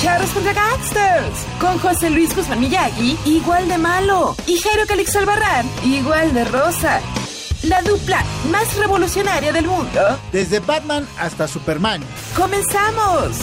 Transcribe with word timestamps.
Charros 0.00 0.30
contra 0.30 0.52
Gangsters. 0.52 1.44
Con 1.60 1.76
José 1.80 2.10
Luis 2.10 2.34
Guzmán 2.34 2.60
Miyagi, 2.60 3.18
igual 3.24 3.66
de 3.66 3.78
malo. 3.78 4.36
Y 4.46 4.56
Jairo 4.58 4.86
Calix 4.86 5.16
Albarrán, 5.16 5.68
igual 5.84 6.32
de 6.34 6.44
rosa. 6.44 7.00
La 7.64 7.82
dupla 7.82 8.22
más 8.52 8.76
revolucionaria 8.76 9.52
del 9.52 9.66
mundo. 9.66 10.00
Desde 10.30 10.60
Batman 10.60 11.04
hasta 11.18 11.48
Superman. 11.48 12.00
¡Comenzamos! 12.36 13.38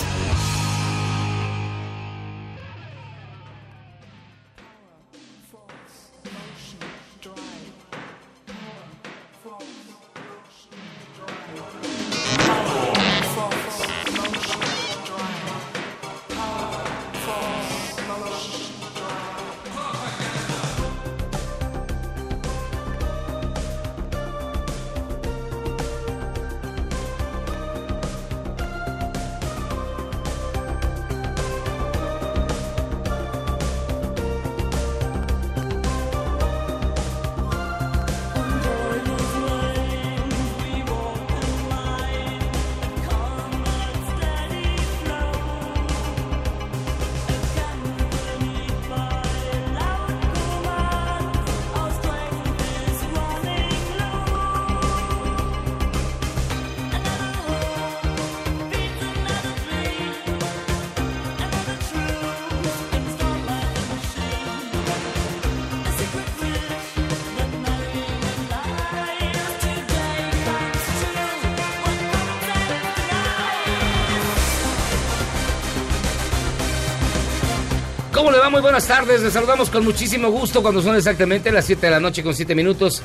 Muy 78.55 78.61
buenas 78.61 78.87
tardes. 78.87 79.21
Les 79.21 79.33
saludamos 79.33 79.69
con 79.69 79.83
muchísimo 79.83 80.29
gusto 80.29 80.61
cuando 80.61 80.81
son 80.81 80.95
exactamente 80.95 81.51
las 81.51 81.65
7 81.65 81.87
de 81.87 81.91
la 81.91 81.99
noche 81.99 82.23
con 82.23 82.33
7 82.33 82.55
minutos 82.55 83.03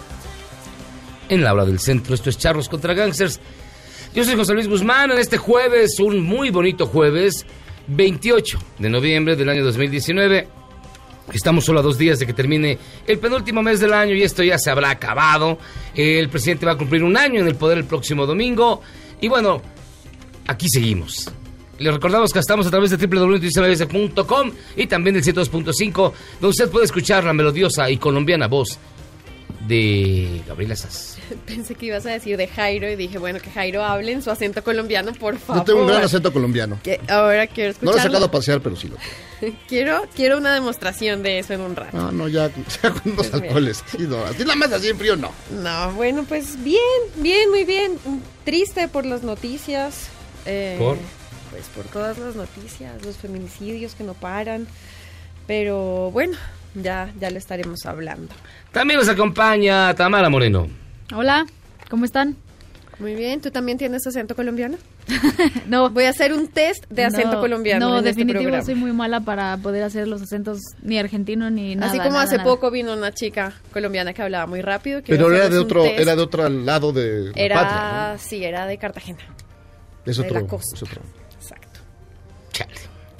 en 1.28 1.42
la 1.42 1.52
hora 1.52 1.64
del 1.64 1.80
centro. 1.80 2.14
Esto 2.14 2.30
es 2.30 2.38
Charros 2.38 2.68
contra 2.68 2.94
Gangsters. 2.94 3.40
Yo 4.14 4.22
soy 4.22 4.36
José 4.36 4.54
Luis 4.54 4.68
Guzmán 4.68 5.10
en 5.10 5.18
este 5.18 5.38
jueves, 5.38 5.98
un 5.98 6.20
muy 6.20 6.50
bonito 6.50 6.86
jueves, 6.86 7.44
28 7.88 8.60
de 8.78 8.90
noviembre 8.90 9.34
del 9.34 9.48
año 9.48 9.64
2019. 9.64 10.46
Estamos 11.32 11.64
solo 11.64 11.80
a 11.80 11.82
dos 11.82 11.98
días 11.98 12.20
de 12.20 12.26
que 12.26 12.32
termine 12.32 12.78
el 13.04 13.18
penúltimo 13.18 13.60
mes 13.60 13.80
del 13.80 13.92
año 13.92 14.14
y 14.14 14.22
esto 14.22 14.44
ya 14.44 14.56
se 14.56 14.70
habrá 14.70 14.90
acabado. 14.90 15.58
El 15.96 16.28
presidente 16.28 16.64
va 16.64 16.72
a 16.72 16.78
cumplir 16.78 17.02
un 17.02 17.16
año 17.16 17.40
en 17.40 17.48
el 17.48 17.56
poder 17.56 17.78
el 17.78 17.86
próximo 17.86 18.24
domingo. 18.24 18.82
Y 19.20 19.26
bueno, 19.26 19.60
aquí 20.46 20.68
seguimos. 20.68 21.28
Les 21.80 21.92
recordamos 21.94 22.30
que 22.32 22.38
estamos 22.38 22.66
a 22.66 22.70
través 22.70 22.90
de 22.90 22.98
www.noticiasmabs.com 23.06 24.52
y 24.76 24.86
también 24.86 25.14
del 25.14 25.24
102.5, 25.24 26.12
donde 26.34 26.48
usted 26.48 26.68
puede 26.70 26.84
escuchar 26.84 27.24
la 27.24 27.32
melodiosa 27.32 27.88
y 27.88 27.96
colombiana 27.96 28.48
voz 28.48 28.78
de 29.66 30.42
Gabriela 30.46 30.76
Sass. 30.76 31.16
Pensé 31.46 31.74
que 31.76 31.86
ibas 31.86 32.04
a 32.04 32.10
decir 32.10 32.36
de 32.36 32.48
Jairo 32.48 32.90
y 32.90 32.96
dije, 32.96 33.16
bueno, 33.16 33.38
que 33.40 33.50
Jairo 33.50 33.82
hable 33.82 34.12
en 34.12 34.22
su 34.22 34.30
acento 34.30 34.62
colombiano, 34.62 35.12
por 35.14 35.38
favor. 35.38 35.62
Yo 35.62 35.64
tengo 35.64 35.80
un 35.80 35.86
gran 35.88 36.02
acento 36.02 36.30
colombiano. 36.32 36.78
Que 36.82 37.00
ahora 37.08 37.46
quiero 37.46 37.68
No 37.68 37.72
escucharlo. 37.72 37.92
lo 37.92 37.98
he 37.98 38.02
sacado 38.02 38.24
a 38.26 38.30
pasear, 38.30 38.60
pero 38.60 38.76
sí 38.76 38.88
lo 38.88 38.96
tengo. 39.40 39.56
quiero, 39.66 40.02
quiero 40.14 40.36
una 40.36 40.52
demostración 40.52 41.22
de 41.22 41.38
eso 41.38 41.54
en 41.54 41.62
un 41.62 41.76
rato. 41.76 41.96
No, 41.96 42.12
no, 42.12 42.28
ya, 42.28 42.50
ya 42.82 42.90
con 42.90 43.16
dos 43.16 43.30
Dios 43.30 43.32
mío. 43.40 43.42
alcoholes. 43.44 43.84
Sí, 43.86 43.98
no. 44.06 44.18
A 44.22 44.30
ti 44.32 44.42
nada 44.42 44.56
más 44.56 44.70
así 44.72 44.88
en 44.88 44.98
frío, 44.98 45.16
no. 45.16 45.32
No, 45.62 45.92
bueno, 45.94 46.26
pues 46.28 46.62
bien, 46.62 46.78
bien, 47.16 47.48
muy 47.48 47.64
bien. 47.64 47.92
Triste 48.44 48.86
por 48.88 49.06
las 49.06 49.22
noticias. 49.22 50.08
eh, 50.44 50.76
¿Por? 50.78 50.98
Pues 51.50 51.66
por 51.74 51.84
todas 51.86 52.18
las 52.18 52.36
noticias, 52.36 53.04
los 53.04 53.16
feminicidios 53.16 53.94
que 53.94 54.04
no 54.04 54.14
paran. 54.14 54.66
Pero 55.46 56.10
bueno, 56.12 56.36
ya, 56.74 57.12
ya 57.18 57.30
le 57.30 57.38
estaremos 57.38 57.84
hablando. 57.86 58.32
También 58.72 59.00
nos 59.00 59.08
acompaña 59.08 59.94
Tamara 59.94 60.28
Moreno. 60.28 60.68
Hola, 61.14 61.44
¿cómo 61.88 62.04
están? 62.04 62.36
Muy 63.00 63.14
bien, 63.14 63.40
¿tú 63.40 63.50
también 63.50 63.78
tienes 63.78 64.06
acento 64.06 64.36
colombiano? 64.36 64.76
No, 65.66 65.88
Voy 65.90 66.04
a 66.04 66.10
hacer 66.10 66.32
un 66.32 66.48
test 66.48 66.84
de 66.90 67.04
acento 67.04 67.36
no, 67.36 67.40
colombiano. 67.40 67.88
No, 67.88 67.98
en 67.98 68.06
este 68.06 68.24
definitivo 68.24 68.62
soy 68.62 68.74
muy 68.74 68.92
mala 68.92 69.20
para 69.20 69.56
poder 69.56 69.82
hacer 69.82 70.06
los 70.06 70.20
acentos 70.22 70.60
ni 70.82 70.98
argentino 70.98 71.48
ni 71.50 71.74
nada. 71.74 71.88
Así 71.90 71.98
como 71.98 72.10
nada, 72.12 72.24
hace 72.24 72.36
nada. 72.36 72.48
poco 72.48 72.70
vino 72.70 72.92
una 72.92 73.10
chica 73.12 73.54
colombiana 73.72 74.12
que 74.12 74.22
hablaba 74.22 74.46
muy 74.46 74.60
rápido. 74.60 75.00
Pero 75.06 75.34
era 75.34 75.48
de 75.48 75.58
otro, 75.58 75.84
era 75.84 76.14
de 76.14 76.22
otro 76.22 76.48
lado 76.48 76.92
de 76.92 77.32
la 77.34 77.42
Era- 77.42 77.54
patria, 77.56 78.18
sí, 78.18 78.44
era 78.44 78.66
de 78.66 78.78
Cartagena. 78.78 79.20
Es 80.04 80.16
de 80.18 80.24
otro, 80.24 80.40
la 80.40 80.46
costa. 80.46 80.76
es 80.76 80.82
otro. 80.82 81.00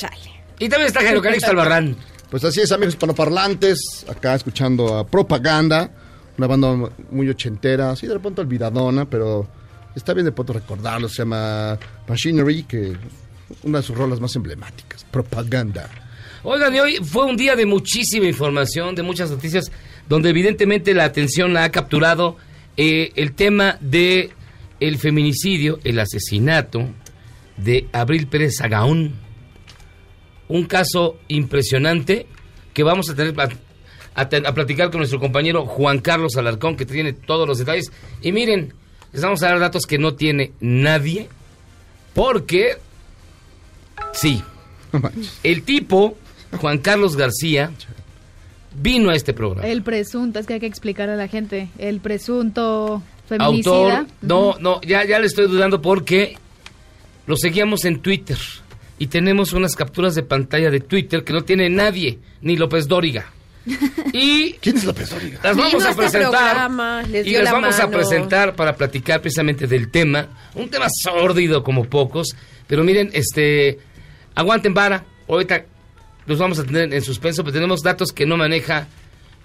Chale. 0.01 0.43
Y 0.59 0.69
también 0.69 0.87
está 0.87 1.01
Jairo 1.03 1.21
Calixto 1.21 1.51
Albarrán. 1.51 1.95
Pues 2.31 2.43
así 2.45 2.61
es, 2.61 2.73
amigos 2.73 2.95
hispanoparlantes, 2.95 4.07
acá 4.09 4.35
escuchando 4.35 4.97
a 4.97 5.07
Propaganda, 5.07 5.91
una 6.39 6.47
banda 6.47 6.91
muy 7.11 7.29
ochentera, 7.29 7.91
así 7.91 8.07
de 8.07 8.15
repente 8.15 8.41
olvidadona, 8.41 9.05
pero 9.05 9.47
está 9.95 10.15
bien 10.15 10.25
de 10.25 10.33
pronto 10.33 10.55
recordarlo, 10.55 11.09
se 11.09 11.17
llama 11.19 11.79
Machinery, 12.09 12.63
que 12.63 12.93
es 12.93 12.97
una 13.65 13.79
de 13.79 13.85
sus 13.85 13.97
rolas 13.97 14.21
más 14.21 14.35
emblemáticas, 14.37 15.05
Propaganda. 15.05 15.91
Oigan, 16.43 16.75
y 16.75 16.81
hoy 16.81 16.97
fue 17.05 17.27
un 17.27 17.37
día 17.37 17.57
de 17.57 17.67
muchísima 17.67 18.27
información, 18.27 18.95
de 18.95 19.03
muchas 19.03 19.31
noticias, 19.31 19.71
donde 20.09 20.31
evidentemente 20.31 20.95
la 20.95 21.05
atención 21.05 21.53
la 21.53 21.65
ha 21.65 21.71
capturado 21.71 22.37
eh, 22.77 23.13
el 23.17 23.33
tema 23.33 23.77
de 23.81 24.31
el 24.79 24.97
feminicidio, 24.97 25.79
el 25.85 25.99
asesinato 25.99 26.89
de 27.59 27.89
Abril 27.93 28.27
Pérez 28.29 28.57
Sagaún. 28.57 29.15
Un 30.51 30.65
caso 30.67 31.17
impresionante 31.29 32.27
que 32.75 32.83
vamos 32.83 33.09
a 33.09 33.15
tener 33.15 33.35
a, 33.41 33.49
a 34.15 34.29
te- 34.29 34.47
a 34.47 34.53
platicar 34.53 34.91
con 34.91 34.99
nuestro 34.99 35.19
compañero 35.21 35.65
Juan 35.65 36.01
Carlos 36.01 36.37
Alarcón, 36.37 36.77
que 36.77 36.85
tiene 36.85 37.13
todos 37.13 37.47
los 37.49 37.59
detalles. 37.59 37.91
Y 38.21 38.33
miren, 38.33 38.75
les 39.13 39.23
vamos 39.23 39.43
a 39.43 39.47
dar 39.49 39.59
datos 39.61 39.87
que 39.87 39.97
no 39.99 40.15
tiene 40.15 40.53
nadie, 40.61 41.29
porque 42.15 42.77
sí, 44.13 44.43
el 45.43 45.63
tipo, 45.63 46.17
Juan 46.61 46.79
Carlos 46.79 47.17
García, 47.17 47.71
vino 48.75 49.11
a 49.11 49.15
este 49.15 49.33
programa. 49.33 49.67
El 49.69 49.83
presunto, 49.83 50.39
es 50.39 50.47
que 50.47 50.55
hay 50.55 50.61
que 50.61 50.67
explicarle 50.67 51.15
a 51.15 51.17
la 51.17 51.29
gente. 51.29 51.69
El 51.79 52.01
presunto 52.01 53.03
feminicida. 53.29 53.99
Autor, 54.01 54.07
no, 54.23 54.57
no, 54.61 54.81
ya, 54.83 55.05
ya 55.05 55.19
le 55.21 55.27
estoy 55.27 55.47
dudando 55.47 55.81
porque 55.81 56.37
lo 57.27 57.37
seguíamos 57.37 57.85
en 57.85 58.01
Twitter 58.01 58.39
y 59.01 59.07
tenemos 59.07 59.55
unas 59.55 59.75
capturas 59.75 60.15
de 60.15 60.23
pantalla 60.23 60.71
de 60.71 60.79
Twitter 60.81 61.25
que 61.25 61.33
no 61.33 61.43
tiene 61.43 61.71
nadie, 61.71 62.19
ni 62.43 62.57
López 62.57 62.87
Dóriga. 62.87 63.33
Y 64.13 64.53
¿Quién 64.55 64.77
es 64.77 64.85
López 64.85 65.09
Dóriga? 65.09 65.41
las 65.43 65.57
vamos 65.57 65.85
a 65.85 65.91
este 65.91 66.03
presentar. 66.03 66.31
programa, 66.31 67.03
les 67.05 67.27
y 67.27 67.31
dio 67.31 67.39
les 67.39 67.45
la 67.47 67.53
vamos 67.53 67.81
a 67.81 67.91
presentar 67.91 68.55
para 68.55 68.77
platicar 68.77 69.21
precisamente 69.23 69.67
del 69.67 69.91
tema. 69.91 70.29
Un 70.55 70.69
tema 70.69 70.87
sórdido 70.91 71.63
como 71.63 71.85
pocos. 71.85 72.37
Pero 72.67 72.85
miren, 72.85 73.09
este. 73.15 73.79
Aguanten 74.35 74.75
vara. 74.75 75.05
Ahorita 75.29 75.65
los 76.27 76.39
vamos 76.39 76.59
a 76.59 76.65
tener 76.65 76.93
en 76.93 77.03
suspenso, 77.03 77.43
pero 77.43 77.55
tenemos 77.55 77.81
datos 77.83 78.13
que 78.13 78.27
no 78.27 78.37
maneja 78.37 78.87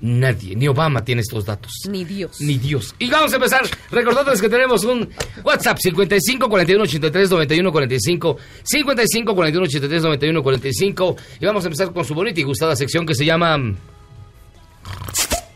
nadie. 0.02 0.56
Ni 0.56 0.68
Obama 0.68 1.04
tiene 1.04 1.22
estos 1.22 1.46
datos. 1.46 1.72
Ni 1.90 2.04
Dios. 2.04 2.40
Ni 2.42 2.58
Dios. 2.58 2.96
Y 3.00 3.10
vamos 3.10 3.32
a 3.34 3.36
empezar 3.36 3.62
recordándoles 3.92 4.42
que 4.42 4.50
tenemos 4.50 4.84
un 4.84 5.10
WhatsApp 5.44 5.78
55 5.80 6.50
41 6.50 6.84
83 6.84 7.30
91 7.30 7.72
45 7.72 8.38
55 8.64 9.36
41 9.36 9.66
83 9.66 10.04
91 10.04 10.44
45 10.44 11.16
y 11.40 11.46
vamos 11.46 11.64
a 11.64 11.68
empezar 11.68 11.94
con 11.94 12.06
su 12.06 12.14
bonita 12.14 12.40
y 12.40 12.44
gustada 12.44 12.76
sección 12.76 13.06
que 13.06 13.16
se 13.16 13.26
llama 13.26 13.58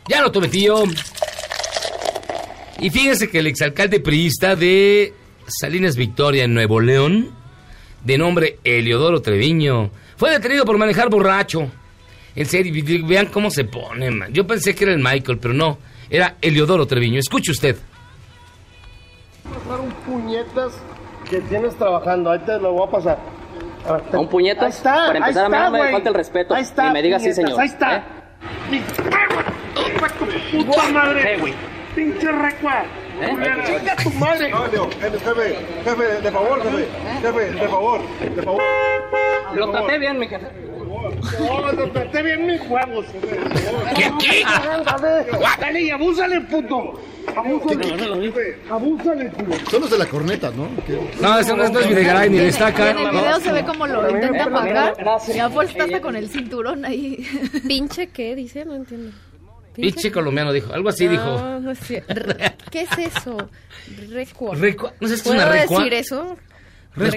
Ya 0.08 0.22
no 0.22 0.32
tome 0.32 0.48
tío. 0.48 0.84
Y 2.82 2.90
fíjense 2.90 3.30
que 3.30 3.40
el 3.40 3.48
exalcalde 3.48 4.00
priista 4.00 4.56
de 4.56 5.14
Salinas 5.48 5.98
Victoria 5.98 6.46
en 6.46 6.54
Nuevo 6.54 6.80
León, 6.80 7.32
de 8.06 8.18
nombre 8.18 8.60
Eliodoro 8.64 9.22
Treviño, 9.22 9.92
fue 10.16 10.32
detenido 10.32 10.64
por 10.64 10.78
manejar 10.78 11.10
borracho. 11.10 11.70
En 12.40 12.46
serio, 12.46 12.74
y 12.74 13.02
vean 13.02 13.26
cómo 13.26 13.50
se 13.52 13.66
pone, 13.66 14.10
man. 14.12 14.32
Yo 14.32 14.48
pensé 14.48 14.74
que 14.74 14.86
era 14.86 14.94
el 14.94 15.00
Michael, 15.00 15.40
pero 15.40 15.54
no. 15.54 15.78
Era 16.10 16.36
Eliodoro 16.42 16.86
Treviño. 16.86 17.20
Escuche 17.20 17.52
usted. 17.52 17.76
pasar 19.44 19.82
un 19.82 19.92
puñetas 19.92 20.72
que 21.30 21.42
tienes 21.42 21.76
trabajando. 21.76 22.32
Ahí 22.32 22.40
te 22.40 22.58
lo 22.58 22.72
voy 22.72 22.88
a 22.88 22.92
pasar. 22.92 23.20
A 23.86 23.92
ver, 23.92 24.02
te- 24.04 24.16
¿A 24.16 24.20
un 24.22 24.30
puñetas? 24.30 24.64
Ahí 24.64 24.70
está, 24.70 24.94
Para 25.08 25.18
empezar, 25.20 25.54
ahí 25.54 25.62
a 25.64 25.70
mí 25.70 25.78
no 25.78 25.84
me 25.84 25.92
falta 25.92 26.10
el 26.10 26.16
respeto. 26.16 26.56
Ahí 26.56 26.62
está, 26.64 26.88
Y 26.88 26.94
me 26.94 27.02
diga 27.02 27.20
sí, 27.20 27.34
señor. 27.34 27.60
Ahí 27.60 27.68
está. 27.68 27.98
¿Eh? 27.98 28.82
¡Puta 30.66 30.90
madre! 30.94 31.22
¿Qué, 31.22 31.38
güey? 31.42 31.54
¡Pinche 31.94 32.32
recua! 32.32 32.84
¿Eh? 33.22 33.64
¡Chinga 33.66 33.96
tu 33.98 34.10
madre! 34.12 34.50
Jefe, 34.50 35.56
jefe, 35.84 36.04
de 36.22 36.32
favor, 36.32 36.64
jefe, 36.64 36.88
jefe, 37.22 37.52
de 37.52 37.68
favor, 37.68 38.02
de 38.34 38.42
favor. 38.44 38.62
Lo 39.56 39.72
traté 39.72 39.98
bien, 40.00 40.18
mi 40.20 40.28
jefe. 40.30 40.69
No, 41.40 41.72
lo 41.72 41.92
traté 41.92 42.22
bien 42.24 42.46
mis 42.48 42.62
huevos. 42.70 43.06
¿Qué, 43.96 44.12
qué? 44.20 44.44
Dale 45.60 45.82
y 45.82 45.90
abúsale, 45.92 46.42
puto. 46.42 47.00
Abúsale. 47.36 48.58
Abúsale, 48.70 49.26
puto. 49.30 49.70
Son 49.72 49.82
los 49.82 49.90
de 49.92 49.98
la 49.98 50.06
corneta, 50.06 50.52
¿no? 50.56 50.70
No, 51.22 51.40
ese 51.40 51.56
no 51.56 51.64
es, 51.64 51.72
no 51.72 51.80
Videgaray 51.80 52.30
ni 52.30 52.38
destaca. 52.38 52.92
En 52.92 52.98
el 52.98 53.12
video 53.12 53.40
se 53.40 53.52
ve 53.52 53.64
como 53.64 53.86
lo 53.88 54.10
intenta 54.10 54.44
apagar. 54.46 54.96
gracias. 54.98 55.38
Y 55.38 55.40
a 55.40 55.50
fuerza 55.50 55.72
está 55.74 55.84
hasta 55.86 56.02
con 56.02 56.16
el 56.16 56.30
cinturón 56.30 56.86
ahí. 56.86 57.26
¿Pinche 57.68 58.08
qué? 58.08 58.36
Dice, 58.36 58.66
no 58.66 58.76
entiendo. 58.76 59.12
Pinche 59.76 60.12
colombiano 60.12 60.52
dijo. 60.52 60.74
Algo 60.74 60.90
así 60.90 61.08
dijo. 61.08 61.24
No, 61.24 61.60
no 61.60 61.72
es 61.72 61.80
cierto. 61.80 62.14
Re- 62.14 62.56
¿Qué 62.72 62.82
es 62.82 62.98
eso? 63.16 63.38
Recua. 64.10 64.56
Recua. 64.56 64.94
¿No 65.00 65.08
sabes 65.08 65.22
qué 65.24 65.30
es 65.30 65.36
¿Puedo 65.36 65.38
una 65.38 65.52
recua? 65.52 65.78
decir 65.80 65.94
eso? 65.94 66.38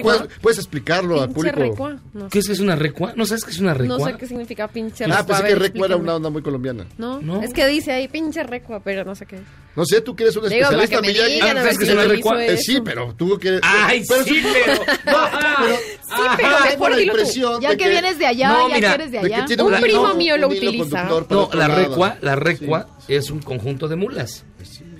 ¿Puedes, 0.01 0.21
puedes 0.41 0.57
explicarlo 0.59 1.21
a 1.21 1.27
público? 1.27 1.59
recua. 1.59 1.97
No, 2.13 2.29
¿Qué 2.29 2.39
es, 2.39 2.49
es 2.49 2.59
una 2.59 2.75
recua? 2.75 3.13
¿No 3.15 3.25
sabes 3.25 3.43
qué 3.43 3.51
es 3.51 3.59
una 3.59 3.73
recua? 3.73 3.97
no 3.97 4.05
sé 4.05 4.13
qué 4.17 4.27
significa 4.27 4.67
pinche 4.67 5.03
Ah, 5.05 5.07
recua. 5.07 5.25
pensé 5.25 5.43
A 5.43 5.47
que 5.47 5.55
Recua 5.55 5.85
era 5.87 5.95
una 5.97 6.15
onda 6.15 6.29
muy 6.29 6.41
colombiana. 6.41 6.85
No, 6.97 7.21
No. 7.21 7.41
es 7.43 7.53
que 7.53 7.67
dice 7.67 7.91
ahí 7.91 8.07
pinche 8.07 8.43
recua, 8.43 8.79
pero 8.83 9.03
no 9.05 9.15
sé 9.15 9.25
qué. 9.25 9.39
No 9.75 9.85
sé, 9.85 10.01
tú 10.01 10.15
que 10.15 10.23
eres 10.23 10.35
un 10.35 10.47
Digo, 10.49 10.69
especialista, 10.69 11.01
que 11.01 11.33
digan, 11.33 11.57
Ah, 11.57 11.61
¿sabes 11.61 11.77
si 11.77 11.83
es 11.83 11.89
una 11.91 12.03
recua? 12.05 12.45
Eh, 12.45 12.57
sí, 12.57 12.79
pero 12.83 13.13
tú 13.17 13.37
que 13.39 13.47
eres... 13.49 13.61
Ay, 13.63 14.03
pero 14.07 14.23
sí, 14.23 14.41
pero. 14.53 14.73
No, 15.05 15.75
Sí, 16.15 16.21
pero 16.37 16.47
Ajá, 16.47 16.69
mejor 16.69 16.91
la 16.91 16.97
dilo 16.97 17.13
tú. 17.13 17.19
impresión 17.19 17.61
Ya 17.61 17.69
de 17.71 17.77
que 17.77 17.89
vienes 17.89 18.19
de 18.19 18.25
allá, 18.27 18.49
No, 18.49 18.69
ya 18.69 18.75
mira, 18.75 18.89
que 18.89 18.95
eres 18.95 19.11
de 19.11 19.19
de 19.21 19.27
que 19.29 19.35
allá. 19.35 19.45
tiene 19.45 19.63
Un 19.63 19.73
primo 19.81 20.07
no, 20.09 20.15
mío 20.15 20.37
lo 20.37 20.47
utiliza. 20.47 21.09
No, 21.29 21.49
la 21.53 21.67
recua, 21.67 22.17
la 22.21 22.35
recua 22.35 22.87
es 23.07 23.31
un 23.31 23.39
conjunto 23.41 23.87
de 23.87 23.95
mulas. 23.95 24.45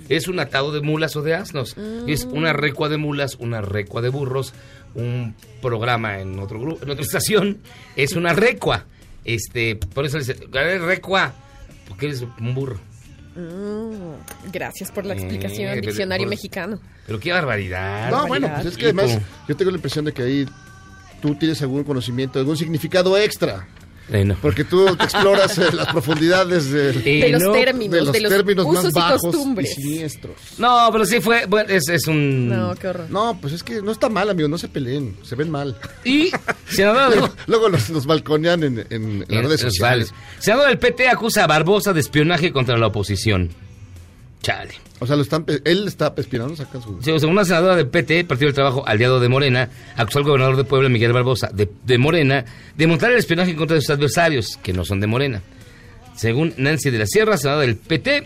Es 0.08 0.28
un 0.28 0.38
atado 0.40 0.72
de 0.72 0.80
mulas 0.80 1.16
o 1.16 1.22
de 1.22 1.34
asnos. 1.34 1.76
Es 2.06 2.24
una 2.24 2.52
recua 2.52 2.88
de 2.88 2.96
mulas, 2.98 3.36
una 3.38 3.60
recua 3.60 4.02
de 4.02 4.08
burros, 4.10 4.52
un 4.94 5.34
programa 5.62 6.20
en 6.20 6.38
otro 6.38 6.60
grupo, 6.60 6.82
en 6.84 6.90
otra 6.90 7.02
estación, 7.04 7.58
es 7.96 8.12
una 8.12 8.32
recua. 8.32 8.84
Este, 9.24 9.76
por 9.76 10.04
eso 10.04 10.18
le 10.18 10.24
dice, 10.24 10.36
"Eres 10.52 10.82
recua, 10.82 11.32
porque 11.88 12.06
eres 12.06 12.22
un 12.38 12.54
burro. 12.54 12.78
Mm, 13.36 14.50
gracias 14.52 14.90
por 14.92 15.04
la 15.06 15.14
Eh, 15.14 15.18
explicación, 15.18 15.80
diccionario 15.80 16.26
por- 16.26 16.30
mexicano. 16.30 16.78
Pero 17.06 17.18
qué 17.18 17.32
barbaridad. 17.32 18.10
No, 18.10 18.26
bueno, 18.28 18.48
pues 18.54 18.66
es 18.66 18.76
que 18.76 18.84
además 18.84 19.18
yo 19.48 19.56
tengo 19.56 19.70
la 19.70 19.76
impresión 19.78 20.04
de 20.04 20.12
que 20.12 20.22
ahí 20.22 20.46
tú 21.20 21.34
tienes 21.34 21.60
algún 21.62 21.82
conocimiento, 21.84 22.38
algún 22.38 22.56
significado 22.56 23.16
extra. 23.18 23.66
Bueno. 24.08 24.36
Porque 24.42 24.64
tú 24.64 24.84
te 24.96 25.04
exploras 25.04 25.56
eh, 25.58 25.66
las 25.72 25.88
profundidades 25.88 26.70
de, 26.70 26.90
Eh, 26.90 27.22
De 27.24 27.28
los 27.30 27.42
no, 27.42 27.52
términos, 27.52 27.92
de 27.94 28.00
los 28.02 28.12
de 28.12 28.20
los 28.20 28.32
términos 28.32 28.66
más 28.66 28.84
y 28.84 28.90
bajos 28.92 29.22
costumbres. 29.22 29.70
y 29.78 29.82
siniestros. 29.82 30.34
No, 30.58 30.88
pero 30.92 31.06
sí 31.06 31.20
fue, 31.20 31.46
bueno, 31.46 31.70
es, 31.70 31.88
es 31.88 32.06
un... 32.06 32.48
No, 32.50 32.74
qué 32.74 32.88
horror. 32.88 33.06
No, 33.08 33.38
pues 33.40 33.54
es 33.54 33.62
que 33.62 33.80
no 33.80 33.90
está 33.92 34.08
mal, 34.10 34.28
amigo, 34.28 34.46
no 34.48 34.58
se 34.58 34.68
peleen, 34.68 35.16
se 35.22 35.34
ven 35.36 35.50
mal. 35.50 35.76
Y 36.04 36.30
Luego, 36.76 37.30
luego 37.46 37.68
los, 37.70 37.88
los 37.90 38.04
balconean 38.06 38.62
en, 38.62 38.78
en- 38.80 38.86
en 38.90 39.18
las 39.20 39.30
en- 39.30 39.42
redes 39.44 39.62
en 39.62 39.70
sociales. 39.70 40.14
Senador 40.38 40.68
del 40.68 40.78
PT 40.78 41.08
acusa 41.08 41.44
a 41.44 41.46
Barbosa 41.46 41.92
de 41.94 42.00
espionaje 42.00 42.52
contra 42.52 42.76
la 42.76 42.88
oposición. 42.88 43.50
Chale. 44.44 44.74
O 45.00 45.06
sea, 45.06 45.16
lo 45.16 45.22
están, 45.22 45.46
él 45.64 45.88
está 45.88 46.12
espionando, 46.18 46.54
saca 46.54 46.78
su... 46.78 47.00
Sí, 47.02 47.18
Según 47.18 47.30
una 47.30 47.46
senadora 47.46 47.76
del 47.76 47.88
PT, 47.88 48.24
Partido 48.24 48.48
del 48.48 48.54
Trabajo, 48.54 48.86
aliado 48.86 49.18
de 49.18 49.30
Morena, 49.30 49.70
acusó 49.96 50.18
al 50.18 50.24
gobernador 50.24 50.56
de 50.56 50.64
Puebla, 50.64 50.90
Miguel 50.90 51.14
Barbosa, 51.14 51.48
de, 51.50 51.66
de 51.82 51.96
Morena, 51.96 52.44
de 52.76 52.86
montar 52.86 53.10
el 53.10 53.18
espionaje 53.18 53.52
en 53.52 53.56
contra 53.56 53.74
de 53.74 53.80
sus 53.80 53.88
adversarios, 53.88 54.58
que 54.62 54.74
no 54.74 54.84
son 54.84 55.00
de 55.00 55.06
Morena. 55.06 55.40
Según 56.14 56.52
Nancy 56.58 56.90
de 56.90 56.98
la 56.98 57.06
Sierra, 57.06 57.38
senadora 57.38 57.66
del 57.66 57.76
PT, 57.76 58.24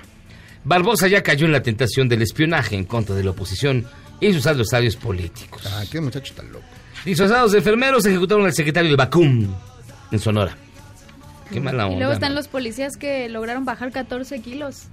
Barbosa 0.65 1.06
ya 1.06 1.23
cayó 1.23 1.47
en 1.47 1.53
la 1.53 1.62
tentación 1.62 2.09
del 2.09 2.23
espionaje 2.23 2.75
en 2.75 2.85
contra 2.85 3.15
de 3.15 3.23
la 3.23 3.31
oposición 3.31 3.87
y 4.20 4.32
sus 4.32 4.47
adversarios 4.49 4.97
políticos. 4.97 5.62
Ah, 5.67 5.85
qué 5.88 6.00
muchacho 6.00 6.35
tan 6.35 6.50
loco. 6.50 6.67
Disfrazados 7.05 7.53
de 7.53 7.59
enfermeros 7.59 8.05
ejecutaron 8.05 8.44
al 8.44 8.53
secretario 8.53 8.91
de 8.91 8.97
Bacum, 8.97 9.55
en 10.11 10.19
Sonora. 10.19 10.56
Qué 11.53 11.61
mala 11.61 11.85
onda. 11.87 11.97
Y 11.97 11.99
luego 12.00 12.12
están 12.12 12.32
¿no? 12.32 12.41
los 12.41 12.49
policías 12.49 12.97
que 12.97 13.29
lograron 13.29 13.65
bajar 13.65 13.93
14 13.93 14.41
kilos. 14.43 14.88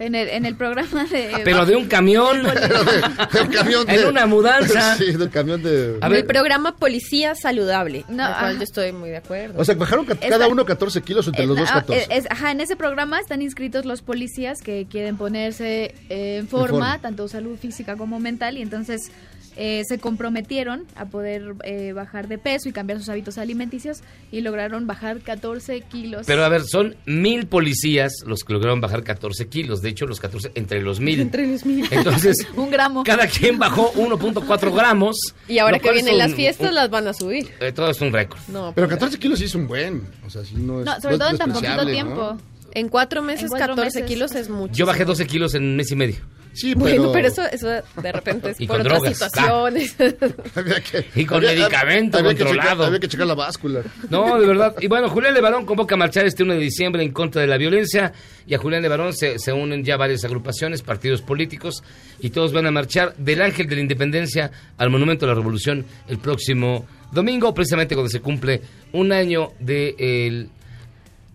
En 0.00 0.14
el, 0.14 0.28
en 0.28 0.46
el 0.46 0.56
programa 0.56 1.04
de... 1.04 1.42
Pero 1.44 1.66
de 1.66 1.76
un 1.76 1.86
camión. 1.86 2.38
El 2.46 3.48
camión 3.54 3.86
de- 3.86 3.94
En 3.94 4.08
una 4.08 4.26
mudanza. 4.26 4.96
Sí, 4.98 5.12
del 5.12 5.30
camión 5.30 5.62
de... 5.62 5.98
A 6.00 6.08
ver. 6.08 6.20
el 6.20 6.24
programa 6.26 6.74
Policía 6.76 7.34
Saludable. 7.34 8.04
No, 8.08 8.24
cual 8.38 8.56
yo 8.56 8.62
estoy 8.64 8.92
muy 8.92 9.10
de 9.10 9.18
acuerdo. 9.18 9.60
O 9.60 9.64
sea, 9.64 9.74
bajaron 9.74 10.06
ca- 10.06 10.16
cada 10.16 10.48
uno 10.48 10.64
14 10.64 11.02
kilos 11.02 11.28
entre 11.28 11.46
los 11.46 11.56
dos 11.56 11.68
ah, 11.70 11.80
14. 11.86 12.02
eh, 12.02 12.06
es- 12.10 12.26
ajá, 12.30 12.50
en 12.50 12.60
ese 12.62 12.76
programa 12.76 13.20
están 13.20 13.42
inscritos 13.42 13.84
los 13.84 14.00
policías 14.02 14.62
que 14.62 14.86
quieren 14.90 15.16
ponerse 15.18 15.94
eh, 16.08 16.38
en 16.38 16.48
forma, 16.48 16.68
forma. 16.68 16.98
tanto 17.00 17.28
salud 17.28 17.58
física 17.58 17.96
como 17.96 18.18
mental, 18.20 18.56
y 18.56 18.62
entonces 18.62 19.12
eh, 19.56 19.82
se 19.86 19.98
comprometieron 19.98 20.84
a 20.96 21.06
poder 21.06 21.54
eh, 21.64 21.92
bajar 21.92 22.28
de 22.28 22.38
peso 22.38 22.68
y 22.68 22.72
cambiar 22.72 22.98
sus 22.98 23.08
hábitos 23.08 23.36
alimenticios 23.38 23.98
y 24.30 24.40
lograron 24.42 24.86
bajar 24.86 25.20
14 25.20 25.80
kilos. 25.82 26.26
Pero 26.26 26.44
a 26.44 26.48
ver, 26.48 26.62
son 26.62 26.96
mil 27.06 27.46
policías 27.46 28.12
los 28.26 28.44
que 28.44 28.52
lograron 28.52 28.80
bajar 28.80 29.02
14 29.02 29.48
kilos. 29.48 29.80
De 29.80 29.88
hecho, 29.90 30.06
los 30.06 30.20
14 30.20 30.52
entre 30.54 30.80
los 30.82 31.00
mil. 31.00 31.20
Entre 31.20 31.46
los 31.46 31.64
mil. 31.66 31.86
Entonces, 31.90 32.46
Un 32.56 32.70
gramo. 32.70 33.02
cada 33.04 33.26
quien 33.26 33.58
bajó 33.58 33.92
1.4 33.94 34.74
gramos. 34.74 35.16
Y 35.48 35.58
ahora 35.58 35.78
que 35.78 35.92
vienen 35.92 36.18
las 36.18 36.34
fiestas, 36.34 36.68
un- 36.68 36.74
las 36.74 36.90
van 36.90 37.08
a 37.08 37.12
subir. 37.12 37.48
eh, 37.60 37.72
todo 37.72 37.90
es 37.90 38.00
un 38.00 38.12
récord. 38.12 38.38
No, 38.48 38.72
Pero 38.74 38.86
pues, 38.86 38.98
14 38.98 39.18
kilos 39.18 39.38
sí 39.38 39.46
es 39.46 39.54
un 39.54 39.66
buen. 39.66 40.02
O 40.26 40.30
sea, 40.30 40.44
sí 40.44 40.54
no 40.56 40.80
es. 40.80 40.86
No, 40.86 41.00
sobre 41.00 41.14
no 41.14 41.18
todo 41.18 41.30
en 41.30 41.38
tan 41.38 41.52
poquito 41.52 41.86
tiempo. 41.86 42.14
¿no? 42.34 42.50
En 42.72 42.88
cuatro 42.88 43.20
meses, 43.22 43.42
En 43.44 43.48
cuatro 43.48 43.74
14 43.74 44.00
meses. 44.00 44.08
kilos 44.08 44.34
es 44.36 44.48
mucho. 44.48 44.72
Yo 44.74 44.86
bajé 44.86 45.04
12 45.04 45.26
kilos 45.26 45.54
en 45.54 45.64
un 45.64 45.76
mes 45.76 45.90
y 45.90 45.96
medio. 45.96 46.16
Sí, 46.52 46.74
Bueno, 46.74 47.12
pero 47.12 47.28
eso, 47.28 47.42
eso 47.46 47.68
de 47.68 48.12
repente 48.12 48.50
es 48.50 48.60
Y 48.60 48.66
por 48.66 48.78
con 48.78 48.86
otras 48.86 49.00
drogas. 49.02 49.18
situaciones. 49.18 49.96
Había 50.56 50.80
que- 50.80 51.06
Y 51.14 51.24
con 51.24 51.38
había- 51.38 51.52
medicamento 51.52 52.18
había 52.18 52.34
que 52.34 52.44
checar- 52.44 52.82
había 52.82 52.98
que 52.98 53.08
checar 53.08 53.26
la 53.26 53.34
báscula. 53.34 53.82
No, 54.10 54.38
de 54.40 54.46
verdad. 54.46 54.74
Y 54.80 54.88
bueno, 54.88 55.08
Julián 55.08 55.32
Levarón 55.34 55.64
convoca 55.64 55.94
a 55.94 55.98
marchar 55.98 56.26
este 56.26 56.42
1 56.42 56.54
de 56.54 56.60
diciembre 56.60 57.02
en 57.04 57.12
contra 57.12 57.40
de 57.40 57.46
la 57.46 57.56
violencia. 57.56 58.12
Y 58.46 58.54
a 58.54 58.58
Julián 58.58 58.82
Levarón 58.82 59.12
se, 59.14 59.38
se 59.38 59.52
unen 59.52 59.84
ya 59.84 59.96
varias 59.96 60.24
agrupaciones, 60.24 60.82
partidos 60.82 61.22
políticos. 61.22 61.84
Y 62.18 62.30
todos 62.30 62.52
van 62.52 62.66
a 62.66 62.70
marchar 62.72 63.14
del 63.16 63.42
Ángel 63.42 63.68
de 63.68 63.76
la 63.76 63.80
Independencia 63.82 64.50
al 64.76 64.90
Monumento 64.90 65.26
a 65.26 65.28
la 65.28 65.34
Revolución 65.34 65.86
el 66.08 66.18
próximo 66.18 66.84
domingo, 67.12 67.54
precisamente 67.54 67.94
cuando 67.94 68.10
se 68.10 68.20
cumple 68.20 68.60
un 68.92 69.12
año 69.12 69.52
de 69.60 69.94
el, 69.98 70.48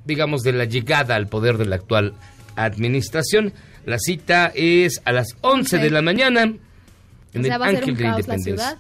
digamos, 0.05 0.41
de 0.43 0.51
la 0.53 0.65
llegada 0.65 1.15
al 1.15 1.27
poder 1.27 1.57
de 1.57 1.65
la 1.65 1.77
actual 1.77 2.13
administración. 2.55 3.53
La 3.85 3.97
cita 3.99 4.51
es 4.55 5.01
a 5.05 5.11
las 5.11 5.35
11 5.41 5.77
de 5.77 5.89
la 5.91 6.01
mañana 6.01 6.43
en 6.43 6.59
o 7.41 7.43
sea, 7.43 7.55
el 7.55 7.61
Ángel 7.61 7.95
de 7.97 8.03
la 8.03 8.09
Independencia. 8.09 8.43
ciudad. 8.55 8.77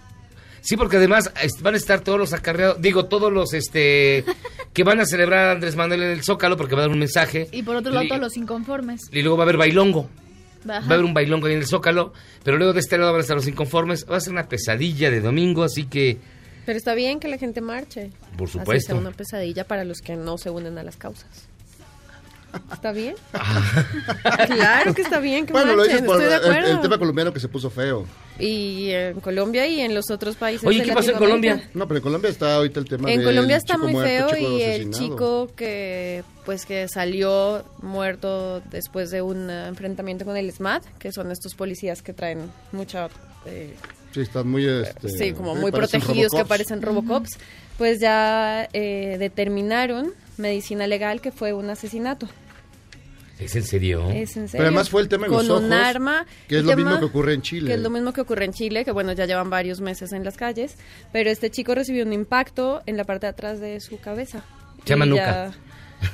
Sí, 0.61 0.77
porque 0.77 0.97
además 0.97 1.31
van 1.61 1.75
a 1.75 1.77
estar 1.77 1.99
todos 2.01 2.17
los 2.17 2.33
acarreados, 2.33 2.81
digo, 2.81 3.05
todos 3.05 3.31
los 3.31 3.53
este 3.53 4.25
que 4.73 4.83
van 4.83 4.99
a 4.99 5.05
celebrar 5.05 5.49
a 5.49 5.51
Andrés 5.51 5.75
Manuel 5.75 6.01
en 6.03 6.09
el 6.09 6.23
Zócalo 6.23 6.57
porque 6.57 6.73
va 6.73 6.81
a 6.81 6.85
dar 6.85 6.91
un 6.91 6.97
mensaje. 6.99 7.47
Y 7.51 7.61
por 7.63 7.75
otro 7.75 7.91
lado, 7.91 8.05
Y- 8.05 8.07
todos 8.09 8.21
los 8.21 8.35
inconformes. 8.35 9.01
Y 9.11 9.21
luego 9.21 9.37
va 9.37 9.43
a 9.43 9.45
haber 9.45 9.57
bailongo. 9.57 10.09
Ajá. 10.67 10.79
Va 10.79 10.85
a 10.87 10.93
haber 10.95 11.03
un 11.05 11.13
bailongo 11.13 11.45
ahí 11.45 11.53
en 11.53 11.59
el 11.59 11.67
Zócalo, 11.67 12.13
pero 12.43 12.57
luego 12.57 12.73
de 12.73 12.79
este 12.79 12.97
lado 12.97 13.11
van 13.11 13.19
a 13.19 13.21
estar 13.21 13.37
los 13.37 13.47
inconformes. 13.47 14.07
Va 14.09 14.17
a 14.17 14.19
ser 14.19 14.33
una 14.33 14.47
pesadilla 14.49 15.11
de 15.11 15.21
domingo, 15.21 15.63
así 15.63 15.83
que, 15.85 16.17
Pero 16.65 16.75
está 16.79 16.95
bien 16.95 17.19
que 17.19 17.27
la 17.27 17.37
gente 17.37 17.61
marche. 17.61 18.09
por 18.35 18.47
Así 18.47 18.53
sea 18.53 18.61
supuesto. 18.63 18.95
una 18.97 19.11
pesadilla 19.11 19.65
para 19.67 19.83
los 19.83 19.99
que 20.01 20.15
no 20.15 20.39
se 20.39 20.49
unen 20.49 20.79
a 20.79 20.83
las 20.83 20.97
causas. 20.97 21.47
¿Está 22.71 22.91
bien? 22.91 23.15
claro 24.47 24.93
que 24.93 25.01
está 25.01 25.19
bien, 25.19 25.45
que 25.45 25.53
Bueno, 25.53 25.75
lo 25.75 25.83
dices 25.83 26.01
por 26.01 26.21
estoy 26.21 26.29
de 26.29 26.35
el, 26.35 26.41
acuerdo. 26.51 26.71
el 26.71 26.81
tema 26.81 26.97
colombiano 26.97 27.33
que 27.33 27.39
se 27.39 27.47
puso 27.47 27.69
feo. 27.69 28.05
Y 28.39 28.89
en 28.91 29.19
Colombia 29.21 29.65
y 29.67 29.79
en 29.81 29.93
los 29.93 30.09
otros 30.09 30.35
países 30.35 30.67
Oye, 30.67 30.79
de 30.79 30.85
¿qué 30.85 30.93
pasó 30.93 31.11
en. 31.11 31.17
Colombia? 31.17 31.69
No, 31.73 31.87
pero 31.87 31.97
en 31.99 32.03
Colombia 32.03 32.29
está 32.29 32.55
ahorita 32.55 32.79
el 32.79 32.85
tema 32.87 33.11
En 33.11 33.23
Colombia 33.23 33.57
está 33.57 33.77
muy 33.77 33.91
muerto, 33.91 34.29
feo 34.35 34.37
y 34.57 34.61
el 34.61 34.91
chico 34.91 35.49
que 35.55 36.23
pues 36.45 36.65
que 36.65 36.87
salió 36.87 37.63
muerto 37.81 38.61
después 38.69 39.09
de 39.09 39.21
un 39.21 39.49
eh, 39.49 39.67
enfrentamiento 39.67 40.25
con 40.25 40.37
el 40.37 40.51
SMAT, 40.51 40.83
que 40.99 41.11
son 41.11 41.31
estos 41.31 41.55
policías 41.55 42.01
que 42.01 42.13
traen 42.13 42.51
mucha 42.71 43.09
eh, 43.45 43.73
Sí, 44.13 44.21
están 44.21 44.49
muy... 44.49 44.65
Este, 44.65 45.09
sí, 45.09 45.33
como 45.33 45.55
sí, 45.55 45.61
muy 45.61 45.71
protegidos 45.71 46.31
que 46.31 46.37
Robocops. 46.37 46.47
parecen 46.47 46.81
Robocops, 46.81 47.37
pues 47.77 47.99
ya 47.99 48.69
eh, 48.71 49.17
determinaron 49.19 50.13
medicina 50.37 50.87
legal 50.87 51.19
que 51.19 51.31
fue 51.31 51.51
un 51.53 51.69
asesinato. 51.69 52.27
¿Es 53.39 53.55
en 53.55 53.63
serio? 53.63 54.09
Es 54.11 54.37
en 54.37 54.47
serio. 54.47 54.51
Pero 54.53 54.63
además 54.65 54.89
fue 54.89 55.01
el 55.01 55.09
tema 55.09 55.25
en 55.25 55.33
Con 55.33 55.47
los 55.47 55.61
un 55.61 55.73
arma. 55.73 56.25
que 56.47 56.57
es 56.59 56.63
lo 56.63 56.69
tema- 56.69 56.83
mismo 56.91 56.99
que 56.99 57.05
ocurre 57.05 57.33
en 57.33 57.41
Chile. 57.41 57.67
Que 57.67 57.73
es 57.73 57.79
lo 57.81 57.89
mismo 57.89 58.13
que 58.13 58.21
ocurre 58.21 58.45
en 58.45 58.53
Chile, 58.53 58.85
que 58.85 58.91
bueno, 58.91 59.11
ya 59.11 59.25
llevan 59.25 59.49
varios 59.49 59.81
meses 59.81 60.13
en 60.13 60.23
las 60.23 60.37
calles. 60.37 60.75
Pero 61.11 61.29
este 61.29 61.49
chico 61.51 61.75
recibió 61.75 62.05
un 62.05 62.13
impacto 62.13 62.81
en 62.85 62.95
la 62.97 63.03
parte 63.03 63.25
de 63.25 63.31
atrás 63.31 63.59
de 63.59 63.79
su 63.81 63.99
cabeza. 63.99 64.43
Se 64.83 64.89
llama 64.91 65.05
Y 65.05 65.09
nuca. 65.09 65.25
ya- 65.51 65.53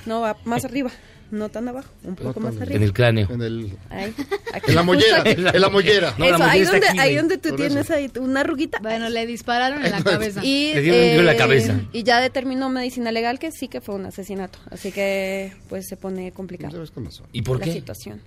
No, 0.07 0.21
va 0.21 0.37
más 0.45 0.65
arriba. 0.65 0.89
No 1.31 1.47
tan 1.47 1.67
abajo, 1.69 1.89
un 2.03 2.15
poco 2.15 2.41
más 2.41 2.57
arriba. 2.59 2.75
En 2.75 2.83
el 2.83 2.91
cráneo. 2.91 3.27
En, 3.31 3.41
el, 3.41 3.71
la 4.67 4.83
mollera, 4.83 5.23
en 5.25 5.61
la 5.61 5.69
mollera. 5.69 6.13
No, 6.17 6.25
la 6.29 6.35
Eso, 6.35 6.43
ahí 6.43 6.61
donde, 6.63 6.87
aquí, 6.87 6.99
ahí 6.99 7.09
güey. 7.09 7.15
donde 7.15 7.37
tú 7.37 7.55
tienes 7.55 7.85
eso. 7.85 7.93
ahí 7.93 8.11
una 8.19 8.41
arruguita. 8.41 8.79
Bueno, 8.81 9.07
le 9.09 9.25
dispararon 9.25 9.85
en 9.85 9.91
la 9.91 10.03
cabeza. 10.03 10.41
Y, 10.43 10.73
Le 10.73 10.81
dio 10.81 10.93
un 10.93 10.99
tiro 10.99 11.19
en 11.21 11.25
la 11.25 11.33
eh, 11.33 11.37
cabeza. 11.37 11.79
Y 11.93 12.03
ya 12.03 12.19
determinó 12.19 12.69
medicina 12.69 13.13
legal 13.13 13.39
que 13.39 13.51
sí 13.51 13.69
que 13.69 13.79
fue 13.79 13.95
un 13.95 14.05
asesinato. 14.05 14.59
Así 14.69 14.91
que 14.91 15.53
pues 15.69 15.87
se 15.87 15.95
pone 15.95 16.33
complicado. 16.33 16.83
¿Y 17.31 17.41
por 17.43 17.59
la 17.59 17.65
qué? 17.65 17.71
situación. 17.71 18.21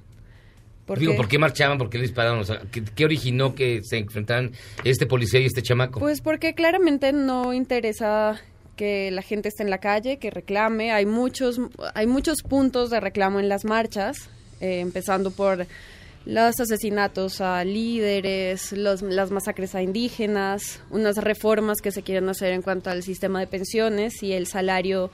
¿Por 0.87 0.99
Digo, 0.99 1.13
qué? 1.13 1.17
¿por 1.17 1.29
qué 1.29 1.39
marchaban? 1.39 1.77
¿Por 1.79 1.91
qué 1.91 1.99
le 1.99 2.03
dispararon? 2.05 2.41
O 2.41 2.45
sea, 2.45 2.61
¿qué, 2.71 2.83
qué 2.85 3.05
originó 3.05 3.55
que 3.55 3.81
se 3.83 3.99
enfrentaran 3.99 4.53
este 4.85 5.07
policía 5.07 5.41
y 5.41 5.47
este 5.47 5.63
chamaco? 5.63 6.01
Pues 6.01 6.21
porque 6.21 6.55
claramente 6.55 7.13
no 7.13 7.53
interesa 7.55 8.41
que 8.77 9.11
la 9.11 9.23
gente 9.23 9.49
esté 9.49 9.63
en 9.63 9.71
la 9.71 9.79
calle, 9.79 10.19
que 10.19 10.31
reclame. 10.31 10.93
Hay 10.93 11.07
muchos, 11.07 11.61
hay 11.95 12.07
muchos 12.07 12.43
puntos 12.43 12.91
de 12.91 13.01
reclamo 13.01 13.41
en 13.41 13.49
las 13.49 13.65
marchas, 13.65 14.17
eh, 14.61 14.81
empezando 14.81 15.31
por 15.31 15.67
los 16.27 16.59
asesinatos 16.59 17.41
a 17.43 17.63
líderes, 17.65 18.73
los- 18.73 19.03
las 19.03 19.31
masacres 19.31 19.75
a 19.75 19.83
indígenas, 19.83 20.81
unas 20.91 21.17
reformas 21.19 21.81
que 21.83 21.91
se 21.93 22.03
quieren 22.03 22.29
hacer 22.29 22.53
en 22.53 22.63
cuanto 22.63 22.89
al 22.91 23.03
sistema 23.03 23.41
de 23.41 23.47
pensiones 23.47 24.23
y 24.23 24.33
el 24.33 24.47
salario 24.47 25.11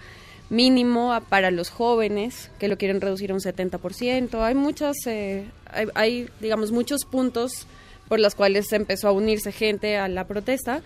mínimo 0.50 1.16
para 1.28 1.50
los 1.50 1.70
jóvenes, 1.70 2.50
que 2.58 2.68
lo 2.68 2.76
quieren 2.76 3.00
reducir 3.00 3.30
a 3.30 3.34
un 3.34 3.40
70%. 3.40 4.42
Hay 4.42 4.54
muchas, 4.54 4.96
eh, 5.06 5.46
hay, 5.66 5.86
hay, 5.94 6.28
digamos, 6.40 6.72
muchos 6.72 7.04
puntos 7.04 7.66
por 8.08 8.18
los 8.18 8.34
cuales 8.34 8.66
se 8.68 8.76
empezó 8.76 9.08
a 9.08 9.12
unirse 9.12 9.52
gente 9.52 9.96
a 9.96 10.08
la 10.08 10.26
protesta. 10.26 10.82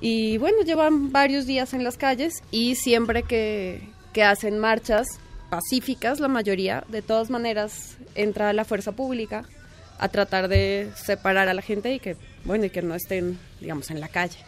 Y 0.00 0.38
bueno, 0.38 0.62
llevan 0.62 1.12
varios 1.12 1.46
días 1.46 1.74
en 1.74 1.84
las 1.84 1.96
calles 1.96 2.42
y 2.50 2.76
siempre 2.76 3.22
que, 3.22 3.88
que 4.12 4.22
hacen 4.22 4.58
marchas 4.58 5.06
pacíficas, 5.50 6.20
la 6.20 6.28
mayoría, 6.28 6.84
de 6.88 7.02
todas 7.02 7.30
maneras 7.30 7.96
entra 8.14 8.52
la 8.52 8.64
fuerza 8.64 8.92
pública 8.92 9.44
a 9.98 10.08
tratar 10.08 10.48
de 10.48 10.90
separar 10.94 11.48
a 11.48 11.54
la 11.54 11.62
gente 11.62 11.92
y 11.92 11.98
que, 11.98 12.16
bueno, 12.44 12.66
y 12.66 12.70
que 12.70 12.82
no 12.82 12.94
estén, 12.94 13.38
digamos, 13.60 13.90
en 13.90 14.00
la 14.00 14.08
calle. 14.08 14.38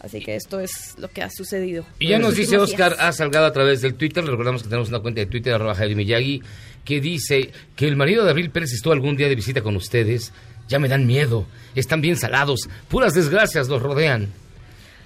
Así 0.00 0.20
que 0.20 0.36
esto 0.36 0.60
es 0.60 0.94
lo 0.98 1.08
que 1.08 1.22
ha 1.22 1.30
sucedido. 1.30 1.84
Y 1.98 2.08
ya 2.08 2.18
nos 2.18 2.36
dice 2.36 2.56
Oscar 2.56 2.92
días. 2.92 3.04
A. 3.04 3.12
Salgado 3.12 3.46
a 3.46 3.52
través 3.52 3.80
del 3.80 3.94
Twitter, 3.94 4.24
recordamos 4.24 4.62
que 4.62 4.68
tenemos 4.68 4.88
una 4.88 5.00
cuenta 5.00 5.20
de 5.20 5.26
Twitter, 5.26 5.54
arroba 5.54 5.74
Jairo 5.74 5.96
Miyagi, 5.96 6.42
que 6.84 7.00
dice 7.00 7.50
que 7.74 7.88
el 7.88 7.96
marido 7.96 8.24
de 8.24 8.30
Abril 8.30 8.50
Pérez 8.50 8.72
estuvo 8.72 8.92
algún 8.92 9.16
día 9.16 9.28
de 9.28 9.34
visita 9.34 9.60
con 9.60 9.74
ustedes. 9.74 10.32
Ya 10.68 10.78
me 10.78 10.88
dan 10.88 11.06
miedo, 11.06 11.46
están 11.74 12.00
bien 12.00 12.16
salados, 12.16 12.68
puras 12.88 13.14
desgracias 13.14 13.68
los 13.68 13.82
rodean. 13.82 14.28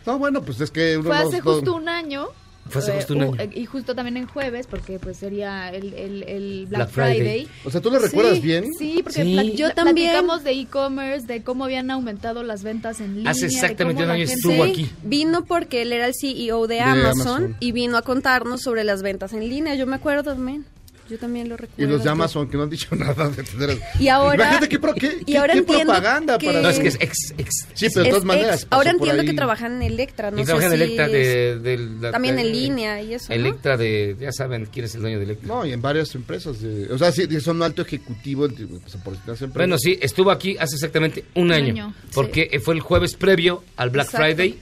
No, 0.06 0.18
bueno, 0.18 0.42
pues 0.42 0.60
es 0.60 0.70
que 0.70 0.96
uno 0.98 1.08
Fue 1.08 1.16
hace 1.18 1.38
no- 1.38 1.44
justo 1.44 1.74
un 1.74 1.88
año. 1.88 2.26
Fue 2.68 2.80
hace 2.80 2.92
eh, 2.92 2.94
justo 2.96 3.14
un 3.14 3.22
año. 3.22 3.34
eh, 3.40 3.50
Y 3.54 3.66
justo 3.66 3.94
también 3.94 4.16
en 4.16 4.26
jueves, 4.28 4.68
porque 4.68 4.98
pues 5.00 5.16
sería 5.16 5.68
el, 5.70 5.92
el- 5.94 6.22
el 6.22 6.66
Black, 6.68 6.78
Black 6.78 6.90
Friday. 6.90 7.16
Friday. 7.18 7.48
O 7.64 7.70
sea, 7.72 7.80
¿tú 7.80 7.90
lo 7.90 7.98
recuerdas 7.98 8.34
Sí, 8.36 8.40
bien? 8.40 8.72
Sí, 8.78 9.00
porque 9.02 9.24
Sí. 9.24 9.54
Yo 9.56 9.74
también. 9.74 10.10
platicamos 10.10 10.44
de 10.44 10.52
e-commerce, 10.52 11.26
de 11.26 11.42
cómo 11.42 11.64
habían 11.64 11.90
aumentado 11.90 12.44
las 12.44 12.62
ventas 12.62 13.00
en 13.00 13.16
línea. 13.16 13.30
Hace 13.32 13.46
exactamente 13.46 14.04
un 14.04 14.10
año 14.10 14.26
gente- 14.26 14.34
estuvo 14.34 14.62
aquí. 14.62 14.88
Vino 15.02 15.44
porque 15.44 15.82
él 15.82 15.92
era 15.92 16.06
el 16.06 16.12
CEO 16.18 16.68
de, 16.68 16.76
De 16.76 16.80
Amazon, 16.82 17.20
Amazon. 17.44 17.56
y 17.58 17.72
vino 17.72 17.96
a 17.98 18.02
contarnos 18.02 18.62
sobre 18.62 18.84
las 18.84 19.02
ventas 19.02 19.32
en 19.32 19.40
línea. 19.48 19.74
Yo 19.74 19.86
me 19.88 19.96
acuerdo 19.96 20.22
también. 20.22 20.64
Yo 21.12 21.18
también 21.18 21.46
lo 21.48 21.54
Y 21.56 21.58
recuerdo. 21.58 21.92
los 21.92 22.04
de 22.04 22.08
Amazon 22.10 22.48
que 22.48 22.56
no 22.56 22.62
han 22.62 22.70
dicho 22.70 22.88
nada 22.96 23.28
de 23.28 23.42
tener... 23.42 23.78
Y 24.00 24.08
ahora- 24.08 24.34
Imagínate 24.36 24.68
qué, 24.68 24.78
pro- 24.78 24.94
qué, 24.94 25.18
y 25.20 25.24
qué- 25.26 25.38
ahora 25.38 25.52
qué 25.52 25.58
entiendo 25.58 25.92
propaganda 25.92 26.38
que- 26.38 26.46
para... 26.46 26.62
No, 26.62 26.68
es 26.70 26.78
que 26.78 26.88
es 26.88 26.94
ex, 27.00 27.34
ex. 27.36 27.66
Sí, 27.74 27.86
pero 27.92 28.04
de 28.04 28.10
todas 28.10 28.24
maneras... 28.24 28.66
ahora 28.70 28.90
entiendo 28.90 29.20
ahí. 29.20 29.28
que 29.28 29.34
trabajan 29.34 29.76
en 29.76 29.82
Electra. 29.82 30.30
No 30.30 30.38
y 30.38 30.40
sé 30.40 30.46
trabaja 30.46 30.66
en 30.66 30.72
si 30.72 30.82
Electra 30.82 31.06
es- 31.06 31.62
de, 31.62 32.10
También 32.10 32.38
en 32.38 32.50
línea 32.50 33.02
y 33.02 33.14
eso, 33.14 33.26
¿no? 33.28 33.34
Electra 33.34 33.76
de, 33.76 34.16
ya 34.18 34.32
saben 34.32 34.66
quién 34.72 34.86
es 34.86 34.94
el 34.94 35.02
dueño 35.02 35.18
de 35.18 35.24
Electra. 35.24 35.46
No, 35.48 35.66
y 35.66 35.72
en 35.72 35.82
varias 35.82 36.14
empresas. 36.14 36.60
de- 36.62 36.90
o 36.92 36.96
sea, 36.98 37.12
sí, 37.12 37.28
son 37.40 37.56
un 37.56 37.62
alto 37.64 37.82
ejecutivo 37.82 38.48
pues. 38.48 39.50
Bueno, 39.54 39.76
sí, 39.78 39.98
estuvo 40.00 40.30
aquí 40.30 40.56
hace 40.58 40.76
exactamente 40.76 41.24
un 41.34 41.44
Un 41.44 41.52
año, 41.52 41.72
año, 41.72 41.94
porque 42.14 42.58
fue 42.64 42.74
el 42.74 42.80
jueves 42.80 43.14
previo 43.14 43.62
al 43.76 43.90
Black 43.90 44.06
Exacto. 44.06 44.26
Friday 44.26 44.58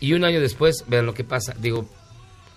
y 0.00 0.12
un 0.12 0.24
año 0.24 0.40
después, 0.40 0.84
vean 0.88 1.06
lo 1.06 1.14
que 1.14 1.24
pasa. 1.24 1.54
Digo, 1.58 1.88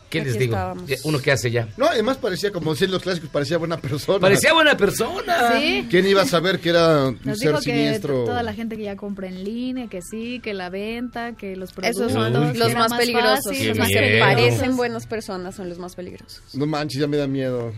¿qué 0.09 0.19
Aquí 0.21 0.29
les 0.29 0.39
digo? 0.39 0.53
estábamos. 0.53 0.89
Uno 1.03 1.19
que 1.19 1.31
hace 1.31 1.51
ya. 1.51 1.67
No, 1.77 1.85
además 1.87 2.17
parecía, 2.17 2.51
como 2.51 2.71
decían 2.73 2.91
los 2.91 3.01
clásicos, 3.03 3.29
parecía 3.29 3.57
buena 3.57 3.77
persona. 3.77 4.19
Parecía 4.19 4.53
buena 4.53 4.75
persona. 4.77 5.53
Sí. 5.59 5.87
¿Quién 5.89 6.07
iba 6.07 6.21
a 6.21 6.25
saber 6.25 6.59
que 6.59 6.69
era 6.69 7.07
un 7.07 7.19
Nos 7.23 7.39
ser 7.39 7.49
dijo 7.49 7.59
que 7.61 7.71
siniestro? 7.71 8.23
toda 8.25 8.43
la 8.43 8.53
gente 8.53 8.77
que 8.77 8.83
ya 8.83 8.95
compra 8.95 9.27
en 9.27 9.43
línea, 9.43 9.87
que 9.87 10.01
sí, 10.01 10.39
que 10.41 10.53
la 10.53 10.69
venta, 10.69 11.33
que 11.33 11.55
los 11.55 11.71
productos. 11.73 12.01
Esos 12.01 12.11
son 12.13 12.35
Uy, 12.35 12.57
los 12.57 12.73
más 12.73 12.93
peligrosos. 12.93 13.39
fácil, 13.45 13.67
Los 13.69 13.77
más 13.77 13.87
que 13.89 14.17
parecen 14.19 14.77
buenas 14.77 15.07
personas 15.07 15.55
son 15.55 15.69
los 15.69 15.77
más 15.79 15.95
peligrosos. 15.95 16.41
No 16.53 16.65
manches, 16.65 16.99
ya 17.01 17.07
me 17.07 17.17
da 17.17 17.27
miedo. 17.27 17.73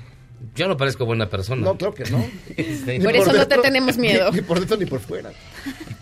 Yo 0.56 0.70
no 0.70 0.78
parezco 0.78 1.06
buena 1.06 1.30
persona. 1.30 1.62
No, 1.64 1.76
claro 1.78 1.94
que 1.94 2.06
no. 2.10 2.26
Este, 2.56 3.00
Por 3.02 3.14
eso 3.16 3.34
no 3.34 3.46
te 3.48 3.58
tenemos 3.58 3.98
miedo. 3.98 4.30
Ni, 4.32 4.38
ni 4.38 4.42
por 4.42 4.58
dentro 4.60 4.78
ni 4.78 4.86
por 4.86 5.02
fuera. 5.02 5.32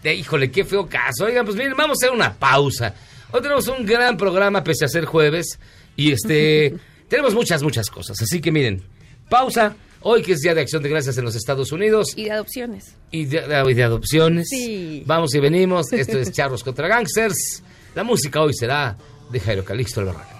Eh, 0.03 0.13
Híjole, 0.13 0.51
qué 0.51 0.63
feo 0.63 0.88
caso. 0.88 1.25
Oigan, 1.25 1.43
pues 1.43 1.57
miren, 1.57 1.74
vamos 1.75 1.98
a 1.98 2.05
hacer 2.05 2.15
una 2.15 2.34
pausa. 2.34 2.93
Hoy 3.31 3.41
tenemos 3.41 3.67
un 3.67 3.84
gran 3.86 4.15
programa, 4.15 4.63
pese 4.63 4.86
a 4.86 4.88
ser 4.88 5.05
jueves. 5.05 5.60
Y 5.97 6.13
este, 6.13 6.75
tenemos 7.09 7.33
muchas, 7.33 7.61
muchas 7.61 7.89
cosas. 7.89 8.21
Así 8.21 8.39
que 8.39 8.51
miren, 8.51 8.81
pausa. 9.29 9.75
Hoy 10.01 10.21
que 10.21 10.33
es 10.33 10.39
Día 10.41 10.53
de 10.53 10.61
Acción 10.61 10.83
de 10.83 10.89
Gracias 10.89 11.17
en 11.17 11.25
los 11.25 11.35
Estados 11.35 11.71
Unidos 11.71 12.13
Y 12.15 12.25
de 12.25 12.31
adopciones. 12.31 12.95
y 13.11 13.25
de, 13.25 13.41
de 13.41 13.83
adopciones. 13.83 14.47
Sí. 14.47 15.03
Vamos 15.07 15.33
y 15.33 15.39
venimos. 15.39 15.91
Esto 15.91 16.19
es 16.19 16.31
Charros 16.31 16.63
contra 16.63 16.87
Gangsters. 16.87 17.63
La 17.95 18.03
música 18.03 18.39
hoy 18.41 18.53
será 18.53 18.95
de 19.31 19.39
Jairo 19.39 19.65
Calixto 19.65 19.99
Albarrán. 20.01 20.37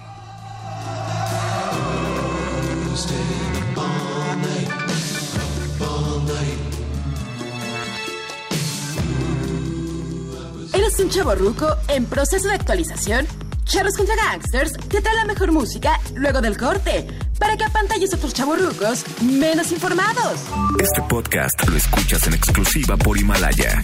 ¿Eres 10.72 10.98
un 11.00 11.08
chavo 11.10 11.34
ruco 11.34 11.76
en 11.88 12.04
proceso 12.06 12.48
de 12.48 12.54
actualización? 12.54 13.26
Charros 13.68 13.98
contra 13.98 14.16
Gangsters 14.16 14.72
te 14.88 15.02
trae 15.02 15.14
la 15.14 15.26
mejor 15.26 15.52
música 15.52 16.00
luego 16.14 16.40
del 16.40 16.56
corte 16.56 17.06
para 17.38 17.54
que 17.54 17.64
apantalles 17.64 18.14
a 18.14 18.16
otros 18.16 18.32
chavorrucos 18.32 19.04
menos 19.20 19.70
informados. 19.72 20.40
Este 20.80 21.02
podcast 21.02 21.68
lo 21.68 21.76
escuchas 21.76 22.26
en 22.26 22.32
exclusiva 22.32 22.96
por 22.96 23.18
Himalaya. 23.18 23.82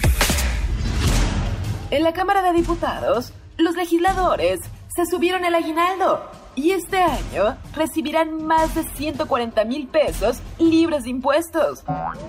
En 1.91 2.01
la 2.01 2.13
Cámara 2.13 2.41
de 2.41 2.53
Diputados, 2.53 3.31
los 3.57 3.75
legisladores 3.75 4.59
se 4.87 5.05
subieron 5.05 5.45
el 5.45 5.53
aguinaldo 5.53 6.31
y 6.55 6.71
este 6.71 6.97
año 7.03 7.55
recibirán 7.75 8.43
más 8.43 8.73
de 8.73 8.85
140 8.95 9.65
mil 9.65 9.87
pesos 9.87 10.37
libres 10.57 11.03
de 11.03 11.11
impuestos. 11.11 11.83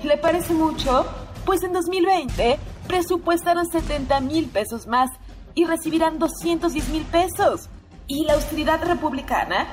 ¿Le 0.05 0.19
parece 0.19 0.53
mucho? 0.53 1.07
Pues 1.47 1.63
en 1.63 1.73
2020 1.73 2.59
presupuestaron 2.87 3.67
70 3.67 4.21
mil 4.21 4.47
pesos 4.47 4.87
más 4.87 5.09
y 5.57 5.65
recibirán 5.65 6.21
210 6.21 6.89
mil 6.91 7.03
pesos. 7.07 7.69
¿Y 8.07 8.25
la 8.25 8.35
austeridad 8.35 8.85
republicana? 8.85 9.67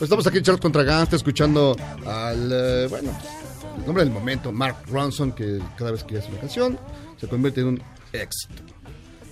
Pues 0.00 0.08
estamos 0.08 0.26
aquí 0.26 0.38
en 0.38 0.44
Charles 0.44 0.62
contra 0.62 0.82
Gangsta 0.82 1.16
escuchando 1.16 1.76
al, 2.06 2.50
eh, 2.50 2.86
bueno, 2.88 3.10
el 3.78 3.84
nombre 3.84 4.02
del 4.02 4.10
momento, 4.10 4.50
Mark 4.50 4.76
Ronson, 4.86 5.32
que 5.32 5.60
cada 5.76 5.90
vez 5.90 6.04
que 6.04 6.16
hace 6.16 6.30
una 6.30 6.40
canción 6.40 6.78
se 7.18 7.28
convierte 7.28 7.60
en 7.60 7.66
un 7.66 7.82
éxito. 8.14 8.62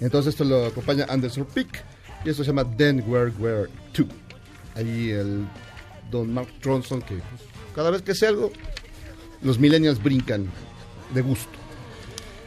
Entonces 0.02 0.34
esto 0.34 0.44
lo 0.44 0.66
acompaña 0.66 1.06
Anderson 1.08 1.46
Peak 1.46 1.82
y 2.22 2.28
esto 2.28 2.44
se 2.44 2.48
llama 2.48 2.70
Then 2.76 3.02
Where 3.06 3.30
Where 3.38 3.70
To. 3.94 4.04
Ahí 4.74 5.10
el 5.10 5.46
don 6.10 6.34
Mark 6.34 6.48
Ronson 6.62 7.00
que 7.00 7.14
pues, 7.14 7.42
cada 7.74 7.90
vez 7.90 8.02
que 8.02 8.12
hace 8.12 8.26
algo, 8.26 8.52
los 9.40 9.58
millennials 9.58 10.02
brincan 10.02 10.50
de 11.14 11.22
gusto. 11.22 11.57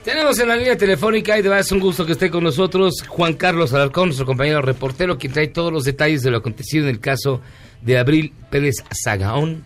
Tenemos 0.04 0.40
en 0.40 0.48
la 0.48 0.56
línea 0.56 0.76
telefónica 0.76 1.38
y 1.38 1.44
de 1.44 1.50
verdad 1.50 1.60
es 1.64 1.72
un 1.72 1.80
gusto 1.80 2.08
que 2.08 2.14
esté 2.14 2.32
con 2.32 2.44
nosotros 2.44 3.04
Juan 3.08 3.36
Carlos 3.36 3.72
Alarcón, 3.72 4.08
nuestro 4.08 4.26
compañero 4.26 4.64
reportero, 4.64 5.20
quien 5.20 5.32
trae 5.32 5.48
todos 5.48 5.72
los 5.72 5.84
detalles 5.84 6.24
de 6.24 6.32
lo 6.32 6.38
acontecido 6.38 6.86
en 6.86 6.90
el 6.90 7.00
caso 7.00 7.40
de 7.84 8.00
Abril 8.00 8.34
Pérez 8.50 8.78
Zagaón 9.04 9.64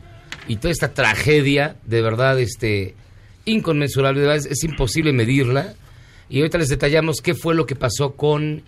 y 0.50 0.58
toda 0.58 0.74
esta 0.74 0.94
tragedia, 0.94 1.78
de 1.86 2.02
verdad, 2.02 2.38
este, 2.38 2.96
inconmensurable, 3.46 4.20
de 4.20 4.28
verdad, 4.28 4.46
es, 4.46 4.52
es 4.52 4.64
imposible 4.66 5.14
medirla. 5.14 5.74
Y 6.28 6.40
ahorita 6.40 6.58
les 6.58 6.68
detallamos 6.68 7.22
qué 7.22 7.34
fue 7.34 7.56
lo 7.56 7.66
que 7.66 7.78
pasó 7.78 8.16
con 8.16 8.64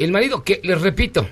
el 0.00 0.10
marido, 0.10 0.42
que 0.42 0.60
les 0.64 0.80
repito, 0.80 1.28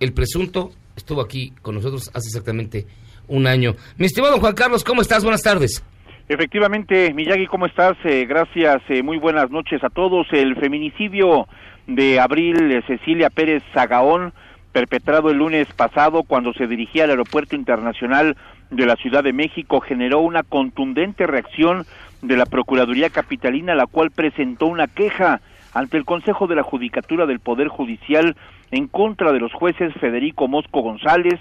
el 0.00 0.14
presunto 0.14 0.72
estuvo 0.96 1.20
aquí 1.20 1.52
con 1.60 1.74
nosotros 1.74 2.10
hace 2.14 2.28
exactamente 2.28 2.86
un 3.28 3.46
año. 3.46 3.76
Mi 3.98 4.06
estimado 4.06 4.40
Juan 4.40 4.54
Carlos, 4.54 4.84
¿cómo 4.84 5.02
estás? 5.02 5.22
Buenas 5.22 5.42
tardes. 5.42 5.82
Efectivamente, 6.30 7.12
Miyagi, 7.12 7.48
¿cómo 7.48 7.66
estás? 7.66 7.96
Eh, 8.04 8.24
gracias, 8.24 8.80
eh, 8.88 9.02
muy 9.02 9.18
buenas 9.18 9.50
noches 9.50 9.82
a 9.82 9.88
todos. 9.88 10.28
El 10.30 10.54
feminicidio 10.54 11.48
de 11.88 12.20
Abril 12.20 12.70
eh, 12.70 12.82
Cecilia 12.86 13.30
Pérez 13.30 13.64
Zagaón, 13.74 14.32
perpetrado 14.70 15.30
el 15.30 15.38
lunes 15.38 15.66
pasado 15.72 16.22
cuando 16.22 16.52
se 16.52 16.68
dirigía 16.68 17.02
al 17.02 17.10
Aeropuerto 17.10 17.56
Internacional 17.56 18.36
de 18.70 18.86
la 18.86 18.94
Ciudad 18.94 19.24
de 19.24 19.32
México, 19.32 19.80
generó 19.80 20.20
una 20.20 20.44
contundente 20.44 21.26
reacción 21.26 21.84
de 22.22 22.36
la 22.36 22.46
Procuraduría 22.46 23.10
Capitalina, 23.10 23.74
la 23.74 23.88
cual 23.88 24.12
presentó 24.12 24.66
una 24.66 24.86
queja 24.86 25.40
ante 25.74 25.96
el 25.96 26.04
Consejo 26.04 26.46
de 26.46 26.54
la 26.54 26.62
Judicatura 26.62 27.26
del 27.26 27.40
Poder 27.40 27.66
Judicial 27.66 28.36
en 28.70 28.86
contra 28.86 29.32
de 29.32 29.40
los 29.40 29.52
jueces 29.52 29.92
Federico 29.94 30.46
Mosco 30.46 30.80
González, 30.80 31.40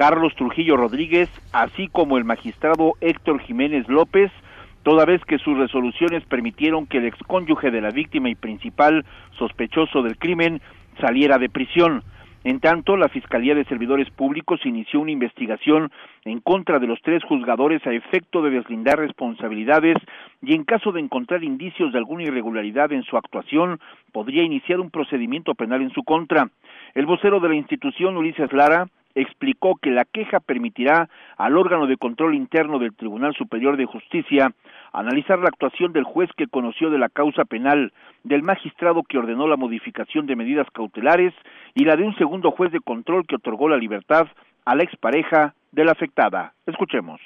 Carlos 0.00 0.34
Trujillo 0.34 0.78
Rodríguez, 0.78 1.28
así 1.52 1.88
como 1.88 2.16
el 2.16 2.24
magistrado 2.24 2.94
Héctor 3.02 3.38
Jiménez 3.42 3.86
López, 3.86 4.32
toda 4.82 5.04
vez 5.04 5.22
que 5.26 5.36
sus 5.36 5.58
resoluciones 5.58 6.24
permitieron 6.24 6.86
que 6.86 6.96
el 6.96 7.04
excónyuge 7.04 7.70
de 7.70 7.82
la 7.82 7.90
víctima 7.90 8.30
y 8.30 8.34
principal 8.34 9.04
sospechoso 9.38 10.02
del 10.02 10.16
crimen 10.16 10.62
saliera 11.02 11.36
de 11.36 11.50
prisión. 11.50 12.02
En 12.44 12.60
tanto, 12.60 12.96
la 12.96 13.10
Fiscalía 13.10 13.54
de 13.54 13.66
Servidores 13.66 14.08
Públicos 14.08 14.64
inició 14.64 15.00
una 15.00 15.10
investigación 15.10 15.92
en 16.24 16.40
contra 16.40 16.78
de 16.78 16.86
los 16.86 17.02
tres 17.02 17.22
juzgadores 17.22 17.86
a 17.86 17.92
efecto 17.92 18.40
de 18.40 18.48
deslindar 18.48 18.98
responsabilidades 18.98 19.98
y 20.40 20.54
en 20.54 20.64
caso 20.64 20.92
de 20.92 21.00
encontrar 21.00 21.44
indicios 21.44 21.92
de 21.92 21.98
alguna 21.98 22.22
irregularidad 22.22 22.90
en 22.92 23.02
su 23.02 23.18
actuación, 23.18 23.78
podría 24.12 24.44
iniciar 24.44 24.80
un 24.80 24.90
procedimiento 24.90 25.54
penal 25.54 25.82
en 25.82 25.90
su 25.90 26.04
contra. 26.04 26.48
El 26.94 27.04
vocero 27.04 27.38
de 27.38 27.50
la 27.50 27.54
institución, 27.56 28.16
Ulises 28.16 28.50
Lara, 28.54 28.86
explicó 29.14 29.76
que 29.76 29.90
la 29.90 30.04
queja 30.04 30.40
permitirá 30.40 31.08
al 31.36 31.56
órgano 31.56 31.86
de 31.86 31.96
control 31.96 32.34
interno 32.34 32.78
del 32.78 32.94
Tribunal 32.94 33.34
Superior 33.34 33.76
de 33.76 33.86
Justicia 33.86 34.52
analizar 34.92 35.38
la 35.38 35.48
actuación 35.48 35.92
del 35.92 36.04
juez 36.04 36.30
que 36.36 36.46
conoció 36.46 36.90
de 36.90 36.98
la 36.98 37.08
causa 37.08 37.44
penal, 37.44 37.92
del 38.24 38.42
magistrado 38.42 39.02
que 39.02 39.18
ordenó 39.18 39.46
la 39.46 39.56
modificación 39.56 40.26
de 40.26 40.36
medidas 40.36 40.66
cautelares 40.72 41.32
y 41.74 41.84
la 41.84 41.96
de 41.96 42.04
un 42.04 42.16
segundo 42.16 42.50
juez 42.50 42.72
de 42.72 42.80
control 42.80 43.26
que 43.26 43.36
otorgó 43.36 43.68
la 43.68 43.76
libertad 43.76 44.26
a 44.64 44.74
la 44.74 44.82
expareja 44.82 45.54
de 45.72 45.84
la 45.84 45.92
afectada. 45.92 46.54
Escuchemos. 46.66 47.20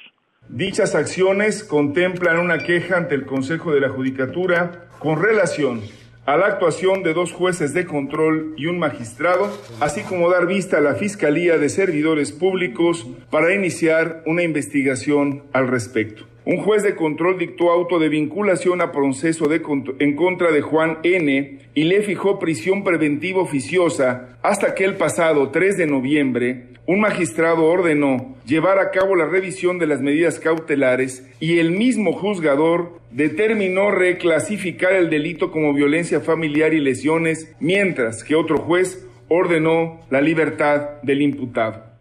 Dichas 0.49 0.95
acciones 0.95 1.65
contemplan 1.65 2.39
una 2.39 2.59
queja 2.59 2.99
ante 2.99 3.15
el 3.15 3.25
Consejo 3.25 3.73
de 3.73 3.81
la 3.81 3.89
Judicatura 3.89 4.89
con 4.99 5.21
relación 5.23 5.81
a 6.27 6.37
la 6.37 6.47
actuación 6.47 7.03
de 7.03 7.13
dos 7.13 7.33
jueces 7.33 7.75
de 7.75 7.85
control 7.85 8.55
y 8.57 8.67
un 8.67 8.79
magistrado, 8.79 9.51
así 9.81 10.03
como 10.03 10.31
dar 10.31 10.47
vista 10.47 10.79
a 10.79 10.81
la 10.81 10.95
Fiscalía 10.95 11.59
de 11.59 11.69
Servidores 11.69 12.33
Públicos 12.33 13.07
para 13.31 13.55
iniciar 13.55 14.23
una 14.27 14.43
investigación 14.43 15.43
al 15.53 15.69
respecto. 15.69 16.25
Un 16.47 16.59
juez 16.59 16.83
de 16.83 16.95
control 16.95 17.39
dictó 17.39 17.71
auto 17.71 17.99
de 17.99 18.11
vinculación 18.11 18.83
a 18.83 18.93
proceso 18.93 19.47
en 19.51 20.17
contra 20.17 20.53
de 20.53 20.61
Juan 20.61 20.99
N. 21.03 21.59
y 21.75 21.85
le 21.85 22.03
fijó 22.03 22.39
prisión 22.39 22.85
preventiva 22.85 23.41
oficiosa 23.41 24.37
hasta 24.43 24.75
que 24.75 24.85
el 24.85 24.97
pasado 24.97 25.51
3 25.51 25.79
de 25.79 25.87
noviembre 25.87 26.74
un 26.87 27.01
magistrado 27.01 27.65
ordenó 27.65 28.35
llevar 28.47 28.79
a 28.79 28.91
cabo 28.91 29.17
la 29.17 29.25
revisión 29.25 29.79
de 29.79 29.87
las 29.87 30.01
medidas 30.03 30.39
cautelares 30.39 31.27
y 31.41 31.59
el 31.59 31.71
mismo 31.71 32.13
juzgador 32.13 33.01
determinó 33.11 33.91
reclasificar 33.91 34.93
el 34.93 35.09
delito 35.09 35.51
como 35.51 35.73
violencia 35.73 36.21
familiar 36.21 36.75
y 36.75 36.81
lesiones, 36.81 37.55
mientras 37.59 38.23
que 38.23 38.35
otro 38.35 38.59
juez 38.59 39.07
ordenó 39.29 40.01
la 40.11 40.21
libertad 40.21 41.01
del 41.03 41.23
imputado. 41.23 41.94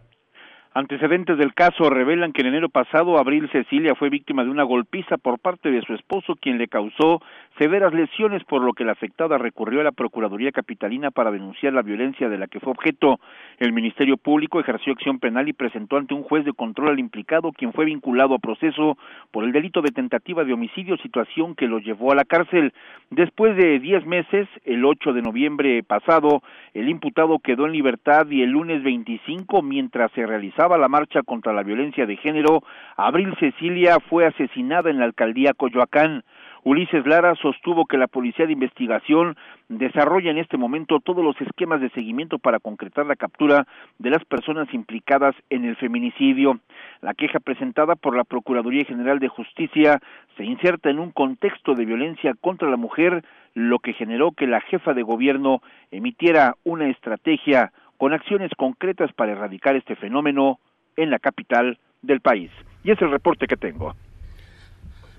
Antecedentes 0.76 1.38
del 1.38 1.54
caso 1.54 1.88
revelan 1.88 2.32
que 2.32 2.40
en 2.40 2.48
enero 2.48 2.68
pasado 2.68 3.16
Abril 3.16 3.48
Cecilia 3.52 3.94
fue 3.94 4.10
víctima 4.10 4.42
de 4.42 4.50
una 4.50 4.64
golpiza 4.64 5.18
por 5.18 5.38
parte 5.38 5.70
de 5.70 5.80
su 5.82 5.94
esposo 5.94 6.34
quien 6.34 6.58
le 6.58 6.66
causó 6.66 7.22
severas 7.60 7.94
lesiones 7.94 8.42
por 8.42 8.60
lo 8.60 8.72
que 8.72 8.82
la 8.82 8.90
afectada 8.90 9.38
recurrió 9.38 9.82
a 9.82 9.84
la 9.84 9.92
Procuraduría 9.92 10.50
Capitalina 10.50 11.12
para 11.12 11.30
denunciar 11.30 11.74
la 11.74 11.82
violencia 11.82 12.28
de 12.28 12.38
la 12.38 12.48
que 12.48 12.58
fue 12.58 12.72
objeto. 12.72 13.20
El 13.60 13.72
Ministerio 13.72 14.16
Público 14.16 14.58
ejerció 14.58 14.94
acción 14.94 15.20
penal 15.20 15.48
y 15.48 15.52
presentó 15.52 15.96
ante 15.96 16.12
un 16.12 16.24
juez 16.24 16.44
de 16.44 16.52
control 16.52 16.88
al 16.88 16.98
implicado 16.98 17.52
quien 17.52 17.72
fue 17.72 17.84
vinculado 17.84 18.34
a 18.34 18.40
proceso 18.40 18.98
por 19.30 19.44
el 19.44 19.52
delito 19.52 19.80
de 19.80 19.92
tentativa 19.92 20.42
de 20.42 20.54
homicidio, 20.54 20.96
situación 20.96 21.54
que 21.54 21.68
lo 21.68 21.78
llevó 21.78 22.10
a 22.10 22.16
la 22.16 22.24
cárcel. 22.24 22.72
Después 23.10 23.56
de 23.56 23.78
diez 23.78 24.04
meses, 24.06 24.48
el 24.64 24.84
8 24.84 25.12
de 25.12 25.22
noviembre 25.22 25.84
pasado, 25.84 26.42
el 26.72 26.88
imputado 26.88 27.38
quedó 27.38 27.66
en 27.66 27.72
libertad 27.74 28.26
y 28.28 28.42
el 28.42 28.50
lunes 28.50 28.82
25, 28.82 29.62
mientras 29.62 30.10
se 30.16 30.26
realizaba 30.26 30.63
la 30.68 30.88
marcha 30.88 31.22
contra 31.22 31.52
la 31.52 31.62
violencia 31.62 32.06
de 32.06 32.16
género, 32.16 32.62
Abril 32.96 33.34
Cecilia 33.38 33.98
fue 34.08 34.26
asesinada 34.26 34.90
en 34.90 34.98
la 34.98 35.04
alcaldía 35.04 35.52
Coyoacán. 35.52 36.24
Ulises 36.64 37.06
Lara 37.06 37.34
sostuvo 37.34 37.84
que 37.84 37.98
la 37.98 38.06
Policía 38.06 38.46
de 38.46 38.54
Investigación 38.54 39.36
desarrolla 39.68 40.30
en 40.30 40.38
este 40.38 40.56
momento 40.56 40.98
todos 40.98 41.22
los 41.22 41.38
esquemas 41.38 41.82
de 41.82 41.90
seguimiento 41.90 42.38
para 42.38 42.58
concretar 42.58 43.04
la 43.04 43.16
captura 43.16 43.66
de 43.98 44.08
las 44.08 44.24
personas 44.24 44.72
implicadas 44.72 45.34
en 45.50 45.66
el 45.66 45.76
feminicidio. 45.76 46.60
La 47.02 47.12
queja 47.12 47.38
presentada 47.38 47.96
por 47.96 48.16
la 48.16 48.24
Procuraduría 48.24 48.86
General 48.86 49.18
de 49.18 49.28
Justicia 49.28 50.00
se 50.38 50.44
inserta 50.44 50.88
en 50.88 51.00
un 51.00 51.10
contexto 51.10 51.74
de 51.74 51.84
violencia 51.84 52.32
contra 52.40 52.70
la 52.70 52.78
mujer, 52.78 53.22
lo 53.52 53.78
que 53.78 53.92
generó 53.92 54.32
que 54.32 54.46
la 54.46 54.62
jefa 54.62 54.94
de 54.94 55.02
gobierno 55.02 55.60
emitiera 55.90 56.54
una 56.64 56.88
estrategia 56.88 57.72
con 57.98 58.12
acciones 58.12 58.50
concretas 58.56 59.12
para 59.12 59.32
erradicar 59.32 59.76
este 59.76 59.96
fenómeno 59.96 60.58
en 60.96 61.10
la 61.10 61.18
capital 61.18 61.78
del 62.02 62.20
país. 62.20 62.50
Y 62.82 62.90
es 62.90 63.00
el 63.00 63.10
reporte 63.10 63.46
que 63.46 63.56
tengo. 63.56 63.94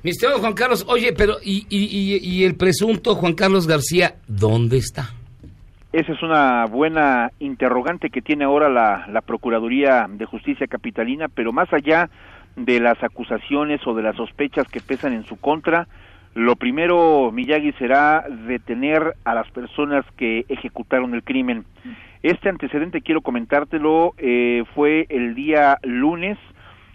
Mi 0.04 0.12
estimado 0.12 0.40
Juan 0.40 0.54
Carlos, 0.54 0.86
oye, 0.88 1.14
pero 1.18 1.38
¿y, 1.44 1.66
y, 1.70 2.20
y 2.22 2.44
el 2.44 2.56
presunto 2.56 3.16
Juan 3.16 3.34
Carlos 3.34 3.68
García 3.68 4.16
dónde 4.28 4.78
está? 4.78 5.10
Esa 5.92 6.12
es 6.12 6.22
una 6.22 6.66
buena 6.66 7.32
interrogante 7.40 8.10
que 8.10 8.22
tiene 8.22 8.44
ahora 8.44 8.70
la, 8.70 9.08
la 9.08 9.22
Procuraduría 9.22 10.08
de 10.10 10.26
Justicia 10.26 10.68
Capitalina, 10.68 11.28
pero 11.28 11.54
más 11.54 11.72
allá 11.72 12.10
de 12.56 12.80
las 12.80 13.02
acusaciones 13.02 13.80
o 13.88 13.94
de 13.94 14.04
las 14.04 14.16
sospechas 14.16 14.68
que 14.68 14.82
pesan 14.82 15.14
en 15.14 15.26
su 15.26 15.38
contra, 15.38 15.88
lo 16.36 16.58
primero, 16.58 17.32
Miyagi, 17.32 17.72
será 17.80 18.26
detener 18.46 19.16
a 19.24 19.34
las 19.34 19.50
personas 19.52 20.06
que 20.18 20.46
ejecutaron 20.50 21.14
el 21.14 21.24
crimen. 21.24 21.64
Este 22.26 22.50
antecedente, 22.50 23.02
quiero 23.02 23.22
comentártelo, 23.22 24.16
eh, 24.18 24.64
fue 24.74 25.06
el 25.10 25.36
día 25.36 25.78
lunes, 25.84 26.40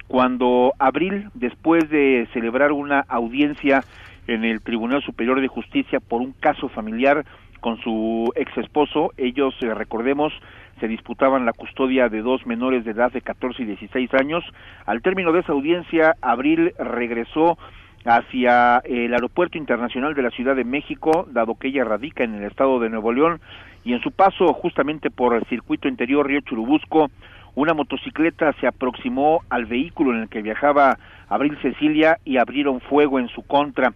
cuando 0.08 0.72
Abril, 0.80 1.28
después 1.34 1.88
de 1.88 2.26
celebrar 2.32 2.72
una 2.72 3.04
audiencia 3.06 3.84
en 4.26 4.42
el 4.42 4.60
Tribunal 4.60 5.04
Superior 5.04 5.40
de 5.40 5.46
Justicia 5.46 6.00
por 6.00 6.20
un 6.20 6.32
caso 6.32 6.68
familiar 6.68 7.24
con 7.60 7.80
su 7.80 8.32
ex 8.34 8.58
esposo, 8.58 9.12
ellos, 9.18 9.54
eh, 9.60 9.72
recordemos, 9.72 10.32
se 10.80 10.88
disputaban 10.88 11.46
la 11.46 11.52
custodia 11.52 12.08
de 12.08 12.22
dos 12.22 12.44
menores 12.44 12.84
de 12.84 12.90
edad 12.90 13.12
de 13.12 13.20
14 13.20 13.62
y 13.62 13.66
16 13.66 14.12
años. 14.14 14.42
Al 14.84 15.00
término 15.00 15.30
de 15.30 15.42
esa 15.42 15.52
audiencia, 15.52 16.16
Abril 16.22 16.72
regresó 16.76 17.56
hacia 18.04 18.78
el 18.78 19.12
Aeropuerto 19.12 19.58
Internacional 19.58 20.14
de 20.14 20.22
la 20.22 20.30
Ciudad 20.30 20.56
de 20.56 20.64
México, 20.64 21.28
dado 21.30 21.54
que 21.54 21.68
ella 21.68 21.84
radica 21.84 22.24
en 22.24 22.34
el 22.34 22.44
estado 22.44 22.80
de 22.80 22.88
Nuevo 22.88 23.12
León, 23.12 23.40
y 23.84 23.92
en 23.92 24.00
su 24.00 24.10
paso 24.10 24.52
justamente 24.52 25.10
por 25.10 25.34
el 25.34 25.44
circuito 25.44 25.88
interior 25.88 26.26
Río 26.26 26.40
Churubusco, 26.40 27.10
una 27.54 27.74
motocicleta 27.74 28.52
se 28.60 28.66
aproximó 28.66 29.42
al 29.48 29.66
vehículo 29.66 30.12
en 30.14 30.22
el 30.22 30.28
que 30.28 30.42
viajaba 30.42 30.98
Abril 31.28 31.58
Cecilia 31.62 32.18
y 32.24 32.36
abrieron 32.36 32.80
fuego 32.80 33.18
en 33.18 33.28
su 33.28 33.42
contra. 33.42 33.92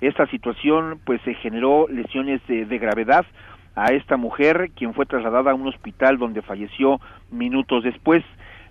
Esta 0.00 0.26
situación 0.26 1.00
pues 1.04 1.20
se 1.22 1.34
generó 1.34 1.86
lesiones 1.88 2.40
de, 2.46 2.64
de 2.64 2.78
gravedad 2.78 3.24
a 3.74 3.92
esta 3.92 4.16
mujer, 4.16 4.70
quien 4.74 4.94
fue 4.94 5.06
trasladada 5.06 5.52
a 5.52 5.54
un 5.54 5.68
hospital 5.68 6.18
donde 6.18 6.42
falleció 6.42 7.00
minutos 7.30 7.84
después. 7.84 8.24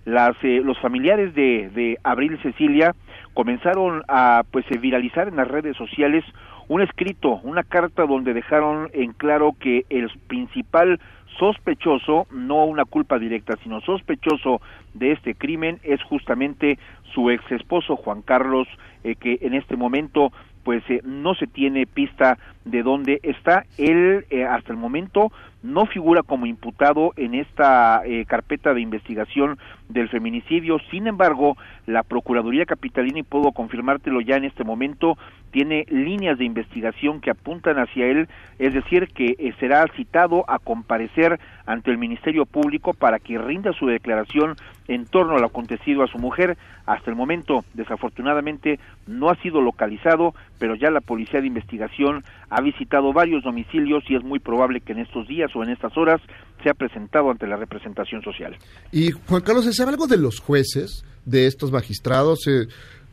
las, 0.06 0.36
eh, 0.43 0.62
los 0.63 0.80
familiares 0.80 1.34
de, 1.34 1.69
de 1.73 1.97
Abril 2.04 2.39
Cecilia 2.41 2.93
comenzaron 3.34 4.04
a 4.08 4.43
pues 4.51 4.65
viralizar 4.80 5.28
en 5.28 5.36
las 5.36 5.47
redes 5.47 5.75
sociales 5.78 6.23
un 6.67 6.82
escrito, 6.82 7.39
una 7.43 7.63
carta 7.63 8.06
donde 8.06 8.34
dejaron 8.34 8.89
en 8.93 9.13
claro 9.13 9.56
que 9.60 9.86
el 9.89 10.10
principal 10.28 10.99
sospechoso, 11.38 12.28
no 12.32 12.65
una 12.65 12.86
culpa 12.86 13.19
directa, 13.19 13.56
sino 13.63 13.82
sospechoso 13.82 14.62
de 14.93 15.12
este 15.12 15.36
crimen 15.36 15.80
es 15.84 16.01
justamente 16.04 16.80
su 17.13 17.30
ex 17.30 17.51
esposo 17.51 17.95
Juan 17.95 18.21
Carlos, 18.21 18.67
eh, 19.04 19.15
que 19.15 19.39
en 19.41 19.54
este 19.54 19.75
momento 19.75 20.32
pues 20.63 20.84
eh, 20.89 21.01
no 21.04 21.36
se 21.36 21.45
tiene 21.45 21.86
pista 21.86 22.38
de 22.65 22.84
dónde 22.84 23.19
está. 23.23 23.65
Él 23.78 24.25
eh, 24.30 24.43
hasta 24.43 24.73
el 24.73 24.78
momento 24.78 25.32
no 25.65 25.88
figura 25.88 26.21
como 26.21 26.45
imputado 26.45 27.13
en 27.15 27.34
esta 27.34 28.01
eh, 28.06 28.25
carpeta 28.25 28.73
de 28.73 28.82
investigación 28.82 29.58
del 29.89 30.10
feminicidio. 30.10 30.78
Sin 30.91 31.08
embargo, 31.08 31.58
la 31.88 32.04
Procuraduría 32.04 32.65
Capitalina, 32.65 33.19
y 33.19 33.23
puedo 33.23 33.51
confirmártelo 33.51 34.21
ya 34.21 34.36
en 34.36 34.45
este 34.45 34.63
momento, 34.63 35.17
tiene 35.49 35.86
líneas 35.89 36.38
de 36.38 36.45
investigación 36.45 37.19
que 37.19 37.32
apuntan 37.32 37.80
hacia 37.80 38.06
él, 38.06 38.28
es 38.60 38.73
decir, 38.73 39.08
que 39.08 39.36
eh, 39.39 39.54
será 39.60 39.86
citado 39.95 40.45
a 40.47 40.60
comparecer 40.60 41.39
ante 41.65 41.89
el 41.89 41.97
Ministerio 41.97 42.45
Público 42.45 42.93
para 42.93 43.19
que 43.19 43.38
rinda 43.39 43.73
su 43.73 43.88
declaración 43.88 44.56
en 44.88 45.06
torno 45.06 45.36
a 45.36 45.39
lo 45.39 45.47
acontecido 45.47 46.04
a 46.04 46.08
su 46.08 46.19
mujer. 46.19 46.58
Hasta 46.86 47.10
el 47.10 47.15
momento, 47.15 47.63
desafortunadamente, 47.73 48.80
no 49.08 49.30
ha 49.30 49.36
sido 49.38 49.62
localizado, 49.62 50.36
pero 50.60 50.75
ya 50.75 50.91
la 50.91 51.01
Policía 51.01 51.41
de 51.41 51.47
Investigación 51.47 52.23
ha 52.55 52.61
visitado 52.61 53.11
varios 53.11 53.43
domicilios 53.43 54.03
y 54.07 54.15
es 54.15 54.23
muy 54.23 54.39
probable 54.39 54.79
que 54.79 54.93
en 54.93 54.99
estos 54.99 55.27
días 55.27 55.51
o 55.55 55.63
en 55.63 55.69
estas 55.71 55.95
horas 55.97 56.21
sea 56.63 56.73
presentado 56.73 57.29
ante 57.29 57.47
la 57.47 57.57
representación 57.57 58.21
social. 58.21 58.55
Y 58.91 59.11
Juan 59.11 59.41
Carlos, 59.41 59.65
¿se 59.65 59.73
sabe 59.73 59.91
algo 59.91 60.07
de 60.07 60.17
los 60.17 60.39
jueces, 60.39 61.03
de 61.25 61.47
estos 61.47 61.71
magistrados? 61.71 62.47
Eh, 62.47 62.67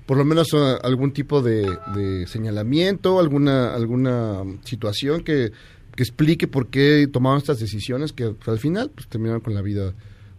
por 0.06 0.16
lo 0.16 0.24
menos 0.24 0.54
eh, 0.54 0.78
algún 0.84 1.12
tipo 1.12 1.42
de, 1.42 1.66
de 1.94 2.26
señalamiento, 2.26 3.18
alguna, 3.18 3.74
alguna 3.74 4.42
situación 4.62 5.24
que, 5.24 5.50
que 5.96 6.02
explique 6.02 6.46
por 6.46 6.70
qué 6.70 7.06
tomaron 7.12 7.38
estas 7.38 7.58
decisiones 7.58 8.12
que 8.12 8.34
al 8.46 8.58
final 8.58 8.90
pues, 8.94 9.08
terminaron 9.08 9.40
con 9.40 9.54
la 9.54 9.62
vida 9.62 9.92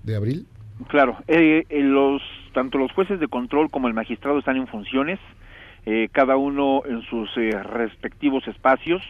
de 0.03 0.15
Abril. 0.15 0.45
Claro, 0.87 1.17
eh, 1.27 1.63
eh, 1.69 1.81
los 1.81 2.21
tanto 2.53 2.77
los 2.77 2.91
jueces 2.91 3.19
de 3.19 3.27
control 3.27 3.69
como 3.71 3.87
el 3.87 3.93
magistrado 3.93 4.39
están 4.39 4.57
en 4.57 4.67
funciones, 4.67 5.19
eh, 5.85 6.09
cada 6.11 6.37
uno 6.37 6.83
en 6.85 7.01
sus 7.03 7.29
eh, 7.37 7.51
respectivos 7.51 8.47
espacios. 8.47 9.01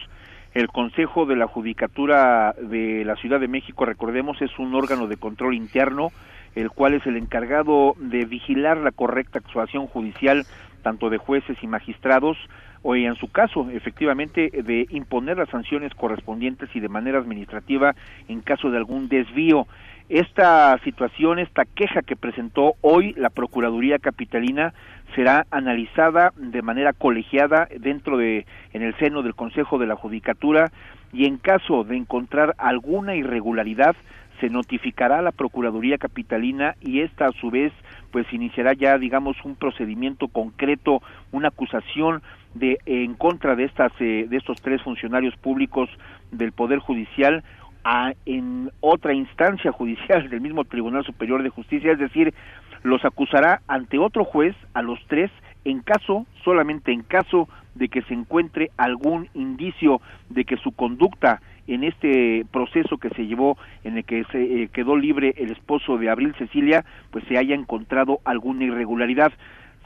El 0.54 0.68
Consejo 0.68 1.26
de 1.26 1.36
la 1.36 1.46
Judicatura 1.46 2.54
de 2.60 3.04
la 3.04 3.16
Ciudad 3.16 3.40
de 3.40 3.48
México, 3.48 3.84
recordemos, 3.84 4.40
es 4.40 4.56
un 4.58 4.74
órgano 4.74 5.08
de 5.08 5.16
control 5.16 5.54
interno, 5.54 6.10
el 6.54 6.70
cual 6.70 6.94
es 6.94 7.04
el 7.06 7.16
encargado 7.16 7.94
de 7.98 8.24
vigilar 8.24 8.76
la 8.76 8.92
correcta 8.92 9.40
actuación 9.40 9.88
judicial 9.88 10.46
tanto 10.84 11.10
de 11.10 11.18
jueces 11.18 11.56
y 11.62 11.66
magistrados, 11.66 12.36
o 12.82 12.94
en 12.94 13.16
su 13.16 13.32
caso, 13.32 13.68
efectivamente, 13.70 14.50
de 14.50 14.86
imponer 14.90 15.38
las 15.38 15.48
sanciones 15.48 15.92
correspondientes 15.94 16.68
y 16.74 16.80
de 16.80 16.88
manera 16.88 17.18
administrativa 17.18 17.94
en 18.28 18.42
caso 18.42 18.70
de 18.70 18.76
algún 18.76 19.08
desvío. 19.08 19.66
Esta 20.10 20.78
situación, 20.84 21.38
esta 21.38 21.64
queja 21.64 22.02
que 22.02 22.14
presentó 22.14 22.74
hoy 22.82 23.14
la 23.16 23.30
Procuraduría 23.30 23.98
Capitalina 23.98 24.74
será 25.14 25.46
analizada 25.50 26.32
de 26.36 26.60
manera 26.60 26.92
colegiada 26.92 27.68
dentro 27.80 28.18
de 28.18 28.44
en 28.74 28.82
el 28.82 28.94
seno 28.98 29.22
del 29.22 29.34
Consejo 29.34 29.78
de 29.78 29.86
la 29.86 29.96
Judicatura 29.96 30.70
y 31.14 31.24
en 31.24 31.38
caso 31.38 31.84
de 31.84 31.96
encontrar 31.96 32.54
alguna 32.58 33.14
irregularidad 33.14 33.96
se 34.40 34.50
notificará 34.50 35.20
a 35.20 35.22
la 35.22 35.32
Procuraduría 35.32 35.96
Capitalina 35.96 36.74
y 36.82 37.00
esta 37.00 37.26
a 37.26 37.32
su 37.32 37.50
vez 37.50 37.72
pues 38.10 38.30
iniciará 38.30 38.74
ya 38.74 38.98
digamos 38.98 39.36
un 39.42 39.56
procedimiento 39.56 40.28
concreto, 40.28 41.00
una 41.32 41.48
acusación 41.48 42.20
de 42.52 42.78
en 42.84 43.14
contra 43.14 43.56
de 43.56 43.64
estas 43.64 43.92
eh, 44.00 44.26
de 44.28 44.36
estos 44.36 44.60
tres 44.60 44.82
funcionarios 44.82 45.34
públicos 45.36 45.88
del 46.30 46.52
Poder 46.52 46.80
Judicial 46.80 47.42
a, 47.84 48.12
en 48.26 48.70
otra 48.80 49.12
instancia 49.14 49.70
judicial 49.72 50.28
del 50.30 50.40
mismo 50.40 50.64
Tribunal 50.64 51.04
Superior 51.04 51.42
de 51.42 51.50
Justicia, 51.50 51.92
es 51.92 51.98
decir, 51.98 52.34
los 52.82 53.04
acusará 53.04 53.60
ante 53.68 53.98
otro 53.98 54.24
juez 54.24 54.54
a 54.74 54.82
los 54.82 54.98
tres 55.06 55.30
en 55.64 55.80
caso, 55.80 56.26
solamente 56.44 56.92
en 56.92 57.02
caso 57.02 57.48
de 57.74 57.88
que 57.88 58.02
se 58.02 58.14
encuentre 58.14 58.70
algún 58.76 59.28
indicio 59.34 60.00
de 60.28 60.44
que 60.44 60.56
su 60.58 60.72
conducta 60.72 61.40
en 61.66 61.82
este 61.84 62.44
proceso 62.52 62.98
que 62.98 63.08
se 63.10 63.26
llevó 63.26 63.56
en 63.84 63.96
el 63.96 64.04
que 64.04 64.24
se 64.30 64.42
eh, 64.42 64.68
quedó 64.72 64.96
libre 64.96 65.34
el 65.38 65.50
esposo 65.50 65.96
de 65.96 66.10
Abril 66.10 66.34
Cecilia, 66.36 66.84
pues 67.10 67.24
se 67.26 67.38
haya 67.38 67.54
encontrado 67.54 68.18
alguna 68.24 68.64
irregularidad. 68.64 69.32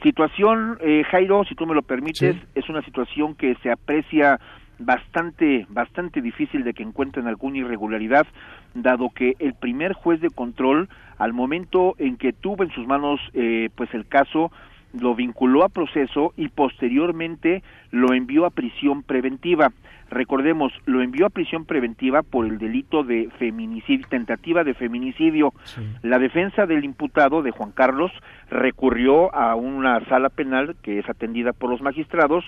Situación, 0.03 0.77
eh, 0.81 1.03
Jairo, 1.09 1.43
si 1.45 1.55
tú 1.55 1.65
me 1.65 1.73
lo 1.75 1.81
permites, 1.81 2.35
Sí. 2.35 2.41
es 2.55 2.69
una 2.69 2.81
situación 2.81 3.35
que 3.35 3.55
se 3.63 3.71
aprecia 3.71 4.39
bastante 4.79 5.65
bastante 5.69 6.21
difícil 6.21 6.63
de 6.63 6.73
que 6.73 6.83
encuentren 6.83 7.27
alguna 7.27 7.59
irregularidad 7.59 8.25
dado 8.73 9.09
que 9.09 9.35
el 9.39 9.53
primer 9.53 9.93
juez 9.93 10.21
de 10.21 10.29
control 10.29 10.89
al 11.17 11.33
momento 11.33 11.95
en 11.97 12.17
que 12.17 12.33
tuvo 12.33 12.63
en 12.63 12.71
sus 12.71 12.87
manos 12.87 13.19
eh, 13.33 13.69
pues 13.75 13.93
el 13.93 14.07
caso 14.07 14.51
lo 14.93 15.15
vinculó 15.15 15.63
a 15.63 15.69
proceso 15.69 16.33
y 16.35 16.49
posteriormente 16.49 17.63
lo 17.91 18.13
envió 18.13 18.45
a 18.45 18.49
prisión 18.49 19.03
preventiva. 19.03 19.71
Recordemos, 20.09 20.73
lo 20.85 21.03
envió 21.03 21.27
a 21.27 21.29
prisión 21.29 21.65
preventiva 21.65 22.23
por 22.23 22.47
el 22.47 22.57
delito 22.57 23.03
de 23.03 23.29
feminicidio, 23.37 24.07
tentativa 24.09 24.63
de 24.63 24.73
feminicidio. 24.73 25.53
La 26.01 26.17
defensa 26.17 26.65
del 26.65 26.83
imputado 26.83 27.43
de 27.43 27.51
Juan 27.51 27.71
Carlos 27.71 28.11
recurrió 28.49 29.33
a 29.35 29.55
una 29.55 30.03
sala 30.05 30.29
penal 30.29 30.75
que 30.81 30.97
es 30.97 31.07
atendida 31.07 31.53
por 31.53 31.69
los 31.69 31.81
magistrados, 31.81 32.43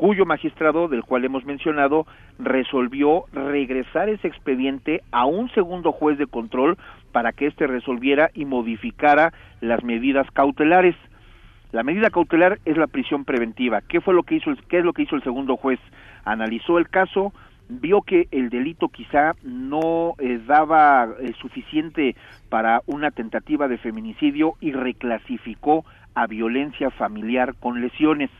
cuyo 0.00 0.24
magistrado, 0.24 0.88
del 0.88 1.04
cual 1.04 1.26
hemos 1.26 1.44
mencionado, 1.44 2.06
resolvió 2.38 3.24
regresar 3.34 4.08
ese 4.08 4.28
expediente 4.28 5.02
a 5.12 5.26
un 5.26 5.50
segundo 5.50 5.92
juez 5.92 6.16
de 6.16 6.26
control 6.26 6.78
para 7.12 7.32
que 7.32 7.46
éste 7.46 7.66
resolviera 7.66 8.30
y 8.32 8.46
modificara 8.46 9.34
las 9.60 9.84
medidas 9.84 10.26
cautelares. 10.30 10.96
La 11.72 11.82
medida 11.82 12.08
cautelar 12.08 12.60
es 12.64 12.78
la 12.78 12.86
prisión 12.86 13.26
preventiva. 13.26 13.82
¿Qué 13.82 14.00
fue 14.00 14.14
lo 14.14 14.22
que 14.22 14.36
hizo 14.36 14.50
qué 14.70 14.78
es 14.78 14.84
lo 14.86 14.94
que 14.94 15.02
hizo 15.02 15.16
el 15.16 15.22
segundo 15.22 15.58
juez? 15.58 15.78
Analizó 16.24 16.78
el 16.78 16.88
caso, 16.88 17.34
vio 17.68 18.00
que 18.00 18.26
el 18.30 18.48
delito 18.48 18.88
quizá 18.88 19.34
no 19.42 20.14
eh, 20.18 20.40
daba 20.46 21.08
eh, 21.20 21.34
suficiente 21.42 22.16
para 22.48 22.80
una 22.86 23.10
tentativa 23.10 23.68
de 23.68 23.76
feminicidio 23.76 24.54
y 24.62 24.72
reclasificó 24.72 25.84
a 26.14 26.26
violencia 26.26 26.90
familiar 26.90 27.54
con 27.60 27.82
lesiones. 27.82 28.30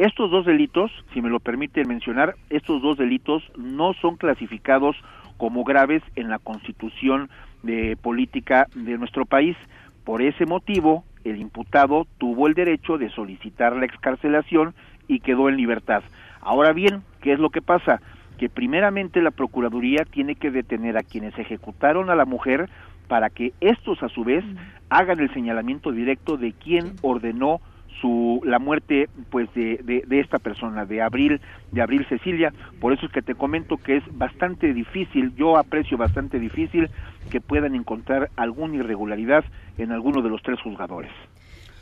Estos 0.00 0.30
dos 0.30 0.46
delitos, 0.46 0.90
si 1.12 1.20
me 1.20 1.28
lo 1.28 1.40
permiten 1.40 1.86
mencionar, 1.86 2.34
estos 2.48 2.80
dos 2.80 2.96
delitos 2.96 3.42
no 3.58 3.92
son 3.92 4.16
clasificados 4.16 4.96
como 5.36 5.62
graves 5.62 6.02
en 6.16 6.30
la 6.30 6.38
Constitución 6.38 7.28
de 7.62 7.98
política 8.00 8.66
de 8.74 8.96
nuestro 8.96 9.26
país. 9.26 9.58
Por 10.04 10.22
ese 10.22 10.46
motivo, 10.46 11.04
el 11.22 11.38
imputado 11.38 12.06
tuvo 12.16 12.46
el 12.46 12.54
derecho 12.54 12.96
de 12.96 13.10
solicitar 13.10 13.76
la 13.76 13.84
excarcelación 13.84 14.72
y 15.06 15.20
quedó 15.20 15.50
en 15.50 15.58
libertad. 15.58 16.02
Ahora 16.40 16.72
bien, 16.72 17.02
¿qué 17.20 17.34
es 17.34 17.38
lo 17.38 17.50
que 17.50 17.60
pasa? 17.60 18.00
Que 18.38 18.48
primeramente 18.48 19.20
la 19.20 19.32
Procuraduría 19.32 20.06
tiene 20.10 20.34
que 20.34 20.50
detener 20.50 20.96
a 20.96 21.02
quienes 21.02 21.38
ejecutaron 21.38 22.08
a 22.08 22.14
la 22.14 22.24
mujer 22.24 22.70
para 23.06 23.28
que 23.28 23.52
estos 23.60 24.02
a 24.02 24.08
su 24.08 24.24
vez 24.24 24.46
hagan 24.88 25.20
el 25.20 25.30
señalamiento 25.34 25.92
directo 25.92 26.38
de 26.38 26.54
quién 26.54 26.94
ordenó 27.02 27.60
su 28.00 28.40
la 28.44 28.58
muerte 28.58 29.08
pues 29.30 29.52
de, 29.54 30.02
de, 30.06 30.20
esta 30.20 30.38
persona 30.38 30.84
de 30.84 31.02
abril 31.02 31.40
de 31.72 31.82
abril 31.82 32.06
Cecilia 32.08 32.52
por 32.80 32.92
eso 32.92 33.06
es 33.06 33.12
que 33.12 33.22
te 33.22 33.34
comento 33.34 33.76
que 33.76 33.96
es 33.98 34.04
bastante 34.12 34.72
difícil 34.72 35.34
yo 35.36 35.56
aprecio 35.56 35.96
bastante 35.96 36.38
difícil 36.38 36.88
que 37.30 37.40
puedan 37.40 37.74
encontrar 37.74 38.30
alguna 38.36 38.76
irregularidad 38.76 39.44
en 39.78 39.92
alguno 39.92 40.22
de 40.22 40.30
los 40.30 40.42
tres 40.42 40.60
juzgadores 40.62 41.10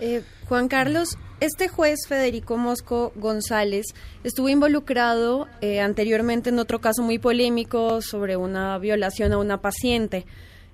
eh, 0.01 0.23
Juan 0.47 0.69
Carlos, 0.69 1.19
este 1.41 1.69
juez 1.69 2.07
Federico 2.09 2.57
Mosco 2.57 3.13
González 3.17 3.87
estuvo 4.23 4.49
involucrado 4.49 5.49
eh, 5.61 5.81
anteriormente 5.81 6.51
en 6.51 6.61
otro 6.61 6.81
caso 6.81 7.03
muy 7.03 7.19
polémico 7.19 8.01
sobre 8.01 8.37
una 8.37 8.79
violación 8.79 9.33
a 9.33 9.39
una 9.39 9.59
paciente. 9.61 10.25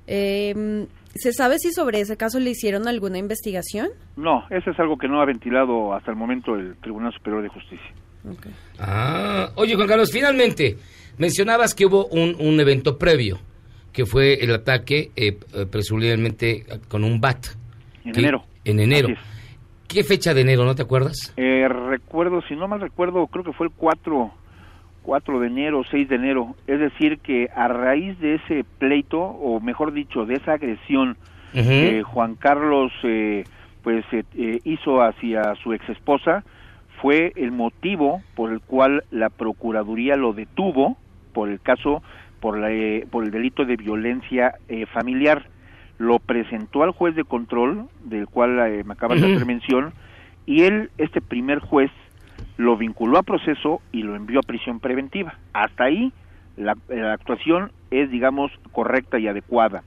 Eh, 0.07 0.87
¿Se 1.15 1.33
sabe 1.33 1.59
si 1.59 1.73
sobre 1.73 2.01
ese 2.01 2.17
caso 2.17 2.41
le 2.41 2.51
hicieron 2.51 2.89
alguna 2.89 3.19
investigación? 3.19 3.89
No, 4.17 4.45
eso 4.51 4.71
es 4.71 4.79
algo 4.79 4.99
que 4.99 5.09
no 5.09 5.21
ha 5.21 5.25
ventilado 5.25 5.95
hasta 5.95 6.11
el 6.11 6.17
momento 6.17 6.55
el 6.57 6.77
Tribunal 6.77 7.13
Superior 7.13 7.43
de 7.43 7.49
Justicia. 7.49 7.93
Okay. 8.37 8.53
Ah, 8.79 9.51
oye 9.57 9.75
Juan 9.75 9.87
Carlos, 9.87 10.11
finalmente 10.11 10.77
mencionabas 11.19 11.75
que 11.75 11.87
hubo 11.87 12.07
un, 12.07 12.37
un 12.39 12.59
evento 12.59 12.99
previo, 12.99 13.39
que 13.93 14.07
fue 14.07 14.35
el 14.35 14.53
ataque 14.53 15.11
eh, 15.15 15.39
presumiblemente 15.71 16.65
con 16.89 17.05
un 17.05 17.21
BAT. 17.21 17.47
En 18.05 18.13
que, 18.13 18.21
enero. 18.21 18.45
En 18.65 18.81
enero. 18.81 19.09
¿Qué 19.87 20.03
fecha 20.03 20.35
de 20.35 20.41
enero, 20.41 20.65
no 20.65 20.75
te 20.75 20.83
acuerdas? 20.83 21.33
Eh, 21.37 21.69
recuerdo, 21.69 22.43
si 22.49 22.57
no 22.57 22.67
mal 22.67 22.81
recuerdo, 22.81 23.27
creo 23.29 23.45
que 23.45 23.53
fue 23.53 23.67
el 23.67 23.73
4, 23.73 24.33
4 25.05 25.41
de 25.41 25.47
enero, 25.47 25.83
6 25.89 26.09
de 26.09 26.17
enero. 26.17 26.57
Es 26.67 26.81
decir, 26.81 27.19
que 27.19 27.49
a 27.55 27.69
raíz 27.69 28.19
de 28.19 28.37
ese 28.37 28.65
pleito, 28.79 29.21
o 29.21 29.61
mejor 29.61 29.93
dicho, 29.93 30.27
de 30.27 30.35
esa 30.35 30.55
agresión 30.55 31.17
que 31.53 32.03
Juan 32.03 32.35
Carlos 32.35 32.91
eh, 33.05 33.45
pues 33.85 34.05
eh, 34.11 34.25
eh, 34.37 34.59
hizo 34.65 35.03
hacia 35.03 35.55
su 35.63 35.73
ex 35.73 35.89
esposa 35.89 36.43
fue 37.01 37.33
el 37.37 37.53
motivo 37.53 38.23
por 38.35 38.51
el 38.51 38.61
cual 38.61 39.05
la 39.13 39.29
procuraduría 39.29 40.17
lo 40.17 40.33
detuvo 40.33 40.97
por 41.33 41.49
el 41.49 41.61
caso 41.61 42.03
por 42.41 42.59
la, 42.59 42.71
eh, 42.73 43.07
por 43.11 43.25
el 43.25 43.31
delito 43.31 43.65
de 43.65 43.77
violencia 43.77 44.55
eh, 44.69 44.87
familiar. 44.87 45.47
Lo 45.99 46.19
presentó 46.19 46.83
al 46.83 46.91
juez 46.91 47.15
de 47.15 47.25
control 47.25 47.89
del 48.05 48.27
cual 48.27 48.59
eh, 48.59 48.85
me 48.85 48.95
acabas 48.95 49.21
de 49.21 49.33
hacer 49.33 49.47
mención 49.47 49.93
y 50.47 50.65
él 50.65 50.91
este 50.99 51.21
primer 51.21 51.61
juez 51.61 51.91
lo 52.57 52.77
vinculó 52.77 53.19
a 53.19 53.23
proceso 53.23 53.81
y 53.93 54.03
lo 54.03 54.17
envió 54.17 54.41
a 54.41 54.43
prisión 54.43 54.81
preventiva 54.81 55.35
hasta 55.53 55.85
ahí 55.85 56.13
la, 56.57 56.77
la 56.89 57.13
actuación 57.13 57.73
es 57.91 58.11
digamos 58.11 58.53
correcta 58.73 59.19
y 59.19 59.29
adecuada 59.29 59.83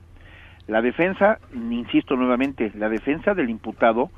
la 0.68 0.82
defensa, 0.82 1.40
insisto 1.54 2.18
nuevamente, 2.18 2.72
la 2.76 2.90
defensa 2.90 3.34
del 3.34 3.50
imputado 3.50 4.12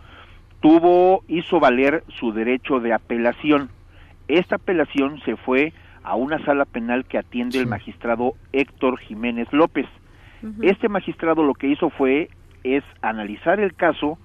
tuvo, 0.62 1.24
hizo 1.28 1.60
valer 1.60 2.04
su 2.08 2.34
derecho 2.34 2.80
de 2.80 2.92
apelación. 2.92 3.70
Esta 4.28 4.56
apelación 4.56 5.22
se 5.26 5.36
fue 5.36 5.74
a 6.04 6.16
una 6.16 6.44
sala 6.46 6.66
penal 6.66 7.06
que 7.06 7.20
atiende 7.20 7.60
el 7.60 7.68
magistrado 7.68 8.34
Héctor 8.52 8.98
Jiménez 9.00 9.48
López. 9.52 9.86
Este 10.62 10.90
magistrado 10.90 11.44
lo 11.44 11.54
que 11.54 11.68
hizo 11.68 11.92
fue 11.92 12.30
es 12.64 12.84
analizar 13.02 13.60
el 13.60 13.76
caso, 13.76 14.18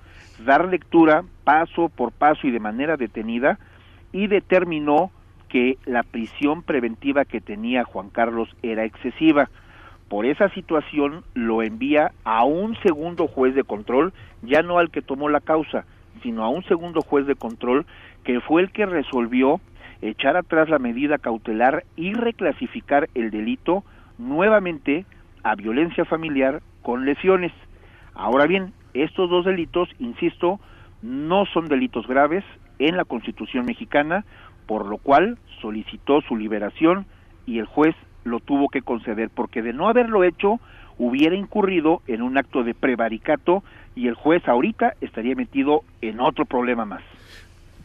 dar 0.46 0.66
lectura 0.66 1.24
paso 1.44 1.90
por 1.90 2.12
paso 2.12 2.46
y 2.46 2.52
de 2.52 2.60
manera 2.60 2.96
detenida 2.96 3.58
y 4.14 4.28
determinó 4.28 5.10
que 5.48 5.76
la 5.84 6.04
prisión 6.04 6.62
preventiva 6.62 7.24
que 7.24 7.40
tenía 7.40 7.84
Juan 7.84 8.10
Carlos 8.10 8.48
era 8.62 8.84
excesiva. 8.84 9.50
Por 10.08 10.24
esa 10.24 10.48
situación 10.50 11.24
lo 11.34 11.62
envía 11.62 12.12
a 12.22 12.44
un 12.44 12.76
segundo 12.76 13.26
juez 13.26 13.56
de 13.56 13.64
control, 13.64 14.12
ya 14.42 14.62
no 14.62 14.78
al 14.78 14.90
que 14.90 15.02
tomó 15.02 15.28
la 15.28 15.40
causa, 15.40 15.84
sino 16.22 16.44
a 16.44 16.48
un 16.48 16.62
segundo 16.64 17.00
juez 17.00 17.26
de 17.26 17.34
control 17.34 17.86
que 18.22 18.40
fue 18.40 18.62
el 18.62 18.70
que 18.70 18.86
resolvió 18.86 19.60
echar 20.00 20.36
atrás 20.36 20.68
la 20.68 20.78
medida 20.78 21.18
cautelar 21.18 21.84
y 21.96 22.14
reclasificar 22.14 23.08
el 23.14 23.32
delito 23.32 23.82
nuevamente 24.16 25.06
a 25.42 25.56
violencia 25.56 26.04
familiar 26.04 26.62
con 26.82 27.04
lesiones. 27.04 27.52
Ahora 28.14 28.46
bien, 28.46 28.72
estos 28.92 29.28
dos 29.28 29.44
delitos, 29.44 29.88
insisto, 29.98 30.60
no 31.02 31.46
son 31.46 31.66
delitos 31.66 32.06
graves 32.06 32.44
en 32.78 32.96
la 32.96 33.04
Constitución 33.04 33.66
mexicana, 33.66 34.24
por 34.66 34.86
lo 34.86 34.98
cual 34.98 35.38
solicitó 35.60 36.20
su 36.22 36.36
liberación 36.36 37.06
y 37.46 37.58
el 37.58 37.66
juez 37.66 37.94
lo 38.24 38.40
tuvo 38.40 38.68
que 38.68 38.82
conceder, 38.82 39.30
porque 39.34 39.62
de 39.62 39.72
no 39.72 39.88
haberlo 39.88 40.24
hecho 40.24 40.60
hubiera 40.98 41.36
incurrido 41.36 42.02
en 42.06 42.22
un 42.22 42.38
acto 42.38 42.62
de 42.62 42.74
prevaricato 42.74 43.62
y 43.94 44.08
el 44.08 44.14
juez 44.14 44.46
ahorita 44.46 44.94
estaría 45.00 45.34
metido 45.34 45.82
en 46.00 46.20
otro 46.20 46.44
problema 46.44 46.84
más. 46.84 47.02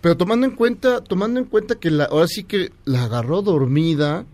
Pero 0.01 0.15
tomando 0.15 0.45
en 0.47 0.55
cuenta, 0.55 1.03
tomando 1.03 1.39
en 1.39 1.45
cuenta 1.45 1.75
que 1.75 1.91
la, 1.91 2.05
ahora 2.05 2.27
sí 2.27 2.45
que 2.45 2.69
la 2.85 3.03
agarró 3.03 3.41
dormida, 3.41 4.25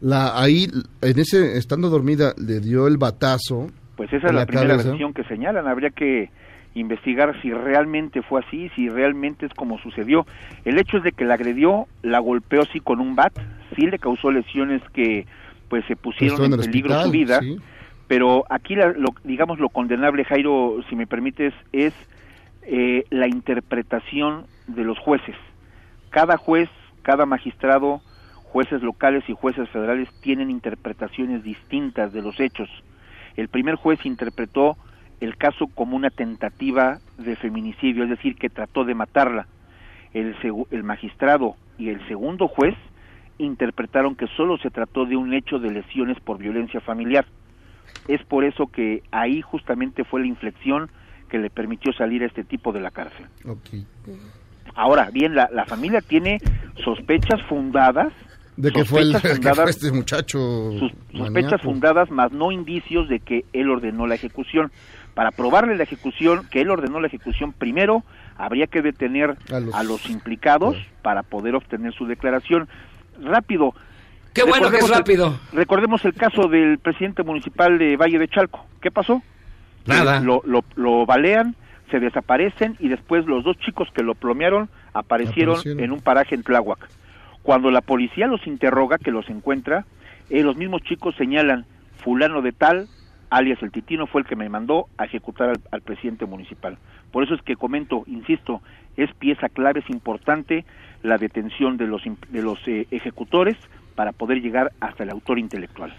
la 0.00 0.40
ahí 0.40 0.66
en 1.02 1.18
ese 1.18 1.56
estando 1.56 1.88
dormida 1.88 2.34
le 2.36 2.60
dio 2.60 2.88
el 2.88 2.96
batazo. 2.96 3.68
Pues 3.96 4.12
esa 4.12 4.28
es 4.28 4.34
la, 4.34 4.46
primera 4.46 4.68
cabeza. 4.68 4.90
versión 4.90 5.12
que 5.12 5.24
señalan. 5.24 5.68
Habría 5.68 5.90
que 5.90 6.30
investigar 6.74 7.40
si 7.42 7.52
realmente 7.52 8.22
fue 8.22 8.40
así, 8.46 8.70
si 8.76 8.88
realmente 8.88 9.46
es 9.46 9.54
como 9.54 9.78
sucedió. 9.78 10.26
El 10.64 10.78
hecho 10.78 10.98
es 10.98 11.02
de 11.02 11.12
que 11.12 11.24
la 11.24 11.34
agredió, 11.34 11.86
la 12.02 12.18
golpeó 12.20 12.64
sí 12.66 12.80
con 12.80 13.00
un 13.00 13.14
bat, 13.16 13.32
sí 13.76 13.86
le 13.86 13.98
causó 13.98 14.30
lesiones 14.30 14.82
que 14.92 15.26
pues 15.68 15.84
se 15.86 15.96
pusieron 15.96 16.38
en 16.40 16.46
en 16.46 16.52
el 16.54 16.58
peligro 16.60 16.94
hospital, 16.94 17.04
su 17.04 17.10
vida. 17.10 17.40
sí. 17.40 17.58
Pero 18.06 18.44
aquí, 18.48 18.74
la- 18.74 18.92
lo, 18.92 19.10
digamos, 19.24 19.58
lo 19.58 19.68
condenable, 19.68 20.24
Jairo, 20.24 20.78
si 20.88 20.96
me 20.96 21.06
permites, 21.06 21.52
es 21.72 21.92
eh, 22.62 23.04
la 23.10 23.26
interpretación 23.28 24.46
de 24.66 24.84
los 24.84 24.98
jueces. 24.98 25.36
Cada 26.10 26.36
juez, 26.38 26.68
cada 27.02 27.26
magistrado, 27.26 28.00
jueces 28.44 28.82
locales 28.82 29.24
y 29.28 29.34
jueces 29.34 29.68
federales 29.70 30.08
tienen 30.20 30.50
interpretaciones 30.50 31.42
distintas 31.42 32.12
de 32.12 32.22
los 32.22 32.38
hechos. 32.40 32.68
El 33.36 33.48
primer 33.48 33.74
juez 33.76 33.98
interpretó 34.04 34.76
el 35.20 35.36
caso 35.36 35.66
como 35.74 35.96
una 35.96 36.10
tentativa 36.10 36.98
de 37.18 37.36
feminicidio, 37.36 38.04
es 38.04 38.10
decir, 38.10 38.36
que 38.36 38.48
trató 38.48 38.84
de 38.84 38.94
matarla. 38.94 39.46
El, 40.14 40.34
magistrado 40.84 41.56
y 41.76 41.90
el 41.90 42.06
segundo 42.08 42.48
juez 42.48 42.74
interpretaron 43.38 44.16
que 44.16 44.26
solo 44.36 44.56
se 44.58 44.70
trató 44.70 45.04
de 45.04 45.16
un 45.16 45.32
hecho 45.34 45.58
de 45.58 45.70
lesiones 45.70 46.18
por 46.20 46.38
violencia 46.38 46.80
familiar. 46.80 47.26
Es 48.08 48.22
por 48.24 48.44
eso 48.44 48.66
que 48.66 49.02
ahí 49.10 49.42
justamente 49.42 50.04
fue 50.04 50.20
la 50.20 50.26
inflexión 50.26 50.90
que 51.28 51.38
le 51.38 51.50
permitió 51.50 51.92
salir 51.92 52.22
a 52.22 52.26
este 52.26 52.42
tipo 52.42 52.72
de 52.72 52.80
la 52.80 52.90
cárcel. 52.90 53.26
Ahora, 54.74 55.10
bien, 55.12 55.34
la, 55.34 55.48
la 55.52 55.66
familia 55.66 56.00
tiene 56.00 56.38
sospechas 56.84 57.40
fundadas. 57.48 58.12
De 58.56 58.72
que 58.72 58.84
fue, 58.84 59.02
el, 59.02 59.12
sospechas 59.12 59.38
que 59.40 59.42
fue 59.42 59.54
fundadas- 59.54 59.70
este 59.70 59.92
muchacho. 59.92 60.38
sus 60.78 60.92
sospechas 61.12 61.60
fundadas, 61.62 62.10
más 62.10 62.32
no 62.32 62.50
indicios 62.50 63.08
de 63.08 63.20
que 63.20 63.44
él 63.52 63.70
ordenó 63.70 64.06
la 64.06 64.14
ejecución. 64.14 64.70
Para 65.18 65.32
probarle 65.32 65.74
la 65.74 65.82
ejecución, 65.82 66.46
que 66.48 66.60
él 66.60 66.70
ordenó 66.70 67.00
la 67.00 67.08
ejecución, 67.08 67.52
primero 67.52 68.04
habría 68.36 68.68
que 68.68 68.82
detener 68.82 69.36
a 69.74 69.82
los, 69.82 70.08
implicados 70.08 70.76
para 71.02 71.24
poder 71.24 71.56
obtener 71.56 71.92
su 71.92 72.06
declaración. 72.06 72.68
Rápido. 73.20 73.74
Qué 74.32 74.44
bueno 74.44 74.70
que 74.70 74.76
es 74.76 74.82
Recordemos 74.88 74.90
el- 74.92 74.96
rápido. 74.96 75.40
recordemos 75.52 76.04
el 76.04 76.14
caso 76.14 76.46
del 76.46 76.78
presidente 76.78 77.24
municipal 77.24 77.78
de 77.78 77.96
Valle 77.96 78.16
de 78.20 78.28
Chalco. 78.28 78.64
¿Qué 78.80 78.92
pasó? 78.92 79.20
Nada. 79.86 80.20
Lo, 80.20 80.40
lo, 80.46 80.62
lo 80.76 81.04
balean, 81.04 81.56
se 81.90 81.98
desaparecen 81.98 82.76
y 82.78 82.86
después 82.86 83.26
los 83.26 83.42
dos 83.42 83.58
chicos 83.58 83.88
que 83.92 84.04
lo 84.04 84.14
plomearon 84.14 84.68
aparecieron, 84.94 85.54
Aparecieron. 85.56 85.82
en 85.82 85.90
un 85.90 86.00
paraje 86.00 86.36
en 86.36 86.44
Tláhuac. 86.44 86.88
Cuando 87.42 87.72
la 87.72 87.80
policía 87.80 88.28
los 88.28 88.46
interroga, 88.46 88.98
que 88.98 89.10
los 89.10 89.28
encuentra, 89.30 89.84
eh, 90.30 90.44
los 90.44 90.54
mismos 90.56 90.82
chicos 90.82 91.16
señalan, 91.16 91.66
fulano 92.04 92.40
de 92.40 92.52
tal, 92.52 92.86
alias 93.30 93.62
el 93.62 93.70
Titino, 93.70 94.06
fue 94.06 94.22
el 94.22 94.26
que 94.26 94.36
me 94.36 94.48
mandó 94.48 94.86
a 94.96 95.04
ejecutar 95.04 95.50
al, 95.50 95.60
al 95.70 95.82
presidente 95.82 96.26
municipal. 96.26 96.78
Por 97.12 97.24
eso 97.24 97.34
es 97.34 97.42
que 97.42 97.56
comento, 97.56 98.04
insisto, 98.06 98.60
es 98.96 99.12
pieza 99.14 99.48
clave, 99.48 99.80
es 99.80 99.90
importante 99.90 100.64
la 101.02 101.18
detención 101.18 101.76
de 101.76 101.86
los, 101.86 102.02
de 102.30 102.42
los 102.42 102.58
eh, 102.66 102.86
ejecutores 102.90 103.56
para 103.94 104.12
poder 104.12 104.40
llegar 104.40 104.72
hasta 104.80 105.04
el 105.04 105.10
autor 105.10 105.38
intelectual. 105.38 105.94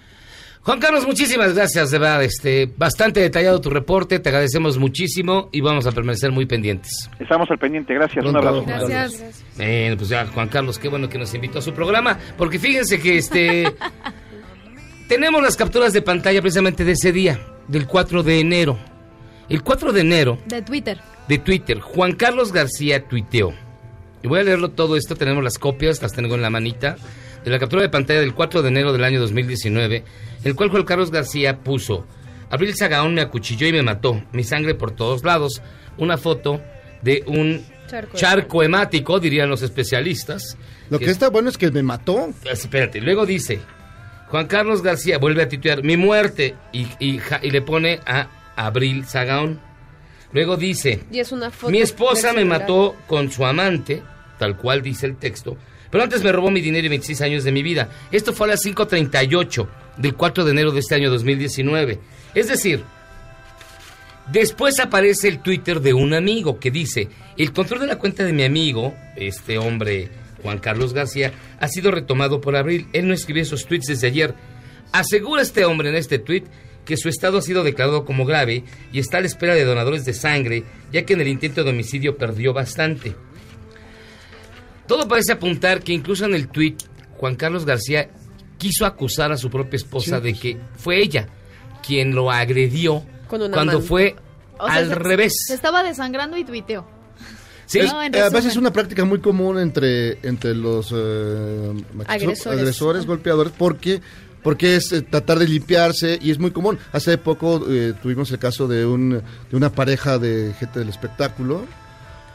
Juan 0.61 0.79
Carlos, 0.79 1.07
muchísimas 1.07 1.55
gracias, 1.55 1.89
de 1.89 1.99
verdad. 1.99 2.23
Este, 2.23 2.69
bastante 2.77 3.21
detallado 3.21 3.61
tu 3.61 3.69
reporte, 3.69 4.19
te 4.19 4.29
agradecemos 4.29 4.77
muchísimo 4.77 5.49
y 5.53 5.61
vamos 5.61 5.87
a 5.87 5.91
permanecer 5.93 6.31
muy 6.31 6.45
pendientes. 6.45 7.09
Estamos 7.17 7.49
al 7.49 7.57
pendiente, 7.57 7.93
gracias, 7.93 8.25
un 8.25 8.35
abrazo. 8.35 8.65
Gracias. 8.65 9.45
Bueno, 9.55 9.95
pues 9.95 10.09
ya, 10.09 10.25
Juan 10.27 10.49
Carlos, 10.49 10.77
qué 10.77 10.89
bueno 10.89 11.07
que 11.07 11.17
nos 11.17 11.33
invitó 11.33 11.59
a 11.59 11.61
su 11.61 11.73
programa, 11.73 12.19
porque 12.37 12.59
fíjense 12.59 12.99
que 12.99 13.17
este 13.17 13.63
tenemos 15.09 15.41
las 15.41 15.57
capturas 15.57 15.91
de 15.91 16.01
pantalla 16.01 16.39
precisamente 16.39 16.85
de 16.85 16.91
ese 16.93 17.11
día, 17.11 17.39
del 17.67 17.87
4 17.87 18.23
de 18.23 18.39
enero. 18.39 18.77
El 19.49 19.63
4 19.63 19.91
de 19.91 20.01
enero 20.01 20.37
De 20.45 20.61
Twitter. 20.61 20.99
de 21.27 21.37
Twitter, 21.39 21.79
Juan 21.79 22.13
Carlos 22.13 22.53
García 22.53 23.03
tuiteó. 23.07 23.51
Y 24.21 24.27
voy 24.27 24.39
a 24.41 24.43
leerlo 24.43 24.69
todo 24.69 24.95
esto, 24.95 25.15
tenemos 25.15 25.43
las 25.43 25.57
copias, 25.57 26.01
las 26.01 26.13
tengo 26.13 26.35
en 26.35 26.43
la 26.43 26.51
manita, 26.51 26.95
de 27.43 27.49
la 27.49 27.57
captura 27.57 27.81
de 27.81 27.89
pantalla 27.89 28.19
del 28.19 28.35
4 28.35 28.61
de 28.61 28.69
enero 28.69 28.93
del 28.93 29.03
año 29.03 29.19
2019, 29.19 30.03
el 30.43 30.55
cual 30.55 30.69
Juan 30.69 30.83
Carlos 30.83 31.09
García 31.09 31.57
puso, 31.59 32.05
Abril 32.51 32.75
Sagaón 32.75 33.15
me 33.15 33.21
acuchilló 33.21 33.65
y 33.67 33.71
me 33.71 33.81
mató, 33.81 34.23
mi 34.31 34.43
sangre 34.43 34.75
por 34.75 34.91
todos 34.91 35.23
lados, 35.23 35.61
una 35.97 36.17
foto 36.17 36.61
de 37.01 37.23
un 37.25 37.65
Charco. 37.87 38.15
charco 38.17 38.61
hemático, 38.61 39.19
dirían 39.19 39.49
los 39.49 39.63
especialistas. 39.63 40.57
Lo 40.91 40.99
que 40.99 41.09
está 41.09 41.29
bueno 41.29 41.49
es 41.49 41.57
que 41.57 41.71
me 41.71 41.81
mató. 41.81 42.29
Espérate, 42.45 43.01
luego 43.01 43.25
dice, 43.25 43.59
Juan 44.29 44.47
Carlos 44.47 44.81
García 44.81 45.17
vuelve 45.17 45.43
a 45.43 45.49
titular 45.49 45.83
mi 45.83 45.97
muerte 45.97 46.55
y, 46.71 46.87
y 46.99 47.51
le 47.51 47.61
pone 47.61 47.99
a 48.05 48.27
Abril 48.55 49.05
Sagaón. 49.05 49.59
Luego 50.31 50.57
dice, 50.57 51.01
Y 51.11 51.19
es 51.19 51.31
una 51.31 51.49
foto 51.49 51.71
mi 51.71 51.79
esposa 51.79 52.33
me 52.33 52.45
mató 52.45 52.95
con 53.07 53.31
su 53.31 53.45
amante, 53.45 54.03
tal 54.37 54.57
cual 54.57 54.81
dice 54.81 55.07
el 55.07 55.17
texto, 55.17 55.57
pero 55.89 56.03
antes 56.03 56.23
me 56.23 56.31
robó 56.31 56.51
mi 56.51 56.61
dinero 56.61 56.85
y 56.85 56.89
26 56.89 57.21
años 57.21 57.43
de 57.43 57.51
mi 57.51 57.63
vida. 57.63 57.89
Esto 58.11 58.33
fue 58.33 58.47
a 58.47 58.51
las 58.51 58.63
5.38 58.63 59.67
del 59.97 60.13
4 60.15 60.45
de 60.45 60.51
enero 60.51 60.71
de 60.71 60.81
este 60.81 60.95
año 60.95 61.09
2019. 61.09 61.99
Es 62.35 62.47
decir, 62.47 62.83
después 64.31 64.79
aparece 64.79 65.27
el 65.27 65.39
Twitter 65.39 65.81
de 65.81 65.95
un 65.95 66.13
amigo 66.13 66.59
que 66.59 66.69
dice, 66.69 67.09
el 67.37 67.51
control 67.51 67.81
de 67.81 67.87
la 67.87 67.97
cuenta 67.97 68.23
de 68.23 68.33
mi 68.33 68.43
amigo, 68.43 68.95
este 69.15 69.57
hombre 69.57 70.09
Juan 70.41 70.59
Carlos 70.59 70.93
García, 70.93 71.33
ha 71.59 71.67
sido 71.67 71.91
retomado 71.91 72.41
por 72.41 72.55
Abril. 72.55 72.87
Él 72.93 73.07
no 73.07 73.13
escribió 73.13 73.43
esos 73.43 73.65
tweets 73.65 73.87
desde 73.87 74.07
ayer. 74.07 74.35
Asegura 74.91 75.41
este 75.41 75.65
hombre 75.65 75.89
en 75.89 75.95
este 75.95 76.19
tweet 76.19 76.43
que 76.85 76.97
su 76.97 77.09
estado 77.09 77.37
ha 77.37 77.41
sido 77.41 77.63
declarado 77.63 78.03
como 78.05 78.25
grave 78.25 78.63
y 78.91 78.99
está 78.99 79.17
a 79.17 79.21
la 79.21 79.27
espera 79.27 79.53
de 79.53 79.63
donadores 79.65 80.05
de 80.05 80.13
sangre, 80.13 80.63
ya 80.91 81.03
que 81.05 81.13
en 81.13 81.21
el 81.21 81.27
intento 81.27 81.63
de 81.63 81.69
homicidio 81.69 82.17
perdió 82.17 82.51
bastante. 82.53 83.15
Todo 84.87 85.07
parece 85.07 85.33
apuntar 85.33 85.81
que 85.83 85.93
incluso 85.93 86.25
en 86.25 86.33
el 86.33 86.47
tweet 86.47 86.75
Juan 87.17 87.35
Carlos 87.35 87.65
García 87.65 88.09
quiso 88.57 88.85
acusar 88.85 89.31
a 89.31 89.37
su 89.37 89.49
propia 89.49 89.77
esposa 89.77 90.17
Sí. 90.17 90.23
de 90.23 90.33
que 90.33 90.57
fue 90.77 90.99
ella 91.01 91.27
quien 91.85 92.15
lo 92.15 92.31
agredió 92.31 93.03
cuando 93.27 93.81
fue 93.81 94.15
O 94.57 94.65
sea, 94.65 94.75
al 94.77 94.87
se- 94.89 94.95
revés. 94.95 95.33
Se 95.47 95.53
estaba 95.53 95.83
desangrando 95.83 96.37
y 96.37 96.43
tuiteó. 96.43 96.87
Sí. 97.69 97.79
Es- 97.79 97.93
No, 97.93 98.01
en 98.03 98.13
eh, 98.15 98.19
a 98.19 98.23
veces 98.23 98.33
resumen. 98.33 98.51
es 98.51 98.57
una 98.57 98.73
práctica 98.73 99.05
muy 99.05 99.19
común 99.19 99.59
entre, 99.59 100.19
entre 100.27 100.55
los 100.55 100.91
eh, 100.93 101.73
Agresores. 102.07 102.59
agresores, 102.59 103.05
golpeadores, 103.05 103.53
porque 103.57 104.01
porque 104.43 104.77
es 104.77 104.91
eh, 104.93 105.01
tratar 105.01 105.37
de 105.37 105.47
limpiarse 105.47 106.17
y 106.21 106.31
es 106.31 106.39
muy 106.39 106.51
común. 106.51 106.79
Hace 106.93 107.17
poco 107.17 107.63
eh, 107.69 107.93
tuvimos 108.01 108.31
el 108.31 108.39
caso 108.39 108.67
de, 108.67 108.85
un, 108.85 109.09
de 109.51 109.55
una 109.55 109.69
pareja 109.71 110.17
de 110.17 110.53
gente 110.57 110.79
del 110.79 110.89
espectáculo 110.89 111.65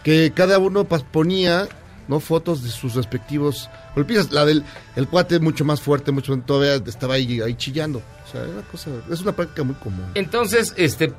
que 0.04 0.32
cada 0.34 0.58
uno 0.58 0.84
ponía 0.84 1.66
no 2.06 2.20
fotos 2.20 2.62
de 2.62 2.68
sus 2.68 2.94
respectivos 2.94 3.70
golpizas. 3.96 4.30
La 4.32 4.44
del 4.44 4.62
el 4.96 5.08
cuate 5.08 5.40
mucho 5.40 5.64
más 5.64 5.80
fuerte, 5.80 6.12
mucho 6.12 6.36
todavía 6.46 6.74
estaba 6.86 7.14
ahí, 7.14 7.40
ahí 7.40 7.54
chillando. 7.54 8.02
O 8.28 8.30
sea, 8.30 8.42
es 8.44 8.50
una 8.50 8.62
cosa, 8.62 8.90
es 9.10 9.20
una 9.22 9.32
práctica 9.32 9.62
muy 9.64 9.74
común. 9.76 10.04
Entonces, 10.14 10.74
este, 10.76 11.12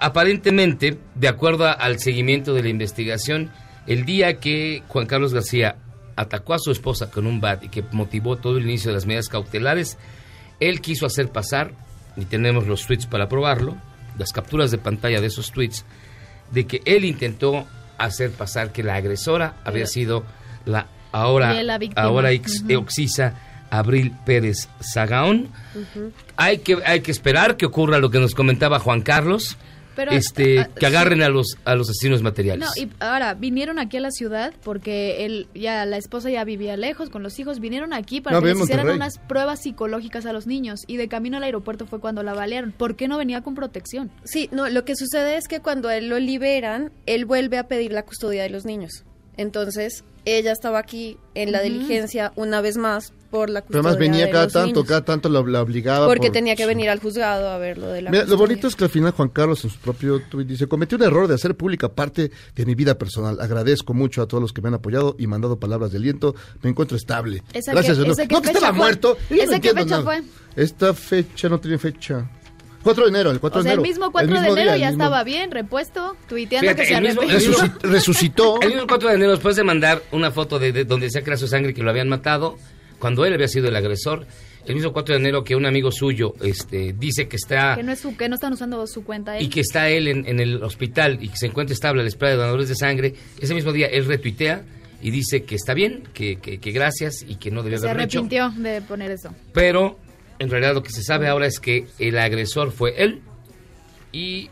aparentemente, 0.00 0.98
de 1.14 1.28
acuerdo 1.28 1.66
al 1.68 1.98
seguimiento 1.98 2.54
de 2.54 2.62
la 2.62 2.68
investigación, 2.68 3.50
el 3.86 4.04
día 4.04 4.38
que 4.40 4.82
Juan 4.88 5.06
Carlos 5.06 5.32
García 5.34 5.76
atacó 6.16 6.54
a 6.54 6.58
su 6.58 6.70
esposa 6.70 7.10
con 7.10 7.26
un 7.26 7.40
bat 7.40 7.64
y 7.64 7.68
que 7.68 7.84
motivó 7.92 8.36
todo 8.36 8.58
el 8.58 8.64
inicio 8.64 8.88
de 8.90 8.94
las 8.94 9.06
medidas 9.06 9.28
cautelares, 9.28 9.98
él 10.58 10.80
quiso 10.80 11.06
hacer 11.06 11.28
pasar, 11.30 11.72
y 12.16 12.24
tenemos 12.24 12.66
los 12.66 12.86
tweets 12.86 13.06
para 13.06 13.28
probarlo, 13.28 13.76
las 14.18 14.32
capturas 14.32 14.70
de 14.70 14.78
pantalla 14.78 15.20
de 15.20 15.28
esos 15.28 15.50
tweets, 15.52 15.84
de 16.50 16.66
que 16.66 16.82
él 16.84 17.04
intentó 17.04 17.66
hacer 17.96 18.30
pasar 18.32 18.72
que 18.72 18.82
la 18.82 18.96
agresora 18.96 19.54
había 19.64 19.86
sido 19.86 20.24
la 20.64 20.86
ahora, 21.12 21.52
la 21.62 21.78
ahora 21.96 22.32
ex- 22.32 22.64
oxisa 22.76 23.34
Abril 23.70 24.12
Pérez 24.26 24.68
Zagaón. 24.82 25.48
Hay 26.36 26.58
que, 26.58 26.78
hay 26.84 27.00
que 27.00 27.10
esperar 27.12 27.56
que 27.56 27.66
ocurra 27.66 27.98
lo 27.98 28.10
que 28.10 28.18
nos 28.18 28.34
comentaba 28.34 28.78
Juan 28.80 29.00
Carlos, 29.02 29.56
Pero, 29.96 30.12
este, 30.12 30.60
ah, 30.60 30.68
que 30.78 30.86
agarren 30.86 31.22
a 31.22 31.28
los, 31.28 31.56
a 31.64 31.74
los 31.74 31.90
asesinos 31.90 32.20
No, 32.20 32.24
materiales. 32.30 32.68
y 32.76 32.88
ahora 33.00 33.34
vinieron 33.34 33.78
aquí 33.78 33.96
a 33.96 34.00
la 34.00 34.10
ciudad 34.10 34.52
porque 34.62 35.24
él 35.26 35.48
ya 35.54 35.84
la 35.86 35.96
esposa 35.96 36.30
ya 36.30 36.44
vivía 36.44 36.76
lejos 36.76 37.10
con 37.10 37.22
los 37.22 37.38
hijos, 37.38 37.60
vinieron 37.60 37.92
aquí 37.92 38.20
para 38.20 38.36
No, 38.36 38.42
que 38.42 38.48
les 38.54 38.58
hicieran 38.60 38.86
Monterrey. 38.86 38.96
unas 38.96 39.18
pruebas 39.18 39.60
psicológicas 39.62 40.26
a 40.26 40.32
los 40.32 40.46
niños 40.46 40.80
y 40.86 40.96
de 40.96 41.08
camino 41.08 41.36
al 41.38 41.42
aeropuerto 41.42 41.86
fue 41.86 42.00
cuando 42.00 42.22
la 42.22 42.34
balearon. 42.34 42.72
¿Por 42.72 42.96
qué 42.96 43.08
no 43.08 43.18
venía 43.18 43.42
con 43.42 43.54
protección? 43.54 44.10
Sí, 44.24 44.48
no, 44.52 44.68
lo 44.68 44.84
que 44.84 44.94
sucede 44.96 45.36
es 45.36 45.48
que 45.48 45.60
cuando 45.60 45.90
él 45.90 46.08
lo 46.08 46.18
liberan, 46.18 46.92
él 47.06 47.24
vuelve 47.24 47.58
a 47.58 47.68
pedir 47.68 47.92
la 47.92 48.04
custodia 48.04 48.42
de 48.42 48.50
los 48.50 48.64
niños. 48.64 49.04
Entonces, 49.36 50.04
ella 50.24 50.52
estaba 50.52 50.78
aquí 50.78 51.16
en 51.34 51.50
la 51.52 51.62
diligencia 51.62 52.32
una 52.36 52.60
vez 52.60 52.76
más 52.76 53.12
por 53.30 53.48
la 53.50 53.60
Pero 53.62 53.80
custodia 53.82 53.90
además 53.92 53.98
venía 53.98 54.26
de 54.26 54.30
cada 54.32 54.44
los 54.44 54.52
tanto, 54.52 54.66
niños. 54.74 54.84
cada 54.88 55.04
tanto 55.04 55.28
la, 55.28 55.40
la 55.42 55.62
obligaba. 55.62 56.06
Porque 56.06 56.26
por- 56.28 56.32
tenía 56.32 56.56
que 56.56 56.66
venir 56.66 56.90
al 56.90 56.98
juzgado 57.00 57.48
a 57.50 57.58
ver 57.58 57.78
lo 57.78 57.86
de 57.88 58.02
la 58.02 58.10
Mira, 58.10 58.24
lo 58.24 58.36
bonito 58.36 58.66
es 58.66 58.76
que 58.76 58.84
al 58.84 58.90
final 58.90 59.12
Juan 59.12 59.28
Carlos 59.28 59.64
en 59.64 59.70
su 59.70 59.78
propio 59.78 60.20
tuit 60.28 60.46
dice, 60.48 60.66
cometí 60.66 60.94
un 60.96 61.02
error 61.02 61.28
de 61.28 61.34
hacer 61.34 61.56
pública 61.56 61.88
parte 61.88 62.30
de 62.54 62.66
mi 62.66 62.74
vida 62.74 62.98
personal. 62.98 63.40
Agradezco 63.40 63.94
mucho 63.94 64.22
a 64.22 64.26
todos 64.28 64.42
los 64.42 64.52
que 64.52 64.60
me 64.60 64.68
han 64.68 64.74
apoyado 64.74 65.16
y 65.18 65.26
mandado 65.26 65.58
palabras 65.58 65.92
de 65.92 65.98
aliento. 65.98 66.34
Me 66.62 66.70
encuentro 66.70 66.96
estable. 66.96 67.42
¿Esa 67.52 67.72
Gracias, 67.72 67.98
No, 67.98 68.14
que 68.14 68.22
estaba 68.50 68.68
fue? 68.68 68.72
muerto. 68.76 69.16
Yo 69.30 69.36
no 69.36 69.42
¿Esa 69.42 69.60
qué 69.60 69.68
fecha 69.70 69.84
nada. 69.84 70.02
fue? 70.02 70.22
Esta 70.56 70.92
fecha 70.94 71.48
no 71.48 71.60
tiene 71.60 71.78
fecha. 71.78 72.28
4 72.82 73.04
de 73.04 73.10
enero, 73.10 73.30
el 73.30 73.40
4 73.40 73.60
O 73.60 73.62
sea, 73.62 73.68
de 73.72 73.74
el 73.74 73.80
enero. 73.80 73.92
mismo 73.92 74.10
4 74.10 74.26
de 74.26 74.40
mismo 74.40 74.56
enero 74.56 74.70
día, 74.72 74.78
ya 74.80 74.86
el 74.88 74.94
mismo- 74.94 75.04
estaba 75.04 75.22
bien, 75.22 75.50
repuesto, 75.50 76.16
tuiteando 76.26 76.70
Fíjate, 76.70 76.80
que 76.82 76.88
se 76.88 76.94
el 76.94 77.02
mismo- 77.04 77.22
el 77.22 77.28
mismo- 77.36 77.74
resucitó. 77.82 78.58
El 78.62 78.68
mismo 78.70 78.86
4 78.88 79.08
de 79.10 79.14
enero, 79.16 79.30
después 79.32 79.54
de 79.56 79.64
mandar 79.64 80.02
una 80.12 80.30
foto 80.30 80.58
de, 80.58 80.72
de 80.72 80.84
donde 80.86 81.08
que 81.10 81.18
era 81.18 81.36
su 81.36 81.46
sangre 81.46 81.74
que 81.74 81.82
lo 81.82 81.90
habían 81.90 82.08
matado, 82.08 82.56
cuando 83.00 83.24
él 83.24 83.34
había 83.34 83.48
sido 83.48 83.68
el 83.68 83.74
agresor, 83.76 84.26
el 84.66 84.74
mismo 84.74 84.92
4 84.92 85.14
de 85.14 85.20
enero 85.20 85.42
que 85.42 85.56
un 85.56 85.66
amigo 85.66 85.90
suyo 85.90 86.34
este, 86.42 86.92
dice 86.96 87.26
que 87.26 87.36
está 87.36 87.74
Que 87.76 87.82
no, 87.82 87.92
es 87.92 87.98
su, 87.98 88.16
que 88.16 88.28
no 88.28 88.34
están 88.36 88.52
usando 88.52 88.86
su 88.86 89.02
cuenta 89.02 89.36
él. 89.38 89.44
y 89.46 89.48
que 89.48 89.60
está 89.60 89.88
él 89.88 90.06
en, 90.06 90.28
en 90.28 90.38
el 90.38 90.62
hospital 90.62 91.18
y 91.20 91.28
que 91.30 91.36
se 91.36 91.46
encuentra 91.46 91.72
estable 91.74 92.00
a 92.00 92.04
la 92.04 92.08
espera 92.08 92.30
de 92.32 92.36
donadores 92.36 92.68
de 92.68 92.76
sangre, 92.76 93.14
ese 93.40 93.54
mismo 93.54 93.72
día 93.72 93.86
él 93.88 94.04
retuitea 94.04 94.62
y 95.02 95.10
dice 95.10 95.44
que 95.44 95.54
está 95.54 95.72
bien, 95.74 96.02
que, 96.12 96.36
que- 96.36 96.58
que 96.60 96.70
gracias 96.72 97.24
y 97.26 97.36
que 97.36 97.50
no 97.50 97.62
debía 97.62 97.78
se 97.78 97.86
haberlo 97.86 98.04
hecho. 98.04 98.18
arrepintió 98.20 98.50
de 98.50 98.82
poner 98.82 99.10
eso. 99.10 99.34
Pero 99.54 99.98
en 100.38 100.50
realidad 100.50 100.74
lo 100.74 100.82
que 100.82 100.90
se 100.90 101.02
sabe 101.02 101.26
ahora 101.26 101.46
es 101.46 101.58
que 101.58 101.86
el 101.98 102.18
agresor 102.18 102.70
fue 102.70 103.02
él 103.02 103.22
y 104.12 104.50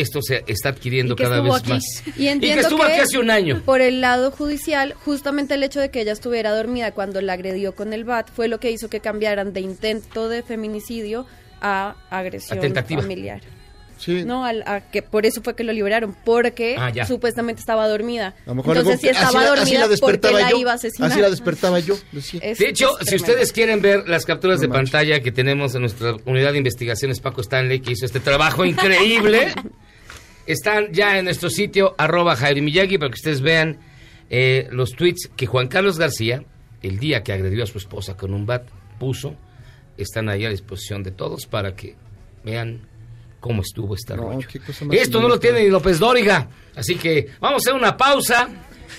esto 0.00 0.20
se 0.22 0.44
está 0.46 0.70
adquiriendo 0.70 1.14
Y 1.14 1.16
que 1.16 1.22
cada 1.24 1.40
vez 1.40 1.54
aquí. 1.54 1.70
más. 1.70 1.84
Y 2.16 2.28
entiendo 2.28 2.56
que 2.56 2.60
estuvo 2.62 2.82
aquí 2.84 3.00
hace 3.00 3.18
un 3.18 3.30
año. 3.30 3.62
Por 3.64 3.80
el 3.80 4.00
lado 4.00 4.30
judicial, 4.30 4.94
justamente 5.04 5.54
el 5.54 5.62
hecho 5.62 5.80
de 5.80 5.90
que 5.90 6.00
ella 6.00 6.12
estuviera 6.12 6.54
dormida 6.54 6.92
cuando 6.92 7.20
la 7.20 7.32
agredió 7.34 7.74
con 7.74 7.92
el 7.92 8.04
bat 8.04 8.28
fue 8.34 8.48
lo 8.48 8.60
que 8.60 8.70
hizo 8.70 8.88
que 8.88 9.00
cambiaran 9.00 9.52
de 9.52 9.60
intento 9.60 10.28
de 10.28 10.42
feminicidio 10.42 11.26
a 11.60 11.96
agresión 12.10 12.58
A 12.58 12.60
tentativa. 12.60 13.00
familiar. 13.02 13.40
Sí. 13.98 14.24
No, 14.26 14.44
al- 14.44 14.62
a 14.66 14.82
que 14.90 15.00
por 15.00 15.24
eso 15.24 15.40
fue 15.42 15.56
que 15.56 15.64
lo 15.64 15.72
liberaron, 15.72 16.14
porque 16.22 16.76
Ah, 16.78 16.92
supuestamente 17.06 17.60
estaba 17.60 17.88
dormida. 17.88 18.34
A 18.44 18.50
lo 18.50 18.56
mejor 18.56 18.76
Entonces, 18.76 19.00
si 19.00 19.08
algo- 19.08 19.20
estaba 19.20 19.42
la- 19.42 19.52
así 19.52 19.60
dormida, 19.60 19.78
la 19.80 19.86
¿por 19.86 19.88
qué 19.88 20.00
despertaba 20.18 20.40
la 20.52 20.58
iba 20.58 20.72
a 20.72 20.74
asesinar? 20.74 21.10
Así 21.10 21.20
la 21.22 21.30
despertaba 21.30 21.78
yo, 21.80 21.94
decía. 22.12 22.40
Es- 22.42 22.58
De 22.58 22.68
hecho, 22.68 22.90
si 23.00 23.16
ustedes 23.16 23.52
quieren 23.54 23.80
ver 23.80 24.06
las 24.06 24.26
capturas 24.26 24.60
de 24.60 24.68
pantalla 24.68 25.20
que 25.20 25.32
tenemos 25.32 25.74
en 25.74 25.80
nuestra 25.80 26.14
unidad 26.26 26.52
de 26.52 26.58
investigaciones 26.58 27.20
Paco 27.20 27.40
Stanley, 27.40 27.80
que 27.80 27.92
hizo 27.92 28.04
este 28.04 28.20
trabajo 28.20 28.66
increíble, 28.66 29.54
están 30.46 30.92
ya 30.92 31.18
en 31.18 31.24
nuestro 31.24 31.50
sitio 31.50 31.94
arroba 31.98 32.36
Jairo 32.36 32.62
Miyagi 32.62 32.98
para 32.98 33.10
que 33.10 33.16
ustedes 33.16 33.40
vean 33.40 33.78
eh, 34.30 34.68
los 34.70 34.92
tweets 34.92 35.30
que 35.36 35.46
Juan 35.46 35.68
Carlos 35.68 35.98
García, 35.98 36.44
el 36.82 36.98
día 36.98 37.22
que 37.22 37.32
agredió 37.32 37.64
a 37.64 37.66
su 37.66 37.78
esposa 37.78 38.16
con 38.16 38.32
un 38.34 38.46
bat, 38.46 38.66
puso. 38.98 39.36
Están 39.96 40.28
ahí 40.28 40.44
a 40.44 40.50
disposición 40.50 41.02
de 41.02 41.10
todos 41.10 41.46
para 41.46 41.74
que 41.74 41.96
vean 42.44 42.86
cómo 43.40 43.62
estuvo 43.62 43.94
este 43.94 44.14
rollo. 44.14 44.46
cosa 44.66 44.84
más 44.84 44.96
Esto 44.96 45.20
no 45.20 45.28
lo 45.28 45.40
tiene 45.40 45.62
ni 45.62 45.70
López 45.70 45.98
Dóriga, 45.98 46.48
así 46.74 46.96
que 46.96 47.28
vamos 47.40 47.62
a 47.66 47.70
hacer 47.70 47.80
una 47.80 47.96
pausa. 47.96 48.48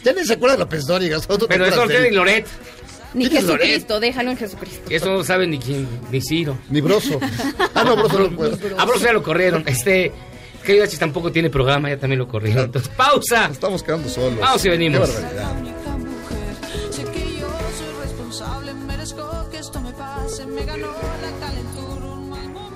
Ya 0.03 0.13
ni 0.13 0.25
se 0.25 0.33
acuerda 0.33 0.55
de 0.55 0.59
López 0.61 0.85
Dóriga. 0.85 1.17
Pero 1.27 1.37
eso 1.37 1.45
acuerdas 1.45 1.77
no 1.77 1.87
tiene 1.87 2.09
ni 2.09 2.15
Loret. 2.15 2.47
Ni 3.13 3.27
¿Quién 3.27 3.37
es 3.37 3.43
Loret? 3.45 3.61
Jesucristo, 3.61 3.99
déjalo 3.99 4.31
en 4.31 4.37
Jesucristo. 4.37 4.89
Eso 4.89 5.05
no 5.05 5.13
lo 5.17 5.23
sabe 5.23 5.47
ni 5.47 5.59
quién, 5.59 5.87
ni 6.11 6.21
Ciro. 6.21 6.57
Ni 6.69 6.81
Broso. 6.81 7.19
Ah, 7.73 7.83
no, 7.83 7.95
Broso 7.95 8.19
no 8.19 8.35
puede. 8.35 8.57
A 8.75 8.85
Broso 8.85 9.05
ya 9.05 9.13
lo 9.13 9.21
corrieron. 9.21 9.63
Este, 9.67 10.11
que 10.67 10.83
H 10.83 10.97
tampoco 10.97 11.31
tiene 11.31 11.49
programa, 11.49 11.89
ya 11.89 11.97
también 11.97 12.19
lo 12.19 12.27
corrieron. 12.27 12.65
Entonces, 12.65 12.91
pausa. 12.95 13.49
Estamos 13.49 13.81
quedando 13.81 14.09
solos. 14.09 14.37
Vamos 14.37 14.65
y 14.65 14.69
venimos. 14.69 15.09
Qué 15.09 15.15
barbaridad. 15.15 15.77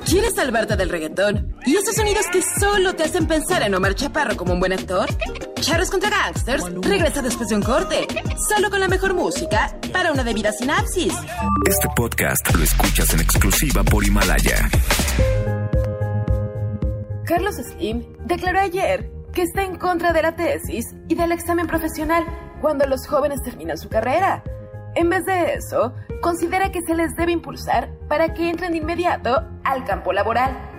¿Quieres 0.05 0.35
salvarte 0.35 0.75
del 0.75 0.89
reggaetón? 0.89 1.55
¿Y 1.65 1.75
esos 1.75 1.95
sonidos 1.95 2.25
que 2.31 2.41
solo 2.59 2.93
te 2.95 3.03
hacen 3.03 3.27
pensar 3.27 3.61
en 3.63 3.75
Omar 3.75 3.95
Chaparro 3.95 4.35
como 4.35 4.53
un 4.53 4.59
buen 4.59 4.73
actor? 4.73 5.07
Charros 5.59 5.89
contra 5.89 6.09
Gangsters 6.09 6.63
regresa 6.81 7.21
después 7.21 7.49
de 7.49 7.55
un 7.55 7.61
corte, 7.61 8.07
solo 8.49 8.69
con 8.69 8.79
la 8.79 8.87
mejor 8.87 9.13
música 9.13 9.77
para 9.93 10.11
una 10.11 10.23
debida 10.23 10.51
sinapsis. 10.51 11.13
Este 11.65 11.87
podcast 11.95 12.53
lo 12.55 12.63
escuchas 12.63 13.13
en 13.13 13.21
exclusiva 13.21 13.83
por 13.83 14.05
Himalaya. 14.05 14.69
Carlos 17.25 17.55
Slim 17.55 18.03
declaró 18.25 18.59
ayer 18.59 19.11
que 19.33 19.43
está 19.43 19.63
en 19.63 19.77
contra 19.77 20.11
de 20.11 20.21
la 20.21 20.35
tesis 20.35 20.85
y 21.07 21.15
del 21.15 21.31
examen 21.31 21.67
profesional 21.67 22.25
cuando 22.61 22.85
los 22.87 23.07
jóvenes 23.07 23.41
terminan 23.43 23.77
su 23.77 23.89
carrera. 23.89 24.43
En 24.95 25.09
vez 25.09 25.25
de 25.25 25.53
eso, 25.53 25.93
considera 26.21 26.71
que 26.71 26.81
se 26.81 26.95
les 26.95 27.15
debe 27.15 27.31
impulsar 27.31 27.91
para 28.09 28.33
que 28.33 28.49
entren 28.49 28.71
de 28.71 28.79
inmediato 28.79 29.47
al 29.63 29.85
campo 29.85 30.11
laboral. 30.11 30.70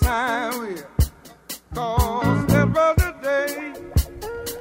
Yes, 0.00 0.08
I 0.08 0.50
will. 0.58 0.84
Cause 1.74 2.46
that 2.48 2.68
was 2.68 2.96
the 2.96 3.14
day 3.22 3.72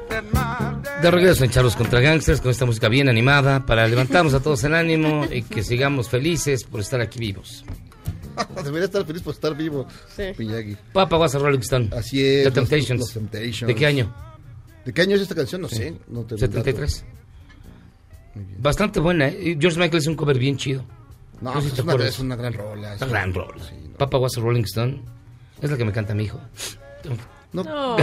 that 0.10 0.24
my 0.34 0.82
dad. 0.84 1.02
De 1.02 1.12
regreso 1.12 1.44
en 1.44 1.52
Charlos 1.52 1.76
contra 1.76 2.00
Gangsters 2.00 2.42
con 2.42 2.52
esta 2.52 2.66
música 2.66 2.88
bien 2.90 3.10
animada 3.10 3.66
para 3.66 3.88
levantarnos 3.88 4.34
a 4.34 4.40
todos 4.42 4.64
el 4.64 4.74
ánimo 4.74 5.26
y 5.32 5.44
que 5.44 5.64
sigamos 5.64 6.10
felices 6.10 6.64
por 6.64 6.80
estar 6.80 7.02
aquí 7.02 7.20
vivos. 7.20 7.64
Debería 8.64 8.86
estar 8.86 9.06
feliz 9.06 9.22
por 9.22 9.34
estar 9.34 9.56
vivo. 9.56 9.88
Sí. 10.16 10.24
Miyagi. 10.38 10.76
Papa 10.92 11.18
was 11.18 11.36
a 11.36 11.40
Rolling 11.40 11.60
Stone. 11.60 11.90
Así 11.96 12.24
es. 12.26 12.44
The 12.44 12.46
los- 12.46 12.54
Temptations. 12.70 13.00
Los, 13.02 13.14
Temptations. 13.14 13.68
¿De 13.68 13.76
qué 13.76 13.86
año? 13.86 14.14
¿De 14.86 14.92
qué 14.94 15.02
año 15.04 15.16
es 15.16 15.22
esta 15.22 15.36
canción? 15.36 15.62
No 15.62 15.70
sé. 15.70 15.94
No 16.08 16.24
te 16.24 16.38
73. 16.38 17.06
Bastante 18.58 19.00
buena, 19.00 19.28
¿eh? 19.28 19.56
George 19.60 19.80
Michael 19.80 20.00
es 20.02 20.08
un 20.08 20.16
cover 20.16 20.40
bien 20.40 20.58
chido. 20.58 20.84
No, 21.42 21.54
No 21.54 21.62
sé 21.62 21.70
si 21.70 21.76
pues 21.76 21.76
te 21.76 21.82
es, 21.82 21.84
una, 21.84 21.92
acuerdas. 21.94 22.14
es 22.16 22.20
una 22.20 22.36
gran 22.36 22.54
rola. 22.54 22.74
Una 22.80 22.94
es 22.94 23.00
gran 23.12 23.30
una- 23.32 23.40
rola. 23.46 23.64
Papa 23.98 24.18
was 24.18 24.38
a 24.38 24.42
Rolling 24.42 24.64
Stone. 24.64 25.02
Es 25.64 25.72
la 25.72 25.78
que 25.78 25.86
me 25.86 25.94
canta 25.94 26.14
mi 26.14 26.26
hijo. 26.26 26.40
No. 27.54 27.64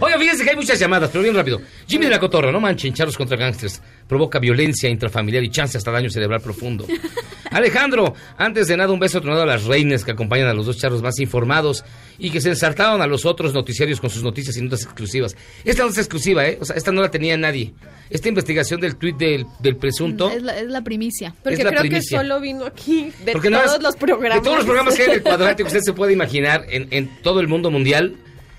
Oiga, 0.00 0.18
fíjense 0.18 0.42
que 0.42 0.50
hay 0.50 0.56
muchas 0.56 0.78
llamadas, 0.78 1.08
pero 1.10 1.22
bien 1.22 1.36
rápido. 1.36 1.60
Jimmy 1.86 2.06
de 2.06 2.10
la 2.10 2.18
Cotorra, 2.18 2.50
no 2.50 2.58
manchen, 2.58 2.92
charros 2.92 3.16
contra 3.16 3.36
gangsters. 3.36 3.80
Provoca 4.08 4.38
violencia 4.38 4.88
intrafamiliar 4.88 5.42
y 5.42 5.50
chance 5.50 5.76
hasta 5.76 5.90
daño 5.90 6.10
cerebral 6.10 6.40
profundo. 6.40 6.86
Alejandro, 7.50 8.14
antes 8.36 8.66
de 8.68 8.76
nada, 8.76 8.92
un 8.92 8.98
beso 9.00 9.20
tronado 9.20 9.42
a 9.42 9.46
las 9.46 9.64
reinas 9.64 10.04
que 10.04 10.10
acompañan 10.10 10.48
a 10.48 10.52
los 10.54 10.66
dos 10.66 10.78
charros 10.78 11.00
más 11.02 11.18
informados 11.20 11.84
y 12.18 12.30
que 12.30 12.40
se 12.40 12.50
ensartaron 12.50 13.00
a 13.00 13.06
los 13.06 13.24
otros 13.24 13.54
noticiarios 13.54 14.00
con 14.00 14.10
sus 14.10 14.22
noticias 14.22 14.56
y 14.56 14.62
notas 14.62 14.82
exclusivas. 14.82 15.36
Esta 15.64 15.82
no 15.84 15.88
es 15.90 15.98
exclusiva, 15.98 16.46
¿eh? 16.46 16.58
O 16.60 16.64
sea, 16.64 16.76
esta 16.76 16.92
no 16.92 17.00
la 17.00 17.10
tenía 17.10 17.36
nadie. 17.36 17.72
Esta 18.10 18.28
investigación 18.28 18.80
del 18.80 18.96
tuit 18.96 19.16
del, 19.16 19.46
del 19.60 19.76
presunto. 19.76 20.30
Es 20.30 20.42
la, 20.42 20.58
es 20.58 20.66
la 20.68 20.82
primicia. 20.82 21.34
Porque 21.42 21.64
la 21.64 21.70
creo 21.70 21.80
primicia. 21.82 22.18
que 22.18 22.24
solo 22.24 22.40
vino 22.40 22.64
aquí 22.66 23.10
de 23.24 23.32
Porque 23.32 23.50
todos 23.50 23.66
más- 23.66 23.82
los 23.82 23.96
programas. 23.96 24.38
De 24.38 24.44
todos 24.44 24.56
los 24.58 24.66
programas 24.66 24.94
que 24.96 25.02
hay 25.02 25.08
en 25.08 25.14
el 25.14 25.22
cuadrante 25.22 25.62
que 25.62 25.66
usted 25.68 25.80
se 25.80 25.92
puede 25.92 26.12
imaginar 26.12 26.64
en, 26.68 26.88
en 26.90 27.08
todo 27.22 27.40
el 27.40 27.48
mundo 27.48 27.70
mundial, 27.70 28.16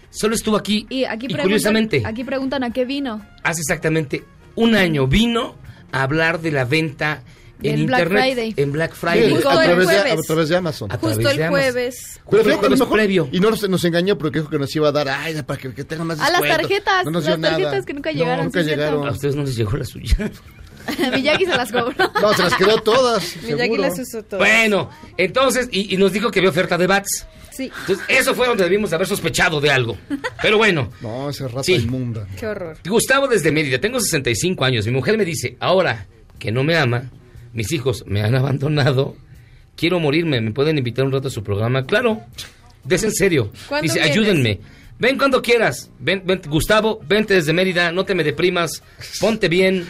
solo 0.09 0.33
estuvo 0.33 0.55
aquí. 0.57 0.85
Y 0.89 1.03
aquí 1.03 1.27
preguntan, 1.27 1.43
curiosamente, 1.43 2.01
aquí 2.05 2.23
preguntan 2.23 2.63
a 2.63 2.71
qué 2.71 2.85
vino. 2.85 3.23
hace 3.43 3.61
exactamente 3.61 4.23
un 4.57 4.75
año 4.75 5.07
vino 5.07 5.55
a 5.93 6.03
hablar 6.03 6.41
de 6.41 6.51
la 6.51 6.65
venta 6.65 7.23
en 7.63 7.75
Del 7.77 7.85
Black 7.87 8.01
internet 8.01 8.23
Friday. 8.35 8.53
en 8.57 8.71
Black 8.71 8.91
Sí, 8.93 8.97
Friday. 8.99 9.31
Justo 9.31 9.49
a, 9.49 9.53
el 9.65 9.69
través 9.71 9.87
de, 9.87 9.97
a 10.11 10.15
través 10.17 10.49
de 10.49 10.55
Amazon. 10.57 10.91
A 10.91 10.97
Justo 10.97 11.29
el 11.29 11.47
jueves. 11.47 11.95
Pero 12.29 12.43
Justo 12.43 12.43
fíjate, 12.43 12.65
a 12.65 12.69
lo 12.69 12.75
mejor- 12.77 12.97
previo. 12.97 13.29
Y 13.31 13.39
no 13.39 13.49
nos, 13.49 13.67
nos 13.69 13.83
engañó 13.85 14.17
porque 14.17 14.39
dijo 14.39 14.51
que 14.51 14.59
nos 14.59 14.75
iba 14.75 14.89
a 14.89 14.91
dar, 14.91 15.07
ay, 15.09 15.41
para 15.43 15.59
que, 15.59 15.73
que 15.73 15.83
tenga 15.83 16.03
más 16.03 16.19
A 16.19 16.29
las 16.29 16.41
descuento. 16.41 16.57
tarjetas, 16.67 17.05
No 17.05 17.11
nos 17.11 17.23
las 17.23 17.33
dio 17.33 17.37
nada. 17.41 17.57
tarjetas 17.57 17.85
que 17.85 17.93
nunca 17.93 18.11
No, 18.11 18.17
llegaron, 18.19 18.45
nunca 18.45 18.59
sí, 18.59 18.65
cierto. 18.65 18.81
llegaron. 18.83 19.07
A 19.07 19.11
ustedes 19.11 19.35
no 19.35 19.43
les 19.43 19.55
llegó 19.55 19.77
la 19.77 19.85
suya. 19.85 20.17
Miyagi 21.15 21.45
se 21.45 21.57
las 21.57 21.71
cobró. 21.71 21.93
No, 22.21 22.33
se 22.33 22.43
las 22.43 22.53
quedó 22.55 22.77
todas. 22.81 23.35
Miyagi 23.43 23.57
seguro. 23.63 23.81
las 23.81 23.99
usó 23.99 24.23
todas. 24.23 24.39
Bueno, 24.47 24.89
entonces, 25.17 25.67
y, 25.71 25.93
y 25.93 25.97
nos 25.97 26.11
dijo 26.13 26.29
que 26.31 26.39
había 26.39 26.49
oferta 26.51 26.77
de 26.77 26.85
bats. 26.87 27.25
Sí. 27.57 27.71
Entonces, 27.81 28.05
eso 28.07 28.35
fue 28.35 28.45
donde 28.47 28.63
debimos 28.63 28.93
haber 28.93 29.07
sospechado 29.07 29.59
de 29.59 29.71
algo. 29.71 29.97
Pero 30.41 30.57
bueno. 30.57 30.91
No, 31.01 31.29
esa 31.29 31.47
rata 31.47 31.63
Sí. 31.63 31.73
inmunda. 31.73 32.27
Qué 32.39 32.45
horror. 32.47 32.77
Gustavo 32.87 33.27
desde 33.27 33.51
Mérida, 33.51 33.79
tengo 33.79 33.99
65 33.99 34.63
años. 34.63 34.85
Mi 34.85 34.91
mujer 34.91 35.17
me 35.17 35.25
dice, 35.25 35.57
ahora 35.59 36.05
que 36.37 36.51
no 36.51 36.63
me 36.63 36.77
ama, 36.77 37.09
mis 37.53 37.71
hijos 37.71 38.03
me 38.05 38.21
han 38.21 38.35
abandonado, 38.35 39.15
quiero 39.75 39.99
morirme, 39.99 40.39
¿me 40.39 40.51
pueden 40.51 40.77
invitar 40.77 41.03
un 41.05 41.11
rato 41.11 41.29
a 41.29 41.31
su 41.31 41.43
programa? 41.43 41.85
Claro, 41.87 42.21
des 42.83 43.03
en 43.03 43.11
serio. 43.11 43.51
¿Cuándo 43.67 43.83
Dice, 43.83 43.99
vienes? 43.99 44.11
ayúdenme. 44.11 44.59
Ven 44.99 45.17
cuando 45.17 45.41
quieras. 45.41 45.89
Ven, 45.99 46.23
ven, 46.25 46.41
Gustavo, 46.47 46.99
vente 47.07 47.33
desde 47.33 47.53
Mérida, 47.53 47.91
no 47.91 48.05
te 48.05 48.13
me 48.15 48.23
deprimas, 48.23 48.83
ponte 49.19 49.47
bien. 49.47 49.87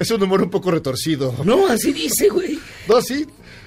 Es 0.00 0.10
un 0.10 0.20
humor 0.22 0.42
un 0.42 0.50
poco 0.50 0.72
retorcido. 0.72 1.34
No, 1.44 1.68
así 1.68 1.92
dice, 1.92 2.28
güey. 2.28 2.58
No, 2.88 3.00
sí. 3.00 3.26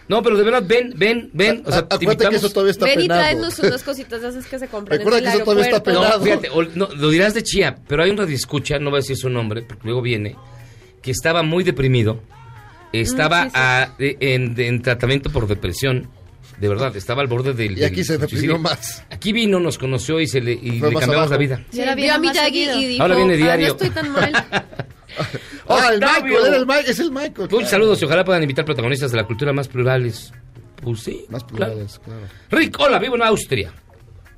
No, 0.10 0.24
pero 0.24 0.38
de 0.38 0.44
verdad, 0.44 0.64
ven, 0.66 0.94
ven, 0.96 1.30
ven. 1.34 1.64
O 1.66 1.70
sea, 1.72 1.80
A- 1.80 1.88
te 1.90 1.96
acuérdate 1.96 2.30
que 2.30 2.36
eso 2.38 2.50
todavía 2.50 2.72
está 2.72 2.86
Ven 2.86 3.00
y 3.00 3.02
penado. 3.04 3.22
tráenos 3.22 3.60
unas 3.60 3.84
cositas 3.84 4.24
esas 4.24 4.46
que 4.48 4.58
se 4.60 4.68
compran 4.70 5.00
Recuerda 5.00 5.20
en 5.20 5.26
el 5.26 5.32
que 5.32 5.36
eso 5.38 5.44
todavía 5.46 5.64
está 5.66 5.76
aeropuerto. 5.78 6.02
penado. 6.02 6.20
No, 6.20 6.24
fíjate, 6.24 6.50
ol- 6.52 6.72
no, 6.76 6.88
lo 6.96 7.10
dirás 7.10 7.34
de 7.34 7.44
chía, 7.44 7.78
pero 7.88 8.04
hay 8.04 8.12
un 8.12 8.18
radioescucha, 8.18 8.80
no 8.80 8.90
voy 8.90 8.98
a 9.00 9.02
decir 9.02 9.18
su 9.18 9.30
nombre, 9.30 9.64
porque 9.64 9.82
luego 9.84 10.02
viene, 10.02 10.36
que 11.02 11.12
estaba 11.12 11.44
muy 11.44 11.64
deprimido, 11.66 12.22
estaba 12.94 13.42
Mm, 13.42 13.48
sí, 13.48 13.50
sí. 13.54 13.56
a- 13.62 13.96
de- 14.00 14.18
en, 14.22 14.56
de- 14.56 14.68
en 14.68 14.82
tratamiento 14.82 15.30
por 15.30 15.46
depresión, 15.48 16.08
de 16.60 16.68
verdad, 16.68 16.96
estaba 16.96 17.22
al 17.22 17.28
borde 17.28 17.54
del... 17.54 17.78
Y 17.78 17.84
aquí 17.84 17.98
del 17.98 18.06
se 18.06 18.18
deprimió 18.18 18.58
más. 18.58 19.04
Aquí 19.10 19.32
vino, 19.32 19.60
nos 19.60 19.78
conoció 19.78 20.20
y, 20.20 20.28
se 20.28 20.42
le, 20.42 20.54
y 20.54 20.80
le 20.80 20.94
cambiamos 20.94 21.30
la 21.30 21.38
vida. 21.38 21.64
Sí, 21.70 21.80
ahora 21.82 21.96
vio 21.96 22.02
viene 22.04 22.16
a 22.16 22.20
Miyagi 22.20 22.46
seguido. 22.66 22.80
y 22.80 22.86
dijo, 22.86 23.04
Ahora 23.04 23.16
viene 23.16 23.34
"Ah, 23.34 23.38
diario". 23.38 23.68
no 23.68 23.72
estoy 23.74 23.90
tan 23.92 24.12
mal. 24.12 24.32
Ah, 25.70 25.90
el. 25.92 26.00
Michael, 26.00 26.46
era 26.46 26.56
el 26.58 26.66
Michael, 26.68 26.90
es 26.90 27.00
el 27.00 27.12
Michael. 27.12 27.34
Muchos 27.36 27.50
claro. 27.60 27.68
saludos 27.70 28.02
y 28.02 28.06
ojalá 28.06 28.24
puedan 28.24 28.44
invitar 28.44 28.64
protagonistas 28.66 29.12
de 29.12 29.18
la 29.18 29.26
cultura 29.26 29.52
más 29.52 29.68
plurales. 29.68 30.32
Pues 30.82 31.00
sí. 31.02 31.26
Más 31.30 31.44
claro. 31.44 31.74
plurales, 31.74 32.00
claro. 32.04 32.22
Rick, 32.52 32.80
hola, 32.80 33.00
vivo 33.00 33.16
en 33.16 33.24
Austria. 33.24 33.74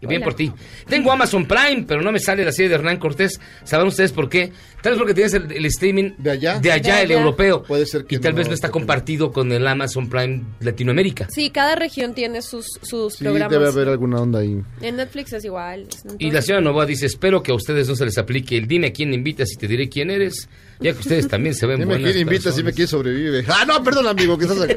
Y 0.02 0.08
bien 0.08 0.22
Hola. 0.22 0.26
por 0.26 0.34
ti. 0.36 0.52
Tengo 0.88 1.12
Amazon 1.12 1.46
Prime, 1.46 1.84
pero 1.88 2.02
no 2.02 2.12
me 2.12 2.20
sale 2.20 2.46
la 2.46 2.52
serie 2.54 2.70
de 2.70 2.76
Hernán 2.76 2.98
Cortés. 2.98 3.40
¿Saben 3.66 3.88
ustedes 3.88 4.14
por 4.14 4.30
qué? 4.30 4.52
Tal 4.82 4.94
vez 4.94 4.98
porque 4.98 5.14
tienes 5.14 5.34
el, 5.34 5.52
el 5.52 5.66
streaming 5.66 6.12
¿De 6.18 6.32
allá? 6.32 6.58
de 6.60 6.72
allá, 6.72 6.96
De 6.98 7.04
el 7.04 7.12
allá. 7.12 7.20
europeo. 7.20 7.64
Puede 7.64 7.86
ser 7.86 8.06
que 8.06 8.16
y 8.16 8.20
tal 8.20 8.32
no 8.32 8.38
vez 8.38 8.48
no 8.48 8.54
está 8.54 8.72
compartido 8.72 9.32
con 9.34 9.52
el 9.52 9.68
Amazon 9.68 10.10
Prime 10.10 10.42
Latinoamérica. 10.62 11.28
Sí, 11.30 11.50
cada 11.50 11.76
región 11.76 12.14
tiene 12.14 12.42
sus, 12.42 12.66
sus 12.82 13.14
Sí, 13.16 13.26
programas. 13.26 13.52
debe 13.52 13.68
haber 13.68 13.90
alguna 13.90 14.22
onda 14.22 14.40
ahí. 14.40 14.62
En 14.82 14.96
Netflix 14.96 15.34
es 15.34 15.44
igual. 15.44 15.88
es 15.90 16.04
Y 16.18 16.32
la 16.32 16.42
señora 16.42 16.62
Novoa 16.62 16.86
dice, 16.86 17.06
espero 17.06 17.44
que 17.44 17.52
a 17.52 17.56
ustedes 17.56 17.90
no 17.90 17.96
se 17.96 18.06
les 18.06 18.18
aplique 18.18 18.56
el 18.58 18.68
dime 18.68 18.88
a 18.88 18.94
quién 18.94 19.14
invitas 19.14 19.52
y 19.52 19.58
te 19.58 19.68
diré 19.68 19.90
quién 19.90 20.10
eres, 20.12 20.48
ya 20.80 20.94
que 20.94 21.00
ustedes 21.00 21.28
también 21.28 21.54
se 21.56 21.66
ven 21.66 21.86
buenas 21.86 22.12
quién 22.12 22.22
invita, 22.22 22.52
si 22.52 22.64
me 22.64 22.72
personas". 22.72 22.76
quiere 22.76 22.88
sobrevive. 22.88 23.46
Ah, 23.48 23.66
no, 23.68 23.84
perdón, 23.84 24.08
amigo, 24.08 24.38
que 24.38 24.46
estás 24.46 24.62
acá. 24.62 24.76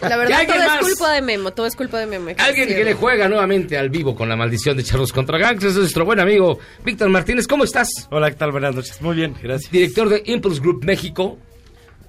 La 0.08 0.14
¿Y 0.14 0.18
verdad, 0.18 0.46
todo 0.46 0.56
más? 0.58 0.80
es 0.80 0.88
culpa 0.88 1.12
de 1.14 1.22
Memo. 1.22 1.52
Todo 1.52 1.66
es 1.66 1.76
culpa 1.76 1.98
de 1.98 2.06
Memo. 2.06 2.30
Alguien 2.38 2.68
que 2.68 2.84
le 2.84 2.94
juega 2.94 3.28
nuevamente 3.28 3.76
al 3.76 3.90
vivo 3.90 4.14
con 4.14 4.28
la 4.28 4.36
maldición 4.36 4.76
de 4.76 4.84
Charlos 4.84 5.12
contra 5.12 5.38
Gangsters 5.38 5.72
es 5.74 5.78
nuestro 5.80 6.04
buen 6.04 6.20
amigo 6.20 6.58
Víctor 6.84 7.08
Martínez. 7.08 7.46
¿Cómo 7.46 7.64
estás? 7.64 7.88
Hola, 8.10 8.30
¿qué 8.30 8.36
tal? 8.36 8.52
Buenas 8.52 8.74
noches. 8.74 9.00
Muy 9.02 9.16
bien, 9.16 9.34
gracias. 9.42 9.70
Director 9.72 10.08
de 10.08 10.22
Impulse 10.26 10.60
Group 10.60 10.84
México. 10.84 11.38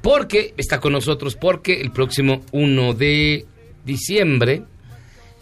Porque 0.02 0.54
está 0.58 0.80
con 0.80 0.94
nosotros, 0.94 1.36
porque 1.36 1.80
el 1.80 1.92
próximo 1.92 2.44
1 2.52 2.94
de 2.96 3.46
diciembre 3.86 4.64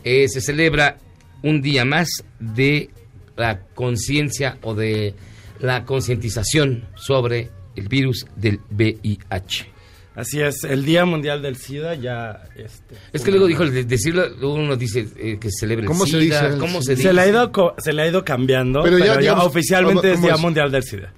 eh, 0.04 0.28
se 0.28 0.42
celebra 0.42 0.98
un 1.44 1.62
día 1.62 1.86
más 1.86 2.10
de 2.40 2.90
la 3.38 3.62
conciencia 3.74 4.58
o 4.62 4.76
de 4.76 5.14
la 5.60 5.86
concientización 5.86 6.86
sobre 6.96 7.50
el 7.76 7.88
virus 7.88 8.26
del 8.36 8.60
VIH. 8.72 9.68
Así 10.16 10.42
es, 10.42 10.64
el 10.66 10.84
Día 10.84 11.06
Mundial 11.06 11.42
del 11.42 11.56
SIDA 11.56 11.96
ya... 11.96 12.44
Este, 12.56 12.96
Es 13.14 13.24
que 13.24 13.32
luego 13.32 13.48
dijo, 13.48 13.64
el 13.64 13.74
de- 13.74 13.86
decirlo, 13.86 14.26
uno 14.42 14.76
dice 14.76 15.08
eh, 15.16 15.38
que 15.40 15.50
se 15.50 15.60
celebra 15.62 15.84
el 15.84 15.88
¿Cómo 15.88 16.06
se 16.06 16.20
SIDA, 16.20 16.42
dice 16.42 16.46
el 16.56 16.60
¿Cómo 16.60 16.80
se 16.82 16.88
se, 16.88 16.96
dice? 16.96 17.14
le 17.14 17.22
ha 17.22 17.28
ido, 17.28 17.52
se 17.78 17.94
le 17.94 18.02
ha 18.02 18.08
ido 18.08 18.26
cambiando, 18.26 18.82
Pero 18.84 18.96
pero, 18.98 19.06
ya, 19.06 19.14
ya, 19.14 19.20
digamos, 19.22 19.46
oficialmente 19.46 20.02
¿cómo- 20.02 20.14
es 20.16 20.22
Día 20.22 20.34
es? 20.34 20.40
Mundial 20.42 20.72
del 20.72 20.84
SIDA. 20.84 21.14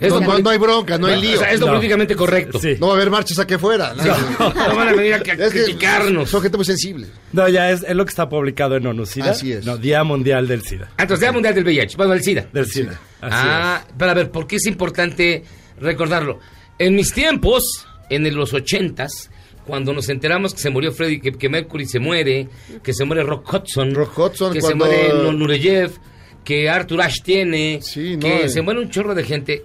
Es 0.00 0.10
No, 0.10 0.20
no, 0.38 0.50
hay 0.50 0.58
bronca, 0.58 0.96
no 0.96 1.06
hay 1.06 1.18
O 1.18 1.20
lío. 1.20 1.38
sea, 1.38 1.52
es 1.52 1.60
lo 1.60 1.66
No. 1.66 1.72
políticamente 1.72 2.16
correcto. 2.16 2.58
Sí. 2.58 2.76
No 2.80 2.86
va 2.86 2.92
a 2.94 2.96
haber 2.96 3.10
marchas 3.10 3.38
aquí 3.38 3.54
afuera. 3.54 3.92
¿no? 3.94 4.02
No 4.68 4.76
van 4.76 4.88
a 4.88 4.92
venir 4.94 5.12
a 5.14 5.16
a 5.16 5.20
Es 5.20 5.52
que 5.52 5.64
criticarnos. 5.64 6.30
Son 6.30 6.40
gente 6.40 6.56
muy 6.56 6.64
sensible. 6.64 7.08
No, 7.32 7.46
ya 7.48 7.70
es, 7.70 7.82
es 7.82 7.94
lo 7.94 8.04
que 8.04 8.10
está 8.10 8.28
publicado 8.28 8.76
en 8.76 8.86
ONU 8.86 9.04
SIDA. 9.04 9.32
Así 9.32 9.52
es. 9.52 9.66
No, 9.66 9.76
Día 9.76 10.02
Mundial 10.04 10.48
del 10.48 10.62
SIDA. 10.62 10.88
Ah, 10.96 11.02
Entonces, 11.02 11.20
Día 11.20 11.32
Mundial 11.32 11.54
del 11.54 11.64
VIH, 11.64 11.96
bueno, 11.96 12.12
el 12.14 12.22
SIDA. 12.22 12.46
Del 12.52 12.66
SIDA. 12.66 12.92
Así 13.20 13.34
ah, 13.38 13.84
para 13.98 14.14
ver, 14.14 14.30
¿por 14.30 14.46
qué 14.46 14.56
es 14.56 14.66
importante 14.66 15.44
recordarlo? 15.78 16.38
En 16.78 16.94
mis 16.94 17.12
tiempos, 17.12 17.86
en 18.08 18.34
los 18.34 18.52
ochentas, 18.54 19.30
cuando 19.66 19.92
nos 19.92 20.08
enteramos 20.08 20.54
que 20.54 20.60
se 20.60 20.70
murió 20.70 20.92
Freddy, 20.92 21.20
que, 21.20 21.32
que 21.32 21.48
Mercury 21.48 21.86
se 21.86 21.98
muere, 21.98 22.48
que 22.82 22.94
se 22.94 23.04
muere 23.04 23.22
Rock 23.24 23.52
Hudson, 23.52 23.94
Rock 23.94 24.18
Hudson, 24.18 24.52
que 24.52 24.60
cuando- 24.60 24.86
se 24.86 24.92
muere 24.92 25.12
Nu- 25.22 25.32
Nureyev, 25.32 25.92
que 26.46 26.70
Arthur 26.70 27.02
Ashe 27.02 27.20
tiene, 27.24 27.80
Sí, 27.82 28.14
no, 28.14 28.20
que 28.20 28.44
eh. 28.44 28.48
se 28.48 28.62
muere 28.62 28.80
un 28.80 28.88
chorro 28.88 29.14
de 29.16 29.24
gente. 29.24 29.64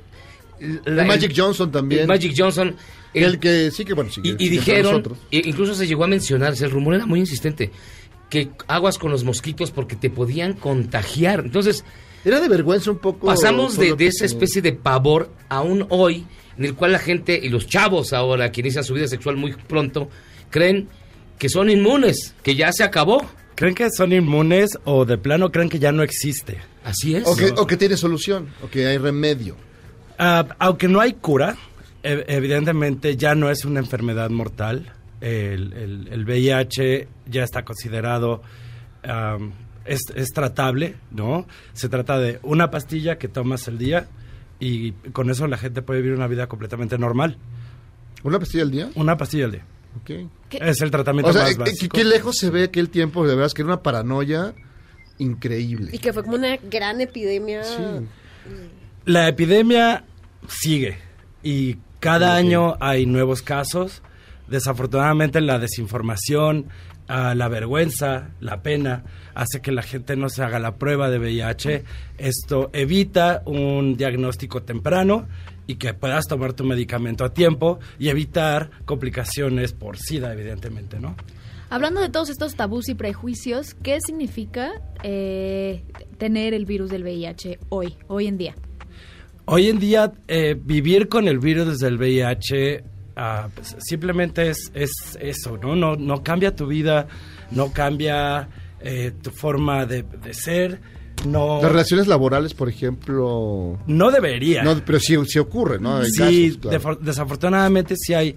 La- 0.85 1.03
El 1.03 1.07
Magic 1.07 1.31
Johnson 1.35 1.71
también. 1.71 2.01
el 2.01 2.07
Magic 2.07 2.33
Johnson. 2.35 2.75
el- 3.13 3.23
El 3.23 3.39
que 3.39 3.69
sí 3.71 3.85
que, 3.85 3.93
bueno, 3.93 4.09
sí. 4.11 4.19
y, 4.23 4.29
y 4.45 4.49
dijeron, 4.49 5.03
e 5.31 5.41
incluso 5.45 5.75
se 5.75 5.85
llegó 5.87 6.03
a 6.03 6.07
mencionarse, 6.07 6.65
el 6.65 6.71
rumor 6.71 6.95
era 6.95 7.05
muy 7.05 7.19
insistente, 7.19 7.69
que 8.29 8.49
aguas 8.67 8.97
con 8.97 9.11
los 9.11 9.23
mosquitos 9.23 9.69
porque 9.71 9.95
te 9.95 10.09
podían 10.09 10.53
contagiar. 10.53 11.41
Entonces, 11.45 11.83
Era 12.25 12.39
de 12.39 12.47
vergüenza 12.49 12.89
un 12.91 12.97
poco. 12.99 13.27
pasamos 13.27 13.77
de, 13.77 13.93
de 13.95 14.07
esa 14.07 14.25
especie 14.25 14.61
de 14.61 14.73
pavor 14.73 15.31
aún 15.49 15.85
hoy, 15.89 16.25
en 16.57 16.65
el 16.65 16.73
cual 16.75 16.91
la 16.93 16.99
gente 16.99 17.39
y 17.41 17.49
los 17.49 17.67
chavos 17.67 18.11
ahora, 18.13 18.51
que 18.51 18.61
inician 18.61 18.83
su 18.83 18.93
vida 18.95 19.07
sexual 19.07 19.35
muy 19.37 19.53
pronto, 19.53 20.09
creen 20.49 20.87
que 21.37 21.47
son 21.49 21.69
inmunes, 21.69 22.33
que 22.43 22.55
ya 22.55 22.71
se 22.71 22.83
acabó. 22.83 23.25
¿Creen 23.55 23.75
que 23.75 23.89
son 23.91 24.11
inmunes 24.13 24.77
o 24.85 25.05
de 25.05 25.17
plano 25.17 25.51
creen 25.51 25.69
que 25.69 25.79
ya 25.79 25.91
no 25.91 26.03
existe? 26.03 26.57
Así 26.83 27.15
es. 27.15 27.27
O 27.27 27.35
que, 27.35 27.49
o 27.57 27.67
que 27.67 27.77
tiene 27.77 27.95
solución, 27.97 28.47
o 28.63 28.69
que 28.69 28.87
hay 28.87 28.97
remedio. 28.97 29.55
Ah, 30.17 30.47
aunque 30.59 30.87
no 30.87 30.99
hay 30.99 31.13
cura, 31.13 31.55
ev- 32.03 32.25
evidentemente 32.27 33.15
ya 33.17 33.35
no 33.35 33.49
es 33.49 33.65
una 33.65 33.79
enfermedad 33.79 34.29
mortal. 34.29 34.93
El, 35.19 35.73
el- 35.73 36.07
el 36.11 36.25
VIH 36.25 37.07
ya 37.27 37.43
está 37.43 37.63
considerado, 37.63 38.41
es, 39.85 39.99
es 40.15 40.29
tratable, 40.29 40.95
¿no? 41.11 41.47
Se 41.73 41.89
trata 41.89 42.17
de 42.19 42.39
una 42.43 42.71
pastilla 42.71 43.17
que 43.17 43.27
tomas 43.27 43.67
al 43.67 43.77
día 43.77 44.07
y 44.59 44.91
con 45.13 45.29
eso 45.29 45.47
la 45.47 45.57
gente 45.57 45.81
puede 45.81 46.01
vivir 46.01 46.15
una 46.17 46.27
vida 46.27 46.47
completamente 46.47 46.97
normal. 46.97 47.37
¿Una 48.23 48.39
pastilla 48.39 48.63
al 48.63 48.71
día? 48.71 48.89
Una 48.95 49.17
pastilla 49.17 49.45
al 49.45 49.51
día. 49.51 49.65
Ok. 49.99 50.11
Es 50.51 50.81
el 50.81 50.91
tratamiento 50.91 51.29
O 51.29 51.33
sea, 51.33 51.43
más 51.43 51.51
eh, 51.53 51.57
básico. 51.57 51.97
qué 51.97 52.03
lejos 52.03 52.35
se 52.37 52.49
ve 52.49 52.63
aquel 52.63 52.89
tiempo, 52.89 53.23
de 53.23 53.29
verdad, 53.29 53.47
es 53.47 53.53
que 53.53 53.61
era 53.61 53.69
una 53.69 53.83
paranoia 53.83 54.53
increíble. 55.17 55.91
Y 55.93 55.99
que 55.99 56.13
fue 56.13 56.23
como 56.23 56.35
una 56.35 56.57
gran 56.57 57.01
epidemia. 57.01 57.61
La 59.05 59.27
epidemia 59.27 60.05
sigue 60.47 60.97
y 61.43 61.77
cada 61.99 62.35
año 62.35 62.75
hay 62.79 63.05
nuevos 63.05 63.41
casos. 63.41 64.01
Desafortunadamente 64.47 65.39
la 65.39 65.59
desinformación 65.59 66.67
ah, 67.07 67.35
la 67.35 67.47
vergüenza, 67.47 68.29
la 68.39 68.61
pena, 68.61 69.03
hace 69.33 69.61
que 69.61 69.71
la 69.71 69.81
gente 69.81 70.15
no 70.15 70.29
se 70.29 70.43
haga 70.43 70.59
la 70.59 70.75
prueba 70.75 71.09
de 71.09 71.19
VIH. 71.19 71.83
Esto 72.17 72.69
evita 72.73 73.43
un 73.45 73.95
diagnóstico 73.95 74.63
temprano 74.63 75.27
y 75.67 75.75
que 75.75 75.93
puedas 75.93 76.27
tomar 76.27 76.53
tu 76.53 76.63
medicamento 76.63 77.23
a 77.23 77.33
tiempo 77.33 77.79
y 77.99 78.09
evitar 78.09 78.71
complicaciones 78.85 79.73
por 79.73 79.97
SIDA, 79.97 80.33
evidentemente, 80.33 80.99
¿no? 80.99 81.15
Hablando 81.69 82.01
de 82.01 82.09
todos 82.09 82.29
estos 82.29 82.55
tabús 82.55 82.89
y 82.89 82.95
prejuicios, 82.95 83.75
¿qué 83.75 83.99
significa 84.05 84.71
eh, 85.03 85.85
tener 86.17 86.53
el 86.53 86.65
virus 86.65 86.89
del 86.89 87.03
VIH 87.03 87.59
hoy, 87.69 87.95
hoy 88.07 88.27
en 88.27 88.37
día? 88.37 88.55
Hoy 89.45 89.69
en 89.69 89.79
día, 89.79 90.11
eh, 90.27 90.57
vivir 90.61 91.07
con 91.07 91.29
el 91.29 91.39
virus 91.39 91.79
del 91.79 91.97
VIH 91.97 92.83
ah, 93.15 93.47
pues, 93.55 93.77
simplemente 93.79 94.49
es, 94.49 94.69
es 94.73 94.91
eso, 95.21 95.57
¿no? 95.57 95.75
¿no? 95.77 95.95
No 95.95 96.23
cambia 96.23 96.53
tu 96.53 96.67
vida, 96.67 97.07
no 97.51 97.71
cambia 97.71 98.49
eh, 98.81 99.13
tu 99.21 99.31
forma 99.31 99.85
de, 99.85 100.03
de 100.03 100.33
ser, 100.33 100.81
no... 101.25 101.61
Las 101.61 101.71
relaciones 101.71 102.07
laborales, 102.07 102.53
por 102.53 102.69
ejemplo... 102.69 103.77
No 103.87 104.11
debería. 104.11 104.63
No, 104.63 104.75
pero 104.85 104.99
sí, 104.99 105.15
sí 105.27 105.39
ocurre, 105.39 105.79
¿no? 105.79 105.97
Hay 105.97 106.05
sí, 106.09 106.19
casos, 106.51 106.57
claro. 106.61 106.79
defo- 106.79 106.99
desafortunadamente 106.99 107.95
sí 107.97 108.13
hay, 108.13 108.35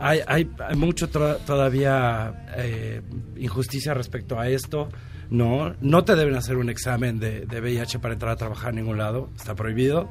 hay, 0.00 0.20
hay, 0.26 0.50
hay 0.68 0.76
mucho 0.76 1.08
todavía 1.08 2.46
eh, 2.56 3.02
injusticia 3.36 3.94
respecto 3.94 4.38
a 4.38 4.48
esto. 4.48 4.88
No, 5.30 5.74
no 5.80 6.04
te 6.04 6.16
deben 6.16 6.36
hacer 6.36 6.56
un 6.56 6.70
examen 6.70 7.18
de, 7.20 7.40
de 7.46 7.60
VIH 7.60 7.98
para 7.98 8.14
entrar 8.14 8.32
a 8.32 8.36
trabajar 8.36 8.70
en 8.70 8.76
ningún 8.76 8.98
lado, 8.98 9.28
está 9.36 9.54
prohibido. 9.54 10.08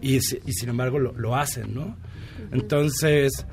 Y, 0.00 0.20
si- 0.20 0.40
y 0.44 0.52
sin 0.52 0.68
embargo 0.70 0.98
lo, 0.98 1.12
lo 1.12 1.36
hacen, 1.36 1.74
¿no? 1.74 1.96
Entonces, 2.52 3.46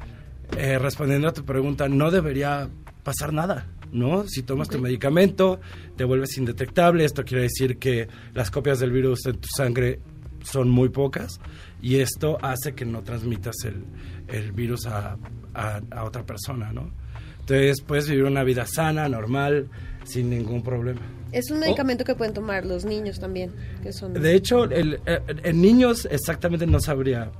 eh, 0.58 0.78
respondiendo 0.80 1.28
a 1.28 1.34
tu 1.34 1.46
pregunta, 1.46 1.88
no 1.88 2.12
debería 2.12 2.68
pasar 3.04 3.34
nada, 3.34 3.68
¿no? 3.94 4.28
Si 4.28 4.44
tomas 4.44 4.68
tu 4.68 4.80
medicamento, 4.80 5.60
te 5.96 6.04
vuelves 6.04 6.38
indetectable, 6.38 7.06
esto 7.06 7.24
quiere 7.24 7.44
decir 7.44 7.78
que 7.78 8.08
las 8.34 8.52
copias 8.52 8.80
del 8.80 8.92
virus 8.92 9.26
en 9.28 9.38
tu 9.38 9.48
sangre 9.56 10.00
son 10.44 10.70
muy 10.70 10.90
pocas 10.90 11.40
y 11.82 11.98
esto 12.00 12.38
hace 12.42 12.74
que 12.74 12.84
no 12.86 13.02
transmitas 13.04 13.56
el, 13.64 13.86
el 14.28 14.52
virus 14.52 14.86
a, 14.88 15.18
a- 15.54 15.82
a 15.92 16.04
otra 16.04 16.26
persona, 16.26 16.74
¿no? 16.74 16.92
Entonces 17.40 17.82
puedes 17.82 18.10
vivir 18.10 18.24
una 18.26 18.44
vida 18.44 18.66
sana, 18.66 19.08
normal, 19.10 19.68
sin 20.06 20.30
ningún 20.30 20.64
problema. 20.64 21.02
Es 21.32 21.50
un 21.52 21.60
medicamento 21.60 22.04
que 22.06 22.16
pueden 22.16 22.34
tomar 22.34 22.66
los 22.66 22.86
niños 22.86 23.20
también, 23.20 23.52
que 23.82 23.92
son... 23.92 24.14
De 24.14 24.34
hecho, 24.36 24.66
el, 24.66 25.00
eh, 25.06 25.20
en 25.44 25.62
niños 25.62 26.08
exactamente 26.12 26.66
no 26.68 26.80
sabría 26.80 27.32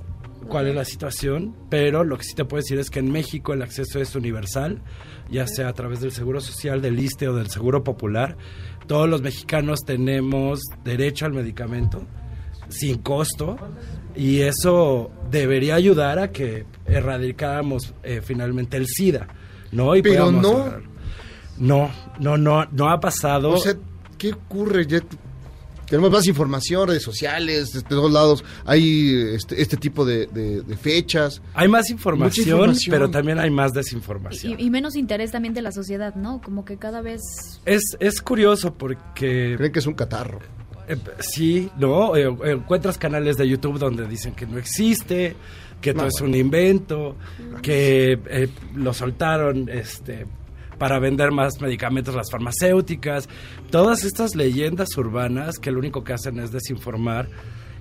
cuál 0.46 0.68
es 0.68 0.74
la 0.74 0.84
situación, 0.84 1.54
pero 1.70 2.04
lo 2.04 2.16
que 2.16 2.24
sí 2.24 2.34
te 2.34 2.44
puedo 2.44 2.62
decir 2.62 2.78
es 2.78 2.90
que 2.90 3.00
en 3.00 3.10
México 3.10 3.52
el 3.52 3.62
acceso 3.62 4.00
es 4.00 4.14
universal, 4.14 4.82
ya 5.30 5.46
sea 5.46 5.68
a 5.68 5.72
través 5.72 6.00
del 6.00 6.12
Seguro 6.12 6.40
Social, 6.40 6.80
del 6.80 6.98
ISTE 6.98 7.28
o 7.28 7.34
del 7.34 7.50
Seguro 7.50 7.84
Popular. 7.84 8.36
Todos 8.86 9.08
los 9.08 9.22
mexicanos 9.22 9.80
tenemos 9.84 10.60
derecho 10.84 11.26
al 11.26 11.32
medicamento 11.32 12.06
sin 12.68 12.98
costo 12.98 13.56
y 14.14 14.40
eso 14.40 15.10
debería 15.30 15.74
ayudar 15.74 16.18
a 16.18 16.30
que 16.30 16.66
erradicáramos 16.86 17.94
eh, 18.02 18.20
finalmente 18.22 18.76
el 18.76 18.86
SIDA, 18.86 19.28
¿no? 19.72 19.96
Y 19.96 20.02
Pero 20.02 20.30
no. 20.30 20.94
No, 21.56 21.88
no, 22.18 22.36
no, 22.36 22.64
no 22.72 22.90
ha 22.90 22.98
pasado. 22.98 23.50
O 23.50 23.58
sea, 23.58 23.74
¿qué 24.18 24.32
ocurre? 24.32 24.86
Ya 24.86 25.00
tenemos 25.86 26.10
más 26.10 26.26
información, 26.26 26.88
redes 26.88 27.02
sociales, 27.02 27.72
de 27.72 27.82
todos 27.82 28.10
lados. 28.10 28.44
Hay 28.64 29.14
este, 29.34 29.60
este 29.60 29.76
tipo 29.76 30.04
de, 30.04 30.26
de- 30.26 30.62
de 30.62 30.76
fechas. 30.76 31.42
Hay 31.54 31.68
más 31.68 31.90
información, 31.90 32.46
información. 32.48 32.90
pero 32.90 33.10
también 33.10 33.38
hay 33.38 33.50
más 33.50 33.72
desinformación. 33.72 34.58
Y, 34.58 34.64
y 34.64 34.70
menos 34.70 34.96
interés 34.96 35.30
también 35.30 35.54
de 35.54 35.62
la 35.62 35.72
sociedad, 35.72 36.14
¿no? 36.14 36.40
Como 36.42 36.64
que 36.64 36.76
cada 36.76 37.00
vez... 37.02 37.20
Es, 37.64 37.82
es 38.00 38.20
curioso 38.20 38.74
porque... 38.74 39.54
Creen 39.56 39.72
que 39.72 39.78
es 39.78 39.86
un 39.86 39.94
catarro. 39.94 40.40
sí, 41.20 41.70
¿no? 41.78 42.14
Eh, 42.16 42.34
encuentras 42.44 42.98
canales 42.98 43.36
de 43.36 43.48
YouTube 43.48 43.78
donde 43.78 44.06
dicen 44.06 44.34
que 44.34 44.46
no 44.46 44.58
existe, 44.58 45.34
que 45.80 45.92
No, 45.92 46.00
todo 46.00 46.08
es 46.08 46.20
un 46.20 46.34
invento, 46.34 47.16
que 47.62 48.18
eh, 48.28 48.48
lo 48.74 48.92
soltaron 48.94 49.68
este, 49.68 50.26
para 50.78 50.98
vender 50.98 51.30
más 51.30 51.60
medicamentos 51.60 52.14
las 52.14 52.30
farmacéuticas. 52.30 53.28
Todas 53.70 54.04
estas 54.04 54.34
leyendas 54.34 54.96
urbanas 54.96 55.58
que 55.58 55.70
lo 55.70 55.78
único 55.78 56.04
que 56.04 56.12
hacen 56.12 56.38
es 56.38 56.52
desinformar. 56.52 57.28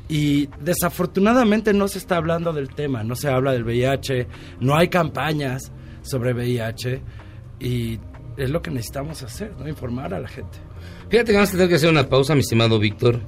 Y 0.10 0.50
desafortunadamente 0.62 1.74
no 1.74 1.88
se 1.88 1.98
está 1.98 2.18
hablando 2.18 2.52
del 2.52 2.70
tema, 2.70 3.04
no 3.04 3.16
se 3.16 3.30
habla 3.30 3.54
del 3.54 3.64
VIH, 3.64 4.28
no 4.60 4.76
hay 4.76 4.90
campañas 4.90 5.72
sobre 6.02 6.34
VIH 6.34 7.02
y 7.60 8.00
es 8.36 8.50
lo 8.50 8.62
que 8.62 8.70
necesitamos 8.70 9.24
hacer, 9.24 9.56
¿no? 9.58 9.68
Informar 9.68 10.14
a 10.14 10.20
la 10.20 10.28
gente. 10.28 10.60
Fíjate 11.10 11.32
que 11.32 11.38
vamos 11.38 11.50
a 11.50 11.54
tener 11.54 11.70
que 11.70 11.76
hacer 11.76 11.90
una 11.90 12.10
pausa, 12.10 12.36
mi 12.36 12.42
estimado 12.42 12.80
Víctor. 12.80 13.22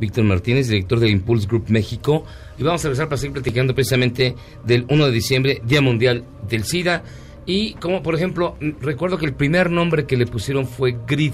Víctor 0.00 0.24
Martínez, 0.24 0.66
director 0.66 0.98
de 0.98 1.10
Impulse 1.10 1.46
Group 1.46 1.66
México. 1.68 2.24
Y 2.58 2.64
vamos 2.64 2.84
a 2.84 2.88
regresar 2.88 3.08
para 3.08 3.18
seguir 3.18 3.34
platicando 3.34 3.72
precisamente 3.74 4.34
del 4.64 4.84
1 4.88 5.06
de 5.06 5.12
diciembre, 5.12 5.62
Día 5.64 5.80
Mundial 5.80 6.24
del 6.48 6.64
SIDA. 6.64 7.04
Y 7.46 7.74
como, 7.74 8.02
por 8.02 8.14
ejemplo, 8.14 8.56
recuerdo 8.80 9.18
que 9.18 9.26
el 9.26 9.34
primer 9.34 9.70
nombre 9.70 10.06
que 10.06 10.16
le 10.16 10.26
pusieron 10.26 10.66
fue 10.66 10.96
GRID, 11.06 11.32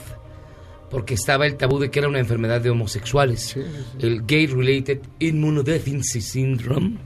porque 0.90 1.14
estaba 1.14 1.46
el 1.46 1.56
tabú 1.56 1.78
de 1.78 1.90
que 1.90 1.98
era 1.98 2.08
una 2.08 2.18
enfermedad 2.18 2.60
de 2.62 2.70
homosexuales. 2.70 3.56
El 4.00 4.22
Gay 4.24 4.46
Related 4.46 5.00
Immunodeficiency 5.18 6.20
Syndrome, 6.22 6.96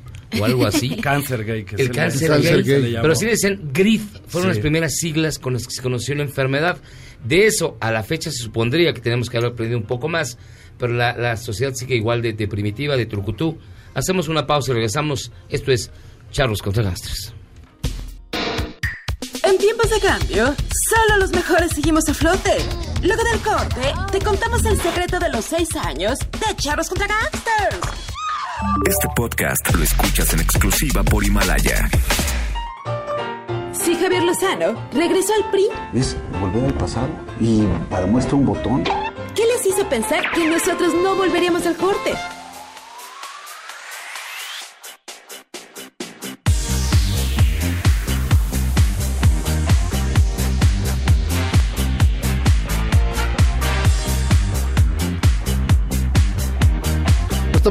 o 0.41 0.45
algo 0.45 0.65
así. 0.67 0.97
Cáncer 1.03 1.45
gay, 1.45 1.65
que 1.65 1.75
el 1.75 1.79
se 1.79 1.89
le- 1.89 1.91
cáncer, 1.95 2.29
cáncer 2.31 2.63
gay. 2.63 2.83
gay. 2.83 2.99
Pero 3.03 3.15
sí 3.17 3.27
decían 3.27 3.71
GRID, 3.73 4.01
fueron 4.29 4.51
Sí. 4.51 4.57
las 4.57 4.59
primeras 4.63 4.95
siglas 4.97 5.39
con 5.39 5.53
las 5.55 5.67
que 5.67 5.75
se 5.75 5.83
conoció 5.83 6.15
la 6.15 6.23
enfermedad. 6.23 6.79
De 7.25 7.47
eso 7.47 7.77
a 7.81 7.91
la 7.93 8.03
fecha 8.03 8.31
se 8.31 8.39
supondría 8.39 8.93
que 8.93 9.01
tenemos 9.01 9.29
que 9.31 9.37
haber 9.37 9.51
aprendido 9.53 9.79
un 9.79 9.87
poco 9.87 10.09
más, 10.09 10.39
pero 10.79 10.93
la, 10.93 11.17
la 11.17 11.37
sociedad 11.37 11.73
sigue 11.75 11.97
igual 11.97 12.23
de, 12.23 12.33
de 12.33 12.49
primitiva, 12.49 12.97
de 12.97 13.07
trucutú. 13.07 13.59
Hacemos 13.95 14.29
una 14.29 14.47
pausa 14.47 14.71
y 14.71 14.75
regresamos. 14.75 15.31
Esto 15.49 15.71
es 15.73 15.91
Charlos 16.31 16.63
contra 16.63 16.83
Gastres. 16.83 17.35
En 19.45 19.59
tiempos 19.59 19.91
de 19.91 20.01
cambio, 20.01 20.55
solo 20.89 21.19
los 21.19 21.31
mejores 21.31 21.73
seguimos 21.73 22.09
a 22.09 22.15
flote. 22.15 22.59
Luego 23.03 23.23
del 23.25 23.41
corte, 23.41 23.93
te 24.13 24.21
contamos 24.21 24.65
el 24.65 24.81
secreto 24.81 25.19
de 25.19 25.29
los 25.31 25.45
seis 25.45 25.69
años 25.77 26.19
de 26.21 26.57
Charros 26.57 26.89
contra 26.89 27.09
Gangsters. 27.09 27.79
Este 28.89 29.09
podcast 29.17 29.75
lo 29.75 29.83
escuchas 29.83 30.33
en 30.33 30.41
exclusiva 30.41 31.03
por 31.03 31.25
Himalaya. 31.25 31.89
Si 33.73 33.97
Javier 33.97 34.23
Lozano 34.23 34.89
regresó 34.93 35.33
al 35.35 35.51
PRI, 35.51 35.69
Es 35.93 36.17
volver 36.41 36.67
al 36.67 36.75
pasado 36.75 37.09
y 37.41 37.65
para 37.91 38.07
muestra 38.07 38.37
un 38.37 38.47
botón. 38.47 38.85
¿qué 39.35 39.43
les 39.47 39.67
hizo 39.67 39.89
pensar 39.89 40.21
que 40.33 40.47
nosotros 40.49 40.95
no 41.03 41.17
volveríamos 41.17 41.67
al 41.67 41.77
corte? 41.77 42.15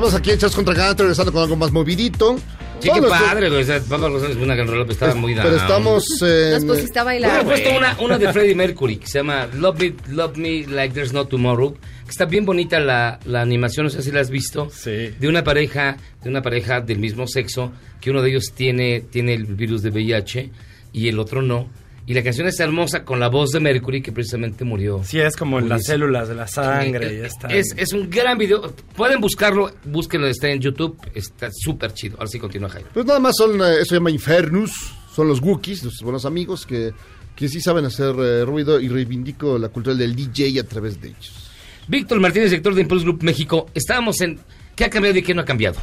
Estamos 0.01 0.19
aquí 0.19 0.31
en 0.31 0.39
Chas 0.39 0.55
contra 0.55 0.73
Gante, 0.73 1.03
regresando 1.03 1.31
con 1.31 1.43
algo 1.43 1.55
más 1.55 1.71
movidito. 1.71 2.35
Sí, 2.79 2.89
qué 2.91 3.03
padre, 3.03 3.49
güey. 3.49 3.61
o 3.61 3.65
sea, 3.67 3.79
Pablo 3.81 4.09
Rosales 4.09 4.35
es 4.35 4.41
una 4.41 4.55
gran 4.55 4.67
rola, 4.67 4.81
pero 4.81 4.93
estaba 4.93 5.13
muy 5.13 5.35
Pero 5.35 5.51
down. 5.51 5.61
estamos 5.61 6.21
en... 6.23 6.65
Nos 6.65 6.65
pusiste 6.65 6.97
a 6.97 7.03
bailar. 7.03 7.29
Hubiera 7.29 7.45
puesto 7.45 7.69
güey. 7.69 7.77
una, 7.77 7.97
una 7.99 8.17
de 8.17 8.33
Freddie 8.33 8.55
Mercury 8.55 8.97
que 8.97 9.05
se 9.05 9.19
llama 9.19 9.47
Love 9.53 9.79
Me, 9.79 9.93
Love 10.11 10.37
Me 10.37 10.65
Like 10.65 10.95
There's 10.95 11.13
No 11.13 11.27
Tomorrow. 11.27 11.75
Que 11.75 12.09
está 12.09 12.25
bien 12.25 12.45
bonita 12.47 12.79
la, 12.79 13.19
la 13.25 13.43
animación, 13.43 13.83
no 13.83 13.89
sé 13.91 14.01
si 14.01 14.11
la 14.11 14.21
has 14.21 14.31
visto. 14.31 14.69
De 14.85 15.27
una 15.27 15.43
pareja, 15.43 15.97
de 16.23 16.29
una 16.31 16.41
pareja 16.41 16.81
del 16.81 16.97
mismo 16.97 17.27
sexo, 17.27 17.71
que 17.99 18.09
uno 18.09 18.23
de 18.23 18.31
ellos 18.31 18.53
tiene, 18.55 19.01
tiene 19.01 19.35
el 19.35 19.45
virus 19.45 19.83
de 19.83 19.91
VIH 19.91 20.49
y 20.93 21.09
el 21.09 21.19
otro 21.19 21.43
no. 21.43 21.69
Y 22.07 22.13
la 22.13 22.23
canción 22.23 22.47
es 22.47 22.59
hermosa 22.59 23.05
con 23.05 23.19
la 23.19 23.29
voz 23.29 23.51
de 23.51 23.59
Mercury 23.59 24.01
que 24.01 24.11
precisamente 24.11 24.65
murió. 24.65 25.01
Sí, 25.03 25.19
es 25.19 25.35
como 25.35 25.59
en 25.59 25.69
las 25.69 25.85
células 25.85 26.27
de 26.27 26.35
la 26.35 26.47
sangre 26.47 27.13
y 27.13 27.17
Eh, 27.17 27.25
está. 27.25 27.47
Es, 27.47 27.73
es 27.77 27.93
un 27.93 28.09
gran 28.09 28.37
video. 28.37 28.73
Pueden 28.95 29.21
buscarlo, 29.21 29.71
búsquenlo, 29.85 30.27
está 30.27 30.49
en 30.49 30.59
YouTube. 30.59 30.97
Está 31.13 31.49
súper 31.51 31.93
chido. 31.93 32.17
Ahora 32.17 32.27
sí 32.27 32.39
continúa 32.39 32.69
Jairo. 32.69 32.89
Pues 32.93 33.05
nada 33.05 33.19
más 33.19 33.35
son, 33.37 33.61
eh, 33.61 33.75
eso 33.75 33.85
se 33.89 33.95
llama 33.95 34.09
Infernus, 34.09 34.71
son 35.15 35.27
los 35.27 35.41
Wookiees, 35.41 35.83
nuestros 35.83 36.03
buenos 36.03 36.25
amigos 36.25 36.65
que, 36.65 36.91
que 37.35 37.47
sí 37.47 37.61
saben 37.61 37.85
hacer 37.85 38.15
eh, 38.17 38.45
ruido 38.45 38.79
y 38.79 38.87
reivindico 38.89 39.57
la 39.59 39.69
cultura 39.69 39.95
del 39.95 40.15
DJ 40.15 40.59
a 40.59 40.63
través 40.63 40.99
de 40.99 41.09
ellos. 41.09 41.51
Víctor 41.87 42.19
Martínez, 42.19 42.49
director 42.49 42.73
de 42.73 42.81
Impulse 42.81 43.05
Group 43.05 43.23
México. 43.23 43.67
Estábamos 43.73 44.19
en. 44.21 44.39
¿Qué 44.75 44.85
ha 44.85 44.89
cambiado 44.89 45.17
y 45.17 45.21
qué 45.21 45.33
no 45.35 45.41
ha 45.41 45.45
cambiado? 45.45 45.79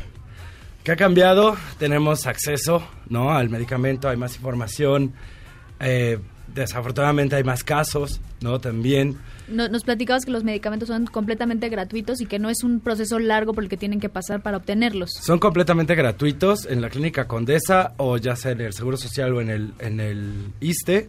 ¿Qué 0.83 0.93
ha 0.93 0.97
cambiado? 0.97 1.57
Tenemos 1.79 2.27
acceso 2.27 2.83
¿no? 3.09 3.31
al 3.33 3.51
medicamento, 3.51 4.09
hay 4.09 4.17
más 4.17 4.35
información. 4.37 5.13
Eh, 5.81 6.19
desafortunadamente 6.55 7.37
hay 7.37 7.45
más 7.45 7.63
casos, 7.65 8.21
¿no? 8.41 8.59
También. 8.61 9.17
No- 9.49 9.69
nos 9.69 9.85
platicabas 9.85 10.25
que 10.25 10.31
los 10.31 10.45
medicamentos 10.45 10.89
son 10.89 11.07
completamente 11.07 11.69
gratuitos 11.69 12.21
y 12.21 12.27
que 12.27 12.39
no 12.39 12.51
es 12.51 12.63
un 12.65 12.81
proceso 12.81 13.19
largo 13.19 13.53
por 13.55 13.63
el 13.65 13.69
que 13.71 13.77
tienen 13.77 14.01
que 14.01 14.09
pasar 14.09 14.43
para 14.43 14.57
obtenerlos. 14.57 15.11
Son 15.23 15.39
completamente 15.39 15.95
gratuitos 15.95 16.67
en 16.67 16.81
la 16.81 16.91
clínica 16.91 17.27
Condesa 17.29 17.95
o 17.99 18.17
ya 18.17 18.35
sea 18.37 18.53
en 18.53 18.61
el 18.63 18.73
Seguro 18.73 18.97
Social 18.97 19.33
o 19.35 19.41
en 19.41 19.51
el, 19.51 19.73
en 19.79 20.01
el 20.01 20.33
ISTE. 20.61 21.09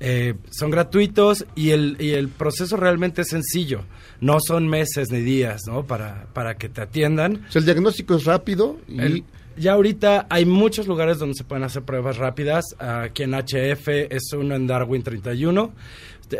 Eh, 0.00 0.34
son 0.50 0.70
gratuitos 0.70 1.46
y 1.54 1.70
el, 1.70 1.96
y 2.00 2.10
el 2.10 2.28
proceso 2.28 2.76
realmente 2.76 3.22
es 3.22 3.28
sencillo. 3.28 3.82
No 4.20 4.38
son 4.40 4.66
meses 4.68 5.10
ni 5.10 5.20
días, 5.20 5.62
¿no? 5.66 5.84
Para, 5.86 6.26
para 6.34 6.56
que 6.56 6.68
te 6.68 6.82
atiendan. 6.82 7.44
O 7.48 7.52
sea, 7.52 7.60
el 7.60 7.64
diagnóstico 7.66 8.16
es 8.16 8.24
rápido 8.24 8.76
y... 8.88 9.00
El- 9.00 9.24
ya 9.56 9.72
ahorita 9.72 10.26
hay 10.30 10.44
muchos 10.44 10.86
lugares 10.86 11.18
donde 11.18 11.34
se 11.34 11.44
pueden 11.44 11.64
hacer 11.64 11.82
pruebas 11.82 12.16
rápidas. 12.16 12.64
Aquí 12.78 13.22
en 13.22 13.32
HF 13.32 13.88
es 13.88 14.32
uno 14.32 14.54
en 14.54 14.66
Darwin 14.66 15.02
31. 15.02 15.72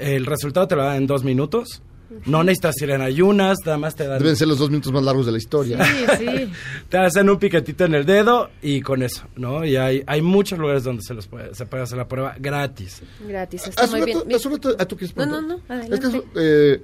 El 0.00 0.26
resultado 0.26 0.68
te 0.68 0.76
lo 0.76 0.84
dan 0.84 0.96
en 0.96 1.06
dos 1.06 1.24
minutos. 1.24 1.82
No 2.26 2.44
necesitas 2.44 2.80
ir 2.82 2.90
en 2.90 3.00
ayunas, 3.00 3.58
nada 3.64 3.78
más 3.78 3.94
te 3.96 4.06
dan... 4.06 4.18
Deben 4.18 4.36
ser 4.36 4.46
los 4.46 4.58
dos 4.58 4.70
minutos 4.70 4.92
más 4.92 5.02
largos 5.02 5.26
de 5.26 5.32
la 5.32 5.38
historia. 5.38 5.84
sí. 6.18 6.50
Te 6.88 6.98
hacen 6.98 7.28
un 7.28 7.38
piquetito 7.38 7.84
en 7.84 7.94
el 7.94 8.04
dedo 8.04 8.50
y 8.62 8.80
con 8.82 9.02
eso, 9.02 9.24
¿no? 9.36 9.64
Y 9.64 9.76
hay, 9.76 10.02
hay 10.06 10.22
muchos 10.22 10.58
lugares 10.58 10.84
donde 10.84 11.02
se, 11.02 11.14
los 11.14 11.26
puede, 11.26 11.54
se 11.54 11.66
puede 11.66 11.82
hacer 11.82 11.98
la 11.98 12.06
prueba 12.06 12.36
gratis. 12.38 13.02
Gratis, 13.26 13.66
está 13.66 13.86
muy 13.88 14.02
bien. 14.02 14.18
ah, 14.78 14.84
¿tú 14.86 14.96
quieres 14.96 15.16
No, 15.16 15.40
no, 15.40 15.60
Es 15.90 16.00
que, 16.00 16.22
eh, 16.36 16.82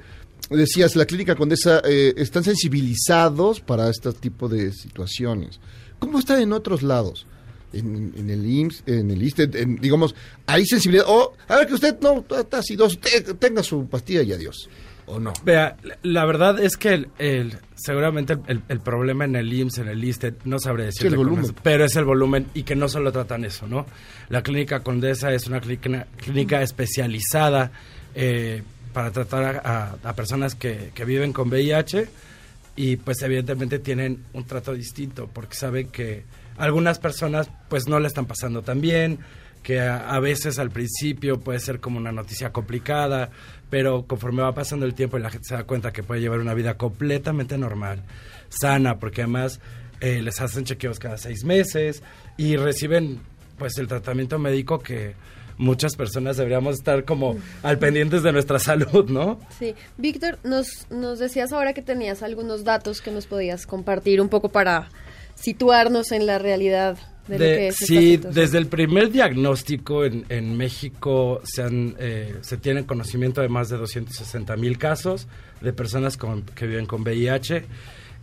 decías, 0.51 0.97
la 0.97 1.05
clínica 1.05 1.37
Condesa 1.37 1.81
eh, 1.85 2.15
están 2.17 2.43
sensibilizados 2.43 3.61
para 3.61 3.89
este 3.89 4.13
tipo 4.13 4.49
de 4.49 4.73
situaciones. 4.73 5.61
¿Cómo 6.01 6.19
está 6.19 6.41
en 6.43 6.53
otros 6.53 6.83
lados? 6.83 7.27
En, 7.73 8.13
en 8.17 8.31
el 8.31 8.45
IMSS, 8.45 8.83
en 8.87 9.11
el 9.13 9.23
ISTE, 9.23 9.45
en- 9.55 9.77
digamos, 9.77 10.17
hay 10.47 10.67
sensibilidad. 10.67 11.05
O, 11.09 11.35
a 11.47 11.57
ver, 11.57 11.69
que 11.69 11.75
usted 11.75 11.97
no 12.01 12.25
está 12.37 12.59
acidoso, 12.59 12.99
te- 12.99 13.35
tenga 13.35 13.63
su 13.63 13.87
pastilla 13.89 14.23
y 14.23 14.33
adiós. 14.33 14.69
¿O 15.07 15.21
no? 15.21 15.33
Vea, 15.45 15.77
la- 15.85 15.99
la 16.03 16.25
verdad 16.25 16.59
es 16.61 16.77
que 16.77 16.95
el, 16.95 17.09
el- 17.19 17.55
seguramente 17.77 18.37
el, 18.49 18.81
problema 18.81 19.25
en 19.25 19.37
el 19.37 19.53
IMSS, 19.53 19.79
en 19.79 19.89
el 19.89 20.03
ISTE, 20.03 20.35
no 20.45 20.59
sabré 20.59 20.89
es, 20.89 20.97
pero 21.63 21.85
es 21.85 21.95
el 21.95 22.05
volumen 22.05 22.47
y 22.55 22.65
que 22.65 22.75
no 22.75 22.89
solo 22.89 23.13
tratan 23.13 23.45
eso, 23.45 23.69
¿no? 23.69 23.87
La 24.31 24.43
clínica 24.43 24.81
Condesa 24.81 25.33
es 25.33 25.47
una 25.47 25.61
clínica, 25.61 26.07
clínica 26.17 26.63
especializada 26.63 27.71
eh, 28.17 28.63
para 28.93 29.13
tratar 29.13 29.61
a, 29.65 29.97
a- 30.03 30.09
a 30.11 30.15
personas 30.15 30.55
que, 30.57 30.91
que 30.95 31.05
viven 31.05 31.33
con 31.33 31.49
VIH 31.51 32.09
y 32.77 32.97
pues 32.97 33.23
evidentemente 33.23 33.79
tienen 33.79 34.25
un 34.33 34.45
trato 34.45 34.73
distinto 34.73 35.29
porque 35.33 35.55
saben 35.55 35.89
que 35.89 36.25
algunas 36.57 36.99
personas 36.99 37.51
pues 37.69 37.89
no 37.89 38.01
le 38.01 38.09
están 38.09 38.27
pasando 38.27 38.63
tan 38.63 38.81
bien, 38.81 39.19
que 39.63 39.81
a, 39.81 40.11
a 40.11 40.21
veces 40.21 40.59
al 40.59 40.71
principio 40.71 41.41
puede 41.41 41.61
ser 41.61 41.81
como 41.81 41.99
una 41.99 42.13
noticia 42.13 42.53
complicada, 42.53 43.31
pero 43.69 44.07
conforme 44.07 44.43
va 44.43 44.55
pasando 44.55 44.87
el 44.87 44.95
tiempo 44.95 45.19
y 45.19 45.23
la 45.23 45.31
gente 45.31 45.49
se 45.49 45.55
da 45.55 45.65
cuenta 45.65 45.93
que 45.93 46.03
puede 46.03 46.21
llevar 46.21 46.41
una 46.41 46.55
vida 46.55 46.77
completamente 46.77 47.59
normal, 47.59 48.03
sana, 48.49 48.99
porque 48.99 49.23
además 49.23 49.61
eh, 50.01 50.23
les 50.23 50.41
hacen 50.41 50.65
chequeos 50.65 50.99
cada 50.99 51.19
seis 51.19 51.45
meses 51.45 52.03
y 52.37 52.57
reciben 52.57 53.21
pues 53.59 53.77
el 53.77 53.87
tratamiento 53.87 54.39
médico 54.39 54.79
que 54.79 55.15
muchas 55.61 55.95
personas 55.95 56.37
deberíamos 56.37 56.75
estar 56.77 57.05
como 57.05 57.37
al 57.63 57.79
pendientes 57.79 58.23
de 58.23 58.33
nuestra 58.33 58.59
salud, 58.71 59.09
¿no? 59.11 59.39
Sí, 59.59 59.75
Víctor, 59.99 60.39
nos, 60.43 60.87
nos 60.91 61.19
decías 61.19 61.53
ahora 61.53 61.73
que 61.75 61.83
tenías 61.83 62.23
algunos 62.23 62.65
datos 62.65 63.01
que 63.01 63.11
nos 63.11 63.27
podías 63.27 63.67
compartir 63.67 64.21
un 64.21 64.29
poco 64.29 64.49
para 64.49 64.89
situarnos 65.35 66.13
en 66.13 66.27
la 66.27 66.39
realidad 66.39 66.99
de, 67.29 67.39
lo 67.39 67.45
De- 67.45 67.57
que 67.57 67.69
es 67.69 67.83
esta 67.83 67.87
sí, 67.95 68.17
desde 68.17 68.59
el 68.59 68.67
primer 68.67 69.11
diagnóstico 69.11 70.05
en, 70.05 70.25
en 70.29 70.57
México 70.57 71.41
se, 71.45 71.63
han, 71.63 71.95
eh, 71.99 72.37
se 72.41 72.57
tiene 72.57 72.85
conocimiento 72.87 73.41
de 73.41 73.49
más 73.49 73.69
de 73.69 73.77
260 73.77 74.57
mil 74.57 74.79
casos 74.79 75.29
de 75.61 75.73
personas 75.73 76.17
con- 76.17 76.43
que 76.43 76.67
viven 76.67 76.87
con 76.87 77.03
VIH. 77.03 77.65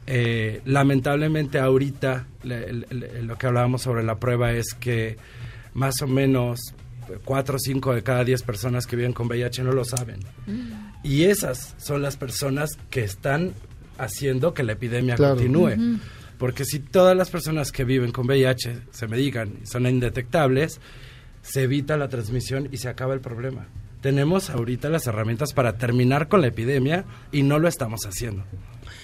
Eh, 0.09 0.61
lamentablemente 0.65 1.59
ahorita 1.59 2.27
le- 2.43 2.71
lo 3.23 3.37
que 3.37 3.47
hablábamos 3.47 3.81
sobre 3.81 4.03
la 4.03 4.15
prueba 4.15 4.51
es 4.53 4.73
que 4.79 5.17
más 5.73 6.01
o 6.01 6.07
menos 6.07 6.59
4 7.23 7.55
o 7.55 7.59
5 7.59 7.95
de 7.95 8.03
cada 8.03 8.23
10 8.23 8.43
personas 8.43 8.85
que 8.87 8.95
viven 8.95 9.13
con 9.13 9.27
VIH 9.27 9.63
no 9.63 9.71
lo 9.71 9.85
saben. 9.85 10.19
Y 11.03 11.23
esas 11.25 11.75
son 11.77 12.01
las 12.01 12.17
personas 12.17 12.77
que 12.89 13.03
están 13.03 13.53
haciendo 13.97 14.53
que 14.53 14.63
la 14.63 14.73
epidemia 14.73 15.15
Claro. 15.15 15.35
continúe. 15.35 15.99
Porque 16.37 16.65
si 16.65 16.79
todas 16.79 17.17
las 17.17 17.29
personas 17.29 17.71
que 17.71 17.83
viven 17.83 18.11
con 18.11 18.27
VIH 18.27 18.81
se 18.91 19.07
medican 19.07 19.53
y 19.63 19.65
son 19.65 19.87
indetectables, 19.87 20.79
se 21.41 21.63
evita 21.63 21.97
la 21.97 22.09
transmisión 22.09 22.69
y 22.71 22.77
se 22.77 22.89
acaba 22.89 23.13
el 23.13 23.21
problema. 23.21 23.67
Tenemos 24.01 24.49
ahorita 24.51 24.89
las 24.89 25.07
herramientas 25.07 25.53
para 25.53 25.77
terminar 25.77 26.27
con 26.27 26.41
la 26.41 26.47
epidemia 26.47 27.05
y 27.31 27.41
no 27.41 27.57
lo 27.57 27.67
estamos 27.67 28.01
haciendo. 28.05 28.43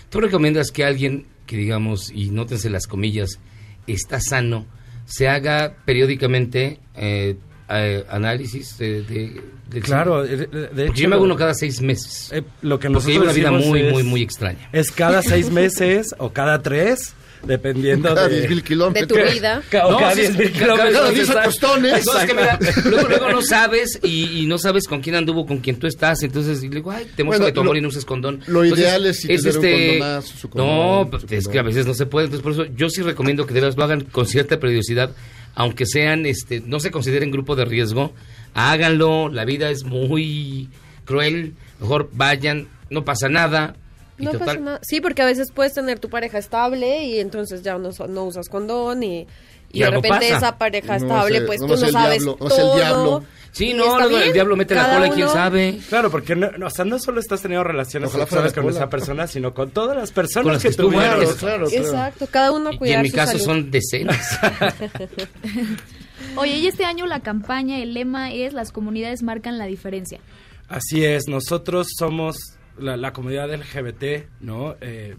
¿Tú 0.09 0.19
recomiendas 0.21 0.69
que 0.69 0.85
alguien 0.85 1.25
que 1.45 1.57
digamos, 1.57 2.11
y 2.11 2.29
nótense 2.29 2.69
las 2.69 2.87
comillas, 2.87 3.39
está 3.87 4.19
sano, 4.19 4.65
se 5.05 5.27
haga 5.27 5.75
periódicamente 5.85 6.79
eh, 6.95 7.35
eh, 7.69 8.03
análisis 8.09 8.77
de, 8.77 9.01
de- 9.03 9.41
del 9.69 9.83
Claro, 9.83 10.23
de- 10.23 10.47
de- 10.47 10.67
de 10.67 10.85
hecho, 10.85 10.93
yo 10.95 11.09
me 11.09 11.15
hago 11.15 11.23
uno 11.23 11.35
cada 11.35 11.53
seis 11.53 11.81
meses. 11.81 12.29
Eh, 12.31 12.43
lo 12.61 12.79
que 12.79 12.89
Porque 12.89 13.11
llevo 13.11 13.23
una 13.23 13.33
vida 13.33 13.51
muy, 13.51 13.81
es- 13.81 13.91
muy, 13.93 14.03
muy 14.03 14.21
extraña. 14.21 14.69
Es 14.71 14.91
cada 14.91 15.21
seis 15.21 15.49
meses 15.51 16.13
o 16.19 16.31
cada 16.31 16.61
tres, 16.61 17.13
dependiendo 17.47 18.07
Cada 18.13 18.27
de... 18.29 18.37
10,000 18.39 18.63
kilómetros. 18.63 19.17
De 19.19 19.25
tu 19.25 19.33
vida. 19.33 19.61
Ca- 19.69 19.87
o 19.87 19.91
No, 19.91 19.97
cada 19.99 20.13
sí, 20.13 20.21
10 20.21 20.37
mil 20.37 20.51
cada- 20.51 20.59
kilómetros. 20.63 20.93
cada 20.93 21.09
diez 21.09 21.19
exacto. 21.29 21.41
acostones. 21.49 22.05
No, 22.05 22.19
es 22.19 22.25
que 22.25 22.33
mira, 22.33 22.59
luego, 22.85 23.07
luego 23.09 23.29
no 23.31 23.41
sabes 23.55 23.99
y, 24.03 24.39
y 24.41 24.45
no 24.45 24.57
sabes 24.57 24.87
con 24.87 25.01
quién 25.01 25.15
anduvo, 25.15 25.45
con 25.45 25.57
quién 25.59 25.77
tú 25.77 25.87
estás. 25.87 26.21
Entonces, 26.23 26.63
y 26.63 26.69
le 26.69 26.75
digo, 26.75 26.91
ay, 26.91 27.05
te 27.15 27.23
muestro 27.23 27.43
Bueno, 27.43 27.45
que 27.47 27.51
tu 27.53 27.59
amor 27.61 27.73
lo- 27.75 27.79
y 27.79 27.81
no 27.81 27.87
uses 27.89 28.05
condón. 28.05 28.41
lo 28.47 28.63
Entonces, 28.63 28.85
ideal 28.85 29.05
es 29.07 29.17
si 29.21 29.27
tener 29.27 29.57
un 29.57 29.63
condonazo, 29.99 30.37
su 30.37 30.49
condón, 30.49 30.67
No, 30.67 31.03
su 31.05 31.09
pues, 31.09 31.23
es 31.23 31.29
condón. 31.29 31.51
que 31.53 31.59
a 31.59 31.63
veces 31.63 31.85
no 31.87 31.93
se 31.93 32.05
puede. 32.05 32.25
Entonces, 32.27 32.43
por 32.43 32.51
eso 32.53 32.65
yo 32.75 32.89
sí 32.89 33.01
recomiendo 33.01 33.45
que 33.47 33.53
de 33.53 33.61
veras 33.61 33.75
lo 33.77 33.83
hagan 33.83 34.01
con 34.01 34.25
cierta 34.27 34.59
periodicidad, 34.59 35.11
aunque 35.55 35.85
sean, 35.85 36.25
este, 36.25 36.61
no 36.65 36.79
se 36.79 36.91
consideren 36.91 37.31
grupo 37.31 37.55
de 37.55 37.65
riesgo. 37.65 38.13
Háganlo, 38.53 39.29
la 39.29 39.45
vida 39.45 39.69
es 39.69 39.83
muy 39.83 40.69
cruel. 41.05 41.53
Mejor 41.79 42.09
vayan, 42.13 42.67
no 42.89 43.03
pasa 43.03 43.29
nada. 43.29 43.75
No 44.17 44.31
total, 44.31 44.45
pasa 44.47 44.59
nada. 44.59 44.79
Sí, 44.83 45.01
porque 45.01 45.21
a 45.21 45.25
veces 45.25 45.51
puedes 45.51 45.73
tener 45.73 45.99
tu 45.99 46.09
pareja 46.09 46.37
estable 46.37 47.03
y 47.05 47.19
entonces 47.19 47.63
ya 47.63 47.77
no, 47.77 47.91
so- 47.91 48.07
no 48.07 48.25
usas 48.25 48.47
condón 48.49 49.03
y, 49.03 49.21
y, 49.21 49.27
Y 49.71 49.79
de 49.79 49.89
repente 49.89 50.09
pasa. 50.19 50.37
esa 50.37 50.57
pareja 50.57 50.99
No 50.99 51.05
estable, 51.05 51.41
pues 51.41 51.61
no 51.61 51.67
tú 51.67 51.73
no 51.73 51.87
sabes 51.87 52.19
diablo, 52.21 52.37
no 52.39 52.47
es 52.47 52.53
el 52.53 52.59
todo. 52.59 53.23
Sí, 53.53 53.73
no, 53.73 53.97
luego 53.99 54.17
el 54.19 54.33
diablo 54.33 54.55
mete 54.55 54.73
la 54.75 54.93
cola 54.95 55.07
y 55.07 55.11
quién 55.11 55.29
sabe. 55.29 55.79
Claro, 55.87 56.09
porque 56.09 56.35
no, 56.35 56.51
no, 56.57 56.65
o 56.67 56.69
sea, 56.71 56.83
no 56.85 56.97
solo 56.99 57.19
estás 57.19 57.41
teniendo 57.41 57.63
relaciones 57.63 58.09
Ojalá 58.09 58.25
sexuales 58.25 58.51
con 58.51 58.67
esa 58.67 58.89
persona, 58.89 59.27
sino 59.27 59.53
con 59.53 59.69
todas 59.69 59.95
las 59.95 60.11
personas 60.11 60.43
Con 60.45 60.53
las 60.53 60.63
que, 60.63 60.69
que 60.69 60.75
tuvieron. 60.75 61.19
Claro, 61.19 61.35
claro. 61.37 61.67
Exacto, 61.69 62.27
cada 62.31 62.51
uno 62.51 62.71
a 62.71 62.87
Y 62.87 62.91
en 62.91 63.01
mi 63.03 63.09
su 63.09 63.15
caso 63.15 63.33
salud. 63.33 63.43
son 63.45 63.69
decenas. 63.71 64.39
Oye, 66.35 66.57
y 66.57 66.67
este 66.67 66.85
año 66.85 67.05
la 67.05 67.19
campaña, 67.19 67.77
el 67.79 67.93
lema 67.93 68.31
es 68.31 68.53
las 68.53 68.71
comunidades 68.71 69.21
marcan 69.23 69.57
la 69.57 69.65
diferencia. 69.65 70.19
Así 70.67 71.05
es, 71.05 71.27
nosotros 71.27 71.87
somos 71.97 72.37
la, 72.79 72.97
la 72.97 73.13
comunidad 73.13 73.53
LGBT, 73.53 74.25
¿no? 74.41 74.75
Eh, 74.81 75.15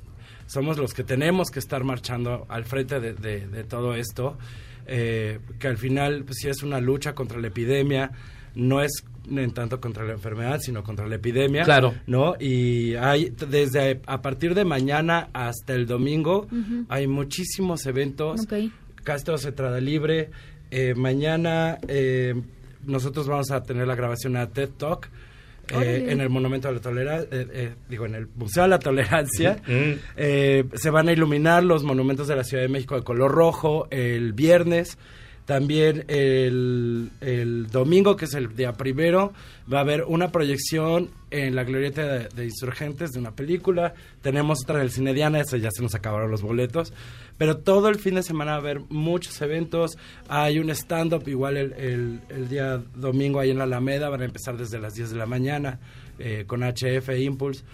somos 0.47 0.77
los 0.79 0.93
que 0.93 1.05
tenemos 1.05 1.51
que 1.51 1.59
estar 1.61 1.85
marchando 1.85 2.47
al 2.49 2.65
frente 2.65 2.99
de, 3.01 3.13
de- 3.15 3.47
de 3.47 3.65
todo 3.65 3.95
esto, 3.95 4.37
eh, 4.87 5.41
que 5.59 5.69
al 5.69 5.79
final 5.79 6.25
pues, 6.25 6.39
sí 6.41 6.49
es 6.49 6.63
una 6.63 6.81
lucha 6.81 7.15
contra 7.15 7.39
la 7.39 7.49
epidemia, 7.49 8.11
no 8.55 8.81
es 8.81 9.05
en 9.31 9.53
tanto 9.53 9.81
contra 9.81 10.05
la 10.05 10.13
enfermedad, 10.13 10.61
sino 10.61 10.83
contra 10.83 11.07
la 11.07 11.17
epidemia. 11.17 11.65
Claro. 11.65 11.95
¿No? 12.07 12.35
Y 12.39 12.95
hay, 12.95 13.33
desde 13.49 14.01
a 14.07 14.23
partir 14.23 14.55
de 14.55 14.65
mañana 14.65 15.29
hasta 15.33 15.75
el 15.75 15.87
domingo, 15.87 16.47
hay 16.89 17.07
muchísimos 17.07 17.87
eventos. 17.87 18.41
Ok. 18.43 18.71
Casi 19.03 19.25
todo 19.25 19.39
se 19.39 19.53
trata 19.53 19.81
libre. 19.81 20.31
Eh, 20.71 20.95
mañana 20.95 21.79
eh, 21.89 22.35
nosotros 22.85 23.27
vamos 23.29 23.51
a 23.51 23.63
tener 23.63 23.87
la 23.87 23.95
grabación 23.95 24.37
a 24.37 24.49
TED 24.49 24.71
Talk 24.71 25.09
eh, 25.69 26.07
en 26.09 26.21
el 26.21 26.31
Monumento 26.31 26.69
a 26.69 26.73
la 26.73 26.81
Tolerancia, 26.81 27.29
digo, 27.89 28.07
en 28.07 28.15
el 28.15 28.29
Museo 28.35 28.65
de 28.65 28.69
la 28.69 28.79
Tolerancia. 28.79 29.61
Eh, 30.17 30.65
se 30.75 30.91
van 30.91 31.09
a 31.09 31.13
iluminar 31.13 31.65
los 31.65 31.83
monumentos 31.83 32.29
de 32.29 32.37
la 32.37 32.45
Ciudad 32.45 32.63
de 32.63 32.69
México 32.69 32.95
de 32.95 33.03
color 33.03 33.33
rojo 33.33 33.87
el 33.91 34.33
viernes. 34.33 34.99
También 35.47 36.05
el, 36.09 37.11
el 37.21 37.67
domingo, 37.71 38.17
que 38.17 38.25
es 38.25 38.33
el 38.35 38.57
día 38.57 38.73
primero, 38.73 39.33
va 39.71 39.79
a 39.79 39.81
haber 39.83 40.05
una 40.05 40.33
proyección 40.33 41.11
en 41.31 41.55
la 41.55 41.65
glorieta 41.65 42.03
de, 42.29 42.45
Insurgentes 42.45 43.11
de 43.11 43.19
una 43.19 43.33
película. 43.33 43.93
Tenemos 44.23 44.61
otra 44.63 44.77
en 44.77 44.83
el 44.83 44.91
Cine 44.91 45.13
Diana, 45.13 45.41
esa 45.41 45.59
ya 45.59 45.71
se 45.71 45.83
nos 45.83 45.95
acabaron 45.95 46.31
los 46.31 46.41
boletos. 46.41 46.95
Pero 47.37 47.59
todo 47.59 47.89
el 47.91 47.97
fin 47.97 48.15
de 48.15 48.23
semana 48.23 48.53
va 48.53 48.57
a 48.57 48.61
haber 48.61 48.81
muchos 48.89 49.39
eventos. 49.43 49.99
Hay 50.29 50.59
un 50.59 50.71
stand-up 50.71 51.29
igual 51.29 51.59
el, 51.59 51.73
el- 51.75 52.21
el 52.31 52.49
día 52.49 52.81
domingo 52.95 53.39
ahí 53.39 53.51
en 53.51 53.59
la 53.59 53.65
Alameda. 53.65 54.09
Van 54.09 54.23
a 54.23 54.25
empezar 54.25 54.57
desde 54.57 54.79
las 54.79 54.95
10 54.95 55.11
de 55.11 55.17
la 55.17 55.27
mañana 55.27 55.79
eh, 56.19 56.45
con 56.47 56.63
HF 56.63 57.11
Impulse 57.19 57.65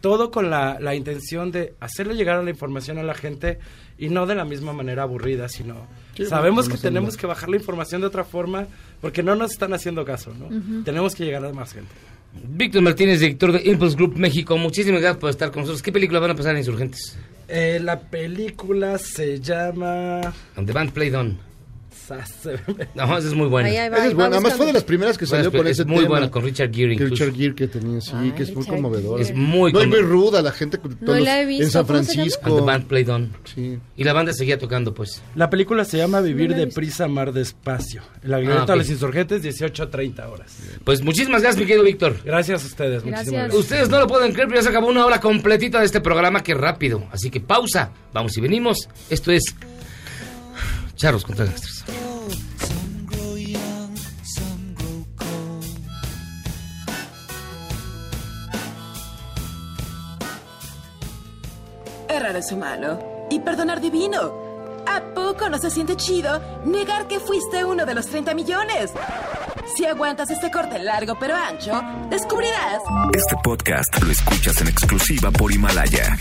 todo 0.00 0.30
con 0.30 0.48
la, 0.48 0.78
la 0.80 0.94
intención 0.94 1.52
de 1.52 1.74
hacerle 1.78 2.14
llegar 2.14 2.42
la 2.42 2.48
información 2.48 2.96
a 2.96 3.02
la 3.02 3.12
gente 3.12 3.58
y 4.00 4.08
no 4.08 4.26
de 4.26 4.34
la 4.34 4.44
misma 4.44 4.72
manera 4.72 5.04
aburrida, 5.04 5.48
sino 5.48 5.86
Sí, 6.16 6.26
sabemos 6.26 6.68
que 6.68 6.76
tenemos 6.76 7.16
que 7.16 7.26
bajar 7.26 7.48
la 7.48 7.56
información 7.56 8.00
de 8.00 8.08
otra 8.08 8.24
forma 8.24 8.66
porque 9.00 9.22
no 9.22 9.36
nos 9.36 9.52
están 9.52 9.72
haciendo 9.74 10.04
caso, 10.04 10.32
¿no? 10.34 10.82
Tenemos 10.82 11.14
que 11.14 11.24
llegar 11.24 11.44
a 11.44 11.52
más 11.52 11.72
gente. 11.72 11.92
Víctor 12.32 12.82
Martínez, 12.82 13.20
director 13.20 13.52
de 13.52 13.68
Impulse 13.70 13.96
Group 13.96 14.16
México, 14.16 14.56
muchísimas 14.56 15.00
gracias 15.00 15.20
por 15.20 15.30
estar 15.30 15.50
con 15.50 15.60
nosotros. 15.62 15.82
¿Qué 15.82 15.92
película 15.92 16.20
van 16.20 16.30
a 16.30 16.34
pasar 16.34 16.52
en 16.52 16.58
Insurgentes? 16.58 17.18
Eh, 17.48 17.80
la 17.82 17.98
película 18.00 18.98
se 18.98 19.40
llama... 19.40 20.20
On 20.56 20.64
the 20.64 20.72
Band 20.72 20.92
Played 20.92 21.16
On. 21.16 21.49
No, 22.94 23.18
esa 23.18 23.28
es 23.28 23.34
muy 23.34 23.46
buena. 23.48 23.68
Ahí, 23.68 23.76
ahí 23.76 23.88
va, 23.88 23.96
Esa 23.98 24.06
es 24.08 24.14
buena. 24.14 24.36
Además 24.36 24.54
fue 24.54 24.66
de 24.66 24.72
las 24.72 24.84
primeras 24.84 25.16
que 25.18 25.24
Bueno, 25.26 25.44
salió 25.44 25.58
con 25.58 25.66
es 25.66 25.72
ese 25.78 25.84
muy 25.84 25.98
tema. 25.98 26.08
buena, 26.08 26.30
con 26.30 26.42
Richard 26.44 26.72
Gere 26.74 26.94
incluso. 26.94 27.14
Richard 27.24 27.34
Gere 27.36 27.54
que 27.54 27.68
tenía, 27.68 28.00
sí, 28.00 28.12
Ay, 28.14 28.32
que 28.32 28.42
es 28.42 28.54
muy 28.54 28.66
conmovedora. 28.66 29.22
Es 29.22 29.34
muy 29.34 29.72
No, 29.72 29.82
y 29.82 29.86
muy 29.86 30.00
ruda 30.00 30.42
la 30.42 30.52
gente. 30.52 30.78
con 30.78 30.96
todos 30.96 31.20
la 31.20 31.38
he 31.40 31.42
los- 31.44 31.48
visto, 31.48 31.64
En 31.64 31.70
San. 31.70 31.86
Francisco. 31.86 32.56
The 32.56 32.62
band 32.62 32.86
played 32.86 33.08
on. 33.10 33.32
Sí. 33.54 33.78
Y 33.96 34.04
la 34.04 34.12
banda 34.12 34.32
seguía 34.32 34.58
tocando, 34.58 34.92
pues. 34.94 35.22
La 35.34 35.48
película 35.50 35.84
se 35.84 35.96
llama 35.98 36.20
Vivir 36.20 36.50
No 36.50 36.56
deprisa, 36.56 37.04
amar 37.04 37.32
despacio. 37.32 38.02
La 38.22 38.38
glorieta 38.38 38.64
Ah, 38.64 38.72
de 38.72 38.76
los 38.78 38.90
insurgentes, 38.90 39.42
18.30 39.42 40.26
horas. 40.28 40.56
Pues 40.84 41.02
muchísimas 41.02 41.42
gracias, 41.42 41.60
mi 41.60 41.66
querido 41.66 41.84
Víctor. 41.84 42.16
Gracias 42.24 42.62
a 42.64 42.66
ustedes, 42.66 43.02
Gracias. 43.02 43.04
muchísimas 43.04 43.42
gracias. 43.44 43.60
Ustedes 43.60 43.88
no 43.88 43.98
lo 44.00 44.06
pueden 44.06 44.32
creer, 44.32 44.48
pero 44.48 44.60
ya 44.60 44.64
se 44.64 44.68
acabó 44.70 44.88
una 44.88 45.04
hora 45.06 45.20
completita 45.20 45.80
de 45.80 45.86
este 45.86 46.00
programa, 46.00 46.42
que 46.42 46.54
rápido. 46.54 47.04
Así 47.12 47.30
que 47.30 47.40
pausa, 47.40 47.90
vamos 48.12 48.36
y 48.36 48.40
venimos. 48.40 48.88
Esto 49.08 49.30
es 49.32 49.42
Charros 50.96 51.24
contra 51.24 51.46
Gangsters. 51.46 51.84
Errar 62.30 62.36
es 62.36 62.52
humano 62.52 63.26
y 63.28 63.40
perdonar 63.40 63.80
divino. 63.80 64.32
¿A 64.86 65.00
poco 65.14 65.48
no 65.48 65.58
se 65.58 65.68
siente 65.68 65.96
chido 65.96 66.40
negar 66.64 67.08
que 67.08 67.18
fuiste 67.18 67.64
uno 67.64 67.84
de 67.84 67.92
los 67.92 68.06
30 68.06 68.34
millones? 68.34 68.92
Si 69.74 69.84
aguantas 69.84 70.30
este 70.30 70.48
corte 70.48 70.78
largo 70.78 71.16
pero 71.18 71.34
ancho, 71.34 71.82
descubrirás 72.08 72.82
Este 73.12 73.34
podcast 73.42 74.00
lo 74.00 74.12
escuchas 74.12 74.60
en 74.60 74.68
exclusiva 74.68 75.32
por 75.32 75.50
Himalaya. 75.50 76.16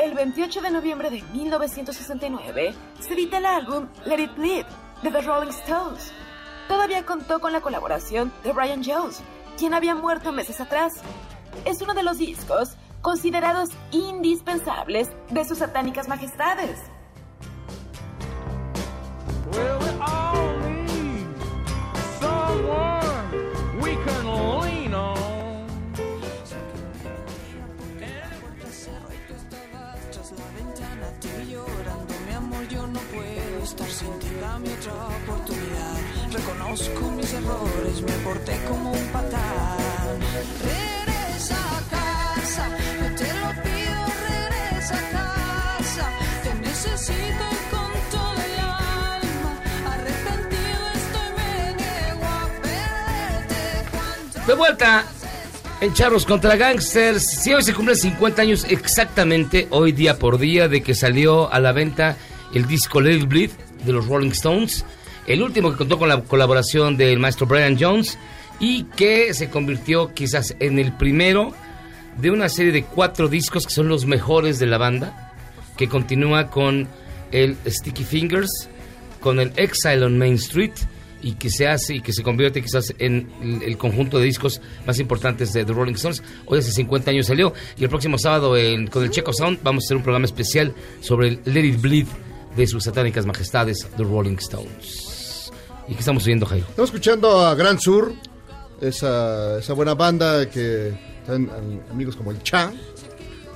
El 0.00 0.14
28 0.14 0.60
de 0.60 0.70
noviembre 0.70 1.10
de 1.10 1.20
1969 1.32 2.74
se 3.00 3.12
edita 3.14 3.38
el 3.38 3.46
álbum 3.46 3.88
Let 4.04 4.22
It 4.22 4.36
Bleed 4.36 4.66
de 5.02 5.10
The 5.10 5.20
Rolling 5.20 5.50
Stones. 5.50 6.12
Todavía 6.68 7.04
contó 7.04 7.40
con 7.40 7.52
la 7.52 7.60
colaboración 7.60 8.32
de 8.44 8.52
Brian 8.52 8.82
Jones, 8.84 9.20
quien 9.58 9.74
había 9.74 9.94
muerto 9.94 10.32
meses 10.32 10.60
atrás. 10.60 10.94
Es 11.64 11.82
uno 11.82 11.94
de 11.94 12.02
los 12.02 12.18
discos 12.18 12.76
considerados 13.00 13.70
indispensables 13.90 15.10
de 15.30 15.44
sus 15.44 15.58
satánicas 15.58 16.08
majestades. 16.08 16.78
Llorando, 31.48 32.14
mi 32.26 32.32
amor, 32.34 32.68
yo 32.68 32.86
no 32.86 33.00
puedo 33.00 33.41
estar 33.62 33.88
sin 33.88 34.18
ti. 34.18 34.26
Otra 34.26 34.92
oportunidad. 35.22 35.96
Reconozco 36.32 37.10
mis 37.12 37.32
errores, 37.32 38.02
me 38.02 38.12
porté 38.24 38.58
como 38.68 38.92
un 38.92 39.06
patán. 39.08 40.18
Regresa 40.62 41.56
a 41.56 41.82
casa, 41.90 42.68
yo 43.00 43.14
te 43.14 43.28
lo 43.40 43.50
pido, 43.62 44.02
regresa 44.28 44.94
a 44.94 45.10
casa. 45.10 46.08
Te 46.42 46.54
necesito 46.54 47.44
con 47.70 47.92
todo 48.10 48.42
el 48.46 48.60
alma. 48.60 49.52
Arrepentido 49.94 50.82
estoy, 50.94 51.30
me 51.36 51.74
niego 51.76 52.24
a 52.24 52.48
perderte. 52.62 53.60
Cuánto 53.92 54.46
De 54.46 54.54
vuelta 54.54 55.04
en 55.80 55.94
Charros 55.94 56.26
contra 56.26 56.56
Gangsters. 56.56 57.42
Sí, 57.42 57.52
hoy 57.52 57.62
se 57.62 57.74
cumplen 57.74 57.96
50 57.96 58.42
años 58.42 58.66
exactamente, 58.68 59.68
hoy 59.70 59.92
día 59.92 60.18
por 60.18 60.38
día, 60.38 60.68
de 60.68 60.82
que 60.82 60.94
salió 60.94 61.52
a 61.52 61.60
la 61.60 61.72
venta 61.72 62.16
el 62.54 62.66
disco 62.66 63.00
Let 63.00 63.24
Bleed 63.26 63.50
de 63.84 63.92
los 63.92 64.06
Rolling 64.06 64.30
Stones. 64.30 64.84
El 65.26 65.42
último 65.42 65.70
que 65.70 65.78
contó 65.78 65.98
con 65.98 66.08
la 66.08 66.20
colaboración 66.22 66.96
del 66.96 67.18
maestro 67.18 67.46
Brian 67.46 67.76
Jones 67.78 68.18
y 68.60 68.84
que 68.96 69.34
se 69.34 69.48
convirtió 69.50 70.12
quizás 70.14 70.54
en 70.60 70.78
el 70.78 70.92
primero 70.92 71.52
de 72.18 72.30
una 72.30 72.48
serie 72.48 72.72
de 72.72 72.84
cuatro 72.84 73.28
discos 73.28 73.66
que 73.66 73.72
son 73.72 73.88
los 73.88 74.04
mejores 74.06 74.58
de 74.58 74.66
la 74.66 74.78
banda, 74.78 75.32
que 75.76 75.88
continúa 75.88 76.48
con 76.50 76.88
el 77.30 77.56
Sticky 77.66 78.04
Fingers, 78.04 78.68
con 79.20 79.40
el 79.40 79.52
Exile 79.56 80.04
on 80.04 80.18
Main 80.18 80.34
Street 80.34 80.72
y 81.22 81.34
que 81.34 81.50
se 81.50 81.68
hace 81.68 81.94
y 81.94 82.00
que 82.00 82.12
se 82.12 82.24
convierte 82.24 82.60
quizás 82.60 82.92
en 82.98 83.30
el, 83.64 83.78
conjunto 83.78 84.18
de 84.18 84.24
discos 84.24 84.60
más 84.84 84.98
importantes 84.98 85.52
de 85.52 85.64
The 85.64 85.72
Rolling 85.72 85.94
Stones. 85.94 86.22
Hoy 86.46 86.58
hace 86.58 86.72
50 86.72 87.12
años 87.12 87.26
salió 87.26 87.54
y 87.78 87.84
el 87.84 87.88
próximo 87.88 88.18
sábado 88.18 88.56
en- 88.56 88.88
con 88.88 89.04
el 89.04 89.10
Checo 89.10 89.32
Sound 89.32 89.60
vamos 89.62 89.84
a 89.84 89.86
hacer 89.86 89.96
un 89.96 90.02
programa 90.02 90.26
especial 90.26 90.74
sobre 91.00 91.28
el 91.28 91.40
Let 91.44 91.76
Bleed 91.78 92.06
de 92.56 92.66
sus 92.66 92.84
satánicas 92.84 93.26
majestades, 93.26 93.86
The 93.96 94.04
Rolling 94.04 94.36
Stones. 94.38 95.50
¿Y 95.88 95.94
qué 95.94 96.00
estamos 96.00 96.24
oyendo, 96.24 96.46
Jairo? 96.46 96.66
Estamos 96.68 96.90
escuchando 96.90 97.40
a 97.46 97.54
Gran 97.54 97.80
Sur, 97.80 98.12
esa, 98.80 99.58
esa 99.58 99.72
buena 99.74 99.94
banda 99.94 100.48
que 100.48 100.88
están 101.20 101.50
am- 101.50 101.80
amigos 101.90 102.16
como 102.16 102.30
el 102.30 102.42
Cha. 102.42 102.72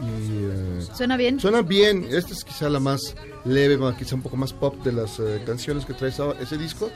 Y, 0.00 0.44
eh, 0.44 0.80
¿Suena 0.94 1.16
bien? 1.16 1.40
Suena 1.40 1.62
bien. 1.62 2.06
Esta 2.10 2.32
es 2.32 2.44
quizá 2.44 2.68
la 2.68 2.80
más 2.80 3.14
leve, 3.44 3.78
quizá 3.98 4.14
un 4.14 4.22
poco 4.22 4.36
más 4.36 4.52
pop 4.52 4.74
de 4.84 4.92
las 4.92 5.18
eh, 5.20 5.42
canciones 5.46 5.84
que 5.86 5.94
trae 5.94 6.10
esa- 6.10 6.32
ese 6.40 6.58
disco. 6.58 6.90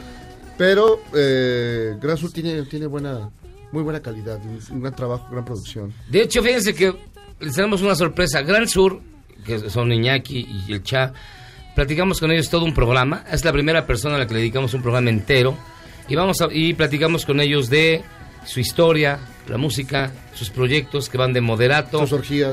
Pero 0.58 1.00
eh, 1.14 1.96
Gran 2.00 2.16
Sur 2.18 2.32
tiene, 2.32 2.62
tiene 2.64 2.86
buena, 2.86 3.30
muy 3.72 3.82
buena 3.82 4.00
calidad, 4.00 4.38
un, 4.44 4.60
un 4.70 4.80
gran 4.82 4.94
trabajo, 4.94 5.28
gran 5.30 5.44
producción. 5.44 5.92
De 6.10 6.22
hecho, 6.22 6.42
fíjense 6.42 6.74
que 6.74 6.94
les 7.40 7.54
tenemos 7.54 7.80
una 7.80 7.94
sorpresa. 7.94 8.42
Gran 8.42 8.68
Sur, 8.68 9.00
que 9.46 9.70
son 9.70 9.90
Iñaki 9.92 10.46
y 10.68 10.72
el 10.72 10.82
Cha, 10.82 11.14
platicamos 11.80 12.20
con 12.20 12.30
ellos 12.30 12.50
todo 12.50 12.66
un 12.66 12.74
programa. 12.74 13.24
Es 13.32 13.42
la 13.42 13.52
primera 13.54 13.86
persona 13.86 14.16
a 14.16 14.18
la 14.18 14.26
que 14.26 14.34
le 14.34 14.40
dedicamos 14.40 14.74
un 14.74 14.82
programa 14.82 15.08
entero. 15.08 15.56
Y, 16.10 16.14
vamos 16.14 16.42
a- 16.42 16.52
y 16.52 16.74
platicamos 16.74 17.24
con 17.24 17.40
ellos 17.40 17.70
de 17.70 18.02
su 18.44 18.60
historia, 18.60 19.18
la 19.48 19.56
música, 19.56 20.12
sus 20.34 20.50
proyectos 20.50 21.08
que 21.08 21.16
van 21.16 21.32
de 21.32 21.40
moderato 21.40 21.98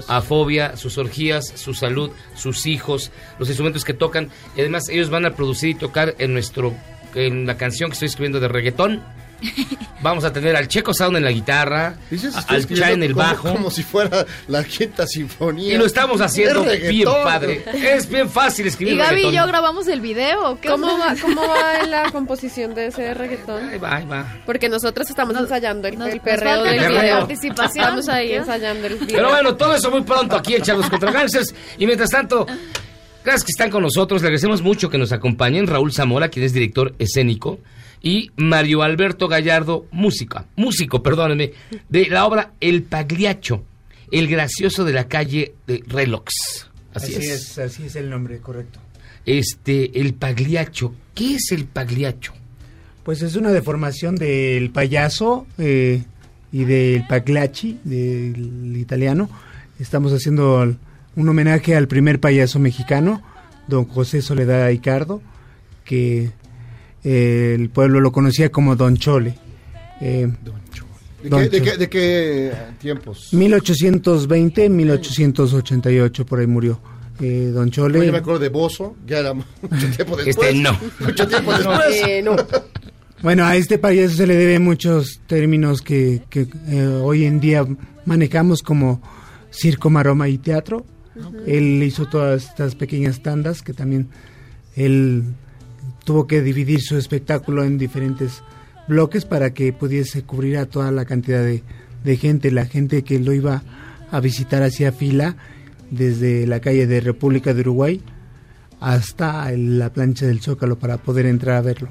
a 0.07 0.21
fobia, 0.21 0.77
sus 0.77 0.97
orgías, 0.97 1.45
su 1.45 1.73
salud, 1.73 2.09
sus 2.35 2.65
hijos, 2.67 3.11
los 3.37 3.49
instrumentos 3.49 3.83
que 3.83 3.93
tocan. 3.93 4.29
Y 4.55 4.61
además 4.61 4.87
ellos 4.87 5.09
van 5.09 5.25
a 5.25 5.31
producir 5.31 5.71
y 5.71 5.75
tocar 5.75 6.15
en 6.19 6.31
nuestro 6.31 6.73
en 7.13 7.45
la 7.45 7.57
canción 7.57 7.89
que 7.89 7.95
estoy 7.95 8.05
escribiendo 8.07 8.39
de 8.39 8.47
reggaetón. 8.47 9.03
Vamos 10.01 10.23
a 10.23 10.31
tener 10.31 10.55
al 10.55 10.67
Checo 10.67 10.93
Sound 10.93 11.17
en 11.17 11.23
la 11.23 11.31
guitarra, 11.31 11.95
al 12.47 12.67
Cha 12.67 12.91
en 12.91 13.03
el 13.03 13.13
como- 13.13 13.25
bajo. 13.25 13.51
Como 13.53 13.71
si 13.71 13.83
fuera 13.83 14.25
la 14.47 14.63
quinta 14.63 15.07
sinfonía. 15.07 15.73
Y 15.73 15.77
lo 15.77 15.85
estamos 15.85 16.21
haciendo 16.21 16.63
Es 16.69 16.87
bien 16.89 17.07
padre. 17.23 17.63
Es 17.73 18.07
bien 18.07 18.29
fácil 18.29 18.67
escribir 18.67 18.93
¿Y 18.93 18.97
Gaby 18.97 19.27
y 19.27 19.31
yo 19.33 19.47
grabamos 19.47 19.87
el 19.87 20.01
video? 20.01 20.59
¿Qué 20.61 20.69
¿Cómo 20.69 20.87
va, 20.99 21.15
¿Cómo 21.21 21.41
va 21.47 21.83
la 21.87 22.11
composición 22.11 22.75
de 22.75 22.87
ese 22.87 23.13
reggaetón? 23.13 23.69
Ahí 23.69 23.77
va, 23.79 23.95
ahí 23.97 24.05
va. 24.05 24.37
Porque 24.45 24.69
nosotros 24.69 25.09
estamos 25.09 25.35
ensayando 25.35 25.87
el, 25.87 25.95
el 25.95 25.99
nos 25.99 26.09
perreo 26.19 26.63
falta 26.63 26.71
del 26.71 26.91
video. 26.91 27.17
participación. 27.19 27.83
Estamos 27.85 28.09
ahí 28.09 28.33
ensayando 28.33 28.87
el 28.87 28.93
video. 28.95 29.15
Pero 29.15 29.29
bueno, 29.29 29.55
todo 29.55 29.75
eso 29.75 29.89
muy 29.91 30.01
pronto 30.03 30.35
aquí 30.35 30.55
en 30.55 30.61
Charlos 30.61 30.89
contra 30.89 31.11
Gangsters. 31.11 31.53
Y 31.77 31.85
mientras 31.85 32.09
tanto, 32.11 32.45
gracias 33.23 33.43
que 33.43 33.51
están 33.51 33.69
con 33.71 33.81
nosotros. 33.83 34.21
Le 34.21 34.27
agradecemos 34.27 34.61
mucho 34.61 34.89
que 34.89 34.97
nos 34.97 35.11
acompañen 35.11 35.65
Raúl 35.67 35.91
Zamora, 35.91 36.29
quien 36.29 36.45
es 36.45 36.53
director 36.53 36.93
escénico, 36.99 37.59
y 38.01 38.31
Mario 38.35 38.83
Alberto 38.83 39.27
Gallardo, 39.27 39.85
música, 39.91 40.45
músico, 40.55 41.01
perdónenme, 41.03 41.53
de 41.89 42.07
la 42.07 42.25
obra 42.25 42.53
El 42.59 42.83
Pagliacho, 42.83 43.63
el 44.11 44.27
gracioso 44.27 44.85
de 44.85 44.93
la 44.93 45.07
calle 45.07 45.55
de 45.65 45.83
Relox. 45.87 46.69
Así, 46.93 47.15
Así, 47.15 47.25
es. 47.27 47.31
es. 47.31 47.57
así 47.59 47.85
es 47.85 47.95
el 47.95 48.09
nombre, 48.09 48.39
correcto. 48.39 48.79
Este, 49.25 49.99
el 49.99 50.13
Pagliacho. 50.13 50.93
¿Qué 51.13 51.35
es 51.35 51.51
el 51.51 51.65
Pagliacho? 51.65 52.33
Pues 53.03 53.21
es 53.21 53.35
una 53.35 53.51
deformación 53.51 54.15
del 54.15 54.69
payaso 54.69 55.47
eh, 55.57 56.03
y 56.51 56.65
del 56.65 57.07
pagliacci, 57.07 57.79
del 57.85 58.75
italiano. 58.75 59.29
Estamos 59.79 60.11
haciendo 60.11 60.75
un 61.15 61.29
homenaje 61.29 61.75
al 61.77 61.87
primer 61.87 62.19
payaso 62.19 62.59
mexicano, 62.59 63.23
don 63.67 63.85
José 63.85 64.21
Soledad 64.21 64.63
Aicardo, 64.63 65.21
que 65.85 66.31
eh, 67.09 67.55
el 67.57 67.69
pueblo 67.69 67.99
lo 68.01 68.11
conocía 68.11 68.49
como 68.51 68.75
Don 68.75 68.97
Chole. 68.97 69.35
Eh, 70.01 70.27
¿De 71.23 71.29
Don 71.29 71.41
qué, 71.41 71.49
de 71.49 71.57
Chole. 71.59 71.71
qué- 71.71 71.77
de 71.77 71.89
qué 71.89 72.51
tiempos? 72.79 73.33
1820, 73.33 74.69
1888, 74.69 76.25
por 76.25 76.39
ahí 76.39 76.47
murió. 76.47 76.79
Eh, 77.19 77.49
don 77.53 77.71
Chole. 77.71 78.05
Yo 78.05 78.11
me 78.11 78.19
acuerdo 78.19 78.39
de 78.39 78.49
Bozo, 78.49 78.95
ya 79.07 79.19
era 79.19 79.33
mucho 79.33 79.47
tiempo 79.95 80.15
después. 80.15 80.49
Este 80.49 80.53
no. 80.61 80.77
Mucho 80.99 81.27
tiempo 81.27 81.51
después. 81.51 81.79
Eh, 82.07 82.21
no. 82.23 82.35
Bueno, 83.23 83.45
a 83.45 83.55
este 83.55 83.79
payaso 83.79 84.15
se 84.17 84.27
le 84.27 84.35
debe 84.35 84.59
muchos 84.59 85.21
términos 85.25 85.81
que, 85.81 86.21
que, 86.29 86.47
eh, 86.67 86.85
hoy 87.01 87.25
en 87.25 87.39
día 87.39 87.65
manejamos 88.05 88.61
como 88.61 89.01
circo, 89.49 89.89
maroma 89.89 90.29
y 90.29 90.37
teatro. 90.37 90.85
Él 91.47 91.81
hizo 91.81 92.05
todas 92.05 92.45
estas 92.45 92.75
pequeñas 92.75 93.23
tandas 93.23 93.63
que 93.63 93.73
también 93.73 94.07
él 94.75 95.23
tuvo 96.07 96.25
que 96.25 96.41
dividir 96.41 96.79
su 96.79 96.95
espectáculo 96.95 97.65
en 97.65 97.77
diferentes 97.77 98.41
bloques 98.87 99.25
para 99.25 99.53
que 99.53 99.73
pudiese 99.73 100.23
cubrir 100.23 100.57
a 100.57 100.65
toda 100.65 100.89
la 100.89 101.03
cantidad 101.03 101.43
de, 101.43 101.63
de 102.05 102.15
gente, 102.15 102.49
la 102.49 102.65
gente 102.65 103.03
que 103.03 103.19
lo 103.19 103.33
iba 103.33 103.61
a 104.09 104.21
visitar 104.21 104.63
hacía 104.63 104.93
fila 104.93 105.35
desde 105.91 106.47
la 106.47 106.61
calle 106.61 106.87
de 106.87 107.01
República 107.01 107.53
de 107.53 107.59
Uruguay 107.59 108.01
hasta 108.79 109.51
la 109.51 109.91
plancha 109.91 110.25
del 110.25 110.39
Zócalo 110.39 110.79
para 110.79 110.97
poder 110.97 111.25
entrar 111.25 111.57
a 111.57 111.61
verlo. 111.61 111.89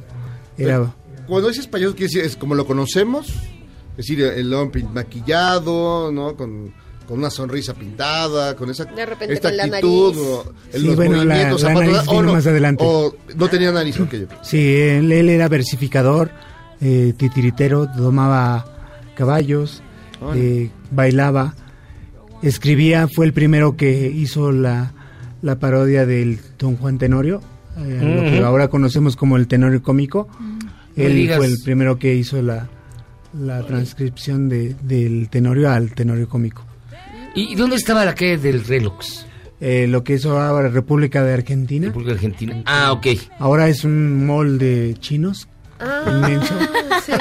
Era 0.56 0.94
Cuando 1.26 1.48
dices 1.48 1.66
payaso, 1.66 1.92
decir, 1.92 2.22
es 2.22 2.38
como 2.38 2.54
lo 2.54 2.66
conocemos, 2.66 3.28
es 3.28 3.96
decir, 3.98 4.22
el 4.22 4.54
hombre 4.54 4.82
maquillado, 4.94 6.10
¿no? 6.10 6.36
Con, 6.36 6.72
con 7.06 7.18
una 7.18 7.30
sonrisa 7.30 7.72
pintada, 7.74 8.56
con 8.56 8.70
esa 8.70 8.84
De 8.84 9.06
repente 9.06 9.34
esta 9.34 9.48
con 9.48 9.56
la 9.56 9.64
actitud, 9.64 10.14
nariz. 10.14 10.20
o 10.28 10.52
Sí, 10.72 10.86
los 10.86 10.96
bueno, 10.96 11.16
la- 11.16 11.24
movimientos, 11.24 11.62
la 11.62 11.74
nariz 11.74 11.96
o 12.08 12.22
no, 12.22 12.32
más 12.32 12.46
adelante. 12.46 12.84
o 12.86 13.16
no 13.36 13.48
tenía 13.48 13.72
nariz, 13.72 13.98
ok. 14.00 14.14
Sí, 14.42 14.58
él, 14.76 15.12
él 15.12 15.28
era 15.28 15.48
versificador, 15.48 16.30
eh, 16.80 17.14
titiritero, 17.16 17.86
domaba 17.86 18.64
caballos, 19.16 19.82
eh, 20.34 20.70
bailaba, 20.90 21.54
escribía, 22.42 23.08
fue 23.08 23.26
el 23.26 23.32
primero 23.32 23.76
que 23.76 24.08
hizo 24.10 24.52
la, 24.52 24.92
la 25.42 25.58
parodia 25.58 26.06
del 26.06 26.38
Don 26.58 26.76
Juan 26.76 26.98
Tenorio, 26.98 27.40
eh, 27.78 28.00
lo 28.02 28.22
que 28.30 28.42
ahora 28.44 28.68
conocemos 28.68 29.16
como 29.16 29.36
el 29.36 29.46
Tenorio 29.46 29.82
cómico. 29.82 30.28
me 30.96 31.04
Él 31.06 31.30
fue 31.36 31.46
el 31.46 31.58
primero 31.64 31.98
que 31.98 32.14
hizo 32.14 32.40
la, 32.42 32.68
la 33.38 33.62
transcripción 33.66 34.48
de, 34.48 34.74
del 34.82 35.28
Tenorio 35.30 35.70
al 35.70 35.92
Tenorio 35.94 36.28
cómico. 36.28 36.64
¿Y 37.36 37.54
dónde 37.54 37.76
estaba 37.76 38.04
la 38.04 38.14
calle 38.14 38.38
del 38.38 38.64
Relux? 38.64 39.26
Eh, 39.60 39.86
lo 39.88 40.02
que 40.04 40.14
hizo 40.14 40.38
ahora 40.38 40.68
República 40.68 41.22
de 41.22 41.32
Argentina. 41.32 41.86
República 41.86 42.12
Argentina. 42.12 42.62
Ah, 42.66 42.92
ok. 42.92 43.06
Ahora 43.38 43.68
es 43.68 43.84
un 43.84 44.26
mall 44.26 44.58
de 44.58 44.96
chinos. 45.00 45.48
Inmenso. 46.06 46.54
sí. 47.04 47.12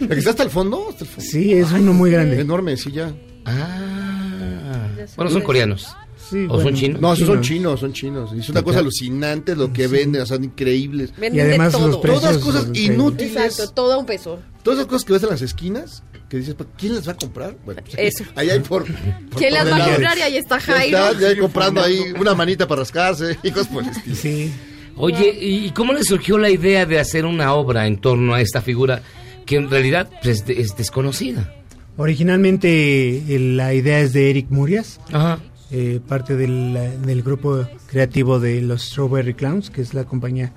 ¿La 0.00 0.08
que 0.08 0.18
está 0.18 0.30
hasta 0.30 0.42
el 0.44 0.50
fondo? 0.50 0.86
Hasta 0.88 1.04
el 1.04 1.10
fondo. 1.10 1.30
Sí, 1.30 1.52
es 1.52 1.70
uno 1.72 1.92
muy 1.92 2.10
grande. 2.10 2.40
Enorme, 2.40 2.76
sí, 2.76 2.92
ya. 2.92 3.12
Ah. 3.44 4.86
Bueno, 5.16 5.30
son 5.30 5.42
coreanos. 5.42 5.88
Sí, 6.30 6.46
¿O 6.48 6.60
son 6.60 6.74
chinos? 6.74 7.00
No, 7.00 7.12
esos 7.14 7.26
son 7.26 7.40
chinos, 7.40 7.80
son 7.80 7.92
chinos. 7.92 8.30
Y 8.36 8.40
es 8.40 8.48
una 8.50 8.62
cosa 8.62 8.80
alucinante 8.80 9.56
lo 9.56 9.72
que 9.72 9.86
venden, 9.86 10.20
o 10.22 10.26
sea, 10.26 10.36
increíbles. 10.36 11.12
Venden 11.16 11.36
Y 11.36 11.40
además 11.40 11.72
de 11.72 11.78
todo. 11.78 11.88
los 11.88 12.00
Todas 12.02 12.20
precios 12.20 12.44
cosas 12.44 12.62
son 12.64 12.76
inútiles. 12.76 13.36
Exacto, 13.36 13.72
todo 13.72 13.92
a 13.94 13.98
un 13.98 14.06
peso. 14.06 14.38
Todas 14.62 14.80
esas 14.80 14.88
cosas 14.90 15.04
que 15.06 15.12
ves 15.14 15.22
en 15.22 15.28
las 15.30 15.42
esquinas, 15.42 16.02
que 16.28 16.36
dices, 16.38 16.54
"¿Pero 16.56 16.70
¿quién 16.76 16.94
las 16.94 17.08
va 17.08 17.12
a 17.12 17.16
comprar? 17.16 17.56
Bueno, 17.64 17.80
pues, 17.84 17.96
Eso. 17.98 18.24
Ahí 18.34 18.50
hay 18.50 18.60
por... 18.60 18.84
por 18.84 19.38
¿Quién 19.38 19.54
las 19.54 19.70
va 19.70 19.76
a 19.76 19.84
comprar? 19.88 20.18
Y 20.18 20.22
ahí 20.22 20.36
está 20.36 20.58
Ya 20.58 20.64
Jairo. 20.64 20.98
está, 20.98 21.20
ya 21.20 21.28
hay 21.28 21.36
comprando 21.38 21.82
ahí 21.82 22.00
una 22.20 22.34
manita 22.34 22.66
para 22.68 22.80
rascarse 22.80 23.38
y 23.42 23.50
cosas 23.50 23.68
por 23.68 23.82
el 23.84 23.90
estilo. 23.90 24.16
Sí. 24.16 24.52
Oye, 24.96 25.36
¿y 25.40 25.70
cómo 25.70 25.92
le 25.92 26.02
surgió 26.02 26.38
la 26.38 26.50
idea 26.50 26.84
de 26.84 26.98
hacer 26.98 27.24
una 27.24 27.54
obra 27.54 27.86
en 27.86 27.98
torno 27.98 28.34
a 28.34 28.40
esta 28.40 28.60
figura 28.62 29.00
que 29.46 29.56
en 29.56 29.70
realidad 29.70 30.08
pues, 30.22 30.44
es 30.48 30.76
desconocida? 30.76 31.54
Originalmente 31.96 33.22
la 33.38 33.74
idea 33.74 34.00
es 34.00 34.12
de 34.12 34.30
Eric 34.30 34.46
Murias, 34.50 35.00
Ajá. 35.12 35.38
eh, 35.70 36.00
parte 36.06 36.36
del, 36.36 36.76
del 37.04 37.22
grupo 37.22 37.66
creativo 37.86 38.40
de 38.40 38.60
los 38.60 38.82
Strawberry 38.82 39.34
Clowns, 39.34 39.70
que 39.70 39.80
es 39.82 39.94
la 39.94 40.04
compañía 40.04 40.52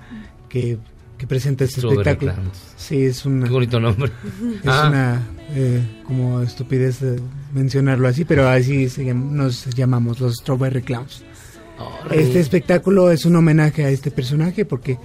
que, 0.48 0.78
que 1.22 1.26
presenta 1.28 1.62
este 1.62 1.76
Strawberry 1.78 2.00
espectáculo. 2.00 2.32
Clowns. 2.34 2.58
Sí, 2.76 3.04
es 3.04 3.24
una, 3.24 3.46
Qué 3.46 3.52
bonito 3.52 3.78
nombre. 3.78 4.10
es 4.64 4.66
Ah. 4.68 4.88
una 4.88 5.22
eh, 5.54 5.80
como 6.04 6.42
estupidez 6.42 6.98
mencionarlo 7.54 8.08
así, 8.08 8.24
pero 8.24 8.48
así 8.48 8.88
se 8.88 9.14
nos 9.14 9.66
llamamos 9.66 10.18
los 10.18 10.34
Strawberry 10.38 10.82
Clowns. 10.82 11.22
Este 12.10 12.40
espectáculo 12.40 13.12
es 13.12 13.24
un 13.24 13.36
homenaje 13.36 13.84
a 13.84 13.90
este 13.90 14.10
personaje 14.10 14.64
porque 14.64 14.98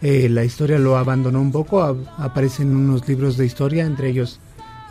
eh, 0.00 0.30
la 0.30 0.42
historia 0.42 0.78
lo 0.78 0.96
abandonó 0.96 1.42
un 1.42 1.52
poco. 1.52 1.82
a- 1.82 1.94
aparecen 2.16 2.74
unos 2.74 3.06
libros 3.06 3.36
de 3.36 3.44
historia, 3.44 3.84
entre 3.84 4.08
ellos 4.08 4.40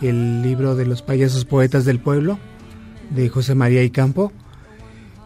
el 0.03 0.43
libro 0.43 0.75
de 0.75 0.85
los 0.85 1.01
payasos 1.01 1.43
poetas 1.43 1.85
del 1.85 1.99
pueblo 1.99 2.37
de 3.09 3.29
José 3.29 3.55
María 3.55 3.81
y 3.83 3.89
Campo. 3.89 4.31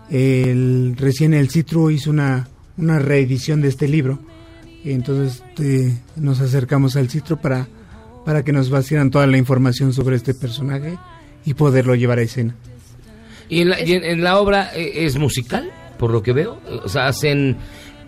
El, 0.09 0.95
recién 0.97 1.33
el 1.33 1.49
Citru 1.49 1.89
hizo 1.89 2.09
una, 2.09 2.47
una 2.77 2.99
reedición 2.99 3.59
de 3.61 3.67
este 3.67 3.89
libro. 3.89 4.19
Entonces 4.93 5.43
eh, 5.59 5.97
nos 6.15 6.41
acercamos 6.41 6.95
al 6.95 7.09
Citru 7.09 7.37
para, 7.37 7.67
para 8.25 8.43
que 8.43 8.51
nos 8.51 8.69
vaciaran 8.69 9.11
toda 9.11 9.27
la 9.27 9.37
información 9.37 9.93
sobre 9.93 10.15
este 10.15 10.33
personaje 10.33 10.97
y 11.45 11.53
poderlo 11.53 11.95
llevar 11.95 12.19
a 12.19 12.23
escena. 12.23 12.55
¿Y 13.49 13.61
en 13.61 13.69
la, 13.69 13.81
y 13.81 13.93
en 13.93 14.23
la 14.23 14.39
obra 14.39 14.71
eh, 14.75 15.05
es 15.05 15.17
musical, 15.17 15.71
por 15.99 16.11
lo 16.11 16.23
que 16.23 16.33
veo? 16.33 16.59
O 16.83 16.89
sea, 16.89 17.07
hacen... 17.07 17.57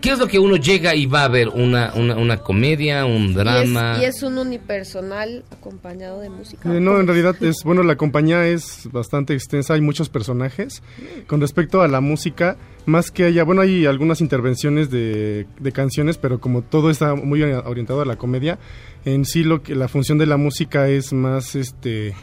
¿Qué 0.00 0.10
es 0.10 0.18
lo 0.18 0.28
que 0.28 0.38
uno 0.38 0.56
llega 0.56 0.94
y 0.94 1.06
va 1.06 1.24
a 1.24 1.28
ver? 1.28 1.48
¿Una, 1.48 1.92
una, 1.94 2.16
una 2.16 2.36
comedia, 2.38 3.04
un 3.04 3.34
drama? 3.34 3.94
Y 3.94 3.96
es, 3.96 4.02
y 4.02 4.04
es 4.04 4.22
un 4.22 4.38
unipersonal 4.38 5.44
acompañado 5.50 6.20
de 6.20 6.30
música. 6.30 6.72
Eh, 6.72 6.80
no, 6.80 7.00
en 7.00 7.06
realidad 7.06 7.36
es, 7.42 7.56
bueno, 7.64 7.82
la 7.82 7.96
compañía 7.96 8.46
es 8.46 8.88
bastante 8.92 9.34
extensa, 9.34 9.74
hay 9.74 9.80
muchos 9.80 10.08
personajes. 10.08 10.82
Con 11.26 11.40
respecto 11.40 11.82
a 11.82 11.88
la 11.88 12.00
música, 12.00 12.56
más 12.86 13.10
que 13.10 13.24
haya, 13.24 13.42
bueno, 13.42 13.62
hay 13.62 13.86
algunas 13.86 14.20
intervenciones 14.20 14.90
de, 14.90 15.46
de 15.58 15.72
canciones, 15.72 16.16
pero 16.16 16.40
como 16.40 16.62
todo 16.62 16.90
está 16.90 17.14
muy 17.14 17.42
orientado 17.42 18.00
a 18.00 18.04
la 18.04 18.16
comedia, 18.16 18.58
en 19.04 19.24
sí 19.24 19.42
lo 19.42 19.62
que 19.62 19.74
la 19.74 19.88
función 19.88 20.18
de 20.18 20.26
la 20.26 20.36
música 20.36 20.88
es 20.88 21.12
más 21.12 21.54
este 21.56 22.14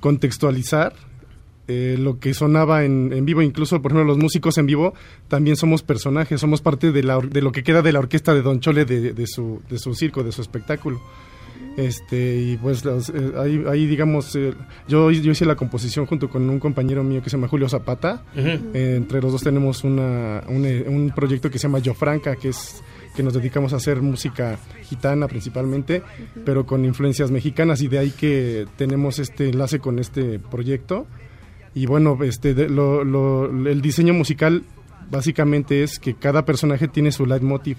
contextualizar 0.00 0.92
eh, 1.68 1.96
lo 1.98 2.18
que 2.18 2.34
sonaba 2.34 2.84
en, 2.84 3.12
en 3.12 3.24
vivo, 3.24 3.42
incluso 3.42 3.80
por 3.80 3.92
ejemplo 3.92 4.04
los 4.12 4.18
músicos 4.18 4.58
en 4.58 4.66
vivo 4.66 4.94
también 5.28 5.56
somos 5.56 5.82
personajes, 5.82 6.40
somos 6.40 6.60
parte 6.60 6.90
de, 6.90 7.02
la, 7.02 7.18
de 7.20 7.42
lo 7.42 7.52
que 7.52 7.62
queda 7.62 7.82
de 7.82 7.92
la 7.92 8.00
orquesta 8.00 8.34
de 8.34 8.42
Don 8.42 8.60
Chole 8.60 8.84
de, 8.84 9.12
de 9.12 9.26
su, 9.26 9.60
de 9.68 9.78
su 9.78 9.94
circo, 9.94 10.24
de 10.24 10.32
su 10.32 10.42
espectáculo. 10.42 11.00
Este, 11.76 12.40
y 12.40 12.56
pues 12.56 12.84
los, 12.84 13.08
eh, 13.10 13.32
ahí, 13.36 13.64
ahí, 13.68 13.86
digamos, 13.86 14.34
eh, 14.34 14.52
yo, 14.88 15.12
yo 15.12 15.30
hice 15.30 15.44
la 15.44 15.54
composición 15.54 16.06
junto 16.06 16.28
con 16.28 16.48
un 16.50 16.58
compañero 16.58 17.04
mío 17.04 17.22
que 17.22 17.30
se 17.30 17.36
llama 17.36 17.46
Julio 17.46 17.68
Zapata. 17.68 18.24
Eh, 18.34 18.94
entre 18.96 19.22
los 19.22 19.30
dos 19.30 19.42
tenemos 19.42 19.84
una, 19.84 20.42
un, 20.48 20.64
eh, 20.66 20.84
un 20.88 21.12
proyecto 21.14 21.50
que 21.50 21.58
se 21.58 21.68
llama 21.68 21.78
Yo 21.78 21.94
Franca, 21.94 22.34
que 22.34 22.48
es 22.48 22.82
que 23.14 23.22
nos 23.22 23.32
dedicamos 23.32 23.72
a 23.72 23.76
hacer 23.76 24.02
música 24.02 24.58
gitana 24.82 25.28
principalmente, 25.28 26.02
pero 26.44 26.66
con 26.66 26.84
influencias 26.84 27.30
mexicanas 27.30 27.80
y 27.80 27.88
de 27.88 27.98
ahí 27.98 28.10
que 28.10 28.66
tenemos 28.76 29.18
este 29.20 29.48
enlace 29.48 29.78
con 29.78 29.98
este 30.00 30.38
proyecto. 30.38 31.06
Y 31.74 31.86
bueno, 31.86 32.18
este, 32.22 32.54
de- 32.54 32.68
lo- 32.68 33.04
lo- 33.04 33.46
el 33.68 33.80
diseño 33.82 34.14
musical 34.14 34.62
básicamente 35.10 35.82
es 35.82 35.98
que 35.98 36.14
cada 36.14 36.44
personaje 36.44 36.88
tiene 36.88 37.12
su 37.12 37.24
leitmotiv. 37.26 37.76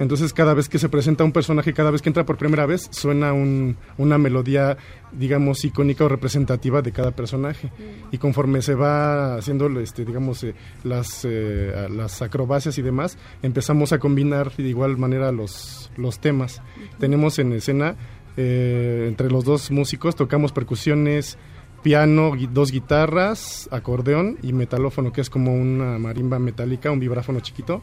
Entonces 0.00 0.32
cada 0.32 0.54
vez 0.54 0.68
que 0.68 0.78
se 0.80 0.88
presenta 0.88 1.22
un 1.22 1.30
personaje, 1.30 1.72
cada 1.72 1.92
vez 1.92 2.02
que 2.02 2.08
entra 2.08 2.26
por 2.26 2.36
primera 2.36 2.66
vez, 2.66 2.88
suena 2.90 3.32
un- 3.32 3.76
una 3.96 4.18
melodía, 4.18 4.76
digamos, 5.12 5.64
icónica 5.64 6.04
o 6.04 6.08
representativa 6.08 6.82
de 6.82 6.90
cada 6.90 7.12
personaje. 7.12 7.70
Y 8.10 8.18
conforme 8.18 8.60
se 8.62 8.74
va 8.74 9.36
haciendo, 9.36 9.68
este, 9.80 10.04
digamos, 10.04 10.42
eh, 10.42 10.54
las, 10.82 11.24
eh, 11.24 11.86
las 11.90 12.22
acrobacias 12.22 12.76
y 12.78 12.82
demás, 12.82 13.16
empezamos 13.42 13.92
a 13.92 13.98
combinar 14.00 14.50
de 14.56 14.64
igual 14.68 14.96
manera 14.98 15.30
los, 15.30 15.92
los 15.96 16.18
temas. 16.18 16.60
Tenemos 16.98 17.38
en 17.38 17.52
escena, 17.52 17.94
eh, 18.36 19.06
entre 19.08 19.30
los 19.30 19.44
dos 19.44 19.70
músicos, 19.70 20.16
tocamos 20.16 20.50
percusiones, 20.52 21.38
piano, 21.82 22.32
dos 22.52 22.70
guitarras, 22.70 23.68
acordeón 23.70 24.38
y 24.42 24.52
metalófono, 24.52 25.12
que 25.12 25.20
es 25.20 25.30
como 25.30 25.54
una 25.54 25.98
marimba 25.98 26.38
metálica, 26.38 26.90
un 26.90 27.00
vibráfono 27.00 27.40
chiquito. 27.40 27.82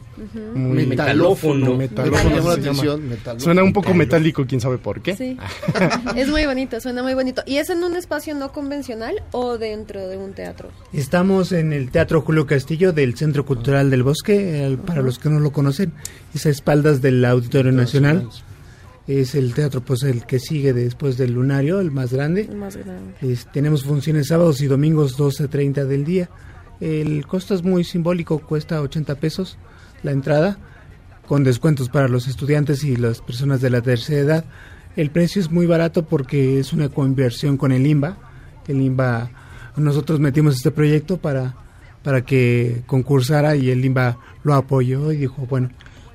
Muy- 0.54 0.86
Metalófono. 0.86 1.76
metalófono 1.76 2.54
se 2.54 2.60
llama. 2.62 2.82
Suena 3.38 3.62
un 3.62 3.72
poco 3.72 3.94
metálico, 3.94 4.44
quién 4.46 4.60
sabe 4.60 4.78
por 4.78 5.00
qué. 5.02 5.16
Sí. 5.16 5.36
es 6.16 6.28
muy 6.28 6.46
bonito, 6.46 6.80
suena 6.80 7.02
muy 7.02 7.14
bonito. 7.14 7.42
¿Y 7.46 7.56
es 7.58 7.70
en 7.70 7.84
un 7.84 7.94
espacio 7.96 8.34
no 8.34 8.52
convencional 8.52 9.22
o 9.32 9.58
dentro 9.58 10.08
de 10.08 10.16
un 10.16 10.32
teatro? 10.32 10.70
Estamos 10.92 11.52
en 11.52 11.72
el 11.72 11.90
Teatro 11.90 12.22
Julio 12.22 12.46
Castillo 12.46 12.92
del 12.92 13.16
Centro 13.16 13.44
Cultural 13.44 13.90
del 13.90 14.02
Bosque, 14.02 14.66
eh, 14.66 14.78
para 14.86 15.02
los 15.02 15.18
que 15.18 15.28
no 15.28 15.40
lo 15.40 15.52
conocen, 15.52 15.92
es 16.34 16.46
a 16.46 16.50
espaldas 16.50 17.02
del 17.02 17.24
Auditorio 17.24 17.72
Nacional. 17.72 18.28
Es 19.10 19.34
el 19.34 19.54
teatro 19.54 19.80
pues 19.80 20.02
el 20.04 20.24
que 20.24 20.38
sigue 20.38 20.72
después 20.72 21.16
del 21.16 21.32
Lunario, 21.32 21.80
el 21.80 21.90
más 21.90 22.12
grande. 22.12 22.42
El 22.42 22.56
más 22.56 22.76
grande. 22.76 23.14
Es- 23.22 23.46
tenemos 23.52 23.82
funciones 23.84 24.28
sábados 24.28 24.60
y 24.60 24.66
domingos 24.66 25.16
12.30 25.18 25.84
del 25.86 26.04
día. 26.04 26.30
El 26.80 27.26
costo 27.26 27.54
es 27.54 27.62
muy 27.62 27.84
simbólico, 27.84 28.38
cuesta 28.38 28.80
80 28.80 29.16
pesos 29.16 29.58
la 30.02 30.12
entrada, 30.12 30.58
con 31.26 31.44
descuentos 31.44 31.88
para 31.88 32.08
los 32.08 32.26
estudiantes 32.28 32.84
y 32.84 32.96
las 32.96 33.20
personas 33.20 33.60
de 33.60 33.70
la 33.70 33.82
tercera 33.82 34.20
edad. 34.20 34.44
El 34.96 35.10
precio 35.10 35.40
es 35.42 35.50
muy 35.50 35.66
barato 35.66 36.06
porque 36.06 36.58
es 36.58 36.72
una 36.72 36.88
conversión 36.88 37.56
con 37.56 37.72
el 37.72 37.86
IMBA. 37.86 38.16
El 38.66 38.80
IMBA, 38.80 39.30
nosotros 39.76 40.20
metimos 40.20 40.56
este 40.56 40.70
proyecto 40.70 41.16
para, 41.18 41.54
para 42.02 42.24
que 42.24 42.82
concursara 42.86 43.56
y 43.56 43.70
el 43.70 43.84
IMBA 43.84 44.18
lo 44.42 44.54
apoyó 44.54 45.12
y 45.12 45.16
dijo, 45.18 45.46
bueno, 45.46 45.70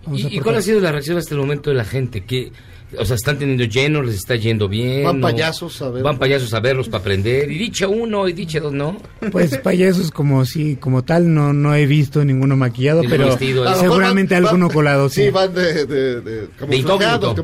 vamos 0.06 0.26
a 0.26 0.30
¿Y, 0.30 0.40
cuál 0.40 0.56
ha 0.56 0.62
sido 0.62 0.80
la 0.80 0.92
reacción 0.92 1.18
hasta 1.18 1.34
el 1.36 1.42
momento 1.42 1.70
de 1.70 1.76
la 1.76 1.86
gente? 1.86 2.24
Que 2.26 2.52
O 3.00 3.06
sea, 3.06 3.16
están 3.16 3.38
teniendo 3.38 3.64
lleno, 3.66 4.02
les 4.02 4.16
está 4.16 4.36
yendo 4.36 4.68
bien. 4.68 5.04
Van 5.04 5.22
payasos 5.22 5.82
a 5.82 5.86
verlos. 5.86 6.04
Van 6.04 6.18
payasos 6.20 6.54
a 6.54 6.60
verlos 6.60 6.88
para 6.90 7.02
aprender. 7.02 7.52
Y 7.52 7.58
dicha 7.58 7.88
uno 7.88 8.28
y 8.28 8.34
dicha 8.34 8.60
dos, 8.60 8.74
¿no? 8.74 8.98
Pues 9.32 9.58
payasos 9.64 10.12
como 10.12 10.46
sí, 10.46 10.78
como 10.80 11.04
tal, 11.04 11.34
no, 11.34 11.54
no 11.54 11.74
he 11.76 11.86
visto 11.86 12.24
ninguno 12.26 12.56
maquillado, 12.56 13.02
pero 13.10 13.26
vestido, 13.28 13.66
¿eh? 13.70 13.76
Seguramente 13.80 14.34
van- 14.36 14.46
alguno 14.46 14.68
van- 14.68 14.74
colado, 14.76 15.10
sí. 15.10 15.24
Sí, 15.26 15.30
van 15.30 15.54
de, 15.54 15.86
de, 15.86 16.22
de, 16.22 16.48
camuflajeados, 16.58 17.36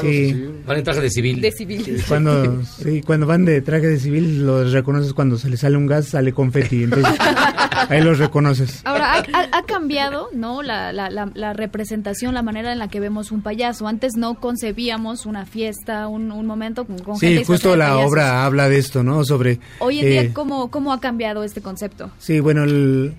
Sí. 0.00 0.30
sí. 0.32 0.50
Van 0.66 0.76
en 0.78 0.84
traje 0.84 1.00
de 1.00 1.10
civil. 1.10 1.40
De 1.40 1.52
civil. 1.52 2.02
Cuando, 2.08 2.62
sí, 2.64 3.00
cuando 3.02 3.26
van 3.26 3.44
de 3.44 3.60
traje 3.62 3.86
de 3.86 3.98
civil, 3.98 4.44
los 4.46 4.72
reconoces 4.72 5.12
cuando 5.12 5.38
se 5.38 5.48
les 5.48 5.60
sale 5.60 5.76
un 5.76 5.86
gas, 5.86 6.06
sale 6.08 6.32
confeti, 6.32 6.84
entonces 6.84 7.12
ahí 7.88 8.00
los 8.02 8.18
reconoces. 8.18 8.80
Ahora, 8.84 9.14
ha, 9.14 9.18
ha- 9.18 9.58
ha 9.58 9.62
cambiado, 9.64 10.28
¿no? 10.34 10.62
La, 10.62 10.92
la, 10.92 11.10
la, 11.10 11.30
la 11.34 11.52
representación, 11.52 12.34
la 12.34 12.42
manera 12.42 12.72
en 12.72 12.78
la 12.78 12.88
que 12.88 13.00
vemos 13.00 13.30
un 13.32 13.42
payaso. 13.42 13.86
Antes 13.88 14.12
no 14.16 14.34
concebíamos 14.40 14.99
una 15.26 15.46
fiesta, 15.46 16.06
un, 16.08 16.30
un 16.32 16.46
momento 16.46 16.84
con, 16.84 16.98
con 16.98 17.18
gente 17.18 17.26
Sí, 17.26 17.38
disfrazada 17.38 17.46
justo 17.56 17.76
la 17.76 17.98
obra 17.98 18.44
habla 18.44 18.68
de 18.68 18.78
esto, 18.78 19.02
¿no? 19.02 19.24
Sobre... 19.24 19.58
Hoy 19.80 20.00
en 20.00 20.06
eh, 20.06 20.10
día, 20.10 20.34
¿cómo, 20.34 20.70
¿cómo 20.70 20.92
ha 20.92 21.00
cambiado 21.00 21.42
este 21.44 21.60
concepto? 21.60 22.10
Sí, 22.18 22.40
bueno, 22.40 22.64
el- 22.64 23.14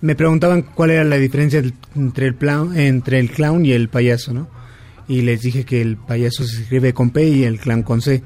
me 0.00 0.14
preguntaban 0.14 0.62
cuál 0.62 0.90
era 0.90 1.04
la 1.04 1.16
diferencia 1.16 1.62
entre 1.94 2.26
el, 2.26 2.34
clown, 2.36 2.76
entre 2.78 3.18
el 3.18 3.30
clown 3.30 3.64
y 3.64 3.72
el 3.72 3.88
payaso, 3.88 4.32
¿no? 4.34 4.48
Y 5.08 5.22
les 5.22 5.40
dije 5.42 5.64
que 5.64 5.80
el 5.80 5.96
payaso 5.96 6.44
se 6.44 6.62
escribe 6.62 6.92
con 6.92 7.10
P 7.10 7.28
y 7.28 7.44
el 7.44 7.58
clown 7.60 7.82
con 7.82 8.02
C. 8.02 8.22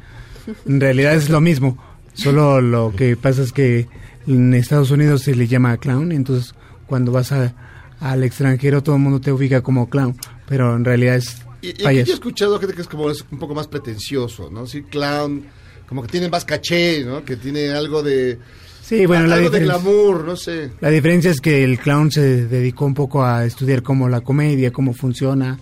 En 0.66 0.80
realidad 0.80 1.14
es 1.14 1.28
lo 1.30 1.40
mismo, 1.40 1.78
solo 2.14 2.60
lo 2.60 2.92
que 2.96 3.16
pasa 3.16 3.42
es 3.42 3.52
que 3.52 3.86
en 4.26 4.52
Estados 4.54 4.90
Unidos 4.90 5.22
se 5.22 5.34
le 5.34 5.46
llama 5.46 5.76
clown, 5.76 6.10
entonces 6.12 6.54
cuando 6.86 7.12
vas 7.12 7.32
a- 7.32 7.54
al 8.00 8.24
extranjero 8.24 8.82
todo 8.82 8.96
el 8.96 9.02
mundo 9.02 9.20
te 9.20 9.30
ubica 9.30 9.60
como 9.62 9.88
clown, 9.90 10.16
pero 10.48 10.74
en 10.74 10.84
realidad 10.84 11.16
es 11.16 11.42
Y, 11.62 11.68
y 11.68 11.70
aquí 11.72 11.82
payaso. 11.84 12.06
yo 12.06 12.12
he 12.12 12.14
escuchado 12.14 12.58
gente 12.58 12.74
que 12.74 12.82
es 12.82 12.88
como 12.88 13.10
es 13.10 13.24
un 13.30 13.38
poco 13.38 13.54
más 13.54 13.66
pretencioso, 13.68 14.50
¿no? 14.50 14.66
Sí, 14.66 14.82
clown, 14.82 15.44
como 15.88 16.02
que 16.02 16.08
tiene 16.08 16.28
más 16.28 16.44
caché, 16.44 17.04
¿no? 17.04 17.24
Que 17.24 17.36
tiene 17.36 17.70
algo 17.70 18.02
de... 18.02 18.38
Sí, 18.82 19.06
bueno, 19.06 19.26
la 19.26 19.36
algo 19.36 19.50
de 19.50 19.60
diferencia- 19.60 19.82
glamour, 19.82 20.24
no 20.24 20.36
sé. 20.36 20.70
La 20.80 20.90
diferencia 20.90 21.30
es 21.30 21.40
que 21.40 21.62
el 21.62 21.78
clown 21.78 22.10
se 22.10 22.46
dedicó 22.46 22.86
un 22.86 22.94
poco 22.94 23.22
a 23.24 23.44
estudiar 23.44 23.82
cómo 23.82 24.08
la 24.08 24.20
comedia, 24.22 24.72
cómo 24.72 24.94
funciona, 24.94 25.58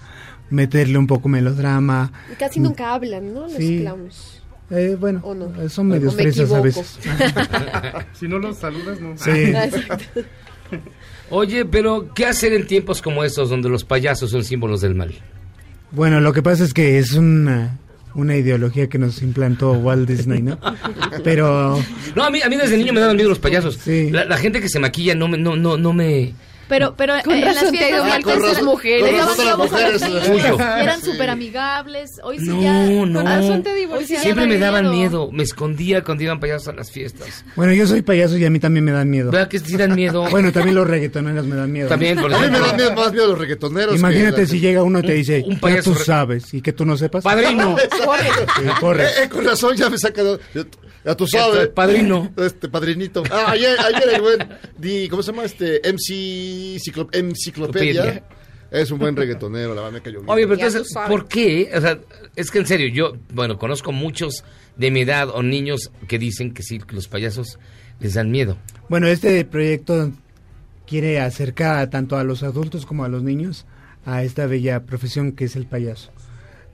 meterle 0.50 0.96
un 0.98 1.06
poco 1.06 1.28
melodrama. 1.28 2.10
Y 2.32 2.36
Casi 2.36 2.58
nunca 2.60 2.94
hablan, 2.94 3.34
¿no? 3.34 3.40
Los 3.42 3.52
Sí. 3.52 3.80
clowns. 3.80 4.40
Eh, 4.70 4.96
bueno, 5.00 5.22
son 5.70 5.88
medios 5.88 6.12
¿O 6.12 6.16
me 6.16 6.22
fresas 6.24 6.52
a 6.52 6.60
veces. 6.60 6.98
si 8.12 8.28
no 8.28 8.38
los 8.38 8.56
saludas, 8.58 9.00
no. 9.00 9.16
Sí. 9.16 9.30
Ah. 10.70 10.76
Oye, 11.30 11.64
pero 11.64 12.12
¿qué 12.14 12.26
hacer 12.26 12.52
en 12.52 12.66
tiempos 12.66 13.00
como 13.02 13.24
estos 13.24 13.48
donde 13.50 13.68
los 13.70 13.84
payasos 13.84 14.30
son 14.30 14.44
símbolos 14.44 14.80
del 14.82 14.94
mal? 14.94 15.14
Bueno, 15.90 16.20
lo 16.20 16.32
que 16.32 16.42
pasa 16.42 16.64
es 16.64 16.74
que 16.74 16.98
es 16.98 17.14
una, 17.14 17.78
una 18.14 18.36
ideología 18.36 18.88
que 18.88 18.98
nos 18.98 19.22
implantó 19.22 19.72
Walt 19.72 20.08
Disney, 20.08 20.42
¿no? 20.42 20.58
Pero 21.24 21.82
No, 22.14 22.24
a 22.24 22.30
mí, 22.30 22.40
a 22.42 22.48
mí 22.48 22.56
desde 22.56 22.76
niño 22.76 22.92
me 22.92 23.00
daban 23.00 23.16
miedo 23.16 23.28
los 23.28 23.38
payasos. 23.38 23.78
La, 23.86 24.24
la 24.24 24.36
gente 24.36 24.60
que 24.60 24.68
se 24.68 24.78
maquilla 24.78 25.14
no 25.14 25.28
me... 25.28 25.38
No, 25.38 25.56
no, 25.56 25.76
no 25.76 25.92
me... 25.92 26.34
Pero, 26.68 26.94
pero 26.96 27.14
Con 27.24 27.34
en 27.34 27.44
las 27.46 27.70
fiestas 27.70 28.04
mal 28.06 28.22
con 28.22 28.42
las 28.42 28.62
mujeres. 28.62 29.10
eran 30.80 31.00
Sí. 31.00 31.10
súper 31.10 31.30
amigables. 31.30 32.20
Hoy 32.22 32.38
sí 32.38 32.46
No, 32.48 32.60
ya. 32.62 32.72
no. 33.06 33.20
Con 33.20 33.26
razón 33.26 33.62
te 33.62 33.74
divorciaron. 33.74 34.22
Siempre 34.22 34.46
me 34.46 34.58
daban 34.58 34.90
miedo. 34.90 35.30
Me 35.32 35.42
escondía 35.42 36.04
cuando 36.04 36.24
iban 36.24 36.40
payasos 36.40 36.68
a 36.68 36.72
las 36.72 36.90
fiestas. 36.90 37.44
bueno, 37.56 37.72
yo 37.72 37.86
soy 37.86 38.02
payaso 38.02 38.36
y 38.36 38.44
a 38.44 38.50
mí 38.50 38.58
también 38.60 38.84
me 38.84 38.92
dan 38.92 39.08
miedo. 39.08 39.30
¿Verdad 39.30 39.48
que 39.48 39.58
sí 39.58 39.76
dan 39.76 39.94
miedo? 39.94 40.24
Bueno, 40.30 40.52
también 40.52 40.74
los 40.76 40.86
reggaetoneros 40.86 41.46
me 41.46 41.56
dan 41.56 41.72
miedo. 41.72 41.88
También, 41.88 42.18
por 42.20 42.32
A 42.32 42.38
mí 42.38 42.46
me 42.50 42.58
dan 42.60 42.76
miedo- 42.76 42.94
más 42.94 43.12
miedo 43.12 43.26
los 43.28 43.38
reggaetoneros. 43.38 43.96
Imagínate 43.96 44.46
si 44.46 44.60
llega 44.60 44.82
uno 44.82 44.98
y 44.98 45.02
te 45.02 45.08
Un- 45.12 45.14
dice, 45.14 45.42
un 45.46 45.54
ya 45.54 45.60
payaso 45.60 45.92
tú 45.92 45.98
sabes, 45.98 46.52
y 46.54 46.60
que 46.60 46.72
tú 46.72 46.84
no 46.84 46.96
sepas. 46.96 47.24
Padrino. 47.24 47.76
Sí, 47.78 48.62
corre. 48.80 49.04
Eh, 49.04 49.08
eh, 49.24 49.28
con 49.28 49.44
razón 49.44 49.76
ya 49.76 49.88
me 49.90 49.98
saca... 49.98 50.22
de- 50.22 50.38
Ya 51.04 51.14
tú 51.16 51.26
sabes. 51.26 51.68
Padrino. 51.68 52.30
Este, 52.36 52.68
padrinito. 52.68 53.22
Ah, 53.30 53.46
ayer, 53.52 53.78
ayer 53.80 54.08
el 54.14 54.20
buen... 54.20 54.48
Di, 54.76 55.08
¿Cómo 55.08 55.22
se 55.22 55.32
llama? 55.32 55.44
Este, 55.44 55.80
MC... 55.84 56.12
Ciclo- 56.78 57.08
Enciclopedia. 57.12 58.24
Es 58.70 58.90
un 58.90 58.98
buen 58.98 59.16
reggaetonero, 59.16 59.70
la 59.74 59.80
verdad 59.80 59.92
me 59.92 60.02
cayó 60.02 60.18
bien. 60.20 60.30
Oye, 60.30 60.46
pero 60.46 60.58
Ya 60.60 60.66
entonces. 60.66 60.92
¿por 61.08 61.26
qué? 61.26 61.70
O 61.74 61.80
sea, 61.80 61.98
es 62.36 62.50
que 62.50 62.58
en 62.58 62.66
serio, 62.66 62.88
yo, 62.88 63.16
bueno, 63.32 63.58
conozco 63.58 63.92
muchos 63.92 64.44
de 64.76 64.90
mi 64.90 65.00
edad 65.00 65.30
o 65.30 65.42
niños 65.42 65.90
que 66.06 66.18
dicen 66.18 66.52
que 66.52 66.62
sí, 66.62 66.78
que 66.78 66.94
los 66.94 67.08
payasos 67.08 67.58
les 67.98 68.12
dan 68.14 68.30
miedo. 68.30 68.58
Bueno, 68.90 69.06
este 69.06 69.42
proyecto 69.46 70.12
quiere 70.86 71.18
acercar 71.20 71.78
a 71.78 71.88
tanto 71.90 72.16
a 72.16 72.24
los 72.24 72.42
adultos 72.42 72.84
como 72.84 73.04
a 73.04 73.08
los 73.08 73.22
niños 73.22 73.64
a 74.04 74.22
esta 74.22 74.46
bella 74.46 74.84
profesión 74.84 75.32
que 75.32 75.44
es 75.46 75.56
el 75.56 75.66
payaso. 75.66 76.10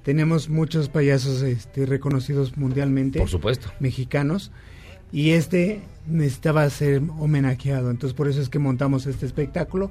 Tenemos 0.03 0.49
muchos 0.51 0.89
payasos 0.89 1.43
este, 1.43 1.87
reconocidos 1.87 2.57
mundialmente, 2.57 3.19
Por 3.21 3.29
supuesto. 3.31 3.73
mexicanos, 3.81 4.51
y 5.15 5.31
este 5.31 5.81
necesitaba 6.07 6.69
ser 6.69 7.01
homenajeado. 7.19 7.91
Entonces 7.91 8.15
por 8.15 8.29
eso 8.29 8.43
es 8.43 8.49
que 8.51 8.59
montamos 8.59 9.07
este 9.07 9.25
espectáculo 9.25 9.91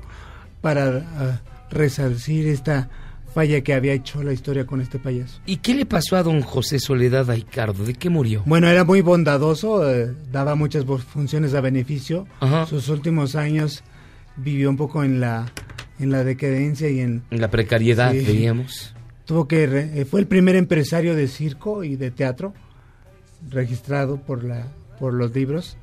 para 0.62 0.98
ah, 1.18 1.42
resarcir 1.72 2.48
esta 2.48 2.90
falla 3.34 3.62
que 3.62 3.74
había 3.74 3.94
hecho 3.94 4.22
la 4.22 4.32
historia 4.32 4.68
con 4.68 4.80
este 4.80 5.00
payaso. 5.00 5.40
¿Y 5.48 5.58
qué 5.58 5.74
le 5.74 5.88
pasó 5.88 6.18
a 6.18 6.22
don 6.24 6.42
José 6.42 6.78
Soledad 6.78 7.32
Aicardo? 7.32 7.84
¿De 7.84 7.96
qué 7.96 8.10
murió? 8.12 8.44
Bueno, 8.46 8.68
era 8.68 8.84
muy 8.84 9.02
bondadoso, 9.02 9.90
eh, 9.92 10.14
daba 10.32 10.54
muchas 10.54 10.86
funciones 10.86 11.56
a 11.56 11.62
beneficio. 11.62 12.28
Ajá. 12.40 12.68
Sus 12.68 12.90
últimos 12.90 13.36
años 13.36 13.84
vivió 14.38 14.70
un 14.70 14.78
poco 14.78 15.04
en 15.04 15.20
la 15.20 15.52
en 16.00 16.12
la 16.12 16.24
decadencia 16.24 16.90
y 16.90 17.00
en 17.00 17.24
En 17.32 17.40
la 17.42 17.50
precariedad, 17.50 18.12
Sí. 18.12 18.24
veíamos. 18.26 18.94
tuvo 19.26 19.48
que 19.48 19.66
re- 19.68 20.02
eh, 20.02 20.06
fue 20.06 20.20
el 20.20 20.28
primer 20.28 20.56
empresario 20.56 21.16
de 21.16 21.28
circo 21.28 21.84
y 21.84 21.96
de 21.96 22.12
teatro 22.12 22.54
registrado 23.50 24.18
por 24.18 24.44
la 24.44 24.68
por 25.04 25.14
los 25.14 25.36
libros 25.36 25.76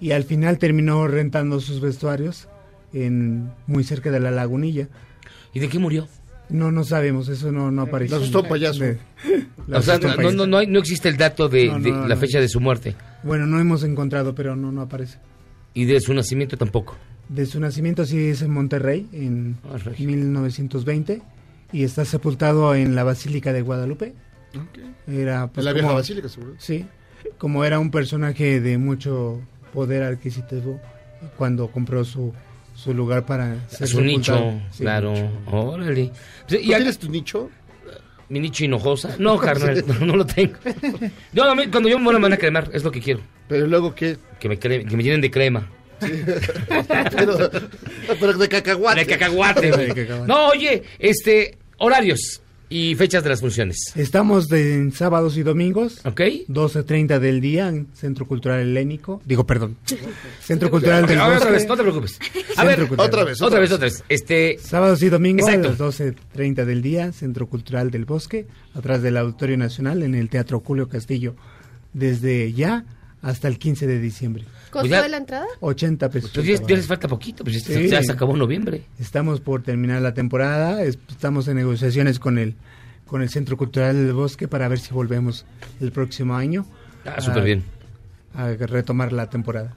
y 0.00 0.10
al 0.10 0.24
final 0.24 0.58
terminó 0.58 1.06
rentando 1.06 1.60
sus 1.60 1.80
vestuarios 1.80 2.48
en 2.92 3.52
muy 3.68 3.84
cerca 3.84 4.10
de 4.10 4.18
la 4.18 4.32
lagunilla. 4.32 4.88
¿Y 5.52 5.60
de 5.60 5.68
qué 5.68 5.78
murió? 5.78 6.08
No, 6.48 6.72
no 6.72 6.82
sabemos, 6.82 7.28
eso 7.28 7.52
no, 7.52 7.70
no 7.70 7.82
apareció. 7.82 8.16
Le 8.18 8.24
asustó 8.24 8.42
payaso. 8.42 8.80
De- 8.84 8.98
O 9.72 9.80
sea, 9.82 9.98
no, 9.98 10.16
payaso. 10.16 10.32
no, 10.36 10.46
no, 10.48 10.56
hay- 10.58 10.66
no 10.66 10.80
existe 10.80 11.08
el 11.08 11.16
dato 11.16 11.48
de, 11.48 11.68
No, 11.68 11.78
de 11.78 11.92
no, 11.92 12.08
la 12.08 12.16
no. 12.16 12.20
fecha 12.20 12.40
de 12.40 12.48
su 12.48 12.58
muerte. 12.58 12.96
Bueno, 13.22 13.46
no 13.46 13.60
hemos 13.60 13.84
encontrado, 13.84 14.34
pero 14.34 14.56
no, 14.56 14.72
no 14.72 14.80
aparece. 14.82 15.18
Y 15.74 15.84
de 15.84 16.00
su 16.00 16.12
nacimiento 16.12 16.56
tampoco. 16.56 16.96
De 17.28 17.46
su 17.46 17.60
nacimiento 17.60 18.04
sí 18.04 18.18
es 18.26 18.42
en 18.42 18.50
Monterrey, 18.50 19.08
en 19.12 19.58
Ah, 19.72 19.76
regio. 19.78 20.08
1920, 20.08 21.22
y 21.72 21.84
está 21.84 22.04
sepultado 22.04 22.74
en 22.74 22.96
la 22.96 23.04
Basílica 23.04 23.52
de 23.52 23.62
Guadalupe. 23.62 24.12
Era, 25.06 25.46
pues, 25.48 25.58
En 25.58 25.64
la 25.66 25.72
vieja 25.72 25.86
como- 25.88 25.98
basílica, 26.00 26.28
seguro. 26.28 26.54
Sí, 26.58 26.84
como 27.38 27.64
era 27.64 27.78
un 27.78 27.90
personaje 27.90 28.60
de 28.60 28.78
mucho 28.78 29.40
poder 29.72 30.02
adquisitivo, 30.02 30.80
cuando 31.36 31.68
compró 31.68 32.04
su, 32.04 32.32
su 32.74 32.94
lugar 32.94 33.26
para 33.26 33.68
ser 33.68 33.88
su 33.88 34.00
nicho. 34.00 34.54
Sí, 34.70 34.82
claro. 34.82 35.12
nicho. 35.12 35.30
Órale. 35.50 36.10
¿Tú 36.46 36.56
Y 36.56 36.72
a- 36.72 36.76
tienes 36.76 36.98
tu 36.98 37.08
nicho? 37.10 37.50
¿Mi 38.28 38.40
nicho 38.40 38.64
hinojosa? 38.64 39.16
No, 39.18 39.36
carnal, 39.38 39.84
no, 40.00 40.06
no 40.06 40.16
lo 40.16 40.26
tengo. 40.26 40.54
Yo, 41.32 41.44
a 41.50 41.54
mí, 41.54 41.66
cuando 41.68 41.88
yo 41.88 41.98
me 41.98 42.04
muera 42.04 42.18
me 42.18 42.24
van 42.24 42.32
a 42.32 42.36
cremar, 42.38 42.70
es 42.72 42.82
lo 42.82 42.90
que 42.90 43.00
quiero. 43.00 43.20
Pero 43.48 43.66
luego, 43.66 43.94
¿qué? 43.94 44.16
Que 44.40 44.48
me, 44.48 44.58
cre- 44.58 44.88
que 44.88 44.96
me 44.96 45.02
llenen 45.02 45.20
de 45.20 45.30
crema. 45.30 45.68
pero, 47.16 47.50
pero 48.20 48.32
de 48.34 48.48
cacahuate. 48.48 49.00
De 49.00 49.06
cacahuate, 49.06 49.70
güey. 49.70 49.86
De 49.88 49.94
cacahuate. 49.94 50.26
No, 50.26 50.48
oye, 50.48 50.82
este, 50.98 51.58
horarios 51.78 52.40
y 52.68 52.94
fechas 52.94 53.22
de 53.22 53.30
las 53.30 53.40
funciones. 53.40 53.92
Estamos 53.94 54.48
de 54.48 54.74
en 54.74 54.92
sábados 54.92 55.36
y 55.36 55.42
domingos, 55.42 56.00
¿Ok? 56.04 56.20
12.30 56.48 57.18
del 57.18 57.40
día 57.40 57.68
en 57.68 57.88
Centro 57.94 58.26
Cultural 58.26 58.60
Helénico. 58.60 59.20
Digo, 59.24 59.46
perdón. 59.46 59.76
Centro 60.40 60.70
Cultural 60.70 61.06
del 61.06 61.20
A 61.20 61.28
ver, 61.28 61.38
otra 61.38 61.50
vez, 61.50 61.68
no 61.68 61.76
te 61.76 61.82
preocupes. 61.82 62.18
A 62.56 62.64
ver, 62.64 62.78
Cultural. 62.86 63.06
otra 63.08 63.24
vez. 63.24 63.42
otra 63.42 63.60
vez, 63.60 63.72
otra 63.72 63.84
vez. 63.86 64.04
Este, 64.08 64.58
Sábados 64.58 65.02
y 65.02 65.08
domingos 65.08 65.48
Exacto. 65.48 65.68
a 65.84 65.86
las 65.86 65.98
12.30 66.00 66.64
del 66.64 66.82
día, 66.82 67.12
Centro 67.12 67.46
Cultural 67.46 67.90
del 67.90 68.04
Bosque, 68.04 68.46
atrás 68.74 69.02
del 69.02 69.16
Auditorio 69.16 69.56
Nacional, 69.56 70.02
en 70.02 70.14
el 70.14 70.28
Teatro 70.28 70.60
Julio 70.64 70.88
Castillo, 70.88 71.34
desde 71.92 72.52
ya 72.52 72.84
hasta 73.22 73.48
el 73.48 73.58
15 73.58 73.86
de 73.86 74.00
diciembre. 74.00 74.44
¿Costo 74.80 74.88
ya- 74.88 75.02
de 75.02 75.08
la 75.08 75.16
entrada? 75.18 75.46
80 75.60 76.10
pesos. 76.10 76.30
pues 76.34 76.46
ya, 76.46 76.54
ya 76.66 76.76
les 76.76 76.86
falta 76.86 77.08
poquito, 77.08 77.44
pues 77.44 77.62
Sí. 77.62 77.88
ya 77.88 78.02
se 78.02 78.12
acabó 78.12 78.36
noviembre. 78.36 78.82
Estamos 78.98 79.40
por 79.40 79.62
terminar 79.62 80.02
la 80.02 80.14
temporada, 80.14 80.82
es- 80.82 80.98
estamos 81.08 81.48
en 81.48 81.56
negociaciones 81.56 82.18
con 82.18 82.38
el 82.38 82.54
con 83.06 83.20
el 83.22 83.28
Centro 83.28 83.56
Cultural 83.56 83.94
del 83.94 84.14
Bosque 84.14 84.48
para 84.48 84.66
ver 84.66 84.78
si 84.80 84.92
volvemos 84.92 85.44
el 85.80 85.92
próximo 85.92 86.34
año. 86.34 86.66
Ah, 87.04 87.20
súper 87.20 87.44
bien. 87.44 87.62
A 88.34 88.48
retomar 88.48 89.12
la 89.12 89.28
temporada. 89.30 89.72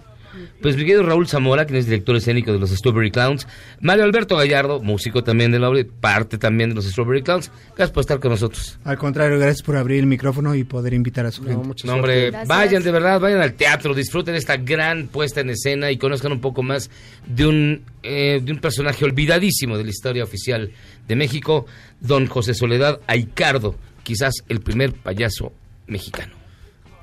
Pues 0.62 0.76
mi 0.76 0.84
querido 0.84 1.04
Raúl 1.04 1.28
Zamora, 1.28 1.66
quien 1.66 1.78
es 1.80 1.86
director 1.86 2.16
escénico 2.16 2.52
de 2.52 2.60
los 2.60 2.70
Strawberry 2.72 3.12
Clowns. 3.12 3.48
Mario 3.82 4.04
Alberto 4.04 4.36
Gallardo, 4.38 4.80
músico 4.82 5.24
también 5.24 5.52
de 5.52 5.60
la 5.60 5.70
obra, 5.70 5.80
y 5.80 5.84
parte 5.84 6.38
también 6.38 6.70
de 6.70 6.76
los 6.76 6.86
Strawberry 6.86 7.22
Clowns. 7.24 7.52
Gracias 7.70 7.92
por 7.92 8.02
estar 8.02 8.20
con 8.20 8.32
nosotros. 8.32 8.80
Al 8.84 8.98
contrario, 8.98 9.38
gracias 9.40 9.62
por 9.62 9.76
abrir 9.78 10.00
el 10.00 10.08
micrófono 10.08 10.56
y 10.56 10.64
poder 10.64 10.94
invitar 10.94 11.26
a 11.26 11.32
su 11.32 11.44
No, 11.44 11.64
gente. 11.64 11.88
No, 11.88 11.94
hombre, 11.94 12.32
Gracias. 12.32 12.48
vayan 12.48 12.84
de 12.84 12.92
verdad, 12.92 13.20
vayan 13.20 13.42
al 13.42 13.54
teatro, 13.54 13.94
disfruten 13.94 14.36
esta 14.36 14.58
gran 14.58 15.08
puesta 15.08 15.42
en 15.42 15.50
escena 15.50 15.92
y 15.92 15.98
conozcan 15.98 16.32
un 16.32 16.42
poco 16.42 16.64
más 16.64 16.90
de 17.26 17.46
un, 17.46 17.82
eh, 18.04 18.40
de 18.44 18.52
un 18.52 18.60
personaje 18.60 19.04
olvidadísimo 19.06 19.78
de 19.78 19.84
la 19.84 19.90
historia 19.90 20.24
oficial 20.24 20.72
de 21.08 21.16
México, 21.16 21.66
don 22.00 22.28
José 22.28 22.54
Soledad 22.54 23.00
Aicardo, 23.08 23.76
quizás 24.04 24.34
el 24.50 24.62
primer 24.62 24.94
payaso 24.94 25.52
mexicano. 25.88 26.37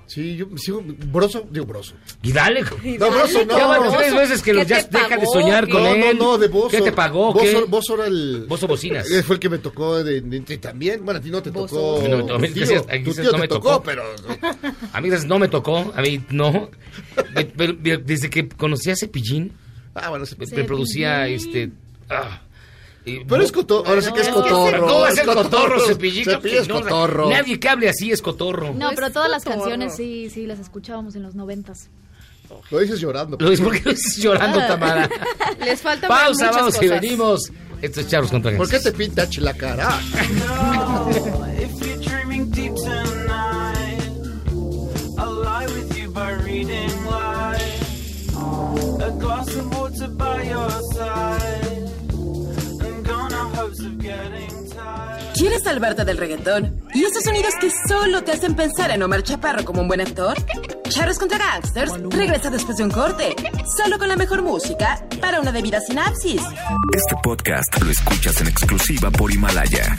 Sí, 0.06 0.36
yo 0.36 0.46
sigo. 0.56 0.82
Broso, 0.84 1.46
digo 1.50 1.66
broso. 1.66 1.94
Y 2.22 2.32
dale. 2.32 2.62
No, 2.62 3.10
broso, 3.10 3.44
no. 3.44 3.56
Ya 3.56 3.66
van 3.66 3.96
tres 3.96 4.14
veces 4.14 4.42
que 4.42 4.50
¿Qué 4.50 4.56
lo- 4.58 4.62
ya 4.62 4.86
te 4.88 4.98
deja 4.98 5.16
de 5.16 5.26
soñar 5.26 5.68
con 5.68 5.82
no, 5.82 5.88
él. 5.94 6.18
No, 6.18 6.24
no, 6.32 6.38
de 6.38 6.48
Bozo. 6.48 6.68
¿Qué 6.68 6.80
te 6.82 6.92
pagó? 6.92 7.32
Bozo, 7.32 7.44
¿Qué? 7.44 7.64
Bozo 7.68 7.94
era 7.94 8.06
el... 8.06 8.46
Bozo 8.48 8.66
Bocinas. 8.66 9.08
Fue 9.26 9.36
el 9.36 9.40
que 9.40 9.48
me 9.48 9.58
tocó 9.58 10.02
de, 10.04 10.20
también. 10.60 11.04
Bueno, 11.04 11.20
a 11.20 11.22
ti 11.22 11.30
no 11.30 11.42
te 11.42 11.50
tocó. 11.50 12.02
No, 12.08 12.34
a 12.34 12.38
mí 12.38 12.48
no 13.32 13.38
me 13.38 13.48
tocó, 13.48 13.82
pero... 13.82 14.02
A 14.92 15.00
mí 15.00 15.10
dices, 15.10 15.26
no 15.26 15.38
me 15.38 15.48
tocó, 15.48 15.92
a 15.94 16.00
mí 16.02 16.24
no. 16.30 16.70
Pero- 17.56 17.74
desde 18.04 18.30
que 18.30 18.48
conocí 18.48 18.90
a 18.90 18.96
Cepillín, 18.96 19.52
Ah, 19.94 20.10
bueno, 20.10 20.24
me, 20.38 20.46
me 20.56 20.64
producía 20.64 21.28
este. 21.28 21.70
ah, 22.10 22.42
Pero 23.04 23.42
es 23.42 23.52
cotorro, 23.52 23.86
ahora 23.86 24.00
sí 24.00 24.12
que 24.12 24.20
es 24.22 24.28
No, 24.28 24.34
cotorro. 24.34 24.86
¿Cómo 24.86 25.00
va 25.00 25.06
a 25.06 25.10
es 25.10 25.14
ser 25.16 25.26
cotorro, 25.26 25.98
que 25.98 26.58
es 26.58 26.68
cotorro. 26.68 27.28
Nadie 27.28 27.60
que 27.60 27.68
hable 27.68 27.88
así 27.88 28.10
es 28.10 28.22
cotorro. 28.22 28.72
No, 28.72 28.90
pero 28.94 29.10
todas 29.10 29.30
las 29.30 29.44
canciones 29.44 29.94
sí, 29.94 30.30
sí, 30.30 30.46
las 30.46 30.58
escuchábamos 30.58 31.14
en 31.14 31.22
los 31.22 31.34
noventas. 31.34 31.90
Lo 32.70 32.78
dices 32.78 33.00
llorando. 33.00 33.36
Lo 33.40 33.50
dices 33.50 33.64
porque 33.64 33.82
lo 33.84 33.90
dices 33.92 34.16
llorando, 34.16 34.58
Tamara. 34.60 35.08
Les 35.64 35.80
falta 35.80 36.08
Pausa, 36.08 36.50
vamos 36.50 36.80
y 36.80 36.88
venimos. 36.88 37.50
Esto 37.82 38.00
es 38.00 38.08
Charlos 38.08 38.30
contra 38.30 38.56
¿Por 38.56 38.68
qué 38.68 38.78
te 38.78 38.92
pintas 38.92 39.36
la 39.38 39.52
cara? 39.54 39.88
If 41.58 41.86
you're 41.86 41.98
dreaming 41.98 42.50
deep 42.50 42.74
tonight, 42.74 44.08
I'll 45.18 45.42
lie 45.42 45.66
with 45.66 45.98
you 45.98 46.08
by 46.10 46.32
reading 46.44 46.90
lies. 47.04 48.30
A 49.02 49.10
glass 49.18 49.54
of 49.56 49.78
water 49.78 50.08
by 50.08 50.42
your 50.44 50.70
salvarte 55.64 56.04
del 56.04 56.18
reggaetón? 56.18 56.82
¿Y 56.92 57.04
esos 57.04 57.24
sonidos 57.24 57.54
que 57.58 57.70
solo 57.88 58.22
te 58.22 58.32
hacen 58.32 58.54
pensar 58.54 58.90
en 58.90 59.02
Omar 59.02 59.22
Chaparro 59.22 59.64
como 59.64 59.80
un 59.80 59.88
buen 59.88 60.02
actor? 60.02 60.36
Charros 60.90 61.18
contra 61.18 61.38
Gangsters 61.38 61.92
regresa 62.10 62.50
después 62.50 62.76
de 62.76 62.84
un 62.84 62.90
corte, 62.90 63.34
solo 63.76 63.98
con 63.98 64.08
la 64.08 64.16
mejor 64.16 64.42
música 64.42 65.02
para 65.20 65.40
una 65.40 65.50
debida 65.50 65.80
sinapsis. 65.80 66.42
Este 66.92 67.16
podcast 67.22 67.82
lo 67.82 67.90
escuchas 67.90 68.40
en 68.42 68.48
exclusiva 68.48 69.10
por 69.10 69.32
Himalaya. 69.32 69.96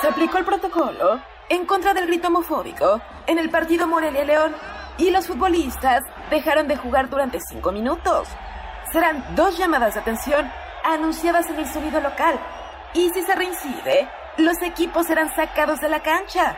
Se 0.00 0.06
aplicó 0.06 0.38
el 0.38 0.44
protocolo 0.44 1.20
en 1.48 1.66
contra 1.66 1.92
del 1.94 2.06
grito 2.06 2.28
homofóbico 2.28 3.02
en 3.26 3.38
el 3.38 3.50
partido 3.50 3.88
Morelia-León 3.88 4.54
y 4.98 5.10
los 5.10 5.26
futbolistas 5.26 6.02
dejaron 6.30 6.68
de 6.68 6.76
jugar 6.76 7.10
durante 7.10 7.40
cinco 7.40 7.72
minutos. 7.72 8.28
Serán 8.92 9.24
dos 9.34 9.58
llamadas 9.58 9.94
de 9.94 10.00
atención 10.00 10.48
anunciadas 10.92 11.48
en 11.50 11.58
el 11.58 11.66
sonido 11.66 12.00
local. 12.00 12.38
Y 12.94 13.10
si 13.10 13.22
se 13.22 13.34
reincide, 13.34 14.08
los 14.38 14.60
equipos 14.62 15.06
serán 15.06 15.34
sacados 15.34 15.80
de 15.80 15.88
la 15.88 16.00
cancha. 16.00 16.56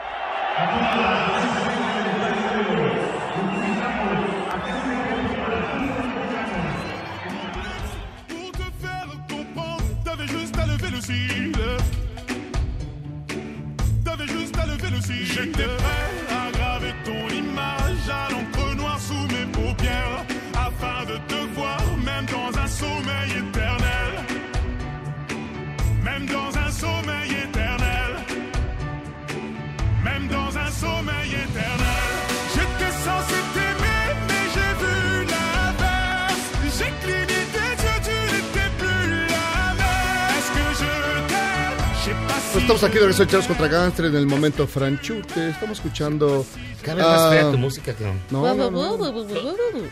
Estamos 42.69 42.85
aquí 42.85 42.95
de 42.97 43.01
regreso 43.01 43.23
en 43.23 43.29
Charlos 43.31 43.47
contra 43.47 43.66
Gangsters 43.66 44.11
en 44.11 44.16
el 44.16 44.27
momento 44.27 44.66
franchute. 44.66 45.49
Estamos 45.49 45.79
escuchando. 45.79 46.45
Cada 46.83 46.97
vez 46.97 47.07
más 47.07 47.21
ah, 47.21 47.31
fea 47.31 47.51
tu 47.51 47.57
música, 47.57 47.95
cabrón. 47.95 48.21
No, 48.31 48.55
no, 48.55 48.71
no. 48.71 49.89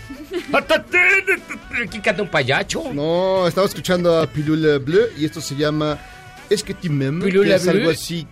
Aquí 1.86 2.00
canta 2.00 2.22
un 2.22 2.30
payacho. 2.30 2.92
No, 2.92 3.48
estaba 3.48 3.66
escuchando 3.66 4.20
a 4.20 4.26
Pilule 4.26 4.76
Bleu 4.76 5.08
y 5.16 5.24
esto 5.24 5.40
se 5.40 5.56
llama 5.56 5.98
Es 6.50 6.62
que 6.62 6.74
tu 6.74 6.90
me 6.90 7.06
amas, 7.06 7.24
Pilule 7.24 7.48
que 7.48 7.54
es 7.54 7.66
algo 7.66 7.80
Bleu. 7.80 7.92
así. 7.92 8.26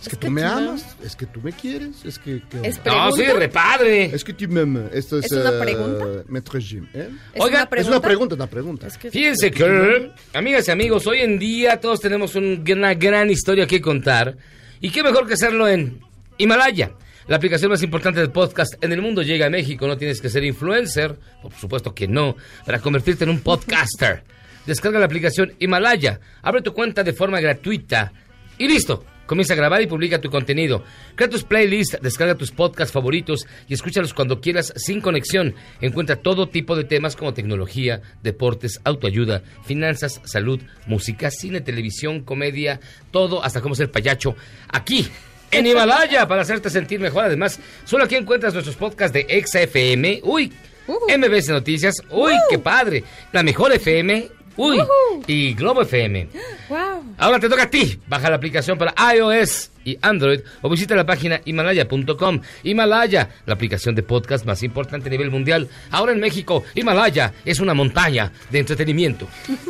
Es 0.00 0.08
que 0.08 0.16
tú 0.16 0.30
me 0.30 0.42
amas, 0.42 0.96
es 1.04 1.14
que 1.14 1.26
tú 1.26 1.40
me 1.42 1.52
quieres, 1.52 2.04
es 2.06 2.18
que... 2.18 2.40
que- 2.48 2.66
¿Es 2.66 2.80
No, 2.86 3.12
sí, 3.12 3.22
repadre. 3.24 4.06
Es 4.06 4.24
que 4.24 4.32
tu 4.32 4.48
me 4.48 4.62
amas. 4.62 4.84
Esto 4.94 5.18
es... 5.18 5.26
¿Es 5.26 5.32
una 5.32 5.50
eh, 5.50 5.60
pregunta? 5.60 6.58
Jim, 6.60 6.86
¿eh? 6.94 7.10
¿Es 7.34 7.40
Oiga, 7.42 7.56
una 7.56 7.62
Es 7.64 7.68
pregunta? 7.68 7.96
una 7.98 8.00
pregunta, 8.00 8.34
una 8.36 8.46
pregunta. 8.46 8.88
Fíjense 8.90 9.50
que, 9.50 10.10
amigas 10.32 10.66
y 10.68 10.70
amigos, 10.70 11.06
hoy 11.06 11.18
en 11.20 11.38
día 11.38 11.78
todos 11.80 12.00
tenemos 12.00 12.34
un- 12.34 12.64
una 12.72 12.94
gran 12.94 13.28
historia 13.30 13.66
que 13.66 13.80
contar. 13.80 14.36
Y 14.80 14.90
qué 14.90 15.02
mejor 15.02 15.26
que 15.26 15.34
hacerlo 15.34 15.68
en 15.68 16.00
Himalaya. 16.38 16.92
La 17.26 17.36
aplicación 17.36 17.70
más 17.70 17.82
importante 17.82 18.18
del 18.20 18.30
podcast 18.32 18.82
en 18.82 18.92
el 18.92 19.02
mundo 19.02 19.20
llega 19.22 19.46
a 19.46 19.50
México. 19.50 19.86
No 19.86 19.98
tienes 19.98 20.20
que 20.22 20.30
ser 20.30 20.42
influencer, 20.44 21.16
por 21.42 21.52
supuesto 21.52 21.94
que 21.94 22.08
no, 22.08 22.34
para 22.64 22.80
convertirte 22.80 23.24
en 23.24 23.30
un 23.30 23.40
podcaster. 23.40 24.24
Descarga 24.66 24.98
la 24.98 25.04
aplicación 25.04 25.52
Himalaya, 25.58 26.20
abre 26.42 26.62
tu 26.62 26.72
cuenta 26.72 27.04
de 27.04 27.12
forma 27.12 27.38
gratuita 27.40 28.12
y 28.58 28.66
listo. 28.66 29.04
Comienza 29.30 29.54
a 29.54 29.56
grabar 29.56 29.80
y 29.80 29.86
publica 29.86 30.20
tu 30.20 30.28
contenido. 30.28 30.82
Crea 31.14 31.30
tus 31.30 31.44
playlists, 31.44 32.00
descarga 32.02 32.34
tus 32.34 32.50
podcasts 32.50 32.92
favoritos 32.92 33.46
y 33.68 33.74
escúchalos 33.74 34.12
cuando 34.12 34.40
quieras 34.40 34.72
sin 34.74 35.00
conexión. 35.00 35.54
Encuentra 35.80 36.16
todo 36.16 36.48
tipo 36.48 36.74
de 36.74 36.82
temas 36.82 37.14
como 37.14 37.32
tecnología, 37.32 38.02
deportes, 38.24 38.80
autoayuda, 38.82 39.44
finanzas, 39.64 40.20
salud, 40.24 40.60
música, 40.86 41.30
cine, 41.30 41.60
televisión, 41.60 42.24
comedia, 42.24 42.80
todo, 43.12 43.44
hasta 43.44 43.60
cómo 43.60 43.76
ser 43.76 43.92
payacho. 43.92 44.34
Aquí, 44.66 45.06
en 45.52 45.64
Himalaya, 45.64 46.26
para 46.26 46.42
hacerte 46.42 46.68
sentir 46.68 46.98
mejor. 46.98 47.26
Además, 47.26 47.60
solo 47.84 48.02
aquí 48.02 48.16
encuentras 48.16 48.52
nuestros 48.52 48.74
podcasts 48.74 49.12
de 49.12 49.44
XFM. 49.46 50.22
Uy, 50.24 50.52
MBS 50.88 51.50
Noticias. 51.50 51.94
Uy, 52.10 52.32
qué 52.50 52.58
padre. 52.58 53.04
La 53.30 53.44
mejor 53.44 53.70
FM. 53.70 54.39
Uy, 54.56 54.78
y 55.26 55.54
Globo 55.54 55.82
FM. 55.82 56.28
Wow. 56.68 57.14
Ahora 57.18 57.38
te 57.38 57.48
toca 57.48 57.64
a 57.64 57.70
ti. 57.70 57.98
Baja 58.06 58.30
la 58.30 58.36
aplicación 58.36 58.76
para 58.76 58.94
iOS 59.14 59.70
y 59.84 59.98
Android 60.02 60.40
o 60.60 60.68
visita 60.68 60.94
la 60.94 61.06
página 61.06 61.40
himalaya.com. 61.44 62.40
Himalaya, 62.62 63.30
la 63.46 63.54
aplicación 63.54 63.94
de 63.94 64.02
podcast 64.02 64.44
más 64.44 64.62
importante 64.62 65.08
a 65.08 65.10
nivel 65.10 65.30
mundial. 65.30 65.68
Ahora 65.90 66.12
en 66.12 66.20
México, 66.20 66.64
Himalaya 66.74 67.32
es 67.44 67.60
una 67.60 67.74
montaña 67.74 68.32
de 68.50 68.58
entretenimiento. 68.58 69.28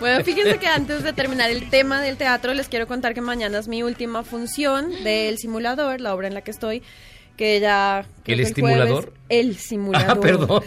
Bueno, 0.00 0.22
fíjense 0.22 0.58
que 0.58 0.66
antes 0.66 1.02
de 1.02 1.12
terminar 1.12 1.50
el 1.50 1.70
tema 1.70 2.02
del 2.02 2.16
teatro, 2.16 2.52
les 2.52 2.68
quiero 2.68 2.86
contar 2.86 3.14
que 3.14 3.20
mañana 3.20 3.58
es 3.58 3.68
mi 3.68 3.82
última 3.82 4.22
función 4.22 4.90
del 5.02 5.38
simulador, 5.38 6.00
la 6.00 6.14
obra 6.14 6.28
en 6.28 6.34
la 6.34 6.42
que 6.42 6.50
estoy, 6.50 6.82
que 7.36 7.60
ya... 7.60 8.06
¿El 8.24 8.36
que 8.36 8.42
estimulador? 8.42 9.12
el 9.28 9.56
simulador. 9.56 10.10
Ah, 10.16 10.20
perdón. 10.20 10.62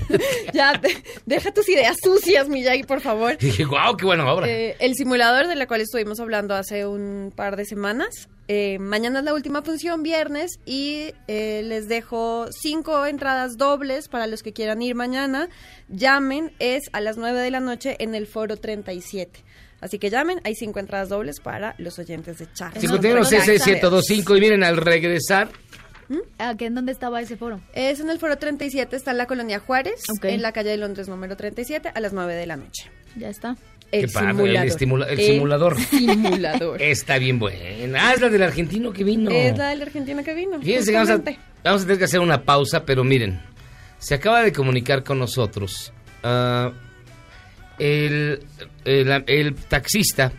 ya, 0.54 0.80
te- 0.80 1.02
deja 1.26 1.52
tus 1.52 1.68
ideas 1.68 1.96
sucias, 2.02 2.48
Miyagi, 2.48 2.82
por 2.84 3.00
favor. 3.00 3.36
Dije, 3.38 3.64
wow, 3.64 3.96
qué 3.96 4.06
buena 4.06 4.30
obra. 4.32 4.48
Eh, 4.48 4.76
el 4.80 4.94
simulador 4.94 5.46
de 5.48 5.54
la 5.56 5.66
cual 5.66 5.80
estuvimos 5.80 6.18
hablando 6.20 6.54
hace 6.54 6.86
un 6.86 7.32
par 7.34 7.56
de 7.56 7.64
semanas. 7.64 8.28
Eh, 8.48 8.78
mañana 8.78 9.18
es 9.18 9.24
la 9.24 9.34
última 9.34 9.62
función, 9.62 10.02
viernes, 10.02 10.58
y 10.64 11.12
eh, 11.26 11.62
les 11.64 11.88
dejo 11.88 12.46
cinco 12.50 13.04
entradas 13.06 13.56
dobles 13.56 14.08
para 14.08 14.26
los 14.26 14.42
que 14.42 14.52
quieran 14.52 14.82
ir 14.82 14.94
mañana. 14.94 15.48
Llamen, 15.88 16.52
es 16.58 16.84
a 16.92 17.00
las 17.00 17.16
9 17.16 17.40
de 17.40 17.50
la 17.50 17.60
noche 17.60 17.96
en 17.98 18.14
el 18.14 18.26
foro 18.26 18.56
37. 18.56 19.44
Así 19.80 19.98
que 19.98 20.10
llamen, 20.10 20.40
hay 20.44 20.54
cinco 20.54 20.78
entradas 20.78 21.08
dobles 21.10 21.40
para 21.40 21.74
los 21.78 21.98
oyentes 21.98 22.38
de 22.38 22.50
chat. 22.52 22.74
51661025 22.76 24.36
y 24.36 24.40
miren, 24.40 24.64
al 24.64 24.78
regresar, 24.78 25.50
Ah, 26.38 26.54
¿que 26.56 26.66
¿En 26.66 26.74
dónde 26.74 26.92
estaba 26.92 27.20
ese 27.20 27.36
foro? 27.36 27.60
Es 27.74 28.00
en 28.00 28.10
el 28.10 28.18
foro 28.18 28.36
37, 28.38 28.94
está 28.94 29.10
en 29.10 29.18
la 29.18 29.26
colonia 29.26 29.58
Juárez, 29.58 30.02
en 30.22 30.42
la 30.42 30.52
calle 30.52 30.70
de 30.70 30.76
Londres 30.76 31.08
número 31.08 31.36
37, 31.36 31.90
a 31.94 32.00
las 32.00 32.12
9 32.12 32.34
de 32.34 32.46
la 32.46 32.56
noche. 32.56 32.90
Ya 33.16 33.28
está. 33.28 33.56
Qué 33.90 34.00
El 34.00 34.10
padre, 34.10 34.28
el 34.30 34.36
simulador. 34.36 34.66
estimula- 34.66 35.06
el 35.08 35.18
simulador. 35.20 35.80
simulador. 35.90 36.82
está 36.82 37.18
bien 37.18 37.38
buena. 37.38 38.08
Ah, 38.08 38.12
es 38.14 38.20
la 38.20 38.28
del 38.28 38.42
argentino 38.42 38.92
que 38.92 39.04
vino. 39.04 39.30
Es 39.30 39.56
la 39.56 39.68
del 39.70 39.82
argentino 39.82 40.22
que 40.24 40.34
vino. 40.34 40.60
Fíjense 40.60 40.90
que 40.90 40.96
vamos 40.96 41.10
a, 41.10 41.22
vamos 41.64 41.82
a 41.82 41.84
tener 41.84 41.98
que 41.98 42.04
hacer 42.04 42.20
una 42.20 42.42
pausa, 42.42 42.84
pero 42.84 43.04
miren, 43.04 43.40
se 43.98 44.14
acaba 44.14 44.42
de 44.42 44.52
comunicar 44.52 45.02
con 45.04 45.18
nosotros 45.18 45.92
ah, 46.22 46.72
el, 47.78 48.40
el- 48.84 49.24
el 49.26 49.54
taxista 49.54 50.32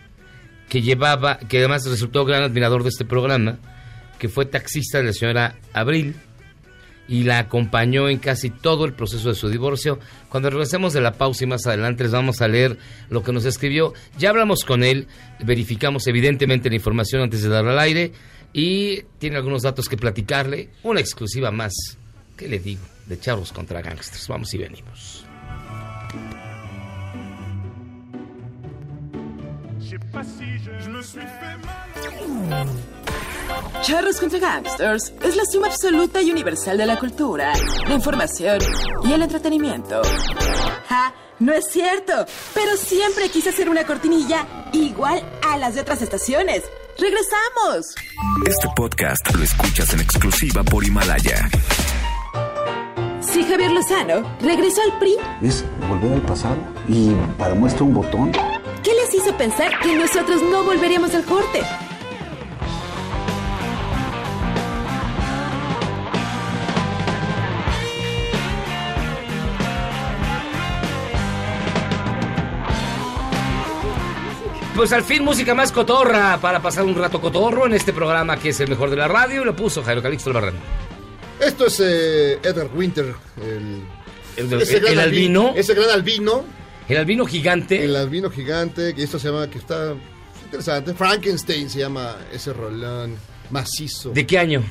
que 0.70 0.82
llevaba, 0.82 1.40
que 1.40 1.60
además 1.60 1.86
resultó 1.86 2.26
gran 2.26 2.44
admirador 2.44 2.84
de 2.84 2.90
este 2.90 3.06
programa, 3.06 3.58
que 4.18 4.30
fue 4.30 4.46
taxista 4.46 5.00
de 5.00 5.06
la 5.06 5.14
señora 5.14 5.56
Abril, 5.74 6.16
y 7.08 7.24
la 7.24 7.40
acompañó 7.40 8.10
en 8.10 8.20
casi 8.20 8.50
todo 8.50 8.86
el 8.86 8.94
proceso 8.94 9.30
de 9.30 9.36
su 9.36 9.50
divorcio. 9.50 10.00
Cuando 10.30 10.50
regresemos 10.50 10.94
de 10.94 11.02
la 11.02 11.14
pausa 11.14 11.44
y 11.44 11.48
más 11.48 11.66
adelante 11.66 12.04
les 12.04 12.12
vamos 12.12 12.42
a 12.42 12.48
leer 12.48 12.78
lo 13.10 13.24
que 13.24 13.32
nos 13.32 13.46
escribió. 13.46 13.94
Ya 14.18 14.30
hablamos 14.30 14.66
con 14.66 14.84
él, 14.84 15.08
verificamos 15.40 16.08
evidentemente 16.08 16.70
la 16.70 16.76
información 16.76 17.22
antes 17.22 17.42
de 17.42 17.50
darla 17.50 17.72
al 17.72 17.80
aire 17.80 18.12
y 18.54 19.04
tiene 19.20 19.38
algunos 19.38 19.62
datos 19.62 19.88
que 19.88 19.98
platicarle. 19.98 20.70
Una 20.84 21.00
exclusiva 21.00 21.52
más, 21.52 21.74
¿qué 22.36 22.48
le 22.48 22.60
digo? 22.60 22.82
De 23.06 23.20
charros 23.20 23.54
contra 23.54 23.82
gangsters. 23.82 24.28
Vamos 24.28 24.54
y 24.54 24.58
venimos. 24.58 25.24
Charros 33.82 34.18
contra 34.20 34.40
Gangsters 34.40 35.14
es 35.22 35.36
la 35.36 35.46
suma 35.46 35.68
absoluta 35.68 36.22
y 36.22 36.32
universal 36.32 36.78
de 36.78 36.86
la 36.86 36.98
cultura, 37.00 37.54
la 37.88 37.94
información 37.94 38.60
y 39.04 39.14
el 39.14 39.22
entretenimiento. 39.22 40.02
¡Ja! 40.88 41.14
No 41.40 41.54
es 41.54 41.66
cierto, 41.70 42.26
pero 42.54 42.76
siempre 42.76 43.30
quise 43.30 43.50
hacer 43.50 43.70
una 43.70 43.86
cortinilla 43.86 44.46
igual 44.74 45.22
a 45.48 45.58
las 45.58 45.76
de 45.76 45.82
otras 45.82 46.02
estaciones. 46.02 46.64
¡Regresamos! 46.98 47.94
Este 48.48 48.68
podcast 48.76 49.32
lo 49.36 49.44
escuchas 49.44 49.94
en 49.94 50.02
exclusiva 50.02 50.64
por 50.64 50.84
Himalaya. 50.84 51.48
Si 53.22 53.44
Javier 53.44 53.72
Lozano 53.72 54.38
regresó 54.42 54.82
al 54.82 54.98
PRI, 54.98 55.16
Es 55.44 55.64
volver 55.88 56.14
al 56.14 56.22
pasado 56.24 56.58
y 56.88 57.12
para 57.38 57.54
muestra 57.54 57.84
un 57.84 57.94
botón. 57.94 58.32
¿qué 58.84 58.94
les 58.94 59.14
hizo 59.14 59.36
pensar 59.38 59.70
que 59.82 59.96
nosotros 59.96 60.42
no 60.42 60.64
volveríamos 60.64 61.14
al 61.14 61.24
corte? 61.26 61.62
Pues 74.78 74.94
al 74.94 75.04
fin 75.04 75.24
música 75.24 75.56
más 75.56 75.72
cotorra 75.72 76.38
para 76.40 76.62
pasar 76.62 76.86
un 76.86 76.94
rato 76.96 77.20
cotorro 77.20 77.66
en 77.66 77.74
este 77.74 77.94
programa 77.94 78.38
que 78.38 78.50
es 78.50 78.60
el 78.60 78.70
mejor 78.70 78.92
de 78.92 78.96
la 78.96 79.08
radio. 79.08 79.44
Lo 79.44 79.56
puso 79.56 79.82
Jairo 79.84 80.04
Calixto 80.04 80.30
Albarrán. 80.30 80.54
Esto 81.40 81.66
es 81.66 81.80
eh, 81.84 82.34
Edward 82.44 82.70
Winter, 82.76 83.14
el, 83.42 83.82
El, 84.38 84.50
del- 84.50 84.62
ese 84.62 84.76
el- 84.76 84.82
gran 84.82 84.94
el 84.94 85.00
albino. 85.00 85.54
Ese 85.56 85.74
gran 85.74 85.90
albino. 85.90 86.46
El 86.88 86.98
albino 86.98 87.26
gigante. 87.26 87.84
El 87.84 87.96
albino 87.96 88.30
gigante, 88.30 88.94
que 88.94 89.02
esto 89.04 89.18
se 89.18 89.30
llama, 89.30 89.50
que 89.50 89.58
está 89.58 89.96
interesante. 90.46 90.94
Frankenstein 90.94 91.70
se 91.72 91.80
llama 91.80 92.16
ese 92.32 92.54
rolón 92.54 93.16
macizo. 93.50 94.12
¿De 94.12 94.26
qué 94.28 94.38
año? 94.38 94.62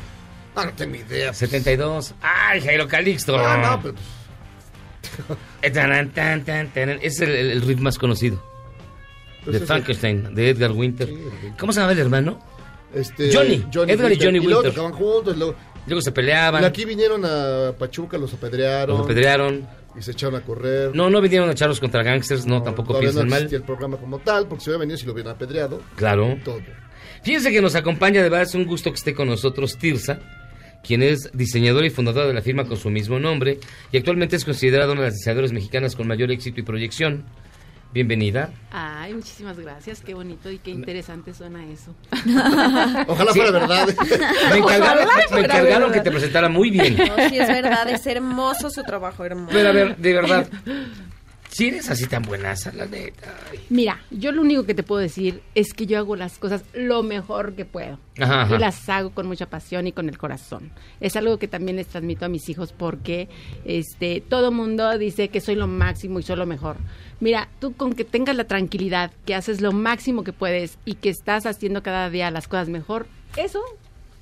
Ah, 0.54 0.66
no 0.66 0.72
tengo 0.72 0.94
idea. 0.94 1.34
72. 1.34 2.14
¡Ay, 2.22 2.60
Jairo 2.60 2.86
Calixto! 2.88 3.36
Ah, 3.38 3.76
no, 3.76 3.82
pero 3.82 3.94
Eh, 5.62 5.70
tan, 5.70 6.12
taran. 6.12 6.98
Es 7.02 7.20
el, 7.20 7.30
el, 7.30 7.50
el 7.50 7.62
riff 7.62 7.80
más 7.80 7.98
conocido. 7.98 8.55
Pues 9.46 9.60
de 9.60 9.66
Frankenstein, 9.66 10.34
de 10.34 10.50
Edgar 10.50 10.72
Winter. 10.72 11.08
¿Cómo 11.58 11.72
se 11.72 11.80
llama 11.80 11.92
el 11.92 11.98
hermano? 11.98 12.38
Este, 12.94 13.32
Johnny. 13.32 13.64
Edgar 13.90 14.12
y 14.12 14.16
Johnny 14.22 14.38
Y 14.38 14.42
luego 14.42 14.60
Winter. 14.60 14.72
tocaban 14.74 14.92
juntos. 14.92 15.36
Luego, 15.36 15.54
Luego 15.86 16.00
se 16.02 16.12
peleaban. 16.12 16.64
aquí 16.64 16.84
vinieron 16.84 17.24
a 17.24 17.72
Pachuca, 17.78 18.18
los 18.18 18.34
apedrearon. 18.34 18.96
Los 18.98 19.06
apedrearon. 19.06 19.66
Y 19.98 20.02
se 20.02 20.10
echaron 20.10 20.34
a 20.34 20.40
correr. 20.42 20.94
No, 20.94 21.08
no 21.08 21.20
vinieron 21.22 21.48
a 21.48 21.54
charlos 21.54 21.80
contra 21.80 22.02
gangsters, 22.02 22.44
no, 22.44 22.62
tampoco 22.62 22.98
piensen 22.98 23.24
no 23.28 23.30
mal. 23.30 23.48
el 23.50 23.62
programa 23.62 23.96
como 23.96 24.18
tal, 24.18 24.46
porque 24.46 24.64
si 24.64 24.70
hubiera 24.70 24.80
venido 24.80 24.98
si 24.98 25.06
lo 25.06 25.12
hubieran 25.12 25.32
apedreado. 25.34 25.80
Claro. 25.94 26.36
Todo. 26.44 26.58
Fíjense 27.22 27.50
que 27.50 27.62
nos 27.62 27.74
acompaña, 27.76 28.22
de 28.22 28.28
verdad 28.28 28.42
es 28.42 28.54
un 28.54 28.66
gusto 28.66 28.90
que 28.90 28.96
esté 28.96 29.14
con 29.14 29.28
nosotros 29.28 29.78
Tirsa, 29.78 30.18
quien 30.82 31.02
es 31.02 31.30
diseñadora 31.32 31.86
y 31.86 31.90
fundadora 31.90 32.26
de 32.26 32.34
la 32.34 32.42
firma 32.42 32.64
con 32.66 32.76
su 32.76 32.90
mismo 32.90 33.18
nombre 33.18 33.58
y 33.90 33.96
actualmente 33.96 34.36
es 34.36 34.44
considerada 34.44 34.92
una 34.92 35.00
de 35.02 35.06
las 35.08 35.14
diseñadoras 35.14 35.52
mexicanas 35.52 35.96
con 35.96 36.06
mayor 36.06 36.30
éxito 36.30 36.60
y 36.60 36.62
proyección. 36.62 37.24
Bienvenida. 37.96 38.50
Ay, 38.72 39.14
muchísimas 39.14 39.58
gracias, 39.58 40.02
qué 40.02 40.12
bonito 40.12 40.50
y 40.50 40.58
qué 40.58 40.70
interesante 40.70 41.32
suena 41.32 41.64
eso. 41.64 41.94
Ojalá 43.08 43.32
Sí. 43.32 43.40
fuera 43.40 43.58
verdad. 43.58 43.88
Me 44.50 44.58
encargaron, 44.58 45.08
me 45.32 45.40
encargaron 45.40 45.80
verdad. 45.88 45.92
que 45.94 46.00
te 46.02 46.10
presentara 46.10 46.50
muy 46.50 46.68
bien. 46.68 46.94
No, 46.94 47.16
sí 47.30 47.38
es 47.38 47.48
verdad, 47.48 47.88
es 47.88 48.06
hermoso 48.06 48.68
su 48.68 48.82
trabajo, 48.82 49.24
hermoso. 49.24 49.48
Pero 49.50 49.70
a 49.70 49.72
ver, 49.72 49.96
de 49.96 50.12
verdad, 50.12 50.46
si 51.56 51.68
eres 51.68 51.88
así 51.88 52.06
tan 52.06 52.22
buenaza, 52.22 52.70
la 52.74 52.84
neta. 52.84 53.34
Mira, 53.70 54.02
yo 54.10 54.30
lo 54.30 54.42
único 54.42 54.64
que 54.66 54.74
te 54.74 54.82
puedo 54.82 55.00
decir 55.00 55.40
es 55.54 55.72
que 55.72 55.86
yo 55.86 55.96
hago 55.96 56.14
las 56.14 56.36
cosas 56.36 56.62
lo 56.74 57.02
mejor 57.02 57.54
que 57.54 57.64
puedo. 57.64 57.98
Ajá, 58.18 58.42
ajá. 58.42 58.56
Y 58.56 58.58
las 58.58 58.86
hago 58.90 59.12
con 59.12 59.26
mucha 59.26 59.46
pasión 59.46 59.86
y 59.86 59.92
con 59.92 60.10
el 60.10 60.18
corazón. 60.18 60.70
Es 61.00 61.16
algo 61.16 61.38
que 61.38 61.48
también 61.48 61.78
les 61.78 61.86
transmito 61.86 62.26
a 62.26 62.28
mis 62.28 62.50
hijos 62.50 62.74
porque 62.74 63.30
este 63.64 64.20
todo 64.20 64.52
mundo 64.52 64.98
dice 64.98 65.28
que 65.28 65.40
soy 65.40 65.54
lo 65.54 65.66
máximo 65.66 66.18
y 66.18 66.24
soy 66.24 66.36
lo 66.36 66.44
mejor. 66.44 66.76
Mira, 67.20 67.48
tú 67.58 67.72
con 67.72 67.94
que 67.94 68.04
tengas 68.04 68.36
la 68.36 68.44
tranquilidad, 68.44 69.10
que 69.24 69.34
haces 69.34 69.62
lo 69.62 69.72
máximo 69.72 70.24
que 70.24 70.34
puedes 70.34 70.76
y 70.84 70.96
que 70.96 71.08
estás 71.08 71.46
haciendo 71.46 71.82
cada 71.82 72.10
día 72.10 72.30
las 72.30 72.48
cosas 72.48 72.68
mejor, 72.68 73.06
eso 73.34 73.62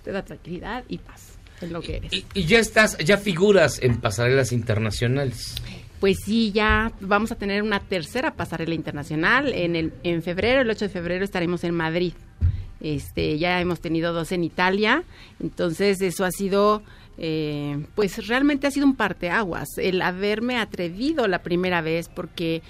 te 0.04 0.12
da 0.12 0.24
tranquilidad 0.24 0.84
y 0.86 0.98
paz 0.98 1.36
en 1.60 1.72
lo 1.72 1.80
que 1.80 1.96
eres. 1.96 2.12
Y, 2.12 2.24
y 2.32 2.44
ya 2.44 2.60
estás, 2.60 2.96
ya 2.98 3.18
figuras 3.18 3.80
en 3.82 4.00
pasarelas 4.00 4.52
internacionales. 4.52 5.56
Pues 6.00 6.18
sí, 6.24 6.52
ya 6.52 6.92
vamos 7.00 7.32
a 7.32 7.36
tener 7.36 7.62
una 7.62 7.80
tercera 7.80 8.34
pasarela 8.34 8.74
internacional. 8.74 9.52
En, 9.52 9.76
el, 9.76 9.92
en 10.02 10.22
febrero, 10.22 10.60
el 10.60 10.70
8 10.70 10.86
de 10.86 10.88
febrero, 10.90 11.24
estaremos 11.24 11.64
en 11.64 11.74
Madrid. 11.74 12.12
Este, 12.80 13.38
ya 13.38 13.60
hemos 13.60 13.80
tenido 13.80 14.12
dos 14.12 14.32
en 14.32 14.44
Italia. 14.44 15.04
Entonces, 15.40 16.02
eso 16.02 16.24
ha 16.24 16.30
sido, 16.30 16.82
eh, 17.16 17.86
pues 17.94 18.26
realmente 18.26 18.66
ha 18.66 18.70
sido 18.70 18.86
un 18.86 18.96
parteaguas. 18.96 19.68
El 19.78 20.02
haberme 20.02 20.58
atrevido 20.58 21.26
la 21.26 21.42
primera 21.42 21.80
vez, 21.80 22.08
porque 22.08 22.62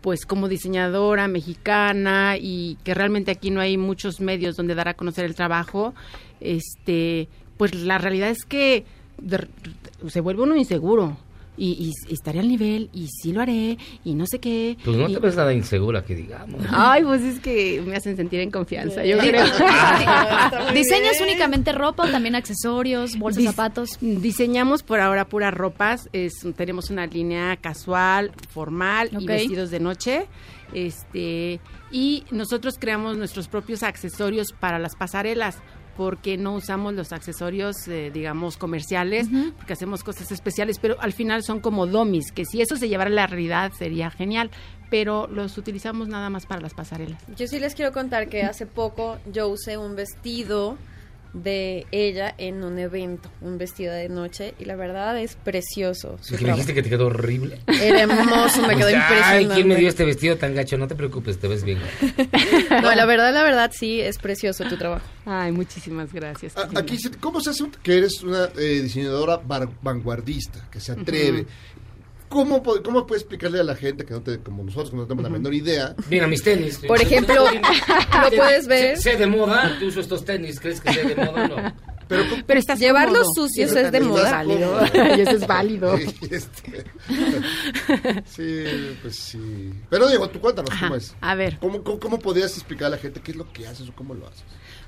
pues 0.00 0.24
como 0.24 0.48
diseñadora 0.48 1.28
mexicana 1.28 2.36
y 2.40 2.78
que 2.84 2.94
realmente 2.94 3.30
aquí 3.30 3.50
no 3.50 3.60
hay 3.60 3.76
muchos 3.76 4.20
medios 4.20 4.56
donde 4.56 4.74
dar 4.74 4.88
a 4.88 4.94
conocer 4.94 5.24
el 5.24 5.34
trabajo, 5.34 5.94
este, 6.40 7.28
pues 7.56 7.74
la 7.74 7.98
realidad 7.98 8.30
es 8.30 8.44
que 8.44 8.84
se 10.08 10.20
vuelve 10.20 10.42
uno 10.42 10.56
inseguro. 10.56 11.18
Y, 11.56 11.92
y- 12.08 12.12
estaré 12.12 12.40
al 12.40 12.48
nivel, 12.48 12.88
y 12.94 13.08
sí 13.08 13.32
lo 13.32 13.42
haré, 13.42 13.76
y 14.04 14.14
no 14.14 14.26
sé 14.26 14.38
qué. 14.38 14.78
Pues 14.84 14.96
no 14.96 15.08
y- 15.08 15.12
te 15.14 15.18
ves 15.20 15.36
nada 15.36 15.52
insegura 15.52 16.04
que 16.04 16.14
digamos. 16.14 16.62
Ay, 16.70 17.02
pues 17.04 17.20
es 17.22 17.38
que 17.40 17.82
me 17.86 17.96
hacen 17.96 18.16
sentir 18.16 18.40
en 18.40 18.50
confianza, 18.50 19.04
yo 19.04 19.18
creo. 19.18 19.44
¿Diseñas 20.74 21.20
únicamente 21.20 21.72
ropa 21.72 22.04
o 22.04 22.08
también 22.10 22.34
accesorios, 22.34 23.18
bolsas, 23.18 23.42
Dis- 23.42 23.46
zapatos? 23.50 23.98
Diseñamos 24.00 24.82
por 24.82 25.00
ahora 25.00 25.26
puras 25.28 25.52
ropas. 25.52 26.08
Es, 26.12 26.32
tenemos 26.56 26.90
una 26.90 27.06
línea 27.06 27.56
casual, 27.56 28.32
formal 28.48 29.10
y 29.18 29.26
vestidos 29.26 29.70
de 29.70 29.80
noche. 29.80 30.26
Este 30.72 31.60
y 31.90 32.24
nosotros 32.30 32.76
creamos 32.78 33.16
nuestros 33.16 33.48
propios 33.48 33.82
accesorios 33.82 34.52
para 34.52 34.78
las 34.78 34.94
pasarelas 34.94 35.56
porque 36.00 36.38
no 36.38 36.54
usamos 36.54 36.94
los 36.94 37.12
accesorios, 37.12 37.86
eh, 37.86 38.10
digamos, 38.10 38.56
comerciales, 38.56 39.28
porque 39.58 39.74
hacemos 39.74 40.02
cosas 40.02 40.32
especiales, 40.32 40.78
pero 40.80 40.96
al 40.98 41.12
final 41.12 41.42
son 41.42 41.60
como 41.60 41.86
domis, 41.86 42.32
que 42.32 42.46
si 42.46 42.62
eso 42.62 42.76
se 42.76 42.88
llevara 42.88 43.10
a 43.10 43.12
la 43.12 43.26
realidad 43.26 43.70
sería 43.78 44.10
genial, 44.10 44.50
pero 44.88 45.26
los 45.26 45.58
utilizamos 45.58 46.08
nada 46.08 46.30
más 46.30 46.46
para 46.46 46.62
las 46.62 46.72
pasarelas. 46.72 47.22
Yo 47.36 47.46
sí 47.46 47.58
les 47.58 47.74
quiero 47.74 47.92
contar 47.92 48.30
que 48.30 48.44
hace 48.44 48.64
poco 48.64 49.18
yo 49.30 49.48
usé 49.48 49.76
un 49.76 49.94
vestido 49.94 50.78
de 51.32 51.86
ella 51.92 52.34
en 52.38 52.64
un 52.64 52.78
evento, 52.78 53.30
un 53.40 53.56
vestido 53.56 53.92
de 53.94 54.08
noche, 54.08 54.54
y 54.58 54.64
la 54.64 54.74
verdad 54.76 55.18
es 55.20 55.36
precioso. 55.36 56.18
su 56.20 56.36
que 56.36 56.44
me 56.44 56.50
dijiste 56.52 56.74
que 56.74 56.82
te 56.82 56.88
quedó 56.90 57.06
horrible. 57.06 57.60
Era 57.68 58.00
hermoso, 58.02 58.66
me 58.66 58.76
quedó 58.76 58.88
Ay, 58.88 58.94
impresionante. 58.94 59.54
¿quién 59.54 59.68
me 59.68 59.76
dio 59.76 59.88
este 59.88 60.04
vestido 60.04 60.36
tan 60.36 60.54
gacho? 60.54 60.76
No 60.78 60.88
te 60.88 60.94
preocupes, 60.96 61.38
te 61.38 61.46
ves 61.48 61.62
bien. 61.64 61.78
No, 62.82 62.94
la 62.94 63.04
verdad, 63.06 63.32
la 63.32 63.42
verdad, 63.42 63.70
sí, 63.74 64.00
es 64.00 64.18
precioso 64.18 64.64
tu 64.64 64.76
trabajo. 64.76 65.04
Ay, 65.26 65.52
muchísimas 65.52 66.12
gracias. 66.12 66.56
A- 66.56 66.68
Aquí, 66.76 66.98
¿cómo 67.20 67.40
se 67.40 67.50
hace 67.50 67.64
que 67.82 67.98
eres 67.98 68.22
una 68.22 68.48
eh, 68.58 68.80
diseñadora 68.82 69.36
bar- 69.36 69.68
vanguardista, 69.82 70.66
que 70.70 70.80
se 70.80 70.92
atreve? 70.92 71.38
¿Cómo, 71.42 71.44
po- 71.44 71.50
¿Cómo 72.30 72.62
puedes 72.62 73.22
explicarle 73.22 73.58
a 73.60 73.64
la 73.64 73.74
gente 73.74 74.04
que 74.04 74.14
no 74.14 74.22
te, 74.22 74.38
como 74.38 74.62
nosotros, 74.62 74.90
que 74.90 74.96
no 74.96 75.02
tenemos 75.04 75.24
la 75.24 75.30
menor 75.30 75.52
idea? 75.52 75.96
Mira 76.08 76.28
mis 76.28 76.42
tenis. 76.42 76.78
Por 76.78 77.00
ejemplo, 77.02 77.44
lo 78.22 78.30
puedes 78.36 78.66
ver. 78.68 78.96
Sé, 78.96 79.12
sé 79.12 79.16
de 79.16 79.26
moda, 79.26 79.76
tú 79.80 79.86
usas 79.86 80.04
estos 80.04 80.24
tenis, 80.24 80.60
¿crees 80.60 80.80
que 80.80 80.92
sé 80.92 81.02
de 81.04 81.16
moda 81.16 81.44
o 81.44 81.48
no? 81.48 81.72
Pero, 82.10 82.24
Pero 82.44 82.58
estás 82.58 82.80
Llevarlos 82.80 83.28
cómodo. 83.28 83.46
sucios 83.46 83.72
es 83.76 83.92
de 83.92 84.00
moda. 84.00 84.30
válido. 84.32 84.80
y 85.16 85.20
eso 85.20 85.30
es 85.30 85.46
válido. 85.46 85.96
Sí, 85.96 86.12
este, 86.30 86.84
sí, 88.26 88.64
pues 89.02 89.16
sí. 89.16 89.72
Pero 89.88 90.08
digo, 90.08 90.28
tú 90.28 90.40
cuéntanos 90.40 90.70
Ajá, 90.72 90.86
cómo 90.86 90.96
es. 90.96 91.14
a 91.20 91.34
ver. 91.36 91.58
¿Cómo, 91.60 91.82
cómo, 91.84 92.00
cómo 92.00 92.18
podrías 92.18 92.52
explicar 92.54 92.86
a 92.88 92.90
la 92.90 92.98
gente 92.98 93.20
qué 93.20 93.30
es 93.30 93.36
lo 93.36 93.52
que 93.52 93.66
haces 93.68 93.88
o 93.88 93.92
cómo 93.94 94.14
lo 94.14 94.26
haces? 94.26 94.42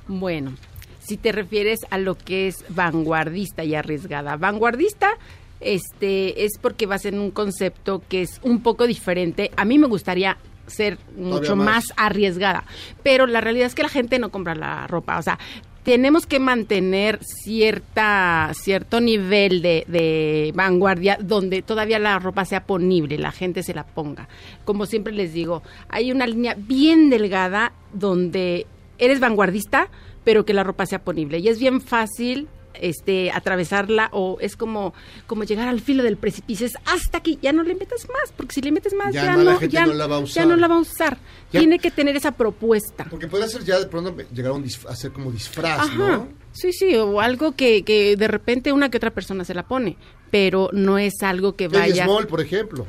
Bueno, 0.09 0.57
si 1.01 1.17
te 1.17 1.31
refieres 1.33 1.81
a 1.91 1.99
lo 1.99 2.17
que 2.17 2.49
es 2.49 2.65
vanguardista 2.71 3.63
y 3.63 3.75
arriesgada. 3.77 4.37
Vanguardista 4.37 5.17
este 5.65 6.45
es 6.45 6.53
porque 6.61 6.87
vas 6.87 7.05
en 7.05 7.19
un 7.19 7.31
concepto 7.31 8.03
que 8.09 8.23
es 8.23 8.41
un 8.43 8.63
poco 8.63 8.87
diferente. 8.87 9.51
A 9.57 9.65
mí 9.65 9.79
me 9.79 9.87
gustaría 9.87 10.37
ser 10.67 10.99
mucho 11.17 11.57
más. 11.57 11.67
más. 11.67 11.93
arriesgada, 11.97 12.65
pero 13.03 13.27
la 13.27 13.41
realidad 13.41 13.67
es 13.67 13.75
que 13.75 13.83
la 13.83 13.89
gente 13.89 14.19
no 14.19 14.31
compra 14.31 14.55
la 14.55 14.87
ropa, 14.87 15.19
o 15.19 15.23
sea, 15.23 15.39
tenemos 15.83 16.27
que 16.27 16.39
mantener 16.39 17.19
cierta 17.25 18.53
cierto 18.55 19.01
nivel 19.01 19.63
de, 19.63 19.85
de 19.89 20.53
vanguardia 20.55 21.19
donde 21.21 21.63
todavía 21.63 21.99
la 21.99 22.19
ropa 22.19 22.45
sea 22.45 22.65
ponible, 22.65 23.19
la 23.19 23.33
gente 23.33 23.63
se 23.63 23.75
la 23.75 23.85
ponga. 23.85 24.29
Como 24.65 24.87
siempre 24.87 25.13
les 25.13 25.33
digo, 25.33 25.63
hay 25.89 26.13
una 26.13 26.27
línea 26.27 26.55
bien 26.57 27.11
delgada 27.11 27.73
donde 27.93 28.67
eres 28.99 29.19
vanguardista, 29.19 29.89
pero 30.25 30.45
que 30.45 30.55
la 30.55 30.63
ropa 30.63 30.87
sea 30.87 31.01
ponible. 31.01 31.39
Y 31.39 31.49
es 31.49 31.59
bien 31.59 31.81
fácil 31.81 32.49
este 32.81 33.31
atravesarla 33.31 34.09
o 34.13 34.39
es 34.41 34.57
como 34.57 34.95
como 35.27 35.45
llegar 35.45 35.69
al 35.69 35.81
filo 35.81 36.03
del 36.03 36.17
precipicio 36.17 36.67
es 36.67 36.75
hasta 36.87 37.19
aquí 37.19 37.39
ya 37.43 37.53
no 37.53 37.63
le 37.63 37.75
metas 37.75 38.07
más 38.09 38.33
porque 38.37 38.55
si 38.55 38.61
le 38.63 38.73
metes 38.73 38.95
más 38.95 39.13
Ya 39.15 39.25
ya, 39.25 39.37
no, 39.37 39.43
la 39.45 39.53
no, 39.53 39.59
gente 39.59 39.75
ya, 39.75 39.87
no 39.87 39.93
la 39.95 40.07
va 40.07 40.17
a 40.17 40.19
ya 40.21 40.25
usar. 40.25 40.47
no 40.47 40.57
la 40.57 40.69
va 40.69 40.75
a 40.77 40.81
usar 40.81 41.19
Ya. 41.53 41.61
tiene 41.61 41.79
que 41.79 41.91
tener 41.91 42.17
esa 42.17 42.33
propuesta 42.33 43.07
Porque 43.11 43.29
puede 43.29 43.49
ser 43.49 43.65
ya 43.65 43.79
de 43.79 43.87
pronto 43.87 44.17
llegar 44.33 44.53
a, 44.53 44.55
un 44.55 44.65
disf- 44.65 44.87
a 44.89 44.97
ser 44.97 45.13
como 45.13 45.31
disfraz, 45.31 45.81
Ajá. 45.81 45.97
¿no? 45.97 46.29
Sí, 46.53 46.73
sí, 46.73 46.95
o 46.97 47.21
algo 47.21 47.53
que, 47.53 47.83
que 47.83 48.17
de 48.17 48.29
repente 48.29 48.73
una 48.73 48.91
que 48.91 48.99
otra 48.99 49.11
persona 49.11 49.45
se 49.45 49.55
la 49.55 49.67
pone, 49.67 49.97
pero 50.31 50.69
no 50.73 50.99
es 50.99 51.15
algo 51.23 51.55
que 51.57 51.69
vaya. 51.69 52.05
Small, 52.05 52.27
por 52.27 52.41
ejemplo. 52.43 52.87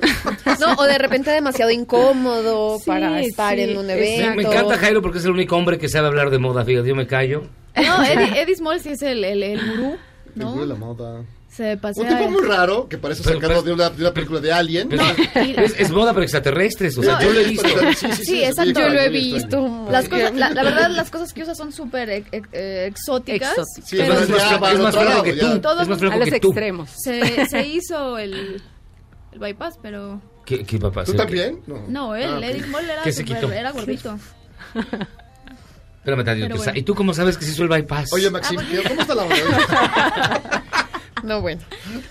No, 0.60 0.74
o 0.74 0.84
de 0.84 0.98
repente 0.98 1.30
demasiado 1.30 1.70
incómodo 1.70 2.78
Sí, 2.78 2.84
para 2.86 3.20
estar 3.20 3.54
sí, 3.56 3.62
en 3.62 3.76
un 3.76 3.88
evento. 3.90 4.34
Me 4.36 4.42
encanta 4.42 4.78
Jairo 4.78 5.02
porque 5.02 5.18
es 5.18 5.24
el 5.24 5.30
único 5.32 5.56
hombre 5.56 5.78
que 5.78 5.88
sabe 5.88 6.08
hablar 6.08 6.30
de 6.30 6.38
moda, 6.38 6.64
fíjate, 6.64 6.88
yo 6.88 6.94
me 6.94 7.06
callo. 7.06 7.42
No, 7.76 8.02
Eddie, 8.04 8.40
Eddie 8.40 8.56
Small 8.56 8.80
sí 8.80 8.90
es 8.90 9.02
el, 9.02 9.22
el, 9.24 9.42
el 9.42 9.60
gurú, 9.60 9.96
El 10.36 10.42
gurú 10.44 10.54
¿no? 10.56 10.60
de 10.62 10.66
la 10.66 10.74
moda. 10.74 11.24
Se 11.48 11.74
pasea... 11.78 12.02
Un 12.04 12.08
tipo 12.18 12.30
muy 12.30 12.42
raro 12.44 12.86
que 12.86 12.98
parece 12.98 13.22
Pero- 13.22 13.40
sacado 13.40 13.62
de, 13.62 13.72
una, 13.72 13.88
de 13.88 14.02
una 14.02 14.12
película 14.12 14.40
de 14.40 14.52
Alien. 14.52 14.90
Es, 15.34 15.74
es 15.78 15.90
moda 15.90 16.12
para 16.12 16.24
extraterrestres, 16.24 16.98
o 16.98 17.02
sea, 17.02 17.14
No, 17.14 17.22
yo 17.22 17.32
lo 17.32 17.40
he 17.40 17.42
es- 17.44 17.48
visto. 17.48 17.68
Sí, 17.68 18.06
sí, 18.12 18.24
Sí, 18.24 18.44
exacto. 18.44 18.80
Yo 18.80 18.88
lo 18.90 19.00
he 19.00 19.08
visto. 19.08 19.86
Las 19.90 20.06
cosas, 20.06 20.34
la, 20.34 20.50
la 20.50 20.62
verdad, 20.62 20.90
las 20.90 21.10
cosas 21.10 21.32
que 21.32 21.42
usa 21.44 21.54
son 21.54 21.72
súper 21.72 22.10
ex- 22.10 22.28
ex- 22.30 22.48
eh, 22.52 22.84
exóticas. 22.90 23.54
Sí, 23.84 23.96
Pero 23.96 24.08
pero 24.14 24.20
es 24.24 24.28
más 24.28 24.38
ya 24.50 24.54
es 24.72 24.78
más 24.80 24.94
lado, 24.94 25.22
que 25.22 25.34
ya. 25.36 25.52
tú. 25.54 25.60
Todo 25.60 25.80
es 25.80 25.88
más 25.88 25.98
flaco 25.98 26.16
a 26.16 26.18
los 26.18 26.28
extremos. 26.32 26.90
Se, 27.02 27.46
se 27.46 27.66
hizo 27.66 28.18
el, 28.18 28.60
el 29.36 29.40
bypass, 29.40 29.78
pero... 29.80 30.20
¿Qué? 30.44 30.58
¿Tú 30.64 31.14
también? 31.14 31.60
No. 31.66 31.84
No, 31.88 32.16
él, 32.16 32.30
Ah, 32.30 32.36
ok. 32.38 32.42
Eddie 32.44 32.62
Small 32.64 32.84
era, 32.90 33.02
¿Qué 33.02 33.12
se 33.12 33.22
súper- 33.24 33.40
quitó? 33.40 33.52
era 33.52 33.70
gordito. 33.72 34.18
Pero 36.04 36.22
que 36.22 36.34
bueno. 36.54 36.72
¿Y 36.76 36.82
tú 36.82 36.94
cómo 36.94 37.12
sabes 37.12 37.36
que 37.36 37.44
se 37.44 37.50
hizo 37.50 37.64
el 37.64 37.68
bypass? 37.68 38.12
Oye, 38.12 38.30
Maxim, 38.30 38.60
Ah, 38.60 38.64
¿cómo 38.88 39.00
está 39.00 39.14
la 39.16 39.22
onda? 39.24 40.62
No, 41.24 41.40
bueno. 41.40 41.60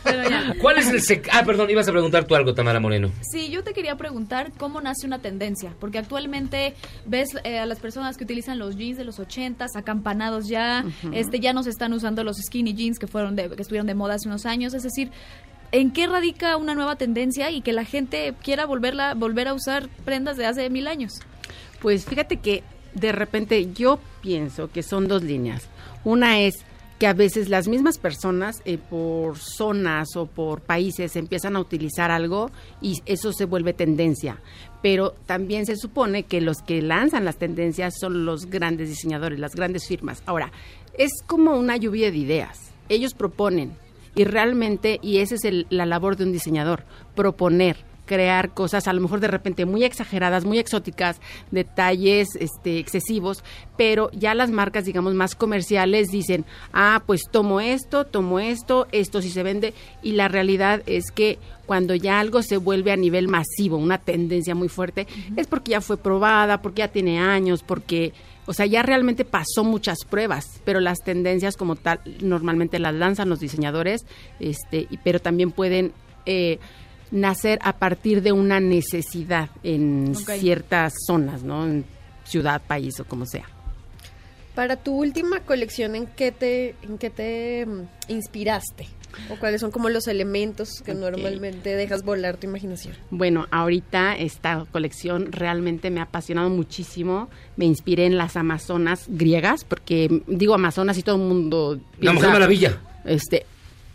Pero 0.03 0.29
ya. 0.29 0.53
¿Cuál 0.59 0.79
es 0.79 0.89
el 0.89 1.01
sec... 1.01 1.29
Ah, 1.31 1.43
perdón, 1.45 1.69
ibas 1.69 1.87
a 1.87 1.93
preguntar 1.93 2.25
tú 2.25 2.35
algo, 2.35 2.53
Tamara 2.53 2.81
Moreno. 2.81 3.09
Sí, 3.21 3.49
yo 3.49 3.63
te 3.63 3.71
quería 3.73 3.95
preguntar 3.95 4.51
cómo 4.57 4.81
nace 4.81 5.07
una 5.07 5.19
tendencia, 5.19 5.73
porque 5.79 5.97
actualmente 5.97 6.75
ves 7.05 7.29
eh, 7.45 7.57
a 7.59 7.65
las 7.65 7.79
personas 7.79 8.17
que 8.17 8.25
utilizan 8.25 8.59
los 8.59 8.75
jeans 8.75 8.97
de 8.97 9.05
los 9.05 9.17
80s, 9.17 9.77
acampanados 9.77 10.49
ya, 10.49 10.83
este 11.13 11.39
ya 11.39 11.53
no 11.53 11.63
se 11.63 11.69
están 11.69 11.93
usando 11.93 12.25
los 12.25 12.35
skinny 12.35 12.73
jeans 12.73 12.99
que 12.99 13.07
fueron 13.07 13.37
de, 13.37 13.49
que 13.49 13.61
estuvieron 13.61 13.87
de 13.87 13.95
moda 13.95 14.15
hace 14.15 14.27
unos 14.27 14.45
años, 14.45 14.73
es 14.73 14.83
decir, 14.83 15.09
¿en 15.75 15.91
qué 15.91 16.07
radica 16.07 16.55
una 16.55 16.73
nueva 16.73 16.95
tendencia 16.95 17.51
y 17.51 17.61
que 17.61 17.73
la 17.73 17.83
gente 17.83 18.33
quiera 18.41 18.65
volverla 18.65 19.13
volver 19.13 19.49
a 19.49 19.53
usar 19.53 19.89
prendas 20.05 20.37
de 20.37 20.45
hace 20.45 20.69
mil 20.69 20.87
años? 20.87 21.19
Pues 21.81 22.05
fíjate 22.05 22.37
que 22.37 22.63
de 22.93 23.11
repente 23.11 23.73
yo 23.73 23.99
pienso 24.21 24.71
que 24.71 24.83
son 24.83 25.09
dos 25.09 25.23
líneas. 25.23 25.67
Una 26.05 26.39
es 26.39 26.63
que 26.97 27.07
a 27.07 27.13
veces 27.13 27.49
las 27.49 27.67
mismas 27.67 27.97
personas 27.97 28.61
eh, 28.63 28.77
por 28.77 29.37
zonas 29.37 30.15
o 30.15 30.27
por 30.27 30.61
países 30.61 31.17
empiezan 31.17 31.57
a 31.57 31.59
utilizar 31.59 32.09
algo 32.09 32.51
y 32.81 33.01
eso 33.05 33.33
se 33.33 33.43
vuelve 33.43 33.73
tendencia. 33.73 34.37
Pero 34.81 35.11
también 35.25 35.65
se 35.65 35.75
supone 35.75 36.23
que 36.23 36.39
los 36.39 36.59
que 36.59 36.81
lanzan 36.81 37.25
las 37.25 37.35
tendencias 37.35 37.95
son 37.99 38.23
los 38.23 38.45
grandes 38.45 38.87
diseñadores, 38.87 39.39
las 39.39 39.55
grandes 39.55 39.87
firmas. 39.87 40.23
Ahora, 40.25 40.53
es 40.97 41.11
como 41.27 41.57
una 41.57 41.75
lluvia 41.75 42.11
de 42.11 42.17
ideas. 42.17 42.71
Ellos 42.87 43.13
proponen 43.13 43.73
y 44.15 44.23
realmente, 44.23 44.99
y 45.01 45.17
esa 45.17 45.35
es 45.35 45.43
el- 45.45 45.67
la 45.69 45.85
labor 45.85 46.15
de 46.17 46.23
un 46.23 46.31
diseñador, 46.31 46.83
proponer, 47.15 47.77
crear 48.05 48.53
cosas 48.53 48.87
a 48.87 48.93
lo 48.93 49.01
mejor 49.01 49.19
de 49.19 49.27
repente 49.27 49.65
muy 49.65 49.83
exageradas, 49.83 50.45
muy 50.45 50.59
exóticas, 50.59 51.19
detalles 51.49 52.35
este, 52.39 52.77
excesivos, 52.77 53.43
pero 53.77 54.11
ya 54.11 54.35
las 54.35 54.51
marcas, 54.51 54.85
digamos, 54.85 55.15
más 55.15 55.33
comerciales 55.33 56.09
dicen, 56.09 56.45
ah, 56.71 57.01
pues 57.07 57.23
tomo 57.31 57.61
esto, 57.61 58.05
tomo 58.05 58.39
esto, 58.39 58.87
esto 58.91 59.23
sí 59.23 59.31
se 59.31 59.41
vende, 59.41 59.73
y 60.03 60.11
la 60.11 60.27
realidad 60.27 60.83
es 60.85 61.09
que 61.09 61.39
cuando 61.65 61.95
ya 61.95 62.19
algo 62.19 62.43
se 62.43 62.57
vuelve 62.57 62.91
a 62.91 62.95
nivel 62.95 63.27
masivo, 63.27 63.77
una 63.77 63.97
tendencia 63.97 64.53
muy 64.53 64.69
fuerte, 64.69 65.07
es 65.35 65.47
porque 65.47 65.71
ya 65.71 65.81
fue 65.81 65.97
probada, 65.97 66.61
porque 66.61 66.79
ya 66.81 66.89
tiene 66.89 67.17
años, 67.19 67.63
porque 67.63 68.13
o 68.45 68.53
sea, 68.53 68.65
ya 68.65 68.83
realmente 68.83 69.25
pasó 69.25 69.63
muchas 69.63 69.99
pruebas, 70.09 70.61
pero 70.63 70.79
las 70.79 70.99
tendencias 70.99 71.57
como 71.57 71.75
tal 71.75 71.99
normalmente 72.21 72.79
las 72.79 72.93
lanzan 72.93 73.29
los 73.29 73.39
diseñadores, 73.39 74.05
este, 74.39 74.87
pero 75.03 75.19
también 75.19 75.51
pueden 75.51 75.93
eh, 76.25 76.59
nacer 77.11 77.59
a 77.61 77.73
partir 77.73 78.21
de 78.21 78.31
una 78.31 78.59
necesidad 78.59 79.49
en 79.63 80.15
ciertas 80.15 80.93
zonas, 81.07 81.43
¿no? 81.43 81.65
En 81.65 81.85
ciudad, 82.23 82.61
país 82.61 82.99
o 82.99 83.05
como 83.05 83.25
sea. 83.25 83.45
Para 84.53 84.77
tu 84.77 84.95
última 84.95 85.41
colección, 85.41 85.95
¿en 85.95 86.07
qué 86.07 86.31
te, 86.31 86.75
en 86.81 86.97
qué 86.97 87.09
te 87.09 87.65
mm, 87.65 87.81
inspiraste? 88.07 88.87
¿O 89.29 89.35
cuáles 89.37 89.61
son 89.61 89.71
como 89.71 89.89
los 89.89 90.07
elementos 90.07 90.81
que 90.83 90.93
normalmente 90.93 91.75
dejas 91.75 92.03
volar 92.03 92.37
tu 92.37 92.47
imaginación? 92.47 92.95
Bueno, 93.09 93.47
ahorita 93.51 94.15
esta 94.15 94.65
colección 94.71 95.31
realmente 95.31 95.89
me 95.89 95.99
ha 95.99 96.03
apasionado 96.03 96.49
muchísimo. 96.49 97.29
Me 97.55 97.65
inspiré 97.65 98.05
en 98.05 98.17
las 98.17 98.35
amazonas 98.35 99.05
griegas, 99.07 99.63
porque 99.63 100.21
digo 100.27 100.53
amazonas 100.53 100.97
y 100.97 101.03
todo 101.03 101.15
el 101.15 101.21
mundo. 101.21 101.79
La 101.99 102.13
Mujer 102.13 102.29
Maravilla. 102.31 102.77
Este, 103.05 103.45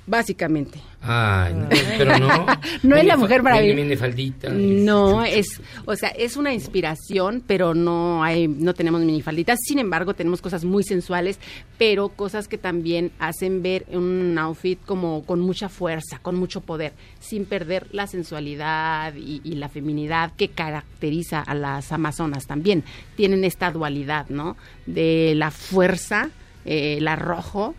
básicamente. 0.06 0.80
Ay, 1.02 1.54
no, 1.54 1.68
pero 1.96 2.18
no. 2.18 2.46
No 2.82 2.96
es 2.96 3.04
la 3.04 3.16
Mujer 3.16 3.42
Maravilla. 3.42 3.74
mini- 3.74 3.84
minifaldita. 3.84 4.50
No, 4.50 5.24
es, 5.24 5.60
o 5.86 5.96
sea, 5.96 6.10
es 6.10 6.36
una 6.36 6.52
inspiración, 6.52 7.42
pero 7.46 7.74
no 7.74 8.22
hay, 8.22 8.48
no 8.48 8.74
tenemos 8.74 9.00
minifalditas. 9.00 9.58
Sin 9.62 9.78
embargo, 9.78 10.12
tenemos 10.14 10.42
cosas 10.42 10.64
muy 10.64 10.82
sensuales, 10.82 11.38
pero 11.78 12.08
cosas 12.10 12.48
que 12.48 12.58
también 12.58 13.12
hacen 13.18 13.62
ver 13.62 13.86
un 13.92 14.36
outfit 14.38 14.78
como 14.84 15.24
con 15.24 15.40
mucha 15.40 15.68
fuerza, 15.70 16.18
con 16.20 16.36
mucho 16.36 16.60
poder, 16.60 16.92
sin 17.18 17.46
perder 17.46 17.86
la 17.92 18.06
sensualidad 18.06 19.14
y, 19.14 19.40
y 19.44 19.54
la 19.54 19.68
feminidad 19.70 20.32
que 20.36 20.48
caracteriza 20.48 21.40
a 21.40 21.54
las 21.54 21.92
amazonas 21.92 22.46
también. 22.46 22.84
Tienen 23.16 23.44
esta 23.44 23.70
dualidad, 23.70 24.26
¿no? 24.28 24.56
De 24.86 25.32
la 25.36 25.50
fuerza, 25.50 26.28
eh, 26.66 26.96
el 26.98 27.08
arrojo 27.08 27.74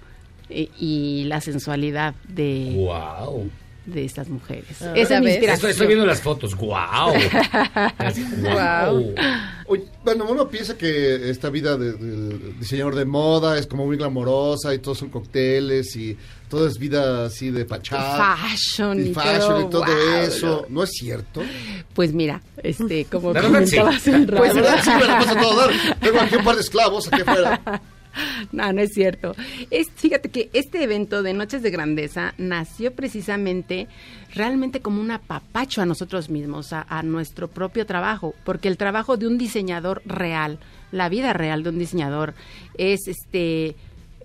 eh, 0.51 0.69
y 0.79 1.23
la 1.25 1.41
sensualidad 1.41 2.13
de, 2.27 2.73
Wow. 2.75 3.49
de 3.85 4.05
estas 4.05 4.29
mujeres. 4.29 4.81
Ah, 4.81 4.93
Esa 4.95 5.15
es 5.17 5.21
mi 5.21 5.29
inspiración. 5.31 5.53
Estoy, 5.55 5.71
estoy 5.71 5.87
viendo 5.87 6.05
las 6.05 6.21
fotos. 6.21 6.55
Wow. 6.55 7.13
Guau. 8.41 9.13
Oye, 9.67 9.83
bueno, 10.03 10.25
uno 10.29 10.49
piensa 10.49 10.77
que 10.77 11.29
esta 11.29 11.49
vida 11.49 11.77
de- 11.77 11.93
del 11.93 12.59
diseñador 12.59 12.95
de 12.95 13.05
moda 13.05 13.57
es 13.57 13.67
como 13.67 13.85
muy 13.85 13.95
glamorosa 13.97 14.73
y 14.73 14.79
todos 14.79 14.97
son 14.97 15.09
cócteles 15.09 15.95
y 15.95 16.17
todo 16.49 16.67
es 16.67 16.77
vida 16.77 17.25
así 17.25 17.51
de 17.51 17.65
fachada. 17.65 18.35
Fashion 18.35 18.99
y 18.99 19.09
y 19.09 19.13
fashion 19.13 19.39
todo, 19.39 19.61
y 19.61 19.69
todo 19.69 19.85
guau, 19.85 20.21
eso. 20.23 20.65
¿No 20.69 20.83
es 20.83 20.89
cierto? 20.91 21.41
Pues 21.93 22.13
mira, 22.13 22.41
este, 22.61 23.05
como 23.05 23.31
verdad, 23.33 23.65
sí. 23.65 23.77
un 24.09 24.27
rato. 24.27 24.37
Pues 24.37 24.55
la 24.55 24.61
verdad 24.61 24.83
sí 24.83 24.89
me 24.91 25.05
la 25.05 25.19
paso 25.19 25.31
a 25.31 25.41
todo 25.41 25.55
dar. 25.59 25.69
Tengo 26.01 26.19
aquí 26.19 26.35
un 26.35 26.43
par 26.43 26.55
de 26.55 26.61
esclavos 26.61 27.07
aquí 27.07 27.21
afuera. 27.21 27.81
No, 28.51 28.71
no 28.73 28.81
es 28.81 28.91
cierto. 28.93 29.35
Es, 29.69 29.89
fíjate 29.91 30.29
que 30.29 30.49
este 30.53 30.83
evento 30.83 31.23
de 31.23 31.33
Noches 31.33 31.61
de 31.61 31.71
Grandeza 31.71 32.33
nació 32.37 32.93
precisamente 32.93 33.87
realmente 34.33 34.81
como 34.81 35.01
un 35.01 35.11
apapacho 35.11 35.81
a 35.81 35.85
nosotros 35.85 36.29
mismos, 36.29 36.73
a, 36.73 36.85
a 36.89 37.03
nuestro 37.03 37.47
propio 37.47 37.85
trabajo, 37.85 38.33
porque 38.43 38.67
el 38.67 38.77
trabajo 38.77 39.17
de 39.17 39.27
un 39.27 39.37
diseñador 39.37 40.01
real, 40.05 40.59
la 40.91 41.09
vida 41.09 41.33
real 41.33 41.63
de 41.63 41.69
un 41.69 41.79
diseñador, 41.79 42.33
es 42.77 43.07
este 43.07 43.75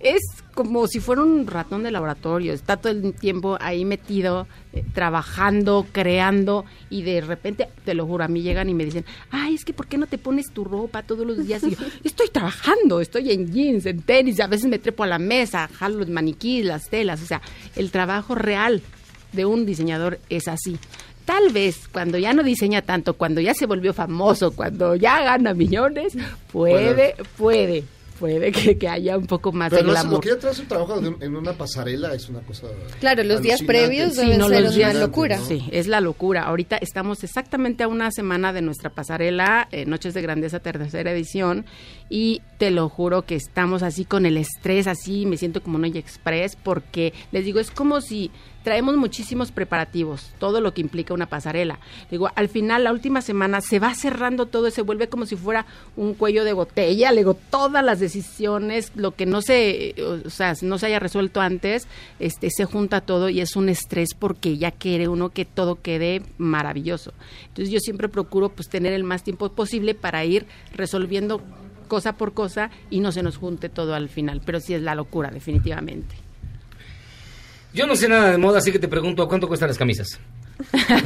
es 0.01 0.23
como 0.55 0.86
si 0.86 1.01
fuera 1.01 1.23
un 1.23 1.47
ratón 1.47 1.82
de 1.82 1.90
laboratorio, 1.90 2.52
está 2.52 2.77
todo 2.77 2.93
el 2.93 3.14
tiempo 3.14 3.59
ahí 3.60 3.85
metido, 3.85 4.47
eh, 4.73 4.82
trabajando, 4.94 5.86
creando, 5.93 6.64
y 6.89 7.02
de 7.02 7.20
repente, 7.20 7.68
te 7.85 7.94
lo 7.94 8.06
juro, 8.06 8.24
a 8.24 8.28
mí 8.28 8.43
llegan 8.43 8.68
y 8.68 8.74
me 8.74 8.85
dicen, 8.85 9.05
ay, 9.31 9.55
es 9.55 9.64
que 9.64 9.73
¿por 9.73 9.86
qué 9.86 9.98
no 9.98 10.06
te 10.06 10.18
pones 10.18 10.51
tu 10.52 10.64
ropa 10.64 11.02
todos 11.02 11.27
los 11.27 11.47
días? 11.47 11.62
Y 11.62 11.70
yo, 11.70 11.78
estoy 12.05 12.28
trabajando, 12.28 13.01
estoy 13.01 13.32
en 13.32 13.52
jeans, 13.52 13.86
en 13.86 14.02
tenis, 14.02 14.40
a 14.40 14.47
veces 14.47 14.66
me 14.66 14.78
trepo 14.78 15.05
a 15.05 15.06
la 15.06 15.18
mesa, 15.18 15.68
jalo 15.68 15.98
los 15.98 16.09
maniquíes, 16.09 16.64
las 16.64 16.89
telas, 16.89 17.23
o 17.23 17.27
sea, 17.27 17.43
el 17.74 17.90
trabajo 17.90 18.35
real 18.35 18.82
de 19.32 19.44
un 19.44 19.66
diseñador 19.66 20.18
es 20.31 20.48
así. 20.48 20.78
Tal 21.27 21.52
vez 21.52 21.89
cuando 21.89 22.18
ya 22.18 22.32
no 22.32 22.44
diseña 22.44 22.82
tanto, 22.82 23.14
cuando 23.14 23.40
ya 23.40 23.52
se 23.52 23.66
volvió 23.66 23.93
famoso, 23.93 24.52
cuando 24.52 24.94
ya 24.94 25.23
gana 25.23 25.55
millones, 25.55 26.16
puede, 26.52 26.94
puede, 26.94 27.14
puede 27.36 27.95
que, 28.52 28.78
que 28.78 28.88
haya 28.88 29.16
un 29.18 29.26
poco 29.26 29.52
más 29.52 29.70
Pero 29.70 29.82
de 29.82 29.86
no 29.86 29.93
glamour. 29.93 30.14
lo 30.14 30.20
que 30.20 30.30
atrás 30.32 30.59
un 30.59 30.66
trabajo 30.66 31.01
de 31.01 31.09
un- 31.09 31.22
en 31.22 31.36
una 31.36 31.52
pasarela 31.52 32.14
es 32.14 32.28
una 32.28 32.40
cosa. 32.40 32.66
Claro, 33.01 33.22
los 33.24 33.43
días 33.43 33.62
previos 33.62 34.16
deben 34.16 34.38
no, 34.38 34.48
ser 34.48 34.62
los 34.62 34.76
una 34.76 34.90
días- 34.90 34.94
locura. 35.01 35.38
Sí, 35.38 35.68
es 35.72 35.86
la 35.86 36.01
locura. 36.01 36.43
Ahorita 36.44 36.76
estamos 36.76 37.22
exactamente 37.24 37.84
a 37.84 37.88
una 37.88 38.10
semana 38.10 38.52
de 38.52 38.62
nuestra 38.62 38.90
pasarela, 38.90 39.68
eh, 39.72 39.86
Noches 39.86 40.14
de 40.14 40.22
Grandeza, 40.22 40.60
tercera 40.60 41.12
edición, 41.12 41.64
y 42.09 42.43
te 42.59 42.70
lo 42.70 42.88
juro 42.88 43.22
que 43.22 43.34
estamos 43.34 43.82
así 43.82 44.05
con 44.05 44.26
el 44.26 44.36
estrés, 44.36 44.86
así 44.86 45.26
me 45.26 45.36
siento 45.36 45.62
como 45.62 45.78
Noy 45.78 45.97
Express, 45.98 46.56
porque 46.56 47.12
les 47.32 47.44
digo, 47.44 47.60
es 47.60 47.70
como 47.70 48.01
si 48.01 48.30
traemos 48.66 48.97
muchísimos 48.97 49.52
preparativos, 49.52 50.32
todo 50.40 50.60
lo 50.60 50.74
que 50.74 50.80
implica 50.80 51.14
una 51.14 51.26
pasarela. 51.26 51.78
Digo, 52.10 52.32
al 52.34 52.48
final, 52.48 52.82
la 52.82 52.90
última 52.90 53.22
semana 53.22 53.60
se 53.60 53.78
va 53.78 53.94
cerrando 53.94 54.47
todo, 54.47 54.72
se 54.72 54.82
vuelve 54.82 55.09
como 55.09 55.24
si 55.24 55.36
fuera 55.36 55.66
un 55.94 56.14
cuello 56.14 56.43
de 56.43 56.52
botella, 56.52 57.12
le 57.12 57.18
digo, 57.18 57.34
todas 57.34 57.84
las 57.84 58.01
decisiones, 58.01 58.90
lo 58.97 59.12
que 59.12 59.24
no 59.24 59.40
se, 59.40 59.94
o 60.26 60.30
sea, 60.30 60.55
no 60.62 60.78
se 60.78 60.86
haya 60.86 60.98
resuelto 60.98 61.40
antes, 61.40 61.86
este, 62.18 62.51
se 62.51 62.64
junta 62.64 63.02
todo 63.02 63.28
y 63.28 63.40
es 63.40 63.55
un 63.55 63.68
estrés 63.68 64.14
porque 64.18 64.59
ya 64.59 64.72
quiere 64.72 65.06
uno 65.06 65.28
que 65.28 65.44
todo 65.44 65.80
quede 65.80 66.22
maravilloso. 66.36 67.12
Entonces 67.47 67.72
yo 67.72 67.78
siempre 67.78 68.09
procuro 68.09 68.48
pues 68.48 68.68
tener 68.68 68.93
el 68.94 69.05
más 69.05 69.22
tiempo 69.22 69.48
posible 69.52 69.94
para 69.94 70.24
ir 70.24 70.44
resolviendo 70.74 71.40
cosa 71.86 72.14
por 72.14 72.34
cosa 72.34 72.72
y 72.90 72.98
no 72.98 73.12
se 73.12 73.22
nos 73.22 73.36
junte 73.36 73.68
todo 73.68 73.94
al 73.94 74.09
final, 74.09 74.43
pero 74.44 74.59
sí 74.59 74.74
es 74.74 74.82
la 74.82 74.97
locura, 74.97 75.30
definitivamente. 75.30 76.25
Yo 77.76 77.86
no 77.86 77.94
sé 77.94 78.08
nada 78.08 78.30
de 78.30 78.38
moda, 78.38 78.58
así 78.58 78.72
que 78.72 78.78
te 78.78 78.88
pregunto, 78.88 79.28
¿cuánto 79.28 79.46
cuestan 79.46 79.68
las 79.68 79.76
camisas? 79.78 80.18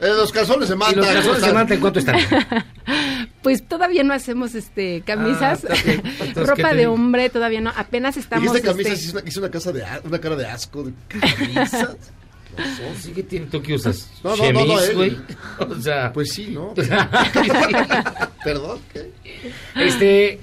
Eh, 0.00 0.08
los 0.16 0.32
calzones 0.32 0.68
de 0.68 0.74
manta. 0.74 0.94
¿Y 0.94 0.96
los 0.96 1.06
calzones 1.14 1.54
manta 1.54 1.74
en 1.74 1.80
cuánto 1.80 1.98
están? 2.00 2.16
Pues 3.42 3.66
todavía 3.66 4.02
no 4.04 4.14
hacemos 4.14 4.54
este 4.56 5.02
camisas, 5.06 5.64
Ah, 5.64 5.72
está 5.74 5.74
bien. 5.92 6.02
Entonces, 6.04 6.34
¿qué 6.34 6.44
ropa 6.44 6.70
te 6.70 6.76
de 6.76 6.86
hombre, 6.88 7.30
todavía 7.30 7.60
no, 7.60 7.72
apenas 7.74 8.16
estamos 8.16 8.44
Dijiste 8.52 8.68
camisas, 8.68 8.92
este, 8.94 9.04
hice 9.06 9.16
una, 9.18 9.28
hice 9.28 9.38
una 9.40 9.50
casa 9.50 9.72
de, 9.72 9.84
a- 9.84 10.00
una 10.04 10.20
cara 10.20 10.36
de 10.36 10.46
asco. 10.46 10.82
De 10.84 10.92
camisas. 11.08 11.96
Sí 13.00 13.12
que 13.12 13.22
tiene, 13.22 13.46
¿tú 13.46 13.62
qué 13.62 13.74
usas? 13.74 14.10
No, 14.24 14.36
no, 14.36 14.52
no, 14.52 14.64
no, 14.64 14.80
él. 14.80 14.94
güey. 14.94 15.16
O 15.70 15.80
sea... 15.80 16.12
Pues 16.12 16.32
sí, 16.32 16.48
¿no? 16.52 16.74
Perdón, 18.44 18.80
¿qué? 18.92 19.10
Este, 19.76 20.40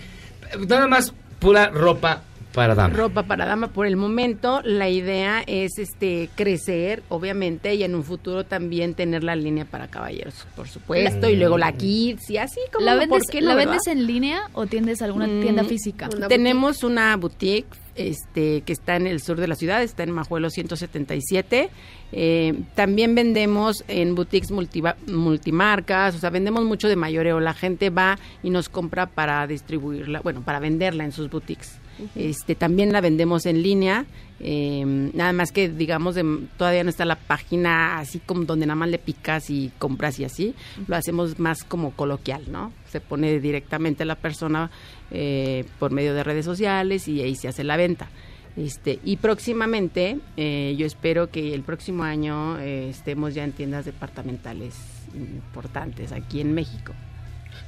nada 0.68 0.88
más 0.88 1.14
pura 1.40 1.70
ropa 1.70 2.24
para 2.64 2.76
dama. 2.76 2.94
ropa 2.96 3.24
para 3.24 3.46
dama 3.46 3.68
por 3.68 3.86
el 3.88 3.96
momento. 3.96 4.62
La 4.64 4.90
idea 4.90 5.42
es 5.48 5.78
este 5.78 6.30
crecer, 6.36 7.04
obviamente, 7.10 7.76
y 7.76 7.84
en 7.84 7.96
un 7.96 8.04
futuro 8.04 8.44
también 8.46 8.94
tener 8.94 9.24
la 9.24 9.36
línea 9.36 9.66
para 9.66 9.88
caballeros, 9.88 10.46
por 10.56 10.68
supuesto, 10.68 11.30
y 11.30 11.36
luego 11.36 11.58
la 11.58 11.72
kids 11.74 12.30
y 12.30 12.38
así 12.38 12.60
como 12.74 12.86
¿La 12.86 12.96
vendes, 12.96 13.10
¿por 13.10 13.22
qué 13.32 13.42
no, 13.42 13.48
¿la 13.50 13.56
verdad? 13.56 13.72
vendes 13.74 13.88
en 13.88 14.06
línea 14.08 14.42
o 14.54 14.66
tienes 14.68 15.02
alguna 15.02 15.28
Mm, 15.28 15.42
tienda 15.42 15.64
física? 15.64 16.10
Tenemos 16.28 16.84
una 16.84 17.16
boutique 17.18 17.68
este, 17.96 18.62
que 18.62 18.72
está 18.72 18.96
en 18.96 19.08
el 19.08 19.20
sur 19.22 19.40
de 19.40 19.48
la 19.48 19.56
ciudad, 19.56 19.84
está 19.84 20.04
en 20.04 20.12
Majuelo 20.12 20.50
177. 20.50 21.70
Eh, 22.14 22.54
también 22.74 23.14
vendemos 23.14 23.84
en 23.90 24.16
boutiques 24.16 24.52
multiva- 24.52 24.96
multimarcas, 25.08 26.16
o 26.16 26.20
sea, 26.20 26.30
vendemos 26.30 26.64
mucho 26.66 26.88
de 26.88 26.96
mayoreo. 26.96 27.40
La 27.40 27.54
gente 27.54 27.90
va 27.90 28.18
y 28.42 28.50
nos 28.50 28.70
compra 28.70 29.06
para 29.08 29.46
distribuirla, 29.48 30.22
bueno, 30.22 30.42
para 30.42 30.60
venderla 30.60 31.04
en 31.04 31.12
sus 31.12 31.30
boutiques. 31.30 31.78
Este, 32.16 32.56
también 32.56 32.92
la 32.94 33.02
vendemos 33.02 33.46
en 33.46 33.62
línea, 33.62 34.06
eh, 34.40 34.84
nada 35.14 35.34
más 35.34 35.52
que 35.52 35.68
digamos 35.68 36.16
de- 36.16 36.40
todavía 36.58 36.84
no 36.84 36.90
está 36.90 37.04
la 37.04 37.18
página 37.18 38.00
así 38.00 38.20
como 38.20 38.46
donde 38.46 38.66
nada 38.66 38.76
más 38.76 38.90
le 38.90 39.00
picas 39.00 39.50
y 39.50 39.72
compras 39.78 40.18
y 40.20 40.24
así, 40.24 40.56
lo 40.88 40.96
hacemos 40.96 41.40
más 41.40 41.64
como 41.64 41.92
coloquial, 41.92 42.44
¿no? 42.50 42.72
Se 42.90 43.02
pone 43.02 43.40
directamente 43.40 44.06
la 44.06 44.16
persona 44.16 44.72
eh, 45.12 45.66
por 45.78 45.92
medio 45.92 46.14
de 46.14 46.24
redes 46.24 46.46
sociales 46.46 47.08
y 47.08 47.22
ahí 47.22 47.36
se 47.36 47.48
hace 47.50 47.64
la 47.64 47.76
venta. 47.76 48.08
Este, 48.56 49.00
y 49.04 49.18
próximamente, 49.18 50.18
eh, 50.38 50.76
yo 50.78 50.86
espero 50.86 51.30
que 51.30 51.54
el 51.54 51.62
próximo 51.64 52.04
año 52.04 52.58
eh, 52.60 52.90
estemos 52.90 53.34
ya 53.34 53.44
en 53.44 53.52
tiendas 53.52 53.86
departamentales 53.86 54.76
importantes 55.14 56.12
aquí 56.12 56.42
en 56.42 56.54
México. 56.54 56.94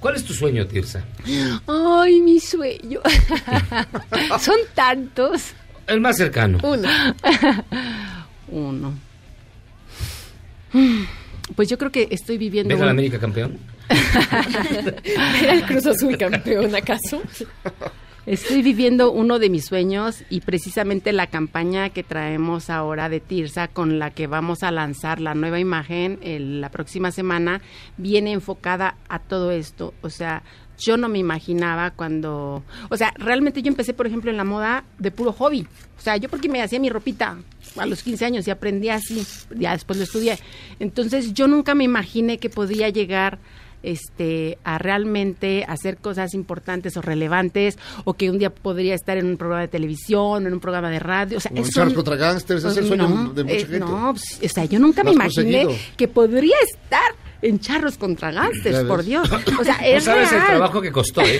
¿Cuál 0.02 0.16
es 0.18 0.24
tu 0.26 0.34
sueño, 0.34 0.66
Tirsa? 0.68 1.06
Ay, 1.68 2.20
mi 2.22 2.40
sueño. 2.42 3.00
Son 4.42 4.58
tantos. 4.76 5.52
El 5.88 6.02
más 6.02 6.18
cercano. 6.18 6.58
Uno. 6.64 6.90
Uno. 8.50 8.94
Pues 11.56 11.70
yo 11.70 11.78
creo 11.78 11.92
que 11.92 12.08
estoy 12.12 12.38
viviendo. 12.38 12.70
¿Ves 12.70 12.80
a 12.80 12.82
un- 12.82 12.86
la 12.88 12.92
América 12.92 13.20
campeón? 13.20 13.58
¿Era 15.42 15.54
el 15.54 15.64
Cruz 15.66 15.86
Azul 15.86 16.18
campeón 16.18 16.74
acaso? 16.76 17.22
Estoy 18.28 18.62
viviendo 18.62 19.12
uno 19.12 19.40
de 19.40 19.50
mis 19.50 19.66
sueños 19.66 20.24
y 20.30 20.42
precisamente 20.42 21.12
la 21.12 21.26
campaña 21.28 21.90
que 21.90 22.04
traemos 22.04 22.70
ahora 22.70 23.10
de 23.10 23.20
Tirsa 23.20 23.68
con 23.68 23.98
la 23.98 24.12
que 24.12 24.28
vamos 24.28 24.62
a 24.62 24.70
lanzar 24.72 25.20
la 25.20 25.34
nueva 25.34 25.60
imagen 25.60 26.20
el- 26.22 26.62
la 26.62 26.70
próxima 26.70 27.12
semana 27.12 27.62
viene 27.98 28.32
enfocada 28.32 28.96
a 29.10 29.18
todo 29.18 29.50
esto. 29.50 29.96
O 30.04 30.10
sea, 30.12 30.44
yo 30.78 30.98
no 30.98 31.10
me 31.10 31.18
imaginaba 31.18 31.92
cuando... 31.92 32.64
O 32.90 32.98
sea, 32.98 33.12
realmente 33.18 33.64
yo 33.64 33.70
empecé, 33.70 33.94
por 33.96 34.06
ejemplo, 34.06 34.30
en 34.30 34.38
la 34.38 34.44
moda 34.44 34.84
de 35.00 35.10
puro 35.10 35.34
hobby. 35.34 35.68
O 35.98 36.02
sea, 36.02 36.16
yo 36.18 36.30
porque 36.30 36.48
me 36.48 36.62
hacía 36.62 36.80
mi 36.80 36.90
ropita 36.92 37.38
a 37.76 37.86
los 37.88 38.04
15 38.04 38.26
años 38.26 38.48
y 38.48 38.52
aprendí 38.52 38.90
así, 38.90 39.24
ya 39.58 39.72
después 39.72 39.98
lo 39.98 40.04
estudié. 40.04 40.38
Entonces 40.80 41.34
yo 41.34 41.48
nunca 41.48 41.74
me 41.74 41.86
imaginé 41.86 42.38
que 42.38 42.50
podía 42.52 42.90
llegar 42.90 43.40
este 43.84 44.58
a 44.64 44.78
realmente 44.78 45.66
hacer 45.68 45.98
cosas 45.98 46.34
importantes 46.34 46.98
o 46.98 47.02
relevantes 47.02 47.78
o 48.06 48.14
que 48.14 48.30
un 48.30 48.38
día 48.40 48.50
podría 48.50 48.96
estar 48.96 49.18
en 49.18 49.26
un 49.26 49.38
programa 49.38 49.62
de 49.62 49.68
televisión, 49.68 50.46
en 50.48 50.54
un 50.54 50.60
programa 50.60 50.90
de 50.90 51.00
radio, 51.00 51.38
o 51.38 51.42
sea, 51.42 51.52
eso- 51.56 51.72
Charles 51.72 51.94
contra 51.94 52.16
Gangsters, 52.16 52.64
es 52.64 52.78
el 52.78 52.88
sueño 52.88 53.08
no, 53.10 53.34
de 53.34 53.44
mucha 53.44 53.56
eh, 53.56 53.60
gente. 53.60 53.80
No, 53.80 54.14
pues, 54.14 54.40
o 54.44 54.50
sea, 54.54 54.66
yo 54.66 54.80
nunca 54.80 55.04
me 55.04 55.12
imaginé 55.12 55.64
conseguido. 55.66 55.72
que 55.98 56.08
podría 56.08 56.56
estar 56.72 57.12
en 57.42 57.60
Charros 57.60 57.98
contra 57.98 58.32
Gangsters, 58.32 58.84
por. 58.84 59.04
Dios. 59.04 59.28
O 59.60 59.64
sea, 59.64 59.78
No 59.78 59.86
es 59.86 60.04
sabes 60.04 60.32
el 60.32 60.46
trabajo 60.46 60.80
que 60.82 60.92
costó, 60.92 61.22
¿eh? 61.22 61.40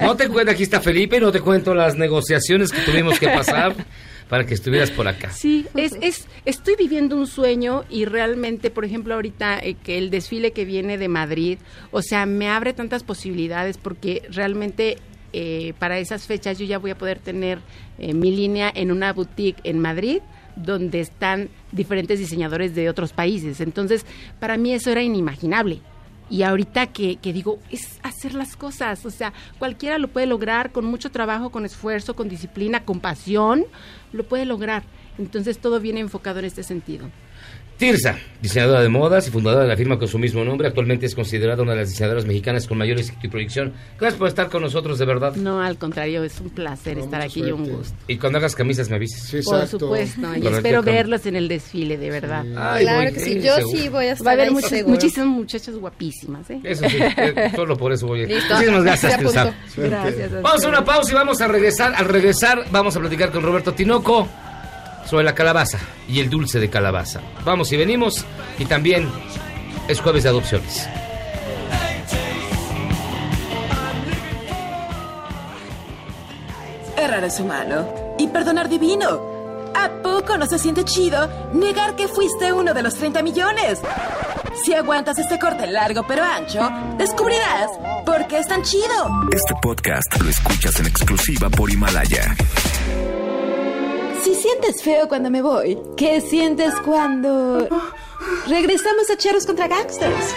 No, 0.00 0.06
no 0.08 0.16
te 0.16 0.28
cuento, 0.28 0.52
aquí 0.52 0.62
está 0.62 0.80
Felipe, 0.80 1.18
no 1.20 1.32
te 1.32 1.40
cuento 1.40 1.74
las 1.74 1.96
negociaciones 1.96 2.70
que 2.70 2.80
tuvimos 2.82 3.18
que 3.18 3.26
pasar 3.28 3.74
para 4.28 4.44
que 4.46 4.54
estuvieras 4.54 4.90
por 4.90 5.06
acá. 5.08 5.30
Sí, 5.30 5.66
es, 5.74 5.96
es, 6.00 6.26
estoy 6.44 6.74
viviendo 6.76 7.16
un 7.16 7.26
sueño 7.26 7.84
y 7.88 8.04
realmente, 8.04 8.70
por 8.70 8.84
ejemplo, 8.84 9.14
ahorita 9.14 9.58
eh, 9.58 9.74
que 9.74 9.98
el 9.98 10.10
desfile 10.10 10.52
que 10.52 10.64
viene 10.64 10.98
de 10.98 11.08
Madrid, 11.08 11.58
o 11.90 12.02
sea, 12.02 12.26
me 12.26 12.48
abre 12.48 12.72
tantas 12.72 13.02
posibilidades 13.02 13.78
porque 13.78 14.22
realmente 14.30 14.98
eh, 15.32 15.74
para 15.78 15.98
esas 15.98 16.26
fechas 16.26 16.58
yo 16.58 16.66
ya 16.66 16.78
voy 16.78 16.90
a 16.90 16.98
poder 16.98 17.18
tener 17.18 17.60
eh, 17.98 18.14
mi 18.14 18.34
línea 18.34 18.72
en 18.74 18.90
una 18.90 19.12
boutique 19.12 19.60
en 19.64 19.78
Madrid 19.78 20.20
donde 20.56 21.00
están 21.00 21.50
diferentes 21.70 22.18
diseñadores 22.18 22.74
de 22.74 22.88
otros 22.88 23.12
países. 23.12 23.60
Entonces, 23.60 24.06
para 24.40 24.56
mí 24.56 24.72
eso 24.72 24.90
era 24.90 25.02
inimaginable. 25.02 25.80
Y 26.28 26.42
ahorita 26.42 26.88
que, 26.88 27.16
que 27.16 27.32
digo, 27.32 27.60
es 27.70 28.00
hacer 28.02 28.34
las 28.34 28.56
cosas, 28.56 29.06
o 29.06 29.10
sea, 29.10 29.32
cualquiera 29.58 29.98
lo 29.98 30.08
puede 30.08 30.26
lograr 30.26 30.72
con 30.72 30.84
mucho 30.84 31.10
trabajo, 31.10 31.50
con 31.50 31.64
esfuerzo, 31.64 32.16
con 32.16 32.28
disciplina, 32.28 32.84
con 32.84 33.00
pasión, 33.00 33.64
lo 34.12 34.24
puede 34.24 34.44
lograr. 34.44 34.82
Entonces 35.18 35.58
todo 35.58 35.80
viene 35.80 36.00
enfocado 36.00 36.40
en 36.40 36.44
este 36.46 36.62
sentido. 36.62 37.10
Tirsa, 37.78 38.16
diseñadora 38.40 38.80
de 38.80 38.88
modas 38.88 39.28
y 39.28 39.30
fundadora 39.30 39.64
de 39.64 39.68
la 39.68 39.76
firma 39.76 39.98
con 39.98 40.08
su 40.08 40.18
mismo 40.18 40.42
nombre, 40.42 40.66
actualmente 40.66 41.04
es 41.04 41.14
considerada 41.14 41.62
una 41.62 41.72
de 41.72 41.80
las 41.80 41.90
diseñadoras 41.90 42.24
mexicanas 42.24 42.66
con 42.66 42.78
mayor 42.78 42.98
éxito 42.98 43.18
y 43.22 43.28
proyección. 43.28 43.74
Gracias 44.00 44.18
por 44.18 44.28
estar 44.28 44.48
con 44.48 44.62
nosotros, 44.62 44.98
de 44.98 45.04
verdad. 45.04 45.36
No, 45.36 45.60
al 45.60 45.76
contrario, 45.76 46.24
es 46.24 46.40
un 46.40 46.48
placer 46.48 46.98
estar 46.98 47.20
aquí 47.20 47.40
y 47.40 47.52
un 47.52 47.68
gusto. 47.68 47.94
Y 48.08 48.16
cuando 48.16 48.38
hagas 48.38 48.54
camisas 48.54 48.88
me 48.88 48.96
avises. 48.96 49.44
Por 49.44 49.66
supuesto, 49.66 50.26
y 50.36 50.46
espero 50.46 50.82
verlos 50.82 51.26
en 51.26 51.36
el 51.36 51.48
desfile, 51.48 51.98
de 51.98 52.10
verdad. 52.10 52.46
Ay, 52.56 52.84
Claro 52.84 53.02
voy, 53.02 53.12
que 53.12 53.20
sí, 53.20 53.40
yo 53.42 53.56
seguro. 53.56 53.76
sí 53.76 53.88
voy 53.90 54.04
a 54.04 54.06
Va 54.06 54.10
a 54.10 54.14
estar 54.14 54.32
haber 54.32 54.52
muchísimas 54.52 55.28
muchachas 55.28 55.74
guapísimas, 55.76 56.48
¿eh? 56.48 56.60
Eso 56.64 56.88
sí, 56.88 56.96
eh, 56.98 57.52
solo 57.56 57.76
por 57.76 57.92
eso 57.92 58.06
voy 58.06 58.20
a 58.20 58.22
ir. 58.22 58.28
Listo. 58.30 58.54
Muchísimas 58.54 58.84
gracias. 58.84 59.18
Tirsa. 59.18 59.54
Gracias. 59.76 60.32
a 60.32 60.40
Vamos 60.40 60.64
a 60.64 60.68
una 60.68 60.82
pausa 60.82 61.12
y 61.12 61.14
vamos 61.14 61.40
a 61.42 61.48
regresar. 61.48 61.92
Al 61.94 62.06
regresar 62.06 62.64
vamos 62.70 62.96
a 62.96 63.00
platicar 63.00 63.30
con 63.30 63.42
Roberto 63.42 63.74
Tinoco 63.74 64.26
sobre 65.06 65.24
la 65.24 65.34
calabaza 65.34 65.78
y 66.08 66.20
el 66.20 66.28
dulce 66.28 66.60
de 66.60 66.68
calabaza. 66.68 67.20
Vamos 67.44 67.72
y 67.72 67.76
venimos 67.76 68.24
y 68.58 68.64
también 68.64 69.08
es 69.88 70.00
jueves 70.00 70.24
de 70.24 70.28
adopciones. 70.30 70.88
Errar 76.96 77.24
es 77.24 77.38
humano 77.40 77.86
y 78.18 78.28
perdonar 78.28 78.68
divino. 78.68 79.36
¿A 79.74 79.90
poco 80.02 80.38
no 80.38 80.46
se 80.46 80.58
siente 80.58 80.84
chido 80.84 81.28
negar 81.52 81.94
que 81.94 82.08
fuiste 82.08 82.52
uno 82.52 82.72
de 82.72 82.82
los 82.82 82.94
30 82.94 83.22
millones? 83.22 83.80
Si 84.64 84.72
aguantas 84.72 85.18
este 85.18 85.38
corte 85.38 85.66
largo 85.66 86.06
pero 86.08 86.24
ancho, 86.24 86.68
descubrirás 86.96 87.70
por 88.06 88.26
qué 88.26 88.38
es 88.38 88.48
tan 88.48 88.62
chido. 88.62 89.28
Este 89.30 89.54
podcast 89.60 90.20
lo 90.20 90.30
escuchas 90.30 90.80
en 90.80 90.86
exclusiva 90.86 91.50
por 91.50 91.70
Himalaya. 91.70 92.34
Si 94.26 94.34
sientes 94.34 94.82
feo 94.82 95.06
cuando 95.06 95.30
me 95.30 95.40
voy, 95.40 95.78
¿qué 95.96 96.20
sientes 96.20 96.74
cuando 96.84 97.68
regresamos 98.48 99.08
a 99.08 99.16
Cheros 99.16 99.46
contra 99.46 99.68
Gangsters? 99.68 100.34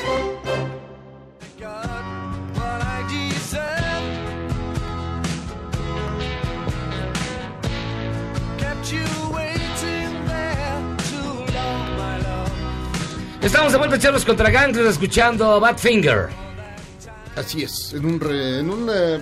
Estamos 13.41 13.71
de 13.71 13.77
vuelta 13.77 13.95
a 13.95 13.99
Charlos 13.99 14.25
contra 14.25 14.49
Gangsters 14.49 14.89
escuchando 14.89 15.59
Badfinger. 15.59 16.27
Así 17.35 17.63
es, 17.63 17.93
en 17.93 18.05
un, 18.05 18.19
re- 18.19 18.59
en 18.59 18.69
eh, 18.69 19.19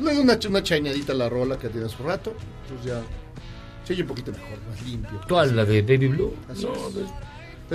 una, 0.00 0.38
una 0.48 0.62
chañadita 0.62 1.12
la 1.12 1.28
rola 1.28 1.58
que 1.58 1.68
tiene 1.68 1.88
su 1.88 2.02
rato, 2.02 2.32
pues 2.68 2.82
ya 2.84 3.02
se 3.88 3.92
oye 3.94 4.02
un 4.02 4.08
poquito 4.08 4.30
mejor, 4.32 4.58
más 4.70 4.82
limpio. 4.86 5.20
¿Cuál? 5.28 5.56
¿La 5.56 5.64
de 5.64 5.82
Baby 5.82 6.08
Blue? 6.08 6.34
Así 6.48 6.64
No, 6.64 6.72
es. 6.74 6.78
pues- 6.92 7.06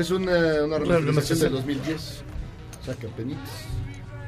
Es 0.05 0.11
una, 0.11 0.63
una 0.63 0.77
remasterización 0.79 1.39
del 1.39 1.51
2010. 1.51 2.23
O 2.81 2.85
sea, 2.85 2.93
que 2.95 3.07
apenitas. 3.07 3.49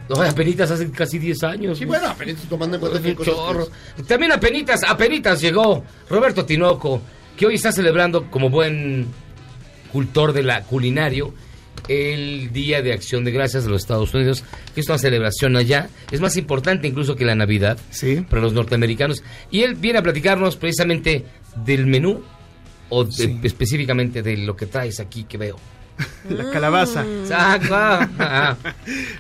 No, 0.10 0.22
apenitas 0.22 0.70
hace 0.70 0.92
casi 0.92 1.18
10 1.18 1.44
años. 1.44 1.78
Sí, 1.80 1.86
bueno, 1.86 2.08
apenitas 2.08 2.44
tomando 2.48 2.76
en 2.76 2.82
cuenta 2.82 3.00
que 3.02 3.06
hay 3.08 3.12
Un 3.12 3.18
cosas 3.18 3.34
chorro. 3.34 3.68
También 4.08 4.32
apenitas, 4.32 4.82
apenitas 4.88 5.42
llegó 5.42 5.84
Roberto 6.10 6.46
Tinoco, 6.46 7.02
que 7.36 7.48
hoy 7.48 7.56
está 7.56 7.72
celebrando 7.72 8.30
como 8.30 8.50
buen 8.52 9.08
cultor 9.92 10.34
de 10.34 10.44
la 10.44 10.62
culinario 10.64 11.34
el 11.88 12.52
Día 12.52 12.82
de 12.82 12.94
Acción 12.94 13.24
de 13.24 13.32
Gracias 13.32 13.64
de 13.66 13.70
los 13.70 13.82
Estados 13.84 14.14
Unidos, 14.14 14.44
que 14.74 14.82
es 14.82 14.88
una 14.90 14.98
celebración 14.98 15.56
allá, 15.56 15.90
es 16.12 16.22
más 16.22 16.38
importante 16.38 16.88
incluso 16.88 17.16
que 17.16 17.26
la 17.26 17.36
Navidad 17.36 17.78
para 18.30 18.42
los 18.42 18.54
norteamericanos. 18.54 19.24
Y 19.52 19.62
él 19.62 19.76
viene 19.76 20.00
a 20.00 20.04
platicarnos 20.04 20.56
precisamente 20.56 21.26
del 21.66 21.86
menú 21.86 22.22
o 22.90 23.04
de- 23.04 23.40
específicamente 23.44 24.22
de 24.22 24.38
lo 24.38 24.56
que 24.56 24.66
traes 24.66 25.00
aquí 25.00 25.24
que 25.24 25.38
veo. 25.38 25.58
La 26.30 26.52
calabaza. 26.52 27.06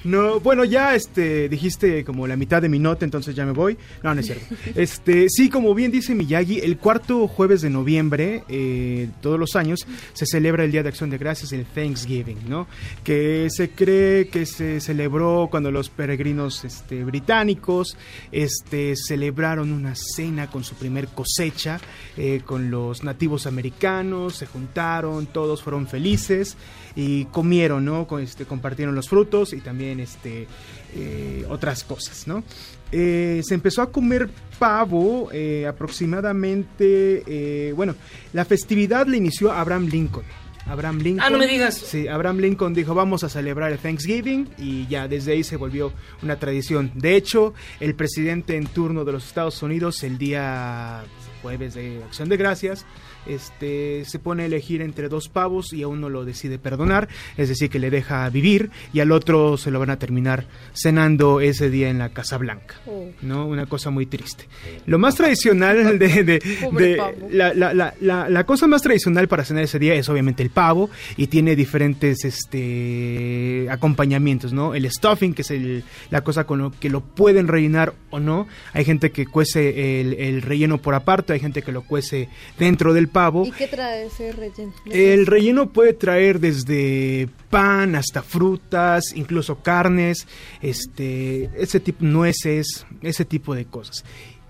No, 0.03 0.39
bueno, 0.39 0.63
ya 0.65 0.93
este 0.95 1.49
dijiste 1.49 2.03
como 2.03 2.27
la 2.27 2.35
mitad 2.35 2.61
de 2.61 2.69
mi 2.69 2.77
nota, 2.79 3.05
entonces 3.05 3.35
ya 3.35 3.45
me 3.45 3.51
voy. 3.53 3.77
No, 4.03 4.13
no 4.13 4.19
es 4.19 4.27
cierto. 4.27 4.45
Este, 4.75 5.29
sí, 5.29 5.49
como 5.49 5.73
bien 5.73 5.91
dice 5.91 6.13
Miyagi, 6.13 6.59
el 6.59 6.77
cuarto 6.77 7.27
jueves 7.27 7.61
de 7.61 7.69
noviembre, 7.69 8.43
eh, 8.49 9.09
todos 9.21 9.39
los 9.39 9.55
años, 9.55 9.87
se 10.13 10.25
celebra 10.25 10.63
el 10.63 10.71
Día 10.71 10.83
de 10.83 10.89
Acción 10.89 11.09
de 11.09 11.17
Gracias, 11.17 11.51
el 11.53 11.65
Thanksgiving, 11.65 12.47
¿no? 12.47 12.67
Que 13.03 13.47
se 13.49 13.69
cree 13.69 14.27
que 14.27 14.45
se 14.45 14.79
celebró 14.79 15.47
cuando 15.49 15.71
los 15.71 15.89
peregrinos 15.89 16.63
este, 16.65 17.03
británicos 17.03 17.97
este, 18.31 18.95
celebraron 18.95 19.71
una 19.71 19.95
cena 19.95 20.49
con 20.49 20.63
su 20.63 20.75
primer 20.75 21.07
cosecha, 21.07 21.79
eh, 22.17 22.41
con 22.45 22.69
los 22.69 23.03
nativos 23.03 23.47
americanos, 23.47 24.35
se 24.35 24.45
juntaron, 24.45 25.25
todos 25.27 25.63
fueron 25.63 25.87
felices 25.87 26.57
y 26.95 27.25
comieron, 27.25 27.85
¿no? 27.85 28.07
Este, 28.19 28.45
compartieron 28.45 28.95
los 28.95 29.09
frutos 29.09 29.53
y 29.53 29.61
también 29.61 29.99
este, 29.99 30.47
eh, 30.95 31.45
otras 31.49 31.83
cosas, 31.83 32.27
¿no? 32.27 32.43
Eh, 32.91 33.41
se 33.43 33.53
empezó 33.53 33.81
a 33.81 33.91
comer 33.91 34.29
pavo 34.57 35.29
eh, 35.31 35.67
aproximadamente, 35.67 37.73
bueno, 37.75 37.95
la 38.31 38.45
festividad 38.45 39.05
la 39.07 39.17
inició 39.17 39.51
Abraham 39.51 39.87
Lincoln. 39.87 40.25
Abraham 40.67 40.99
Lincoln. 40.99 41.23
Ah, 41.23 41.29
no 41.29 41.37
me 41.37 41.47
digas. 41.47 41.75
Sí, 41.75 42.07
Abraham 42.07 42.39
Lincoln 42.39 42.73
dijo, 42.73 42.95
vamos 42.95 43.23
a 43.23 43.29
celebrar 43.29 43.71
el 43.71 43.77
Thanksgiving 43.77 44.49
y 44.57 44.87
ya 44.87 45.07
desde 45.07 45.33
ahí 45.33 45.43
se 45.43 45.57
volvió 45.57 45.93
una 46.23 46.37
tradición. 46.37 46.91
De 46.95 47.15
hecho, 47.15 47.53
el 47.79 47.93
presidente 47.93 48.55
en 48.55 48.65
turno 48.65 49.05
de 49.05 49.11
los 49.11 49.27
Estados 49.27 49.61
Unidos 49.61 50.01
el 50.03 50.17
día 50.17 51.03
jueves 51.41 51.75
de 51.75 52.03
Acción 52.03 52.29
de 52.29 52.37
Gracias, 52.37 52.85
este, 53.27 54.03
se 54.05 54.19
pone 54.19 54.43
a 54.43 54.45
elegir 54.45 54.81
entre 54.81 55.09
dos 55.09 55.29
pavos 55.29 55.73
y 55.73 55.83
a 55.83 55.87
uno 55.87 56.09
lo 56.09 56.25
decide 56.25 56.59
perdonar, 56.59 57.07
es 57.37 57.49
decir, 57.49 57.69
que 57.69 57.79
le 57.79 57.89
deja 57.89 58.27
vivir 58.29 58.69
y 58.93 58.99
al 58.99 59.11
otro 59.11 59.57
se 59.57 59.71
lo 59.71 59.79
van 59.79 59.89
a 59.89 59.97
terminar 59.99 60.45
cenando 60.73 61.39
ese 61.41 61.69
día 61.69 61.89
en 61.89 61.97
la 61.99 62.09
Casa 62.09 62.37
Blanca. 62.37 62.75
¿no? 63.21 63.47
Una 63.47 63.65
cosa 63.65 63.89
muy 63.89 64.05
triste. 64.05 64.45
Lo 64.85 64.97
más 64.99 65.15
tradicional 65.15 65.97
de... 65.99 66.23
de- 66.23 66.41
Pobre 66.61 66.85
de- 66.87 66.95
pavo. 66.97 67.27
la, 67.31 67.53
la- 67.53 67.73
la- 67.73 67.93
la- 68.01 68.29
la 68.29 68.43
cosa 68.45 68.67
más 68.67 68.81
tradicional 68.81 69.27
para 69.27 69.43
cenar 69.45 69.63
ese 69.63 69.79
día 69.79 69.93
es 69.95 70.07
obviamente 70.09 70.43
el 70.43 70.49
pavo 70.49 70.89
y 71.17 71.27
tiene 71.27 71.55
diferentes 71.55 72.23
este, 72.25 73.67
acompañamientos, 73.69 74.53
¿no? 74.53 74.75
El 74.75 74.89
stuffing, 74.89 75.33
que 75.33 75.41
es 75.41 75.51
el- 75.51 75.83
la 76.09 76.21
cosa 76.23 76.45
con 76.45 76.59
lo 76.59 76.71
que 76.71 76.89
lo 76.89 77.01
pueden 77.01 77.47
rellenar 77.47 77.93
o 78.09 78.19
no. 78.19 78.47
Hay 78.73 78.85
gente 78.85 79.11
que 79.11 79.25
cuece 79.25 80.01
el, 80.01 80.13
el 80.13 80.41
relleno 80.41 80.77
por 80.77 80.93
aparte, 80.95 81.33
hay 81.33 81.39
gente 81.39 81.61
que 81.61 81.71
lo 81.71 81.81
cuece 81.83 82.29
dentro 82.59 82.93
del 82.93 83.07
pavo. 83.15 83.45
¿Y 83.45 83.51
qué 83.51 83.69
trae 83.69 84.07
ese 84.07 84.33
relleno? 84.33 84.73
El 84.91 85.25
relleno 85.25 85.71
puede 85.71 85.93
traer 85.93 86.41
desde 86.41 87.29
pan 87.49 87.95
hasta 87.95 88.21
frutas, 88.21 89.13
incluso 89.15 89.63
carnes, 89.63 90.27
este, 90.61 91.49
ese 91.55 91.79
tipo 91.79 92.03
nueces, 92.03 92.85
ese 93.01 93.23
tipo 93.23 93.55
de 93.55 93.63
cosas. 93.63 94.03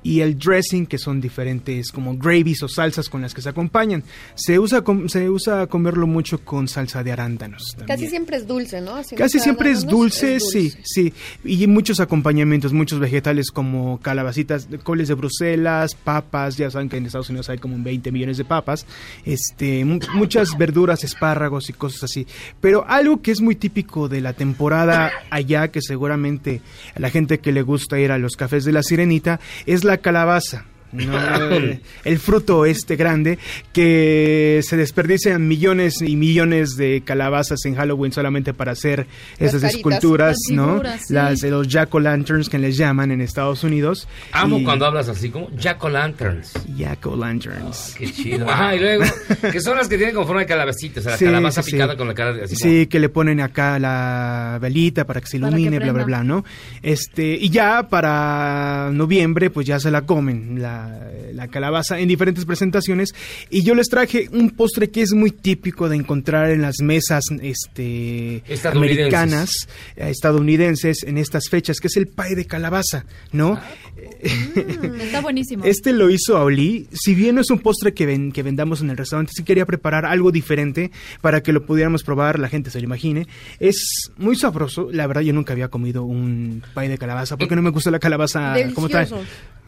Y 0.06 0.22
el 0.22 0.38
dressing, 0.38 0.86
que 0.86 1.00
son 1.00 1.20
diferentes 1.20 1.92
como 1.92 2.16
gravies 2.16 2.62
o 2.62 2.68
salsas 2.70 3.10
con 3.10 3.24
las 3.24 3.34
que 3.34 3.42
se 3.42 3.50
acompañan. 3.50 4.04
Se 4.36 4.60
usa, 4.60 4.82
com- 4.84 5.10
se 5.10 5.30
usa 5.32 5.66
comerlo 5.66 6.06
mucho 6.06 6.46
con 6.46 6.68
salsa 6.68 7.04
de 7.04 7.12
arándanos. 7.12 7.64
también. 7.72 7.88
Casi 7.88 8.08
siempre 8.08 8.38
es 8.38 8.46
dulce, 8.48 8.82
¿no? 8.82 8.94
Casi 9.18 9.40
siempre 9.40 9.72
es 9.72 9.84
dulce, 9.86 10.40
sí, 10.40 10.72
sí. 10.84 11.12
Y 11.44 11.66
muchos 11.66 12.00
acompañamientos, 12.00 12.72
muchos 12.72 13.00
vegetales 13.00 13.50
como 13.50 14.00
calabacitas, 14.00 14.68
coles 14.84 15.08
de 15.08 15.16
Bruselas, 15.16 15.96
papas, 15.96 16.56
ya 16.56 16.70
saben 16.70 16.88
que 16.88 16.98
en 16.98 17.08
Estados 17.08 17.30
Unidos 17.30 17.50
hay 17.50 17.58
como 17.58 17.76
20 17.84 18.12
millones 18.12 18.38
de 18.38 18.46
papas, 18.46 18.86
este, 19.26 19.84
mu- 19.86 20.00
muchas 20.14 20.56
verduras, 20.58 21.04
espárragos 21.04 21.70
y 21.70 21.74
cosas 21.74 22.04
así. 22.04 22.28
Pero 22.62 22.86
algo 22.88 23.22
que 23.24 23.32
es 23.32 23.42
muy 23.42 23.56
típico 23.56 24.08
de 24.08 24.22
la 24.22 24.34
temporada 24.34 25.12
allá, 25.32 25.70
que 25.70 25.82
seguramente 25.82 26.62
a 26.94 27.00
la 27.00 27.10
gente 27.10 27.40
que 27.40 27.52
le 27.52 27.64
gusta 27.64 28.00
ir 28.00 28.12
a 28.12 28.18
los 28.20 28.36
cafés 28.36 28.66
de 28.66 28.72
la 28.72 28.84
sirenita, 28.84 29.40
es 29.66 29.84
la 29.84 29.95
calabaza. 29.98 30.66
¿No? 30.96 31.18
el, 31.52 31.80
el 32.04 32.20
fruto 32.20 32.66
este 32.66 32.96
grande 32.96 33.38
que 33.74 34.62
se 34.64 34.78
desperdician 34.78 35.48
millones 35.48 36.02
y 36.02 36.16
millones 36.16 36.76
de 36.78 37.02
calabazas 37.06 37.66
en 37.66 37.76
Halloween 37.76 38.12
solamente 38.12 38.54
para 38.54 38.72
hacer 38.72 39.08
Las 39.40 39.50
esas 39.50 39.62
caritas, 39.62 39.76
esculturas, 39.78 40.38
las 40.50 40.56
¿no? 40.58 40.68
figuras, 40.74 41.02
sí. 41.08 41.14
Las 41.14 41.40
de 41.40 41.50
los 41.52 41.68
jack 41.68 41.94
o 41.94 42.00
lanterns 42.00 42.50
que 42.50 42.58
les 42.58 42.78
llaman 42.78 43.12
en 43.12 43.22
Estados 43.22 43.64
Unidos. 43.64 44.08
Amo 44.32 44.60
Y- 44.60 44.64
cuando 44.64 44.86
hablas 44.86 45.10
así, 45.10 45.30
como 45.30 45.50
Jack 45.58 45.84
o 45.84 45.90
Lanterns. 45.90 46.54
Jack 46.76 47.06
o 47.08 47.16
lanterns. 47.16 47.96
Qué 47.98 48.12
chido. 48.12 48.50
Ajá, 48.50 48.76
y 48.76 48.80
luego, 48.80 49.04
que 49.52 49.60
son 49.62 49.78
las 49.78 49.88
que 49.88 49.98
tienen 49.98 50.16
como 50.16 50.28
forma 50.28 50.42
de 50.42 50.48
calabacita, 50.48 51.00
o 51.00 51.04
sea, 51.04 51.12
la 51.14 51.18
Sí, 51.18 51.26
calabaza 51.26 51.62
sí, 51.62 51.72
sí. 51.72 51.76
picada 51.76 51.96
con 51.98 52.08
la 52.08 52.14
cara 52.14 52.34
de 52.34 52.44
así. 52.44 52.56
como- 52.58 52.72
Sí, 52.72 52.88
que 52.88 53.00
le 53.00 53.10
ponen 53.10 53.40
acá 53.42 53.78
la 53.80 54.58
velita 54.62 55.06
para 55.06 55.22
que 55.22 55.28
se 55.28 55.32
que 55.40 55.46
ilumine, 55.48 55.80
bla, 55.80 55.92
bla, 55.92 56.04
bla, 56.04 56.24
¿no? 56.24 56.44
Este, 56.82 57.34
y 57.36 57.50
ya 57.50 57.88
para 57.90 58.90
noviembre, 58.94 59.50
pues 59.50 59.66
ya 59.68 59.80
se 59.80 59.92
la 59.92 60.02
comen, 60.04 60.62
la, 60.62 60.85
la 61.34 61.48
calabaza, 61.48 62.00
en 62.00 62.08
diferentes 62.08 62.46
presentaciones. 62.46 63.14
Y 63.50 63.64
yo 63.64 63.76
les 63.76 63.88
traje 63.88 64.30
un 64.32 64.52
postre 64.52 64.90
que 64.90 65.02
es 65.02 65.14
muy 65.14 65.32
típico 65.32 65.90
de 65.90 65.96
encontrar 65.96 66.52
en 66.52 66.62
las 66.62 66.76
mesas 66.82 67.24
este, 67.42 68.44
Estadounidenses. 68.48 68.74
americanas, 68.74 69.50
eh, 69.96 70.10
estadounidenses, 70.10 71.04
en 71.04 71.18
estas 71.18 71.50
fechas, 71.50 71.80
que 71.80 71.88
es 71.88 71.98
el 71.98 72.08
pie 72.08 72.36
de 72.36 72.46
calabaza, 72.46 73.06
¿no? 73.32 73.60
Mm, 73.96 74.96
está 75.02 75.22
buenísimo. 75.22 75.64
Este 75.66 75.94
lo 75.94 76.10
hizo 76.10 76.38
Auli. 76.38 76.88
Si 76.92 77.16
bien 77.16 77.36
no 77.36 77.42
es 77.42 77.50
un 77.50 77.60
postre 77.60 77.94
que, 77.94 78.06
ven, 78.06 78.32
que 78.32 78.44
vendamos 78.44 78.82
en 78.82 78.90
el 78.90 78.98
restaurante, 78.98 79.34
sí 79.36 79.44
quería 79.44 79.66
preparar 79.66 80.06
algo 80.06 80.32
diferente 80.32 80.92
para 81.22 81.42
que 81.42 81.54
lo 81.54 81.66
pudiéramos 81.66 82.04
probar, 82.04 82.40
la 82.40 82.50
gente 82.50 82.70
se 82.70 82.80
lo 82.80 82.86
imagine. 82.86 83.28
Es 83.60 84.12
muy 84.18 84.36
sabroso. 84.36 84.90
La 84.92 85.08
verdad, 85.08 85.22
yo 85.22 85.34
nunca 85.34 85.54
había 85.54 85.70
comido 85.70 86.04
un 86.04 86.64
pie 86.74 86.90
de 86.90 86.98
calabaza 86.98 87.38
porque 87.38 87.56
no 87.56 87.62
me 87.62 87.70
gusta 87.70 87.92
la 87.92 88.00
calabaza 88.00 88.56
como 88.74 88.90
tal. 88.90 89.08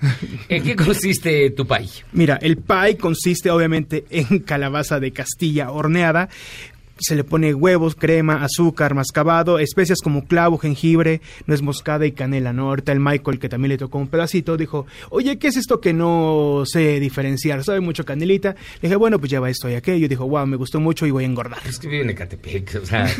¿En 0.49 0.64
qué 0.64 0.76
consiste 0.76 1.49
tu 1.52 1.65
pay? 1.65 1.90
Mira, 2.11 2.38
el 2.41 2.57
pie 2.57 2.98
consiste 2.98 3.49
obviamente 3.49 4.06
en 4.10 4.40
calabaza 4.40 4.99
de 4.99 5.11
Castilla 5.11 5.72
horneada. 5.72 6.30
Se 6.99 7.15
le 7.15 7.24
pone 7.24 7.53
huevos, 7.53 7.95
crema, 7.95 8.44
azúcar, 8.44 8.94
mascabado, 8.95 9.60
especias 9.60 9.99
como 10.02 10.26
clavo, 10.26 10.57
jengibre, 10.57 11.22
nuez 11.45 11.61
moscada 11.61 12.06
y 12.06 12.11
canela, 12.11 12.53
¿no? 12.53 12.69
Ahorita 12.69 12.91
el 12.91 12.99
Michael, 12.99 13.40
que 13.40 13.49
también 13.49 13.69
le 13.69 13.78
tocó 13.78 13.98
un 13.98 14.07
pedacito, 14.07 14.57
dijo, 14.57 14.86
oye, 15.10 15.38
¿qué 15.38 15.48
es 15.48 15.57
esto 15.57 15.80
que 15.80 15.94
no 15.94 16.64
sé 16.65 16.99
diferenciar? 16.99 17.64
¿Sabe 17.64 17.80
mucho 17.80 18.06
canelita? 18.06 18.56
Le 18.82 18.90
dije, 18.90 18.95
bueno, 18.95 19.19
pues 19.19 19.32
lleva 19.32 19.49
esto 19.49 19.69
y 19.69 19.76
aquello. 19.76 20.07
Dijo, 20.07 20.28
wow, 20.28 20.45
me 20.48 20.56
gustó 20.57 20.80
mucho 20.80 21.06
y 21.06 21.11
voy 21.11 21.24
a 21.24 21.28
engordar. 21.28 21.60
Es 21.68 21.80
que 21.80 21.88
vive 21.88 22.02
en 22.03 22.10
Ecatepec, 22.11 22.80
o 22.82 22.86
sea... 22.86 23.07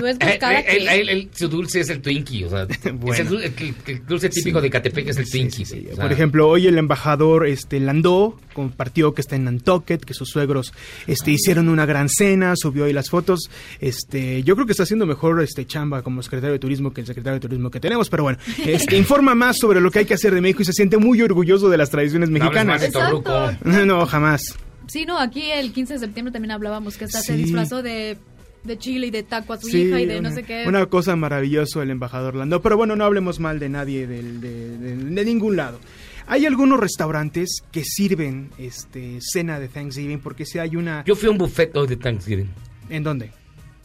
No 0.00 0.06
es 0.06 0.16
Eh, 0.20 0.26
buscar 0.26 0.54
eh, 0.54 0.64
él- 1.10 1.30
su 1.34 1.48
dulce 1.48 1.80
es 1.80 1.88
el 1.90 2.00
Twinkie, 2.00 2.44
o 2.44 2.50
sea, 2.50 2.62
es 2.64 2.84
el, 2.86 2.98
dul- 3.28 3.42
el- 3.42 3.74
el 3.86 4.06
dulce 4.06 4.28
típico 4.28 4.60
de 4.60 4.70
Catepec 4.70 5.08
es 5.08 5.16
el 5.16 5.30
Twinkie. 5.30 5.64
sí, 5.64 5.86
o 5.90 5.94
sea, 5.94 6.02
Por 6.04 6.12
ejemplo, 6.12 6.48
hoy 6.48 6.66
el 6.66 6.78
embajador 6.78 7.46
este, 7.46 7.80
Landó 7.80 8.38
compartió 8.52 9.14
que 9.14 9.20
está 9.20 9.36
en 9.36 9.44
Nantucket, 9.44 10.04
que 10.04 10.14
sus 10.14 10.28
suegros 10.28 10.72
este, 11.06 11.30
hicieron 11.32 11.68
una 11.68 11.86
gran 11.86 12.08
cena, 12.08 12.54
subió 12.74 12.86
ahí 12.86 12.92
las 12.92 13.08
fotos. 13.08 13.48
Este, 13.80 14.42
yo 14.42 14.54
creo 14.56 14.66
que 14.66 14.72
está 14.72 14.82
haciendo 14.82 15.06
mejor 15.06 15.40
este, 15.42 15.64
chamba 15.66 16.02
como 16.02 16.22
secretario 16.22 16.52
de 16.54 16.58
turismo 16.58 16.92
que 16.92 17.02
el 17.02 17.06
secretario 17.06 17.34
de 17.34 17.40
turismo 17.40 17.70
que 17.70 17.78
tenemos, 17.80 18.10
pero 18.10 18.24
bueno, 18.24 18.38
este, 18.66 18.96
informa 18.96 19.34
más 19.36 19.58
sobre 19.58 19.80
lo 19.80 19.90
que 19.90 20.00
hay 20.00 20.04
que 20.04 20.14
hacer 20.14 20.34
de 20.34 20.40
México 20.40 20.62
y 20.62 20.64
se 20.64 20.72
siente 20.72 20.98
muy 20.98 21.22
orgulloso 21.22 21.68
de 21.70 21.76
las 21.78 21.90
tradiciones 21.90 22.30
mexicanas. 22.30 22.80
de. 22.80 22.88
Exacto. 22.88 23.50
No, 23.64 24.06
jamás. 24.06 24.42
Sí, 24.88 25.04
no, 25.06 25.18
aquí 25.18 25.50
el 25.50 25.72
15 25.72 25.94
de 25.94 25.98
septiembre 26.00 26.32
también 26.32 26.50
hablábamos 26.50 26.96
que 26.96 27.04
hasta 27.04 27.20
se 27.20 27.36
Sí. 27.36 27.42
disfrazó 27.44 27.82
de, 27.82 28.18
de 28.64 28.78
chile 28.78 29.06
y 29.06 29.10
de 29.10 29.22
taco 29.22 29.52
a 29.52 29.60
su 29.60 29.68
Sí, 29.68 29.82
hija 29.82 30.00
y 30.00 30.06
de 30.06 30.18
una, 30.18 30.30
no 30.30 30.34
sé 30.34 30.42
qué. 30.42 30.64
una 30.66 30.86
cosa 30.86 31.14
maravillosa 31.16 31.82
el 31.82 31.90
embajador 31.90 32.34
Landó. 32.34 32.60
Pero 32.60 32.76
bueno, 32.76 32.96
no 32.96 33.04
hablemos 33.04 33.38
mal 33.40 33.58
de 33.60 33.68
nadie 33.68 34.06
del- 34.06 34.40
de, 34.40 34.78
de- 34.78 34.96
de 34.96 35.24
ningún 35.24 35.56
lado. 35.56 35.78
Hay 36.26 36.46
algunos 36.46 36.80
restaurantes 36.80 37.58
que 37.70 37.84
sirven 37.84 38.50
este 38.58 39.18
cena 39.20 39.60
de 39.60 39.68
Thanksgiving 39.68 40.20
porque 40.20 40.46
si 40.46 40.58
hay 40.58 40.74
una... 40.76 41.04
Yo 41.04 41.14
fui 41.16 41.28
a 41.28 41.32
un 41.32 41.36
buffet 41.38 41.76
hoy 41.76 41.86
de 41.86 41.96
Thanksgiving. 41.96 42.48
¿En 42.88 43.02
dónde? 43.02 43.30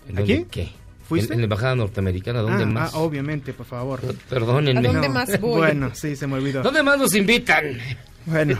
¿En 0.08 0.18
¿Aquí? 0.20 0.34
dónde? 0.36 0.48
¿Qué? 0.50 0.70
¿Fuiste? 1.08 1.34
En, 1.34 1.38
en 1.38 1.40
la 1.42 1.46
embajada 1.46 1.76
norteamericana, 1.76 2.42
¿dónde 2.42 2.64
ah, 2.64 2.68
más? 2.68 2.94
ah, 2.94 3.00
obviamente, 3.00 3.54
por 3.54 3.66
favor. 3.66 4.00
Perdónenme. 4.30 4.88
¿A 4.88 4.92
dónde 4.92 5.08
No. 5.08 5.14
más 5.14 5.40
voy? 5.42 5.58
Bueno, 5.58 5.92
sí, 5.94 6.16
se 6.16 6.28
me 6.28 6.36
olvidó. 6.36 6.62
¿Dónde 6.62 6.84
más 6.84 7.00
nos 7.00 7.14
invitan? 7.16 7.78
Bueno. 8.26 8.60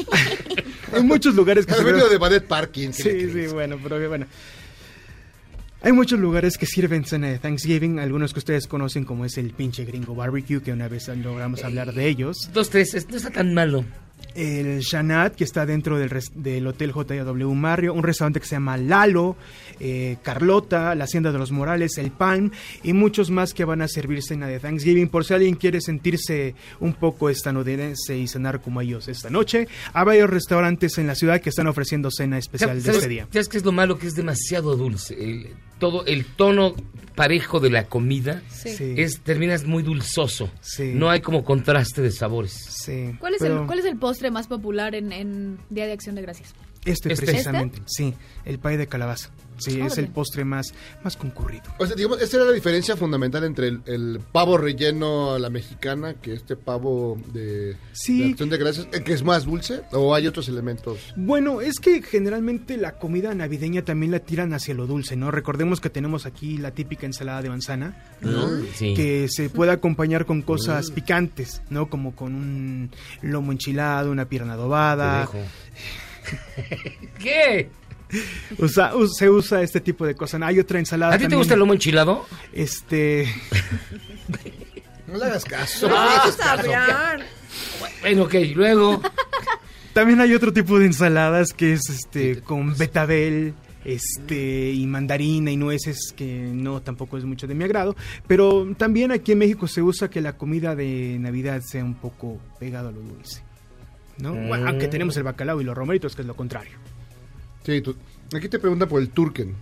Hay 0.94 1.02
muchos 1.02 1.34
lugares 1.34 1.66
que 1.66 1.72
Has 1.72 1.80
sirven- 1.80 2.08
de 2.08 2.18
Ballet 2.18 2.46
Parking. 2.46 2.90
¿qué 2.90 3.04
le 3.04 3.20
Sí, 3.20 3.32
sí, 3.32 3.52
bueno, 3.52 3.78
pero 3.82 4.08
bueno. 4.08 4.26
Hay 5.82 5.92
muchos 5.92 6.18
lugares 6.18 6.56
que 6.56 6.64
sirven 6.66 7.04
cena 7.04 7.28
de 7.28 7.38
Thanksgiving, 7.38 7.98
algunos 7.98 8.32
que 8.32 8.38
ustedes 8.38 8.66
conocen 8.66 9.04
como 9.04 9.24
es 9.24 9.36
el 9.36 9.50
pinche 9.50 9.84
gringo 9.84 10.14
barbecue, 10.14 10.62
que 10.62 10.72
una 10.72 10.88
vez 10.88 11.08
logramos 11.08 11.62
hablar 11.64 11.92
de 11.92 12.06
ellos. 12.08 12.48
Dos, 12.52 12.70
tres, 12.70 12.94
es- 12.94 13.08
no 13.08 13.16
está 13.16 13.30
tan 13.30 13.52
malo. 13.52 13.84
El 14.34 14.80
Shanat, 14.80 15.34
que 15.34 15.44
está 15.44 15.64
dentro 15.64 15.98
del, 15.98 16.10
res- 16.10 16.32
del 16.34 16.66
Hotel 16.66 16.92
JW 16.92 17.50
Mario, 17.54 17.94
un 17.94 18.02
restaurante 18.02 18.40
que 18.40 18.46
se 18.46 18.56
llama 18.56 18.76
Lalo, 18.76 19.36
eh, 19.80 20.16
Carlota, 20.22 20.94
la 20.94 21.04
Hacienda 21.04 21.32
de 21.32 21.38
los 21.38 21.52
Morales, 21.52 21.96
el 21.98 22.10
Pan 22.10 22.52
y 22.82 22.92
muchos 22.92 23.30
más 23.30 23.54
que 23.54 23.64
van 23.64 23.80
a 23.82 23.88
servir 23.88 24.22
cena 24.22 24.46
de 24.46 24.60
Thanksgiving. 24.60 25.08
Por 25.08 25.24
si 25.24 25.32
alguien 25.34 25.54
quiere 25.54 25.80
sentirse 25.80 26.54
un 26.80 26.92
poco 26.94 27.30
estadounidense 27.30 28.16
y 28.18 28.28
cenar 28.28 28.60
como 28.60 28.80
ellos 28.82 29.08
esta 29.08 29.30
noche, 29.30 29.68
hay 29.94 30.04
varios 30.04 30.28
restaurantes 30.28 30.98
en 30.98 31.06
la 31.06 31.14
ciudad 31.14 31.40
que 31.40 31.48
están 31.50 31.66
ofreciendo 31.66 32.10
cena 32.10 32.36
especial 32.38 32.76
de 32.76 32.80
¿Sabes, 32.82 32.96
este 32.98 33.08
día. 33.08 33.28
¿Sabes 33.32 33.48
qué 33.48 33.56
es 33.56 33.64
lo 33.64 33.72
malo? 33.72 33.98
Que 33.98 34.06
es 34.06 34.14
demasiado 34.14 34.76
dulce. 34.76 35.14
El- 35.22 35.48
todo 35.78 36.06
el 36.06 36.24
tono 36.24 36.74
parejo 37.14 37.60
de 37.60 37.68
la 37.68 37.84
comida 37.84 38.42
Sí. 38.50 38.70
Sí. 38.74 38.94
es 38.96 39.20
terminas 39.20 39.64
muy 39.66 39.82
dulzoso. 39.82 40.50
Sí. 40.62 40.92
No 40.94 41.10
hay 41.10 41.20
como 41.20 41.44
contraste 41.44 42.00
de 42.00 42.10
sabores. 42.10 42.52
Sí. 42.52 43.14
¿Cuál 43.18 43.34
es, 43.34 43.40
pero- 43.42 43.60
el, 43.60 43.66
¿Cuál 43.66 43.78
es 43.80 43.84
el 43.84 43.98
postre 43.98 44.15
más 44.30 44.46
popular 44.48 44.94
en, 44.94 45.12
en 45.12 45.58
Día 45.70 45.86
de 45.86 45.92
Acción 45.92 46.14
de 46.14 46.22
Gracias? 46.22 46.54
Este, 46.84 47.12
Este. 47.12 47.26
precisamente, 47.26 47.80
sí, 47.86 48.14
el 48.44 48.58
pay 48.58 48.76
de 48.76 48.86
calabaza. 48.86 49.30
Sí, 49.58 49.80
es 49.80 49.98
el 49.98 50.08
postre 50.08 50.44
más, 50.44 50.72
más 51.02 51.16
concurrido. 51.16 51.64
O 51.78 51.86
sea, 51.86 51.96
digamos, 51.96 52.20
esa 52.20 52.36
era 52.36 52.46
la 52.46 52.52
diferencia 52.52 52.96
fundamental 52.96 53.44
entre 53.44 53.68
el, 53.68 53.80
el 53.86 54.20
pavo 54.32 54.58
relleno 54.58 55.34
a 55.34 55.38
la 55.38 55.50
mexicana 55.50 56.14
que 56.14 56.34
este 56.34 56.56
pavo 56.56 57.18
de, 57.32 57.76
Sí. 57.92 58.20
de 58.22 58.30
acción 58.30 58.50
de 58.50 58.58
gracias, 58.58 58.88
eh, 58.92 59.02
que 59.02 59.12
es 59.12 59.22
más 59.22 59.44
dulce, 59.44 59.82
o 59.92 60.14
hay 60.14 60.26
otros 60.26 60.48
elementos. 60.48 60.98
Bueno, 61.16 61.60
es 61.60 61.78
que 61.80 62.02
generalmente 62.02 62.76
la 62.76 62.98
comida 62.98 63.34
navideña 63.34 63.82
también 63.84 64.12
la 64.12 64.20
tiran 64.20 64.52
hacia 64.52 64.74
lo 64.74 64.86
dulce, 64.86 65.16
¿no? 65.16 65.30
Recordemos 65.30 65.80
que 65.80 65.90
tenemos 65.90 66.26
aquí 66.26 66.58
la 66.58 66.70
típica 66.72 67.06
ensalada 67.06 67.42
de 67.42 67.48
manzana, 67.48 68.04
¿no? 68.20 68.48
Mm, 68.48 68.62
sí. 68.74 68.94
Que 68.94 69.26
se 69.28 69.50
puede 69.50 69.72
acompañar 69.72 70.26
con 70.26 70.42
cosas 70.42 70.90
picantes, 70.90 71.62
¿no? 71.70 71.88
Como 71.88 72.14
con 72.14 72.34
un 72.34 72.90
lomo 73.22 73.52
enchilado, 73.52 74.10
una 74.10 74.26
pierna 74.28 74.54
adobada. 74.54 75.28
¿Qué? 77.18 77.70
Usa- 78.58 78.94
us- 78.94 79.16
se 79.18 79.28
usa 79.28 79.62
este 79.62 79.80
tipo 79.80 80.06
de 80.06 80.14
cosas. 80.14 80.40
Hay 80.42 80.58
otra 80.58 80.78
ensalada. 80.78 81.14
¿A 81.14 81.18
ti 81.18 81.26
te 81.28 81.36
gusta 81.36 81.54
el 81.54 81.60
lomo 81.60 81.72
enchilado? 81.72 82.26
Este. 82.52 83.26
No 85.06 85.18
le 85.18 85.24
hagas 85.26 85.44
caso. 85.44 85.88
No 85.88 85.94
no 85.94 86.04
le 86.04 86.10
hagas 86.10 86.36
vamos 86.36 86.40
a 86.40 86.56
caso. 86.56 86.74
hablar. 86.74 87.26
Bueno, 88.00 88.22
ok, 88.24 88.34
luego. 88.56 89.00
También 89.92 90.20
hay 90.20 90.34
otro 90.34 90.52
tipo 90.52 90.78
de 90.80 90.86
ensaladas 90.86 91.52
que 91.52 91.72
es 91.74 91.88
este 91.88 92.42
con 92.42 92.76
betabel, 92.76 93.54
este 93.84 94.72
y 94.72 94.84
mandarina 94.86 95.50
y 95.52 95.56
nueces 95.56 96.12
que 96.14 96.26
no 96.52 96.82
tampoco 96.82 97.16
es 97.18 97.24
mucho 97.24 97.46
de 97.46 97.54
mi 97.54 97.62
agrado, 97.64 97.94
pero 98.26 98.66
también 98.76 99.12
aquí 99.12 99.32
en 99.32 99.38
México 99.38 99.68
se 99.68 99.80
usa 99.80 100.10
que 100.10 100.20
la 100.20 100.36
comida 100.36 100.74
de 100.74 101.16
Navidad 101.20 101.62
sea 101.64 101.84
un 101.84 101.94
poco 101.94 102.38
pegado 102.58 102.88
a 102.88 102.92
lo 102.92 103.00
dulce. 103.00 103.42
¿No? 104.18 104.34
Bueno, 104.34 104.64
Mm. 104.64 104.68
aunque 104.68 104.88
tenemos 104.88 105.16
el 105.16 105.22
bacalao 105.22 105.60
y 105.60 105.64
los 105.64 105.76
romeritos 105.76 106.16
que 106.16 106.22
es 106.22 106.26
lo 106.26 106.34
contrario. 106.34 106.76
Sí, 107.66 107.80
tú- 107.82 107.94
aquí 108.34 108.48
te 108.48 108.58
pregunta 108.58 108.86
por 108.86 109.02
el 109.02 109.10
turken. 109.10 109.54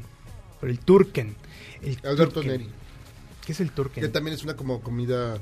Por 0.61 0.69
el 0.71 0.79
turken. 0.79 1.35
El 1.83 1.99
Alberto 2.05 2.35
turken. 2.35 2.53
Neri. 2.53 2.67
¿Qué 3.45 3.53
es 3.53 3.61
el 3.61 3.71
turken? 3.73 4.03
Que 4.03 4.09
también 4.09 4.35
es 4.35 4.43
una 4.45 4.55
como 4.57 4.81
comida, 4.81 5.37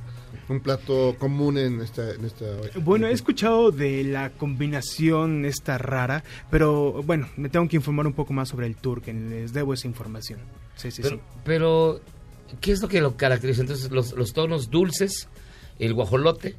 un 0.48 0.59
plato 0.60 1.14
común 1.20 1.56
en 1.59 1.80
esta... 1.80 2.10
En 2.14 2.24
esta 2.24 2.47
Bueno, 2.80 3.06
he 3.06 3.12
escuchado 3.12 3.70
de 3.70 4.02
la 4.02 4.30
combinación 4.30 5.44
esta 5.44 5.78
rara, 5.78 6.24
pero 6.51 7.02
bueno, 7.05 7.28
me 7.36 7.48
tengo 7.48 7.68
que 7.68 7.76
informar 7.76 8.06
un 8.09 8.12
poco 8.12 8.32
más 8.32 8.48
sobre 8.48 8.66
el 8.66 8.74
turken, 8.76 9.30
les 9.30 9.52
debo 9.52 9.72
esa 9.74 9.86
información. 9.86 10.40
Sí, 10.74 10.90
sí, 10.90 11.02
Pero, 11.02 11.16
sí. 11.16 11.22
pero, 11.44 12.01
¿qué 12.60 12.72
es 12.72 12.80
lo 12.82 12.89
que 12.89 13.01
lo 13.01 13.16
caracteriza? 13.16 13.60
Entonces, 13.60 13.90
los, 13.93 14.14
los 14.14 14.32
tonos 14.32 14.68
dulces, 14.70 15.28
el 15.78 15.94
guajolote, 15.94 16.56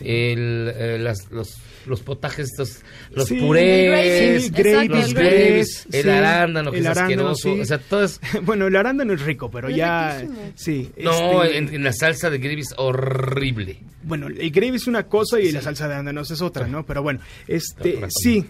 el, 0.00 0.72
eh, 0.74 0.98
las- 1.00 1.30
los, 1.30 1.56
los 1.86 2.00
potajes, 2.02 2.50
estos, 2.50 2.80
los 3.12 3.28
Sí, 3.28 3.36
purés, 3.36 4.42
sí, 4.44 4.50
los 4.50 4.58
el 4.58 4.72
gravies, 4.88 5.14
gravies, 5.14 5.86
el 5.92 6.02
sí, 6.02 6.08
arándano, 6.10 6.70
que 6.72 6.78
el 6.78 6.84
es 6.84 6.90
arándano, 6.90 7.28
asqueroso. 7.30 7.54
sí. 7.56 7.60
O 7.60 7.64
sea, 7.64 7.78
todo 7.78 8.04
es- 8.04 8.20
Bueno, 8.42 8.66
el 8.66 8.74
arándano 8.76 9.12
es 9.12 9.22
rico, 9.22 9.50
pero 9.50 9.68
Es 9.68 9.76
ya... 9.76 10.24
Sí. 10.56 10.90
No, 10.98 11.44
este, 11.44 11.58
en, 11.58 11.74
en 11.74 11.84
la 11.84 11.92
salsa 11.92 12.28
de 12.30 12.38
gravy 12.38 12.60
es 12.62 12.74
horrible. 12.76 13.78
Bueno, 14.02 14.26
el 14.28 14.50
gravy 14.50 14.76
es 14.76 14.86
una 14.86 15.04
cosa 15.04 15.38
y 15.40 15.52
la 15.52 15.62
salsa 15.62 15.86
de 15.88 15.94
arándanos 15.94 16.30
es 16.30 16.40
otra, 16.42 16.66
¿no? 16.66 16.84
Pero 16.86 17.02
bueno, 17.02 17.20
este, 17.46 18.00
sí, 18.08 18.44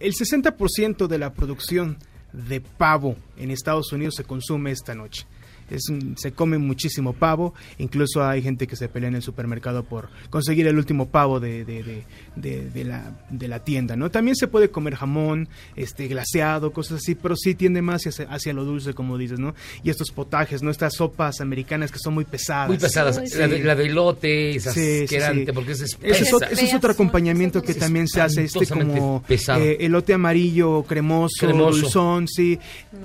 el 0.00 0.12
60% 0.14 1.06
de 1.06 1.18
la 1.18 1.32
producción 1.32 1.96
de 2.32 2.60
pavo 2.60 3.16
en 3.38 3.50
Estados 3.50 3.92
Unidos 3.92 4.14
se 4.16 4.24
consume 4.24 4.70
esta 4.70 4.94
noche. 4.94 5.26
Es 5.70 5.88
un- 5.88 6.16
se 6.16 6.32
come 6.32 6.58
muchísimo 6.58 7.12
pavo, 7.12 7.54
incluso 7.78 8.24
hay 8.24 8.42
gente 8.42 8.66
que 8.66 8.76
se 8.76 8.88
pelea 8.88 9.08
en 9.08 9.16
el 9.16 9.22
supermercado 9.22 9.82
por 9.84 10.08
conseguir 10.30 10.66
el 10.66 10.76
último 10.76 11.08
pavo 11.08 11.40
de, 11.40 11.64
de, 11.64 11.82
de- 11.82 12.04
de- 12.36 12.70
de 12.70 12.84
la, 12.84 13.18
de 13.30 13.48
la 13.48 13.60
tienda, 13.64 13.96
¿no? 13.96 14.10
También 14.10 14.36
se 14.36 14.46
puede 14.46 14.70
comer 14.70 14.94
jamón, 14.94 15.48
este, 15.74 16.06
glaseado, 16.08 16.72
cosas 16.72 16.98
así, 16.98 17.14
pero 17.14 17.34
sí 17.36 17.54
tiende 17.54 17.82
más 17.82 18.06
hacia, 18.06 18.26
hacia 18.26 18.52
lo 18.52 18.64
dulce, 18.64 18.94
como 18.94 19.18
dices, 19.18 19.38
¿no? 19.38 19.54
Y 19.82 19.90
estos 19.90 20.10
potajes, 20.10 20.62
¿no? 20.62 20.70
Estas 20.70 20.94
sopas 20.94 21.40
americanas 21.40 21.90
que 21.90 21.98
son 21.98 22.14
muy 22.14 22.24
pesadas. 22.24 22.68
Muy 22.68 22.78
pesadas. 22.78 23.20
Sí. 23.24 23.36
La, 23.38 23.48
de, 23.48 23.58
la 23.64 23.74
de 23.74 23.86
elote 23.86 24.50
es 24.56 24.62
Sí, 24.64 24.70
sí, 24.72 25.04
asquerante 25.04 25.46
sí. 25.46 25.52
porque 25.52 25.72
es 25.72 25.80
Ese 25.80 25.96
espesa. 25.96 26.46
es, 26.50 26.74
otro 26.74 26.92
acompañamiento 26.92 27.62
que 27.62 27.74
también 27.74 28.06
se 28.08 28.20
hace, 28.20 28.44
este 28.44 28.66
como 28.66 29.24
eh, 29.28 29.76
elote 29.80 30.12
amarillo, 30.14 30.82
cremoso, 30.84 31.34
Cremoso. 31.46 31.80
dulzón, 31.80 32.28
sí. 32.28 32.58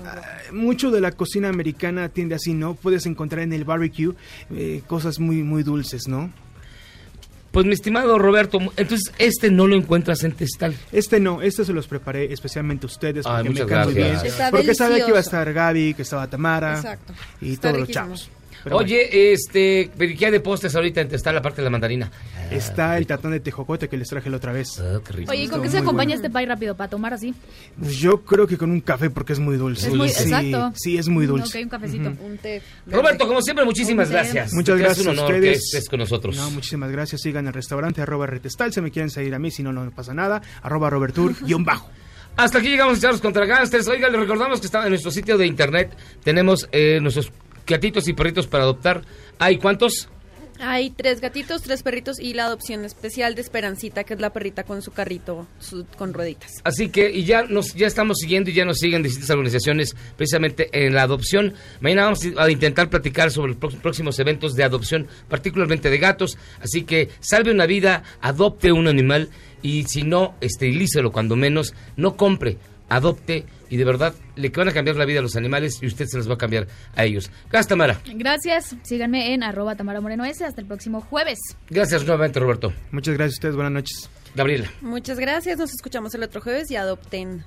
Ah, 0.05 0.21
mucho 0.53 0.91
de 0.91 1.01
la 1.01 1.11
cocina 1.11 1.49
americana 1.49 2.09
tiende 2.09 2.35
así, 2.35 2.50
¿no? 2.53 2.75
Puedes 2.75 3.05
encontrar 3.05 3.43
en 3.43 3.53
el 3.53 3.65
barbecue 3.65 4.13
eh, 4.53 4.81
cosas 4.87 5.19
muy, 5.19 5.43
muy 5.43 5.63
dulces, 5.63 6.07
¿no? 6.07 6.31
Pues 7.51 7.65
mi 7.65 7.73
estimado 7.73 8.17
Roberto, 8.17 8.59
entonces 8.77 9.11
este 9.17 9.51
no 9.51 9.67
lo 9.67 9.75
encuentras 9.75 10.23
en 10.23 10.31
Testal. 10.31 10.73
Este 10.93 11.19
no, 11.19 11.41
este 11.41 11.65
se 11.65 11.73
los 11.73 11.85
preparé 11.85 12.31
especialmente 12.31 12.85
a 12.85 12.87
ustedes 12.87 13.25
Ay, 13.25 13.43
porque 13.43 13.43
me 13.43 13.49
muchas 13.49 13.67
caen 13.67 13.85
muy 13.85 13.93
bien. 13.93 14.15
Está 14.23 14.51
porque 14.51 14.73
sabía 14.73 15.03
que 15.03 15.09
iba 15.09 15.17
a 15.17 15.21
estar 15.21 15.51
Gaby, 15.51 15.93
que 15.93 16.03
estaba 16.03 16.27
Tamara 16.27 16.75
Exacto. 16.75 17.13
y 17.41 17.53
Está 17.53 17.69
todos 17.69 17.81
los 17.81 17.89
chavos. 17.89 18.29
Pero 18.63 18.75
bueno, 18.75 18.85
Oye, 18.87 19.33
este, 19.33 19.89
pero 19.97 20.13
¿qué 20.17 20.25
hay 20.27 20.31
de 20.31 20.39
postres 20.39 20.75
ahorita 20.75 21.01
en 21.01 21.07
Testal 21.09 21.35
aparte 21.37 21.57
de 21.57 21.63
la 21.63 21.69
mandarina? 21.69 22.11
está 22.51 22.97
el 22.97 23.07
tatán 23.07 23.31
de 23.31 23.39
tejocote 23.39 23.87
que 23.87 23.95
les 23.97 24.09
traje 24.09 24.29
la 24.29 24.37
otra 24.37 24.51
vez. 24.51 24.77
Ah, 24.79 24.99
qué 25.05 25.13
rico. 25.13 25.31
Oye, 25.31 25.43
¿y 25.43 25.47
con 25.47 25.61
qué 25.61 25.69
se 25.69 25.77
acompaña 25.77 26.15
bueno. 26.15 26.25
este 26.25 26.29
pie 26.29 26.45
rápido 26.45 26.75
para 26.75 26.89
tomar 26.89 27.13
así? 27.13 27.33
Pues 27.79 27.95
Yo 27.97 28.21
creo 28.23 28.45
que 28.45 28.57
con 28.57 28.71
un 28.71 28.81
café 28.81 29.09
porque 29.09 29.33
es 29.33 29.39
muy 29.39 29.55
dulce. 29.55 29.87
Es 29.87 29.93
muy- 29.93 30.09
sí, 30.09 30.23
exacto. 30.23 30.73
sí, 30.75 30.97
es 30.97 31.07
muy 31.07 31.25
dulce. 31.25 31.57
Ok, 31.59 31.63
un 31.63 31.69
cafecito. 31.69 32.09
Un 32.23 32.37
té. 32.37 32.61
Roberto, 32.87 33.25
como 33.27 33.41
siempre, 33.41 33.63
muchísimas 33.65 34.07
Un 34.07 34.11
té. 34.13 34.17
gracias. 34.19 34.53
Muchas 34.53 34.75
Es 34.75 34.81
gracias 34.81 35.05
un 35.07 35.09
a 35.17 35.21
honor 35.23 35.35
ustedes. 35.35 35.57
que 35.57 35.77
estés 35.77 35.89
con 35.89 35.99
nosotros. 35.99 36.35
No, 36.35 36.51
muchísimas 36.51 36.91
gracias. 36.91 37.21
Sigan 37.21 37.47
el 37.47 37.53
restaurante 37.53 38.01
arroba 38.01 38.27
retestal. 38.27 38.73
Se 38.73 38.81
me 38.81 38.91
quieren 38.91 39.09
seguir 39.09 39.33
a 39.33 39.39
mí, 39.39 39.49
si 39.49 39.63
no, 39.63 39.71
no 39.71 39.89
pasa 39.91 40.13
nada. 40.13 40.41
Arroba 40.61 40.89
Robertur, 40.89 41.33
guion 41.45 41.63
bajo. 41.63 41.89
Hasta 42.37 42.59
aquí 42.59 42.69
llegamos, 42.69 42.99
Charlos 42.99 43.21
contra 43.21 43.45
Gangsters. 43.45 43.87
Oiga, 43.87 44.09
les 44.09 44.19
recordamos 44.19 44.59
que 44.59 44.65
está 44.65 44.83
en 44.83 44.89
nuestro 44.89 45.11
sitio 45.11 45.37
de 45.37 45.45
internet. 45.47 45.95
Tenemos 46.23 46.67
eh, 46.71 46.99
nuestros 47.01 47.31
gatitos 47.71 48.07
y 48.07 48.13
perritos 48.13 48.45
para 48.47 48.63
adoptar. 48.65 49.01
¿Hay 49.39 49.57
cuántos? 49.57 50.07
Hay 50.63 50.91
tres 50.91 51.21
gatitos, 51.21 51.63
tres 51.63 51.81
perritos 51.81 52.19
y 52.19 52.35
la 52.35 52.45
adopción 52.45 52.85
especial 52.85 53.33
de 53.33 53.41
Esperancita, 53.41 54.03
que 54.03 54.13
es 54.13 54.19
la 54.19 54.29
perrita 54.31 54.63
con 54.63 54.83
su 54.83 54.91
carrito 54.91 55.47
su- 55.59 55.87
con 55.97 56.13
rueditas. 56.13 56.51
Así 56.63 56.89
que 56.89 57.09
y 57.09 57.23
ya 57.23 57.41
nos 57.41 57.73
ya 57.73 57.87
estamos 57.87 58.19
siguiendo 58.19 58.51
y 58.51 58.53
ya 58.53 58.63
nos 58.63 58.77
siguen 58.77 59.01
distintas 59.01 59.31
organizaciones 59.31 59.95
precisamente 60.17 60.69
en 60.71 60.93
la 60.93 61.01
adopción. 61.01 61.55
Mañana 61.79 62.03
vamos 62.03 62.27
a 62.37 62.51
intentar 62.51 62.91
platicar 62.91 63.31
sobre 63.31 63.53
los 63.53 63.59
pró- 63.59 63.75
próximos 63.81 64.19
eventos 64.19 64.53
de 64.53 64.63
adopción, 64.63 65.07
particularmente 65.29 65.89
de 65.89 65.97
gatos. 65.97 66.37
Así 66.61 66.83
que 66.83 67.09
salve 67.21 67.49
una 67.51 67.65
vida, 67.65 68.03
adopte 68.21 68.71
un 68.71 68.87
animal 68.87 69.29
y 69.63 69.85
si 69.85 70.03
no, 70.03 70.35
esterilícelo 70.41 71.11
cuando 71.11 71.35
menos, 71.35 71.73
no 71.95 72.15
compre, 72.17 72.57
adopte 72.91 73.45
y 73.69 73.77
de 73.77 73.85
verdad 73.85 74.13
le 74.35 74.49
van 74.49 74.67
a 74.67 74.73
cambiar 74.73 74.97
la 74.97 75.05
vida 75.05 75.19
a 75.19 75.21
los 75.21 75.35
animales 75.35 75.79
y 75.81 75.87
usted 75.87 76.05
se 76.05 76.17
los 76.17 76.29
va 76.29 76.33
a 76.33 76.37
cambiar 76.37 76.67
a 76.95 77.05
ellos. 77.05 77.31
Gracias, 77.49 77.67
Tamara. 77.69 78.01
Gracias. 78.05 78.75
Síganme 78.83 79.33
en 79.33 79.43
arroba 79.43 79.75
Tamara 79.75 80.01
Moreno 80.01 80.25
S. 80.25 80.43
Hasta 80.43 80.59
el 80.61 80.67
próximo 80.67 80.99
jueves. 81.01 81.39
Gracias 81.69 82.03
nuevamente, 82.03 82.39
Roberto. 82.39 82.73
Muchas 82.91 83.15
gracias 83.15 83.35
a 83.35 83.37
ustedes. 83.37 83.55
Buenas 83.55 83.71
noches. 83.71 84.09
Gabriela. 84.35 84.69
Muchas 84.81 85.19
gracias, 85.19 85.57
nos 85.57 85.71
escuchamos 85.71 86.13
el 86.15 86.23
otro 86.23 86.41
jueves 86.41 86.69
y 86.71 86.75
adopten. 86.75 87.43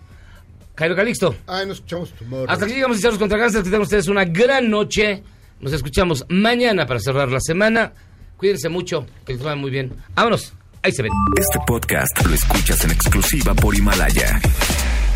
Jairo 0.76 0.96
Calixto. 0.96 1.34
Ay, 1.46 1.66
nos 1.66 1.76
escuchamos 1.76 2.12
tomorrow. 2.12 2.46
Hasta 2.48 2.64
aquí 2.64 2.74
llegamos, 2.74 3.00
Charlos 3.00 3.18
contra 3.18 3.38
Gangsters. 3.38 3.64
Que 3.64 3.70
tengan 3.70 3.82
ustedes 3.82 4.08
una 4.08 4.24
gran 4.24 4.68
noche. 4.70 5.22
Nos 5.60 5.72
escuchamos 5.72 6.24
mañana 6.28 6.86
para 6.86 7.00
cerrar 7.00 7.30
la 7.30 7.40
semana. 7.40 7.92
Cuídense 8.36 8.68
mucho, 8.68 9.06
que 9.24 9.34
les 9.34 9.42
vaya 9.42 9.56
muy 9.56 9.70
bien. 9.70 9.92
Vámonos. 10.14 10.52
Ahí 10.82 10.92
se 10.92 11.02
ven. 11.02 11.12
Este 11.38 11.58
podcast 11.66 12.26
lo 12.26 12.34
escuchas 12.34 12.84
en 12.84 12.90
exclusiva 12.90 13.54
por 13.54 13.74
Himalaya. 13.74 14.40